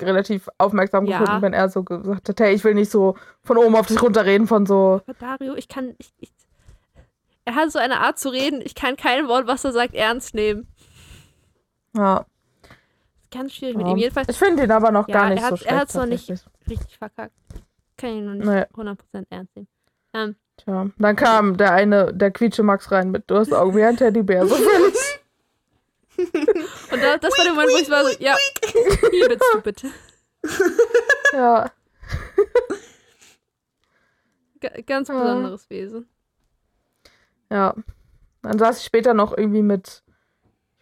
relativ 0.00 0.48
aufmerksam 0.58 1.06
Ja. 1.06 1.18
gefunden, 1.20 1.42
wenn 1.42 1.52
er 1.52 1.68
so 1.68 1.82
gesagt 1.84 2.28
hätte, 2.28 2.44
hey, 2.44 2.54
ich 2.54 2.64
will 2.64 2.74
nicht 2.74 2.90
so 2.90 3.16
von 3.44 3.56
oben 3.56 3.76
auf 3.76 3.86
dich 3.86 4.02
runterreden, 4.02 4.46
von 4.48 4.66
so, 4.66 5.00
Aber 5.06 5.14
Dario, 5.14 5.54
ich 5.54 5.68
kann, 5.68 5.94
ich, 5.98 6.12
ich, 6.18 6.30
er 7.44 7.54
hat 7.54 7.70
so 7.70 7.78
eine 7.78 8.00
Art 8.00 8.18
zu 8.18 8.28
reden, 8.30 8.60
ich 8.62 8.74
kann 8.74 8.96
kein 8.96 9.28
Wort, 9.28 9.46
was 9.46 9.64
er 9.64 9.72
sagt, 9.72 9.94
ernst 9.94 10.34
nehmen. 10.34 10.66
ja. 11.96 12.26
Ganz 13.34 13.54
schwierig 13.54 13.78
mit 13.78 13.86
ja. 13.86 13.92
ihm. 13.92 13.96
Jedenfalls 13.96 14.28
Ich 14.28 14.36
finde 14.36 14.62
ihn 14.64 14.70
aber 14.70 14.90
noch 14.90 15.08
Ja, 15.08 15.14
gar 15.14 15.30
nicht 15.30 15.40
er 15.40 15.46
hat- 15.46 15.50
so 15.50 15.54
er 15.54 15.58
schlecht. 15.70 15.80
hat's 15.80 15.94
noch 15.94 16.04
nicht-. 16.04 16.44
Richtig 16.72 16.98
verkackt. 16.98 17.32
Kann 17.96 18.10
ihn 18.10 18.24
noch 18.26 18.34
nicht 18.34 18.46
Nee. 18.46 18.82
100% 18.82 18.96
ernst 19.30 19.54
nehmen. 19.56 19.68
Ähm, 20.14 20.36
Tja, 20.58 20.90
dann 20.98 21.16
kam 21.16 21.56
der 21.56 21.72
eine, 21.72 22.12
der 22.12 22.30
quietsche 22.30 22.62
Max 22.62 22.90
rein 22.92 23.10
mit, 23.10 23.24
du 23.30 23.36
hast 23.36 23.52
Augen 23.54 23.76
wie 23.76 23.82
ein 23.84 23.96
Teddybär, 23.96 24.46
so 24.46 24.54
völlig. 24.54 24.94
und 26.18 27.02
da, 27.02 27.16
das 27.18 27.32
war 27.38 27.44
der 27.44 27.54
Moment, 27.54 27.70
wo 27.72 27.78
ich 27.78 27.90
war 27.90 28.04
so, 28.04 28.10
ja, 28.18 28.36
hier 29.10 29.28
bist 29.28 29.42
du 29.54 29.60
bitte. 29.62 29.88
ja. 31.32 31.70
G 34.60 34.82
ganz 34.82 35.08
Ja. 35.08 35.18
besonderes 35.20 35.68
Wesen. 35.70 36.08
Ja. 37.50 37.74
Dann 38.42 38.58
saß 38.58 38.78
ich 38.78 38.84
später 38.84 39.14
noch 39.14 39.36
irgendwie 39.36 39.62
mit, 39.62 40.02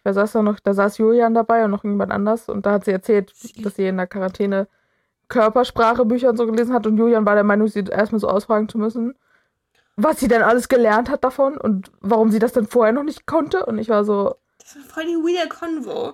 wer 0.03 0.13
saß 0.13 0.31
da 0.33 0.41
noch? 0.41 0.59
Da 0.59 0.73
saß 0.73 0.97
Julian 0.97 1.33
dabei 1.35 1.63
und 1.63 1.71
noch 1.71 1.83
irgendjemand 1.83 2.11
anders 2.11 2.49
und 2.49 2.65
da 2.65 2.73
hat 2.73 2.85
sie 2.85 2.91
erzählt, 2.91 3.31
dass 3.63 3.75
sie 3.75 3.87
in 3.87 3.97
der 3.97 4.07
Quarantäne 4.07 4.67
Körpersprachebücher 5.31 6.29
und 6.29 6.37
so 6.37 6.45
gelesen 6.45 6.73
hat 6.73 6.85
und 6.85 6.97
Julian 6.97 7.25
war 7.25 7.33
der 7.35 7.43
Meinung, 7.43 7.67
sie 7.67 7.83
erstmal 7.89 8.19
so 8.19 8.27
ausfragen 8.27 8.69
zu 8.69 8.77
müssen, 8.77 9.15
was 9.95 10.19
sie 10.19 10.27
denn 10.27 10.43
alles 10.43 10.69
gelernt 10.69 11.09
hat 11.09 11.23
davon 11.23 11.57
und 11.57 11.89
warum 12.01 12.29
sie 12.29 12.39
das 12.39 12.53
dann 12.53 12.67
vorher 12.67 12.93
noch 12.93 13.03
nicht 13.03 13.25
konnte 13.25 13.65
und 13.65 13.79
ich 13.79 13.89
war 13.89 14.03
so, 14.03 14.35
Das 14.59 14.75
war 14.75 14.83
voll 14.83 15.05
die 15.05 15.15
weird 15.15 15.49
Konvo. 15.49 16.13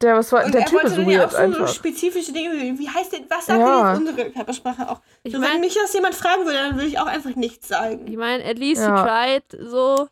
der, 0.00 0.16
was 0.16 0.32
war, 0.32 0.44
Und 0.46 0.54
der 0.54 0.62
er 0.62 0.66
Typ 0.66 0.74
wollte 0.76 0.86
ist 0.88 0.96
dann 0.96 1.10
ja 1.10 1.26
auch 1.26 1.30
so 1.30 1.36
einfach. 1.36 1.68
spezifische 1.68 2.32
Dinge. 2.32 2.52
wie- 2.54 2.78
Wie 2.78 2.88
heißt 2.88 3.12
denn, 3.12 3.24
was 3.28 3.46
sagt 3.46 3.60
Ja. 3.60 3.92
denn 3.94 4.02
jetzt 4.06 4.10
unsere 4.16 4.30
Körpersprache 4.30 4.88
auch? 4.88 5.00
Ich 5.24 5.32
so, 5.34 5.38
mein- 5.38 5.52
wenn 5.54 5.60
mich 5.60 5.74
das 5.74 5.92
jemand 5.92 6.14
fragen 6.14 6.44
würde, 6.46 6.56
dann 6.58 6.74
würde 6.76 6.86
ich 6.86 6.98
auch 6.98 7.06
einfach 7.06 7.34
nichts 7.36 7.68
sagen. 7.68 8.06
Ich 8.06 8.16
meine, 8.16 8.42
at 8.44 8.58
least 8.58 8.80
Ja. 8.82 8.96
he 8.96 9.40
tried, 9.50 9.68
so, 9.68 10.08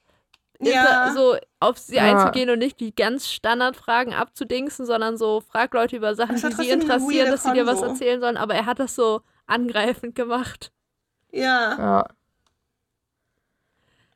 Ja. 0.61 1.13
so 1.15 1.37
auf 1.61 1.79
sie 1.79 1.97
Ja. 1.97 2.03
einzugehen 2.03 2.51
und 2.51 2.59
nicht 2.59 2.81
die 2.81 2.95
ganz 2.95 3.29
Standardfragen 3.29 4.13
abzudingsen, 4.13 4.87
sondern 4.87 5.17
so, 5.17 5.41
frag 5.41 5.73
Leute 5.75 5.97
über 5.97 6.15
Sachen, 6.17 6.35
die 6.37 6.41
sie 6.53 6.71
interessieren, 6.71 7.31
dass 7.31 7.45
sie 7.45 7.53
dir 7.53 7.67
was 7.67 7.81
erzählen 7.83 8.21
sollen, 8.21 8.37
aber 8.37 8.55
er 8.55 8.67
hat 8.67 8.79
das 8.81 8.95
so 8.97 9.21
angreifend 9.47 10.15
gemacht. 10.15 10.73
Ja. 11.31 11.77
Ja. 11.79 12.07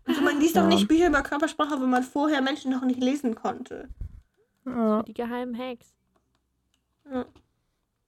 Also 0.04 0.20
man 0.20 0.40
liest 0.40 0.56
Ja. 0.56 0.62
doch 0.62 0.68
nicht 0.68 0.88
Bücher 0.88 1.06
über 1.06 1.22
Körpersprache, 1.22 1.80
wenn 1.80 1.90
man 1.90 2.02
vorher 2.02 2.42
Menschen 2.42 2.72
noch 2.72 2.82
nicht 2.82 3.00
lesen 3.00 3.34
konnte. 3.36 3.88
ja. 4.66 5.02
Die 5.04 5.14
geheimen 5.14 5.56
Hacks. 5.56 5.94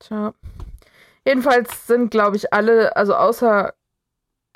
Tja. 0.01 0.35
Jedenfalls 1.27 1.87
sind, 1.87 2.11
glaube 2.11 2.37
ich, 2.37 2.53
alle, 2.53 2.97
also 2.97 3.15
außer 3.15 3.75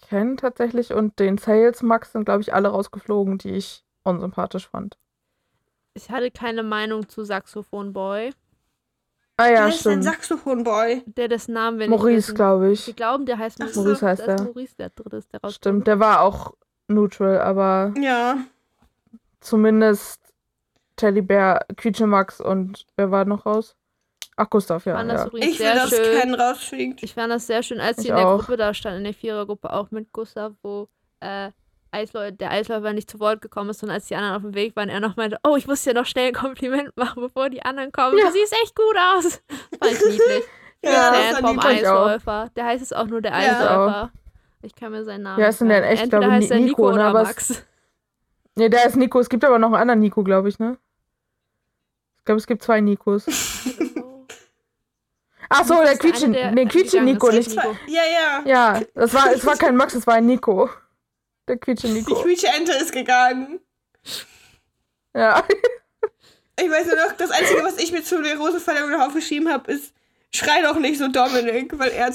Ken 0.09 0.37
tatsächlich 0.37 0.93
und 0.93 1.19
den 1.19 1.39
Sales 1.39 1.83
Max 1.83 2.13
sind, 2.13 2.25
glaube 2.25 2.41
ich, 2.43 2.55
alle 2.55 2.69
rausgeflogen, 2.69 3.39
die 3.39 3.51
ich 3.51 3.85
unsympathisch 4.05 4.69
fand. 4.69 4.97
Ich 5.95 6.11
hatte 6.11 6.31
keine 6.31 6.63
Meinung 6.63 7.09
zu 7.09 7.25
Saxophon 7.25 7.93
Boy, 7.93 8.33
Ah 9.41 9.47
ja, 9.51 9.59
Wer 9.61 9.69
ist 9.69 9.87
denn 9.87 10.03
stimmt. 10.03 10.05
Saxophon-Boy? 10.05 11.05
der 11.07 11.29
dessen 11.29 11.53
Namen 11.55 11.79
wir 11.79 11.87
nicht 11.89 11.97
Maurice, 11.97 12.35
glaube 12.35 12.65
Wir 12.65 12.73
ich. 12.73 12.97
glauben, 12.97 13.25
der 13.25 13.39
heißt 13.39 13.59
so. 13.73 13.83
Maurice 13.83 14.05
heißt 14.05 14.23
das 14.27 14.35
ist 14.35 14.41
er. 14.41 14.45
Maurice, 14.47 14.75
der 14.77 14.91
dritte 14.91 15.17
ist, 15.17 15.33
der 15.33 15.41
rauskommt. 15.41 15.55
Stimmt, 15.55 15.87
der 15.87 16.01
war 16.01 16.23
auch 16.23 16.55
neutral, 16.89 17.41
aber 17.41 17.95
Ja. 18.01 18.39
zumindest 19.41 20.21
Teddy 20.97 21.23
Bear, 21.23 21.65
Quietsche 21.77 22.09
Max 22.09 22.41
und 22.41 22.85
wer 22.97 23.13
war 23.13 23.25
noch 23.27 23.47
raus? 23.47 23.77
Ach, 24.41 24.49
Gustav, 24.49 24.85
ja. 24.87 24.93
Ich 24.93 24.99
fand 24.99 25.11
das 25.11 25.21
ja. 25.23 25.27
übrigens 25.27 25.47
Ich 25.53 25.59
will, 25.59 25.67
sehr 25.67 25.75
dass 25.75 25.91
schön. 25.91 26.21
Ken 26.21 26.35
rausfliegt. 26.35 27.03
Ich 27.03 27.15
fand 27.15 27.33
das 27.33 27.47
sehr 27.49 27.63
schön, 27.65 27.81
als 27.81 27.97
sie 27.97 28.05
Ich 28.05 28.09
in 28.11 28.15
der 28.17 28.29
auch. 28.29 28.39
Gruppe 28.39 28.57
da 28.57 28.73
stand, 28.73 28.97
in 28.99 29.05
der 29.05 29.13
Vierergruppe 29.15 29.73
auch 29.73 29.91
mit 29.91 30.13
Gustav, 30.13 30.53
wo 30.63 30.89
äh, 31.21 31.51
Eisläu 31.91 32.31
der 32.31 32.51
Eisläufer 32.53 32.93
nicht 32.93 33.11
zu 33.11 33.19
Wort 33.19 33.41
gekommen 33.43 33.71
ist 33.71 33.83
und 33.83 33.91
als 33.91 34.07
die 34.07 34.15
anderen 34.15 34.37
auf 34.37 34.43
dem 34.43 34.55
Weg 34.55 34.77
waren, 34.77 34.91
er 34.91 35.01
noch 35.01 35.17
meinte, 35.17 35.39
oh, 35.43 35.57
ich 35.57 35.67
muss 35.67 35.83
dir 35.83 35.93
noch 35.95 36.07
schnell 36.07 36.29
ein 36.29 36.35
Kompliment 36.35 36.97
machen, 36.97 37.21
bevor 37.21 37.51
die 37.51 37.63
anderen 37.65 37.91
kommen. 37.91 38.17
Ja. 38.17 38.27
Du 38.27 38.33
siehst 38.33 38.53
echt 38.63 38.77
gut 38.77 38.97
aus. 39.17 39.43
Fand 39.81 39.93
ich 39.93 40.05
niedlich. 40.05 40.45
Ja, 40.85 41.13
Fan 41.13 41.45
vom. 41.45 41.59
Eisläufer. 41.59 42.51
Der 42.55 42.67
heißt 42.67 42.83
es 42.85 42.93
auch 42.93 43.07
nur 43.09 43.21
der 43.21 43.33
Ja. 43.33 43.39
Eisläufer. 43.39 44.13
Ich 44.63 44.77
kann 44.77 44.93
mir 44.93 45.03
seinen 45.03 45.23
Namen 45.23 45.41
Ja, 45.41 45.49
ist 45.49 45.61
denn 45.61 45.71
der 45.71 45.85
echt, 45.91 46.05
Entweder 46.05 46.21
glaube 46.21 46.35
ich, 46.37 46.43
heißt 46.43 46.51
er 46.53 46.61
Nico, 46.61 46.69
Nico 46.69 46.97
ne, 46.97 47.11
oder 47.11 47.21
es- 47.23 47.27
Max. 47.27 47.65
Nee, 48.55 48.69
der 48.69 48.87
ist 48.87 48.95
Nico. 48.97 49.19
Es 49.19 49.29
gibt 49.29 49.45
aber 49.45 49.59
noch 49.59 49.73
einen 49.73 49.75
anderen 49.83 49.99
Nico, 49.99 50.23
glaube 50.23 50.49
ich, 50.49 50.61
ne? 50.61 50.79
Ich 52.19 52.25
glaube, 52.25 52.39
es 52.39 52.47
gibt 52.47 52.63
zwei 52.63 52.81
Nikos. 52.81 53.27
Ach 55.49 55.65
so, 55.65 55.75
Nico 55.75 55.85
der 55.85 55.93
ist 55.93 56.03
der 56.03 56.11
Quietsche, 56.11 56.27
eine, 56.27 56.37
der 56.37 56.51
nee, 56.53 56.67
Quietsche 56.67 56.91
gegangen 56.91 57.13
Nico, 57.13 57.31
nicht. 57.31 57.51
Nico. 57.51 57.77
Ja, 57.87 58.03
ja. 58.05 58.43
Ja, 58.45 58.81
das 58.95 59.15
war, 59.15 59.33
es 59.33 59.47
war 59.47 59.57
kein 59.57 59.77
Max, 59.77 59.95
es 59.95 60.07
war 60.07 60.15
ein 60.15 60.27
Nico. 60.27 60.69
Der 61.47 61.59
Quietsche 61.59 61.89
Die 61.89 61.95
Nico. 61.95 62.23
Quietsche-Ente 62.23 62.73
ist 62.73 62.93
gegangen. 62.93 63.61
Ja. 65.15 65.45
Ich 66.61 66.71
weiß 66.71 66.87
nur 66.87 66.97
noch, 66.97 67.13
das 67.17 67.31
Einzige, 67.31 67.63
was 67.63 67.79
ich 67.79 67.93
mir 67.93 68.03
zu 68.03 68.23
der 68.23 68.37
Rosenverleihung 68.37 68.91
noch 68.91 69.07
aufgeschrieben 69.07 69.49
habe, 69.49 69.73
ist, 69.73 69.95
schrei 70.35 70.63
doch 70.63 70.79
nicht 70.79 70.99
so 70.99 71.09
Dominik, 71.09 71.79
weil 71.79 71.91
er 71.91 72.09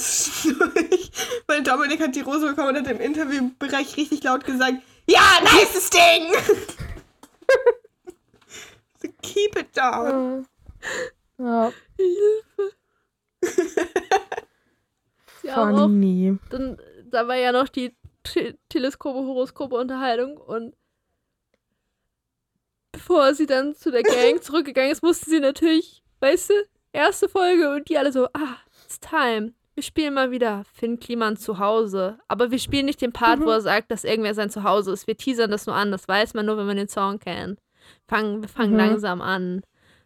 weil 1.48 1.64
Dominik 1.64 2.02
hat 2.02 2.16
die 2.16 2.22
Rose 2.22 2.48
bekommen 2.48 2.76
und 2.76 2.78
hat 2.78 2.88
im 2.88 3.00
Interviewbereich 3.00 3.98
richtig 3.98 4.24
laut 4.24 4.46
gesagt, 4.46 4.76
ja, 5.08 5.22
nices 5.42 5.90
Ding! 5.90 6.34
so, 9.02 9.08
keep 9.22 9.58
it 9.58 9.76
down. 9.76 10.48
Ja, 11.38 11.72
Ja, 15.44 15.70
auch. 15.70 15.78
funny. 15.78 16.38
Dann, 16.50 16.78
da 17.10 17.28
war 17.28 17.36
ja 17.36 17.52
noch 17.52 17.68
die 17.68 17.96
Te- 18.24 18.58
Teleskope-Horoskope-Unterhaltung 18.70 20.38
und 20.38 20.74
bevor 22.92 23.34
sie 23.34 23.46
dann 23.46 23.76
zu 23.76 23.92
der 23.92 24.04
Gang 24.04 24.42
zurückgegangen 24.44 24.92
ist, 24.92 25.04
musste 25.04 25.30
sie 25.30 25.40
natürlich, 25.40 26.04
weißt 26.22 26.50
du, 26.52 26.54
erste 26.94 27.28
Folge 27.28 27.74
und 27.76 27.90
die 27.90 27.98
alle 27.98 28.12
so, 28.12 28.26
ah, 28.34 28.58
it's 28.86 29.00
time. 29.00 29.54
Wir 29.76 29.84
spielen 29.84 30.14
mal 30.14 30.30
wieder 30.30 30.64
Finn 30.72 31.00
Kliman 31.00 31.36
zu 31.36 31.58
Hause. 31.58 32.20
Aber 32.28 32.52
wir 32.52 32.60
spielen 32.60 32.86
nicht 32.86 33.02
den 33.02 33.12
Part, 33.12 33.42
wo 33.42 33.50
er 33.50 33.60
sagt, 33.62 33.90
dass 33.90 34.04
irgendwer 34.04 34.36
sein 34.36 34.52
Zuhause 34.52 34.92
ist. 34.94 35.08
Wir 35.08 35.18
teasern 35.18 35.50
das 35.50 35.66
nur 35.66 35.76
an. 35.76 35.90
Das 35.92 36.08
weiß 36.08 36.36
man 36.36 36.46
nur, 36.46 36.58
wenn 36.58 36.68
man 36.68 36.78
den 36.78 36.88
Song 36.90 37.18
kennt. 37.18 37.60
Fangen, 38.08 38.44
wir 38.44 38.50
fangen 38.50 38.74
Mhm. 38.74 38.78
langsam 38.78 39.20
an 39.20 39.64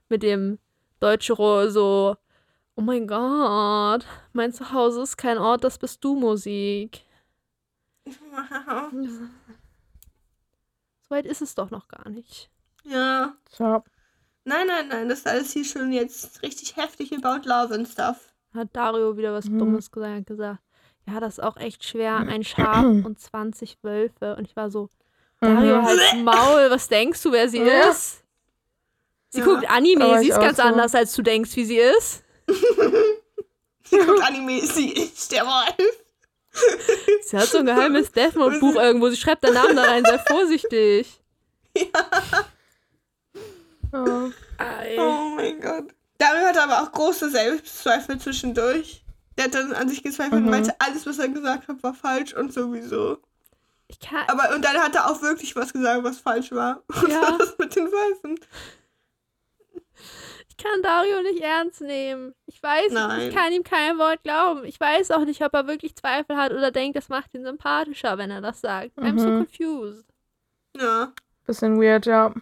mit 0.07 0.23
dem 0.23 0.57
deutsche 1.01 1.33
Rohr 1.33 1.69
so, 1.69 2.15
oh 2.78 2.82
mein 2.82 3.07
Gott, 3.07 4.05
mein 4.34 4.53
Zuhause 4.53 5.01
ist 5.01 5.17
kein 5.17 5.38
Ort, 5.38 5.63
das 5.65 5.78
bist 5.78 6.01
du 6.03 6.15
Musik. 6.15 7.01
So 11.09 11.15
weit 11.15 11.25
ist 11.25 11.41
es 11.41 11.55
doch 11.55 11.71
noch 11.71 11.88
gar 11.88 12.09
nicht. 12.09 12.49
Ja. 12.84 13.34
Tja. 13.55 13.82
Nein, 14.43 14.67
nein, 14.67 14.88
nein, 14.89 15.09
das 15.09 15.19
ist 15.19 15.28
alles 15.28 15.51
hier 15.51 15.63
schon 15.65 15.91
jetzt 15.91 16.41
richtig 16.41 16.75
heftig 16.75 17.13
about 17.13 17.47
love 17.47 17.73
and 17.73 17.88
stuff. 17.88 18.34
Hat 18.53 18.69
Dario 18.73 19.15
wieder 19.17 19.34
was 19.34 19.45
Mhm. 19.45 19.59
Dummes 19.59 19.89
gesagt, 19.91 20.28
gesagt. 20.28 20.59
Ja, 21.05 21.19
das 21.21 21.38
ist 21.38 21.43
auch 21.43 21.55
echt 21.57 21.84
schwer. 21.86 22.17
Ein 22.17 22.43
Schaf 22.43 22.84
und 23.05 23.19
20 23.19 23.78
Wölfe. 23.84 24.36
Und 24.36 24.45
ich 24.45 24.55
war 24.55 24.69
so, 24.69 24.89
Dario, 25.39 25.78
Mhm. 25.78 25.86
halt's 25.86 26.13
Maul, 26.15 26.69
was 26.71 26.88
denkst 26.89 27.21
du, 27.23 27.32
wer 27.32 27.47
sie 27.47 27.59
Ja. 27.61 27.89
ist? 27.89 28.23
Sie 29.30 29.39
Ja. 29.39 29.45
guckt 29.45 29.69
Anime, 29.69 30.19
sie 30.19 30.30
ist 30.30 30.39
ganz 30.39 30.57
so. 30.57 30.63
anders, 30.63 30.95
als 30.95 31.13
du 31.15 31.21
denkst, 31.21 31.55
wie 31.55 31.65
sie 31.65 31.78
ist. 31.78 32.23
Sie 33.83 33.97
guckt 33.97 34.21
Anime, 34.23 34.61
sie 34.61 34.91
ist 34.91 35.31
der 35.31 35.45
Wolf. 35.45 35.97
Sie 37.23 37.37
hat 37.37 37.47
so 37.47 37.59
ein 37.59 37.65
geheimes 37.65 38.11
Death 38.11 38.35
Note 38.35 38.59
Buch 38.59 38.75
irgendwo. 38.75 39.09
Sie 39.09 39.17
schreibt 39.17 39.43
den 39.43 39.53
Namen 39.53 39.75
da 39.75 39.83
rein, 39.83 40.03
sei 40.03 40.17
vorsichtig. 40.27 41.21
Ja. 41.77 41.85
Ei. 44.57 44.95
Oh 44.97 45.29
mein 45.35 45.61
Gott. 45.61 45.85
Dario 46.17 46.47
hatte 46.47 46.63
aber 46.63 46.81
auch 46.81 46.91
große 46.91 47.29
Selbstzweifel 47.29 48.19
zwischendurch. 48.19 49.03
Der 49.37 49.45
hat 49.45 49.53
dann 49.53 49.71
an 49.73 49.87
sich 49.87 50.01
gezweifelt 50.03 50.39
Mhm. 50.41 50.45
und 50.45 50.49
meinte, 50.51 50.75
alles, 50.79 51.05
was 51.05 51.19
er 51.19 51.29
gesagt 51.29 51.67
hat, 51.67 51.81
war 51.83 51.93
falsch 51.93 52.33
und 52.33 52.51
sowieso. 52.51 53.19
Ich 53.87 53.99
kann, 53.99 54.25
Aber 54.27 54.53
und 54.55 54.65
dann 54.65 54.77
hat 54.77 54.95
er 54.95 55.09
auch 55.09 55.21
wirklich 55.21 55.55
was 55.55 55.71
gesagt, 55.71 56.03
was 56.03 56.17
falsch 56.17 56.51
war. 56.51 56.83
Und 57.03 57.09
Ja. 57.11 57.21
war 57.21 57.37
das 57.37 57.57
mit 57.57 57.73
den 57.75 57.85
Wölfen. 57.89 58.37
Ich 60.57 60.63
kann 60.63 60.81
Dario 60.81 61.21
nicht 61.21 61.41
ernst 61.41 61.81
nehmen. 61.81 62.33
Ich 62.47 62.61
weiß, 62.63 62.91
Nein. 62.91 63.29
ich 63.29 63.35
kann 63.35 63.51
ihm 63.53 63.63
kein 63.63 63.97
Wort 63.99 64.23
glauben. 64.23 64.65
Ich 64.65 64.79
weiß 64.79 65.11
auch 65.11 65.23
nicht, 65.25 65.41
ob 65.43 65.53
er 65.53 65.67
wirklich 65.67 65.95
Zweifel 65.95 66.35
hat 66.37 66.51
oder 66.51 66.71
denkt, 66.71 66.95
das 66.97 67.09
macht 67.09 67.33
ihn 67.35 67.43
sympathischer, 67.43 68.17
wenn 68.17 68.31
er 68.31 68.41
das 68.41 68.61
sagt. 68.61 68.97
I'm 68.97 69.19
so 69.19 69.27
Mhm. 69.29 69.37
confused. 69.45 70.05
Ja. 70.75 71.13
Bisschen 71.45 71.79
weird, 71.81 72.05
ja. 72.07 72.33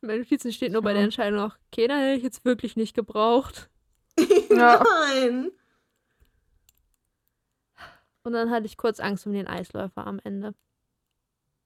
In 0.00 0.06
meinen 0.08 0.20
Notizen 0.20 0.52
steht 0.52 0.72
nur 0.72 0.82
bei 0.82 0.92
der 0.92 1.00
Ja. 1.02 1.04
Entscheidung 1.06 1.40
noch, 1.40 1.56
Kena 1.72 1.96
hätte 1.96 2.16
ich 2.18 2.22
jetzt 2.22 2.44
wirklich 2.44 2.76
nicht 2.76 2.94
gebraucht. 2.94 3.68
Ja. 4.50 4.82
Nein. 5.10 5.50
Und 8.22 8.32
dann 8.32 8.50
hatte 8.50 8.66
ich 8.66 8.76
kurz 8.76 9.00
Angst 9.00 9.26
um 9.26 9.32
den 9.32 9.46
Eisläufer 9.48 10.06
am 10.06 10.20
Ende. 10.22 10.54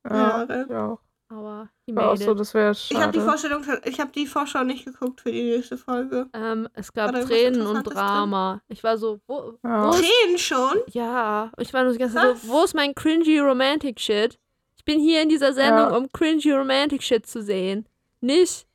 Ja, 0.09 0.45
Ja. 0.45 0.65
ich 0.65 0.71
auch. 0.75 1.01
Aber 1.35 1.71
die 1.87 1.97
War 1.97 2.09
auch 2.11 2.13
made 2.13 2.25
so, 2.25 2.33
it. 2.33 2.41
das 2.41 2.53
wäre 2.53 2.73
Ich 2.73 2.95
habe 2.95 3.11
die. 3.13 3.21
Vorstellung, 3.21 3.65
ich 3.85 3.99
habe 4.01 4.13
die 4.13 4.27
Vorschau 4.27 4.65
nicht 4.65 4.85
geguckt 4.85 5.23
für 5.23 5.33
die 5.33 5.43
nächste 5.45 5.79
Folge. 5.79 6.27
ähm, 6.35 6.69
es 6.75 6.93
gab 6.93 7.13
Tränen 7.13 7.67
und 7.67 7.85
Drama. 7.85 8.61
Ich 8.69 8.85
war 8.85 8.99
so, 8.99 9.19
wo, 9.27 9.59
Ja. 9.65 9.91
Tränen 9.93 10.37
schon? 10.37 10.77
Ja, 10.91 11.51
ich 11.59 11.73
war 11.73 11.85
nur 11.85 11.93
die 11.93 11.99
ganze 11.99 12.17
Zeit 12.17 12.37
so, 12.39 12.49
wo 12.49 12.65
ist 12.65 12.75
mein 12.75 12.95
cringy 12.95 13.39
Romantic 13.39 13.99
Shit? 13.99 14.39
Ich 14.77 14.85
bin 14.85 15.01
hier 15.01 15.23
in 15.23 15.31
dieser 15.31 15.55
Sendung, 15.55 15.91
Ja. 15.91 15.97
um 15.97 16.13
cringy 16.13 16.53
Romantic 16.53 17.03
Shit 17.03 17.27
zu 17.27 17.43
sehen. 17.43 17.87
Nicht 18.21 18.67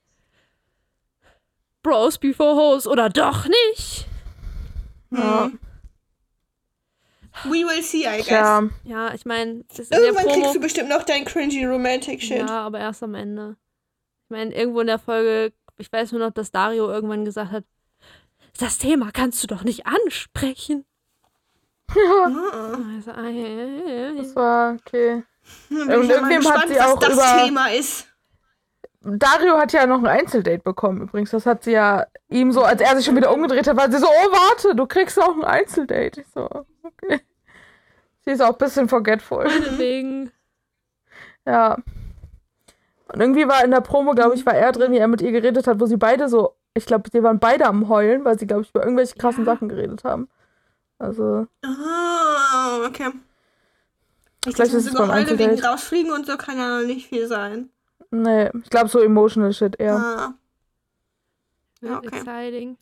Bros 1.83 2.17
before 2.17 2.55
Hoes 2.55 2.87
oder 2.87 3.09
doch 3.09 3.45
nicht. 3.45 4.07
Ja. 5.11 5.45
Hm. 5.45 5.59
We 7.45 7.63
will 7.65 7.81
see, 7.83 8.01
I 8.07 8.17
guess. 8.17 8.25
Tja, 8.27 8.69
Ja, 8.83 9.13
ich 9.13 9.25
meine, 9.25 9.63
Irgendwann 9.91 10.25
Promo. 10.25 10.39
kriegst 10.41 10.55
du 10.55 10.59
bestimmt 10.59 10.89
noch 10.89 11.03
dein 11.03 11.25
cringy 11.25 11.65
romantic 11.65 12.21
shit. 12.21 12.39
Ja, 12.39 12.61
aber 12.61 12.79
erst 12.79 13.03
am 13.03 13.13
Ende. 13.15 13.55
Ich 14.25 14.29
meine, 14.29 14.53
irgendwo 14.53 14.81
in 14.81 14.87
der 14.87 14.99
Folge, 14.99 15.53
ich 15.77 15.91
weiß 15.91 16.11
nur 16.11 16.21
noch, 16.21 16.31
dass 16.31 16.51
Dario 16.51 16.89
irgendwann 16.89 17.25
gesagt 17.25 17.51
hat, 17.51 17.63
das 18.59 18.77
Thema 18.79 19.11
kannst 19.13 19.41
du 19.43 19.47
doch 19.47 19.63
nicht 19.63 19.85
ansprechen. 19.85 20.83
Ah. 21.89 22.75
Also, 22.95 23.11
ah, 23.11 23.29
ja, 23.29 23.47
ja, 23.47 23.65
ja, 23.65 23.93
ja. 24.09 24.11
das 24.13 24.35
war 24.35 24.73
okay. 24.75 25.23
Bin 25.69 25.81
Und 25.81 25.87
ja 25.89 25.95
irgendwem 25.95 26.21
hat 26.23 26.37
gespannt, 26.41 26.67
sie 26.69 26.75
was 26.75 26.85
auch 26.87 26.99
das 26.99 27.13
über- 27.13 27.43
Thema 27.45 27.67
ist. 27.67 28.07
Dario 29.09 29.57
hat 29.57 29.73
ja 29.73 29.85
noch 29.85 29.99
ein 29.99 30.07
Einzeldate 30.07 30.59
bekommen 30.63 31.01
übrigens. 31.01 31.31
Das 31.31 31.45
hat 31.45 31.63
sie 31.63 31.71
ja 31.71 32.05
ihm 32.29 32.51
so, 32.51 32.63
als 32.63 32.81
er 32.81 32.95
sich 32.95 33.05
schon 33.05 33.15
wieder 33.15 33.33
umgedreht 33.33 33.67
hat, 33.67 33.77
war 33.77 33.89
sie 33.91 33.99
so, 33.99 34.07
oh 34.07 34.31
warte, 34.31 34.75
du 34.75 34.85
kriegst 34.85 35.21
auch 35.21 35.35
ein 35.35 35.43
Einzeldate. 35.43 36.21
Ich 36.21 36.27
so, 36.33 36.49
okay. 36.83 37.21
Sie 38.25 38.31
ist 38.31 38.41
auch 38.41 38.51
ein 38.51 38.57
bisschen 38.57 38.89
forgetful. 38.89 39.45
Deswegen, 39.65 40.31
Ja. 41.45 41.75
Und 43.13 43.21
irgendwie 43.21 43.47
war 43.47 43.63
in 43.63 43.71
der 43.71 43.79
Promo, 43.79 44.11
glaube 44.11 44.35
ich, 44.35 44.45
war 44.45 44.53
er 44.55 44.73
drin, 44.73 44.91
wie 44.91 44.97
er 44.97 45.07
mit 45.07 45.21
ihr 45.21 45.31
geredet 45.31 45.65
hat, 45.67 45.79
wo 45.79 45.85
sie 45.85 45.95
beide 45.95 46.27
so, 46.27 46.55
ich 46.73 46.85
glaube, 46.85 47.09
sie 47.09 47.23
waren 47.23 47.39
beide 47.39 47.65
am 47.65 47.87
Heulen, 47.87 48.25
weil 48.25 48.37
sie, 48.37 48.45
glaube 48.47 48.63
ich, 48.63 48.69
über 48.71 48.83
irgendwelche 48.83 49.15
krassen 49.15 49.45
Ja. 49.45 49.53
Sachen 49.53 49.69
geredet 49.69 50.03
haben. 50.03 50.27
Also, 50.99 51.47
Ah, 51.63 52.79
okay. 52.85 53.11
Ich 54.45 54.55
Vielleicht 54.55 54.71
glaube, 54.71 54.77
ist 54.77 54.87
es 54.87 54.93
beim 54.93 55.09
heute 55.13 55.31
wegen 55.39 55.51
Einzeldate. 55.51 55.67
rausfliegen 55.73 56.11
und 56.11 56.25
so 56.25 56.35
kann 56.35 56.57
ja 56.57 56.79
noch 56.81 56.85
nicht 56.85 57.07
viel 57.07 57.27
sein. 57.27 57.69
Nee, 58.11 58.49
ich 58.63 58.69
glaube, 58.69 58.89
so 58.89 58.99
emotional 58.99 59.53
shit 59.53 59.79
eher. 59.79 59.95
Ah. 59.97 60.33
wird 61.81 61.97
Okay. 61.97 62.07
exciting. 62.07 62.77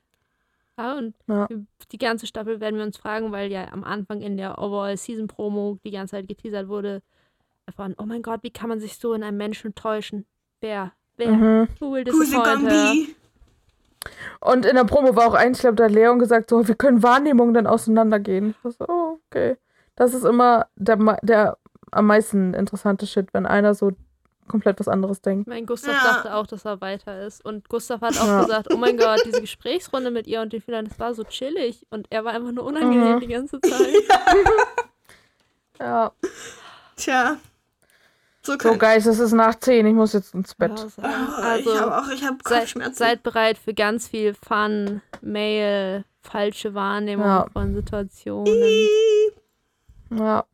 Ja, 0.77 0.97
und 0.97 1.15
Ja. 1.27 1.47
die 1.91 1.97
ganze 1.97 2.27
Staffel 2.27 2.59
werden 2.59 2.77
wir 2.77 2.83
uns 2.85 2.97
fragen, 2.97 3.31
weil 3.31 3.51
ja 3.51 3.71
am 3.71 3.83
Anfang 3.83 4.21
in 4.21 4.37
der 4.37 4.57
Overall 4.57 4.97
Season 4.97 5.27
Promo 5.27 5.79
die 5.85 5.91
ganze 5.91 6.11
Zeit 6.11 6.27
geteasert 6.27 6.67
wurde, 6.67 7.01
von, 7.75 7.95
oh 7.97 8.05
mein 8.05 8.21
Gott, 8.21 8.43
wie 8.43 8.51
kann 8.51 8.69
man 8.69 8.79
sich 8.79 8.97
so 8.97 9.13
in 9.13 9.23
einem 9.23 9.37
Menschen 9.37 9.73
täuschen? 9.73 10.25
Wer? 10.61 10.91
Wer? 11.17 11.31
Mhm. 11.31 11.67
Who 11.79 11.93
will 11.93 12.03
disappoint 12.03 12.69
her? 12.69 12.93
be? 12.93 13.07
Und 14.39 14.65
in 14.65 14.75
der 14.75 14.83
Promo 14.83 15.15
war 15.15 15.27
auch 15.27 15.33
eins, 15.33 15.57
ich 15.57 15.61
glaube, 15.61 15.75
da 15.75 15.85
hat 15.85 15.91
Leon 15.91 16.19
gesagt, 16.19 16.49
so, 16.49 16.67
wir 16.67 16.75
können 16.75 17.01
Wahrnehmungen 17.01 17.53
dann 17.53 17.67
auseinandergehen. 17.67 18.51
Ich 18.51 18.63
war 18.63 18.71
so, 18.71 18.85
oh, 18.87 19.19
okay. 19.27 19.57
Das 19.95 20.13
ist 20.13 20.25
immer 20.25 20.67
der, 20.75 20.97
der 21.23 21.57
am 21.91 22.05
meisten 22.07 22.53
interessante 22.53 23.07
Shit, 23.07 23.33
wenn 23.33 23.45
einer 23.45 23.73
so 23.73 23.91
komplett 24.47 24.79
was 24.79 24.87
anderes 24.87 25.21
denkt. 25.21 25.47
Ich 25.47 25.47
meine, 25.47 25.65
Gustav 25.65 25.93
Ja. 25.93 26.13
dachte 26.13 26.35
auch, 26.35 26.47
dass 26.47 26.65
er 26.65 26.79
weiter 26.81 27.21
ist. 27.25 27.43
Und 27.43 27.67
Gustav 27.69 28.01
hat 28.01 28.17
auch 28.19 28.25
Ja. 28.27 28.41
gesagt, 28.43 28.71
oh 28.71 28.77
mein 28.77 28.97
Gott, 28.97 29.21
diese 29.25 29.41
Gesprächsrunde 29.41 30.11
mit 30.11 30.27
ihr 30.27 30.41
und 30.41 30.53
den 30.53 30.61
Fehlern, 30.61 30.85
das 30.85 30.99
war 30.99 31.13
so 31.13 31.23
chillig. 31.23 31.85
Und 31.89 32.07
er 32.09 32.23
war 32.25 32.33
einfach 32.33 32.51
nur 32.51 32.63
unangenehm 32.65 33.15
Mhm. 33.15 33.19
die 33.21 33.27
ganze 33.27 33.59
Zeit. 33.61 33.93
Ja. 35.79 36.11
Tja. 36.95 37.37
So, 38.41 38.53
So, 38.61 38.77
Guys, 38.77 39.05
es 39.07 39.19
ist 39.19 39.33
nach 39.33 39.55
10. 39.55 39.85
Ich 39.87 39.93
muss 39.93 40.13
jetzt 40.13 40.33
ins 40.33 40.55
Bett. 40.55 40.71
Ja, 40.71 40.87
so. 40.87 41.01
Ah, 41.01 41.57
ich 41.57 41.67
Also, 41.67 41.79
habe 41.81 41.97
auch, 41.97 42.09
ich 42.09 42.23
habe 42.23 42.37
seid, 42.47 42.59
Kopfschmerzen. 42.61 42.93
seid 42.95 43.23
bereit 43.23 43.57
für 43.57 43.73
ganz 43.73 44.07
viel 44.07 44.35
Fun, 44.35 45.01
Mail, 45.21 46.05
falsche 46.21 46.73
Wahrnehmung 46.75 47.25
Ja. 47.25 47.47
von 47.51 47.73
Situationen. 47.73 48.87
Ja. 50.11 50.45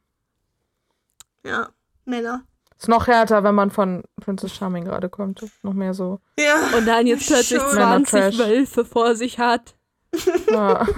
Ja, 1.46 1.70
Männer. 2.06 2.44
Ist 2.82 2.88
noch 2.88 3.06
härter, 3.06 3.44
wenn 3.44 3.54
man 3.54 3.70
von 3.70 4.04
Princess 4.20 4.56
Charming 4.56 4.86
gerade 4.86 5.08
kommt. 5.08 5.46
Noch 5.62 5.74
mehr 5.74 5.94
so. 5.94 6.20
Ja. 6.40 6.56
Und 6.76 6.88
dann 6.88 7.06
jetzt 7.06 7.28
plötzlich 7.28 7.60
Schon. 7.62 7.70
20 7.70 8.14
Männer-Trash. 8.14 8.38
Wölfe 8.40 8.86
vor 8.86 9.16
sich 9.16 9.38
hat. 9.38 9.76
Ja. 10.50 10.88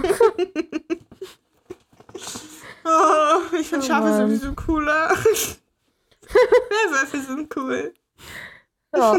Oh, 2.86 3.40
ich 3.58 3.68
finde 3.68 3.84
Oh 3.84 3.88
Schafe 3.88 4.08
Mann. 4.10 4.28
sowieso 4.28 4.52
cooler. 4.54 5.08
Werwölfe 6.28 7.18
sind 7.20 7.56
cool. 7.56 7.94
ja. 8.94 9.16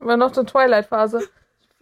Aber 0.00 0.16
noch 0.16 0.36
eine 0.36 0.44
Twilight-Phase. 0.44 1.28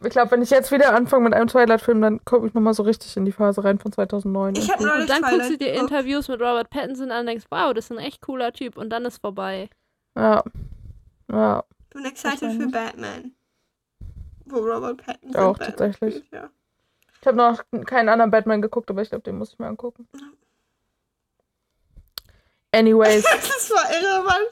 Ich 0.05 0.11
glaube, 0.11 0.31
wenn 0.33 0.43
ich 0.43 0.51
jetzt 0.51 0.70
wieder 0.73 0.95
anfange 0.95 1.24
mit 1.24 1.35
einem 1.35 1.47
Twilight-Film, 1.49 2.01
dann 2.03 2.24
komme 2.24 2.47
ich 2.49 2.55
nochmal 2.55 2.74
so 2.74 2.83
richtig 2.83 3.16
in 3.16 3.24
die 3.24 3.33
Phase 3.33 3.62
rein 3.65 3.79
von 3.79 3.93
2009. 3.93 4.57
Ich 4.57 4.70
habe 4.73 4.85
neulich 4.85 5.03
Und 5.03 5.11
dann 5.11 5.23
guckst 5.31 5.51
du 5.51 5.59
dir. 5.59 5.73
Interviews 5.74 6.29
mit 6.29 6.41
Robert 6.41 6.70
Pattinson 6.70 7.11
an 7.11 7.20
und 7.20 7.27
denkst, 7.27 7.45
wow, 7.51 7.73
das 7.73 7.87
ist 7.87 7.93
ein 7.93 7.99
echt 7.99 8.20
cooler 8.20 8.53
Typ. 8.53 8.77
Und 8.77 8.91
dann 8.91 9.05
ist 9.05 9.19
vorbei. 9.19 9.69
ja. 10.16 10.43
Ja. 11.31 11.65
Ich 11.89 11.95
bin 11.95 12.05
excited 12.05 12.61
für. 12.61 12.69
Batman. 12.69 13.33
Wo 14.47 14.59
Robert 14.59 14.99
Pattinson 14.99 15.31
Ich 15.31 15.37
auch, 15.37 15.57
Batman 15.59 15.77
tatsächlich. 15.77 16.16
spielt, 16.16 16.33
Ja. 16.33 16.51
Ich 17.20 17.27
habe 17.27 17.37
noch 17.37 17.62
keinen 17.87 18.09
anderen 18.09 18.31
Batman 18.33 18.61
geguckt, 18.61 18.91
aber 18.91 19.01
ich 19.03 19.09
glaube, 19.11 19.23
den 19.23 19.39
muss 19.39 19.53
ich 19.53 19.59
mir 19.59 19.66
angucken. 19.69 20.09
Anyways. 22.73 23.24
Das 23.31 23.70
war 23.70 23.91
irre, 23.93 24.24
Mann. 24.24 24.43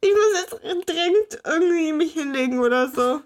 Ich 0.00 0.10
muss 0.10 0.40
jetzt 0.40 0.88
dringend 0.88 1.40
irgendwie 1.46 1.92
mich 1.92 2.12
hinlegen 2.14 2.58
oder 2.60 2.88
so. 2.88 3.20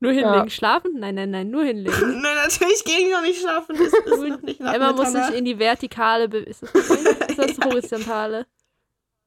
Nur 0.00 0.10
hinlegen, 0.12 0.34
Ja. 0.34 0.50
schlafen? 0.50 0.98
Nein, 0.98 1.14
nein, 1.14 1.30
nein, 1.30 1.50
nur 1.50 1.62
hinlegen. 1.64 2.20
Nein, 2.20 2.34
natürlich 2.44 2.84
gehe 2.84 2.98
ich 3.06 3.12
noch 3.12 3.22
nicht 3.22 3.40
schlafen. 3.40 3.76
Das 3.76 3.92
ist 3.92 4.06
noch 4.28 4.42
nicht 4.42 4.60
Emma 4.60 4.92
muss 4.92 5.12
sich 5.12 5.30
in 5.34 5.44
die 5.44 5.58
vertikale 5.58 6.28
be 6.28 6.38
Ist 6.38 6.62
das, 6.62 6.72
ist 6.74 7.38
das 7.38 7.56
Ja. 7.56 7.64
horizontale? 7.64 8.46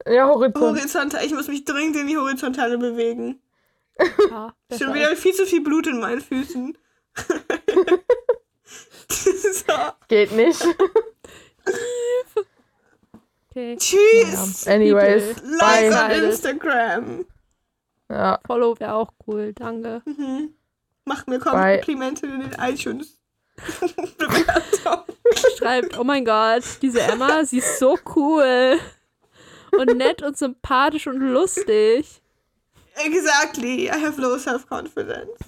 Ja, 0.06 0.28
Horizont. 0.28 0.78
Horizontal. 0.78 1.26
Ich 1.26 1.34
muss 1.34 1.48
mich 1.48 1.64
dringend 1.64 1.96
in 1.96 2.08
die 2.08 2.18
Horizontale 2.18 2.78
bewegen. 2.78 3.40
Ja, 4.30 4.54
Schon 4.78 4.94
wieder 4.94 5.16
viel 5.16 5.34
zu 5.34 5.46
viel 5.46 5.62
Blut 5.62 5.88
in 5.88 6.00
meinen 6.00 6.22
Füßen. 6.22 6.78
so. 9.10 9.74
Geht 10.08 10.32
nicht. 10.32 10.62
Okay. 13.52 13.76
Tschüss. 13.78 14.66
Ja. 14.66 14.74
Anyways. 14.74 15.36
People. 15.36 15.58
Like 15.58 15.92
Bye. 15.92 16.18
on. 16.18 16.24
Instagram. 16.24 17.26
Ja. 18.12 18.40
Follow 18.46 18.78
wäre 18.80 18.94
auch 18.94 19.14
cool, 19.26 19.54
danke. 19.54 20.02
Mhm. 20.06 20.54
Macht 21.06 21.28
mir 21.28 21.40
Bye. 21.40 21.78
Komplimente 21.78 22.28
in 22.28 22.42
den 22.42 22.52
iTunes. 22.60 23.22
Schreibt, 25.58 25.98
oh 25.98 26.04
mein 26.04 26.26
Gott, 26.26 26.64
diese 26.82 27.02
Emma, 27.02 27.46
sie 27.46 27.60
ist 27.60 27.80
so 27.80 27.98
cool. 28.16 28.80
Und 29.72 29.96
nett 29.98 30.22
und 30.22 30.38
sympathisch 30.38 31.08
und 31.08 31.20
lustig. 31.20 32.22
exactly. 32.96 33.86
I 33.86 33.92
have 33.92 34.20
low 34.20 34.38
self-confidence. 34.38 35.40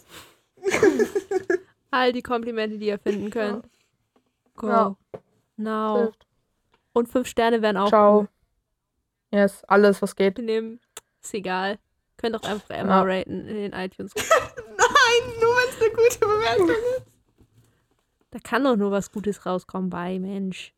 All 1.91 2.13
die 2.13 2.21
Komplimente, 2.21 2.77
die 2.77 2.87
ihr 2.87 2.99
finden 2.99 3.29
könnt. 3.29 3.67
Go. 4.55 4.67
Ja. 4.67 4.95
Now. 5.57 6.13
Und 6.93 7.09
fünf 7.09 7.27
Sterne 7.27 7.61
wären 7.61 7.77
auch 7.77 7.89
Ciao. 7.89 8.19
cool. 8.19 8.27
Yes, 9.31 9.63
alles, 9.65 10.01
was 10.01 10.15
geht. 10.15 10.37
Nehmen, 10.37 10.79
ist 11.21 11.33
egal. 11.33 11.79
Könnt 12.23 12.37
auch 12.37 12.49
einfach 12.49 12.69
Emma 12.69 13.05
Ja. 13.05 13.17
raten 13.17 13.47
in 13.49 13.55
den 13.57 13.73
iTunes. 13.73 14.13
Nein, 14.15 15.33
nur 15.41 15.53
wenn 15.57 15.69
es 15.69 15.81
eine 15.81 15.89
gute 15.89 16.19
Bewertung 16.19 16.69
ist. 16.69 17.03
Da 18.31 18.39
kann 18.39 18.63
doch 18.63 18.77
nur 18.77 18.91
was 18.91 19.11
Gutes 19.11 19.45
rauskommen 19.45 19.89
bei 19.89 20.17
Mensch. 20.19 20.73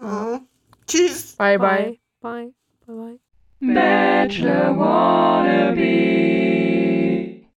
Oh. 0.00 0.38
Tschüss. 0.86 1.34
Bye, 1.34 1.58
bye. 1.58 1.98
Bye. 2.20 2.52
Bye. 2.86 2.94
Bye. 2.94 3.18
bye. 3.58 3.74
Bachelor 3.74 4.78
wannabe. 4.78 6.71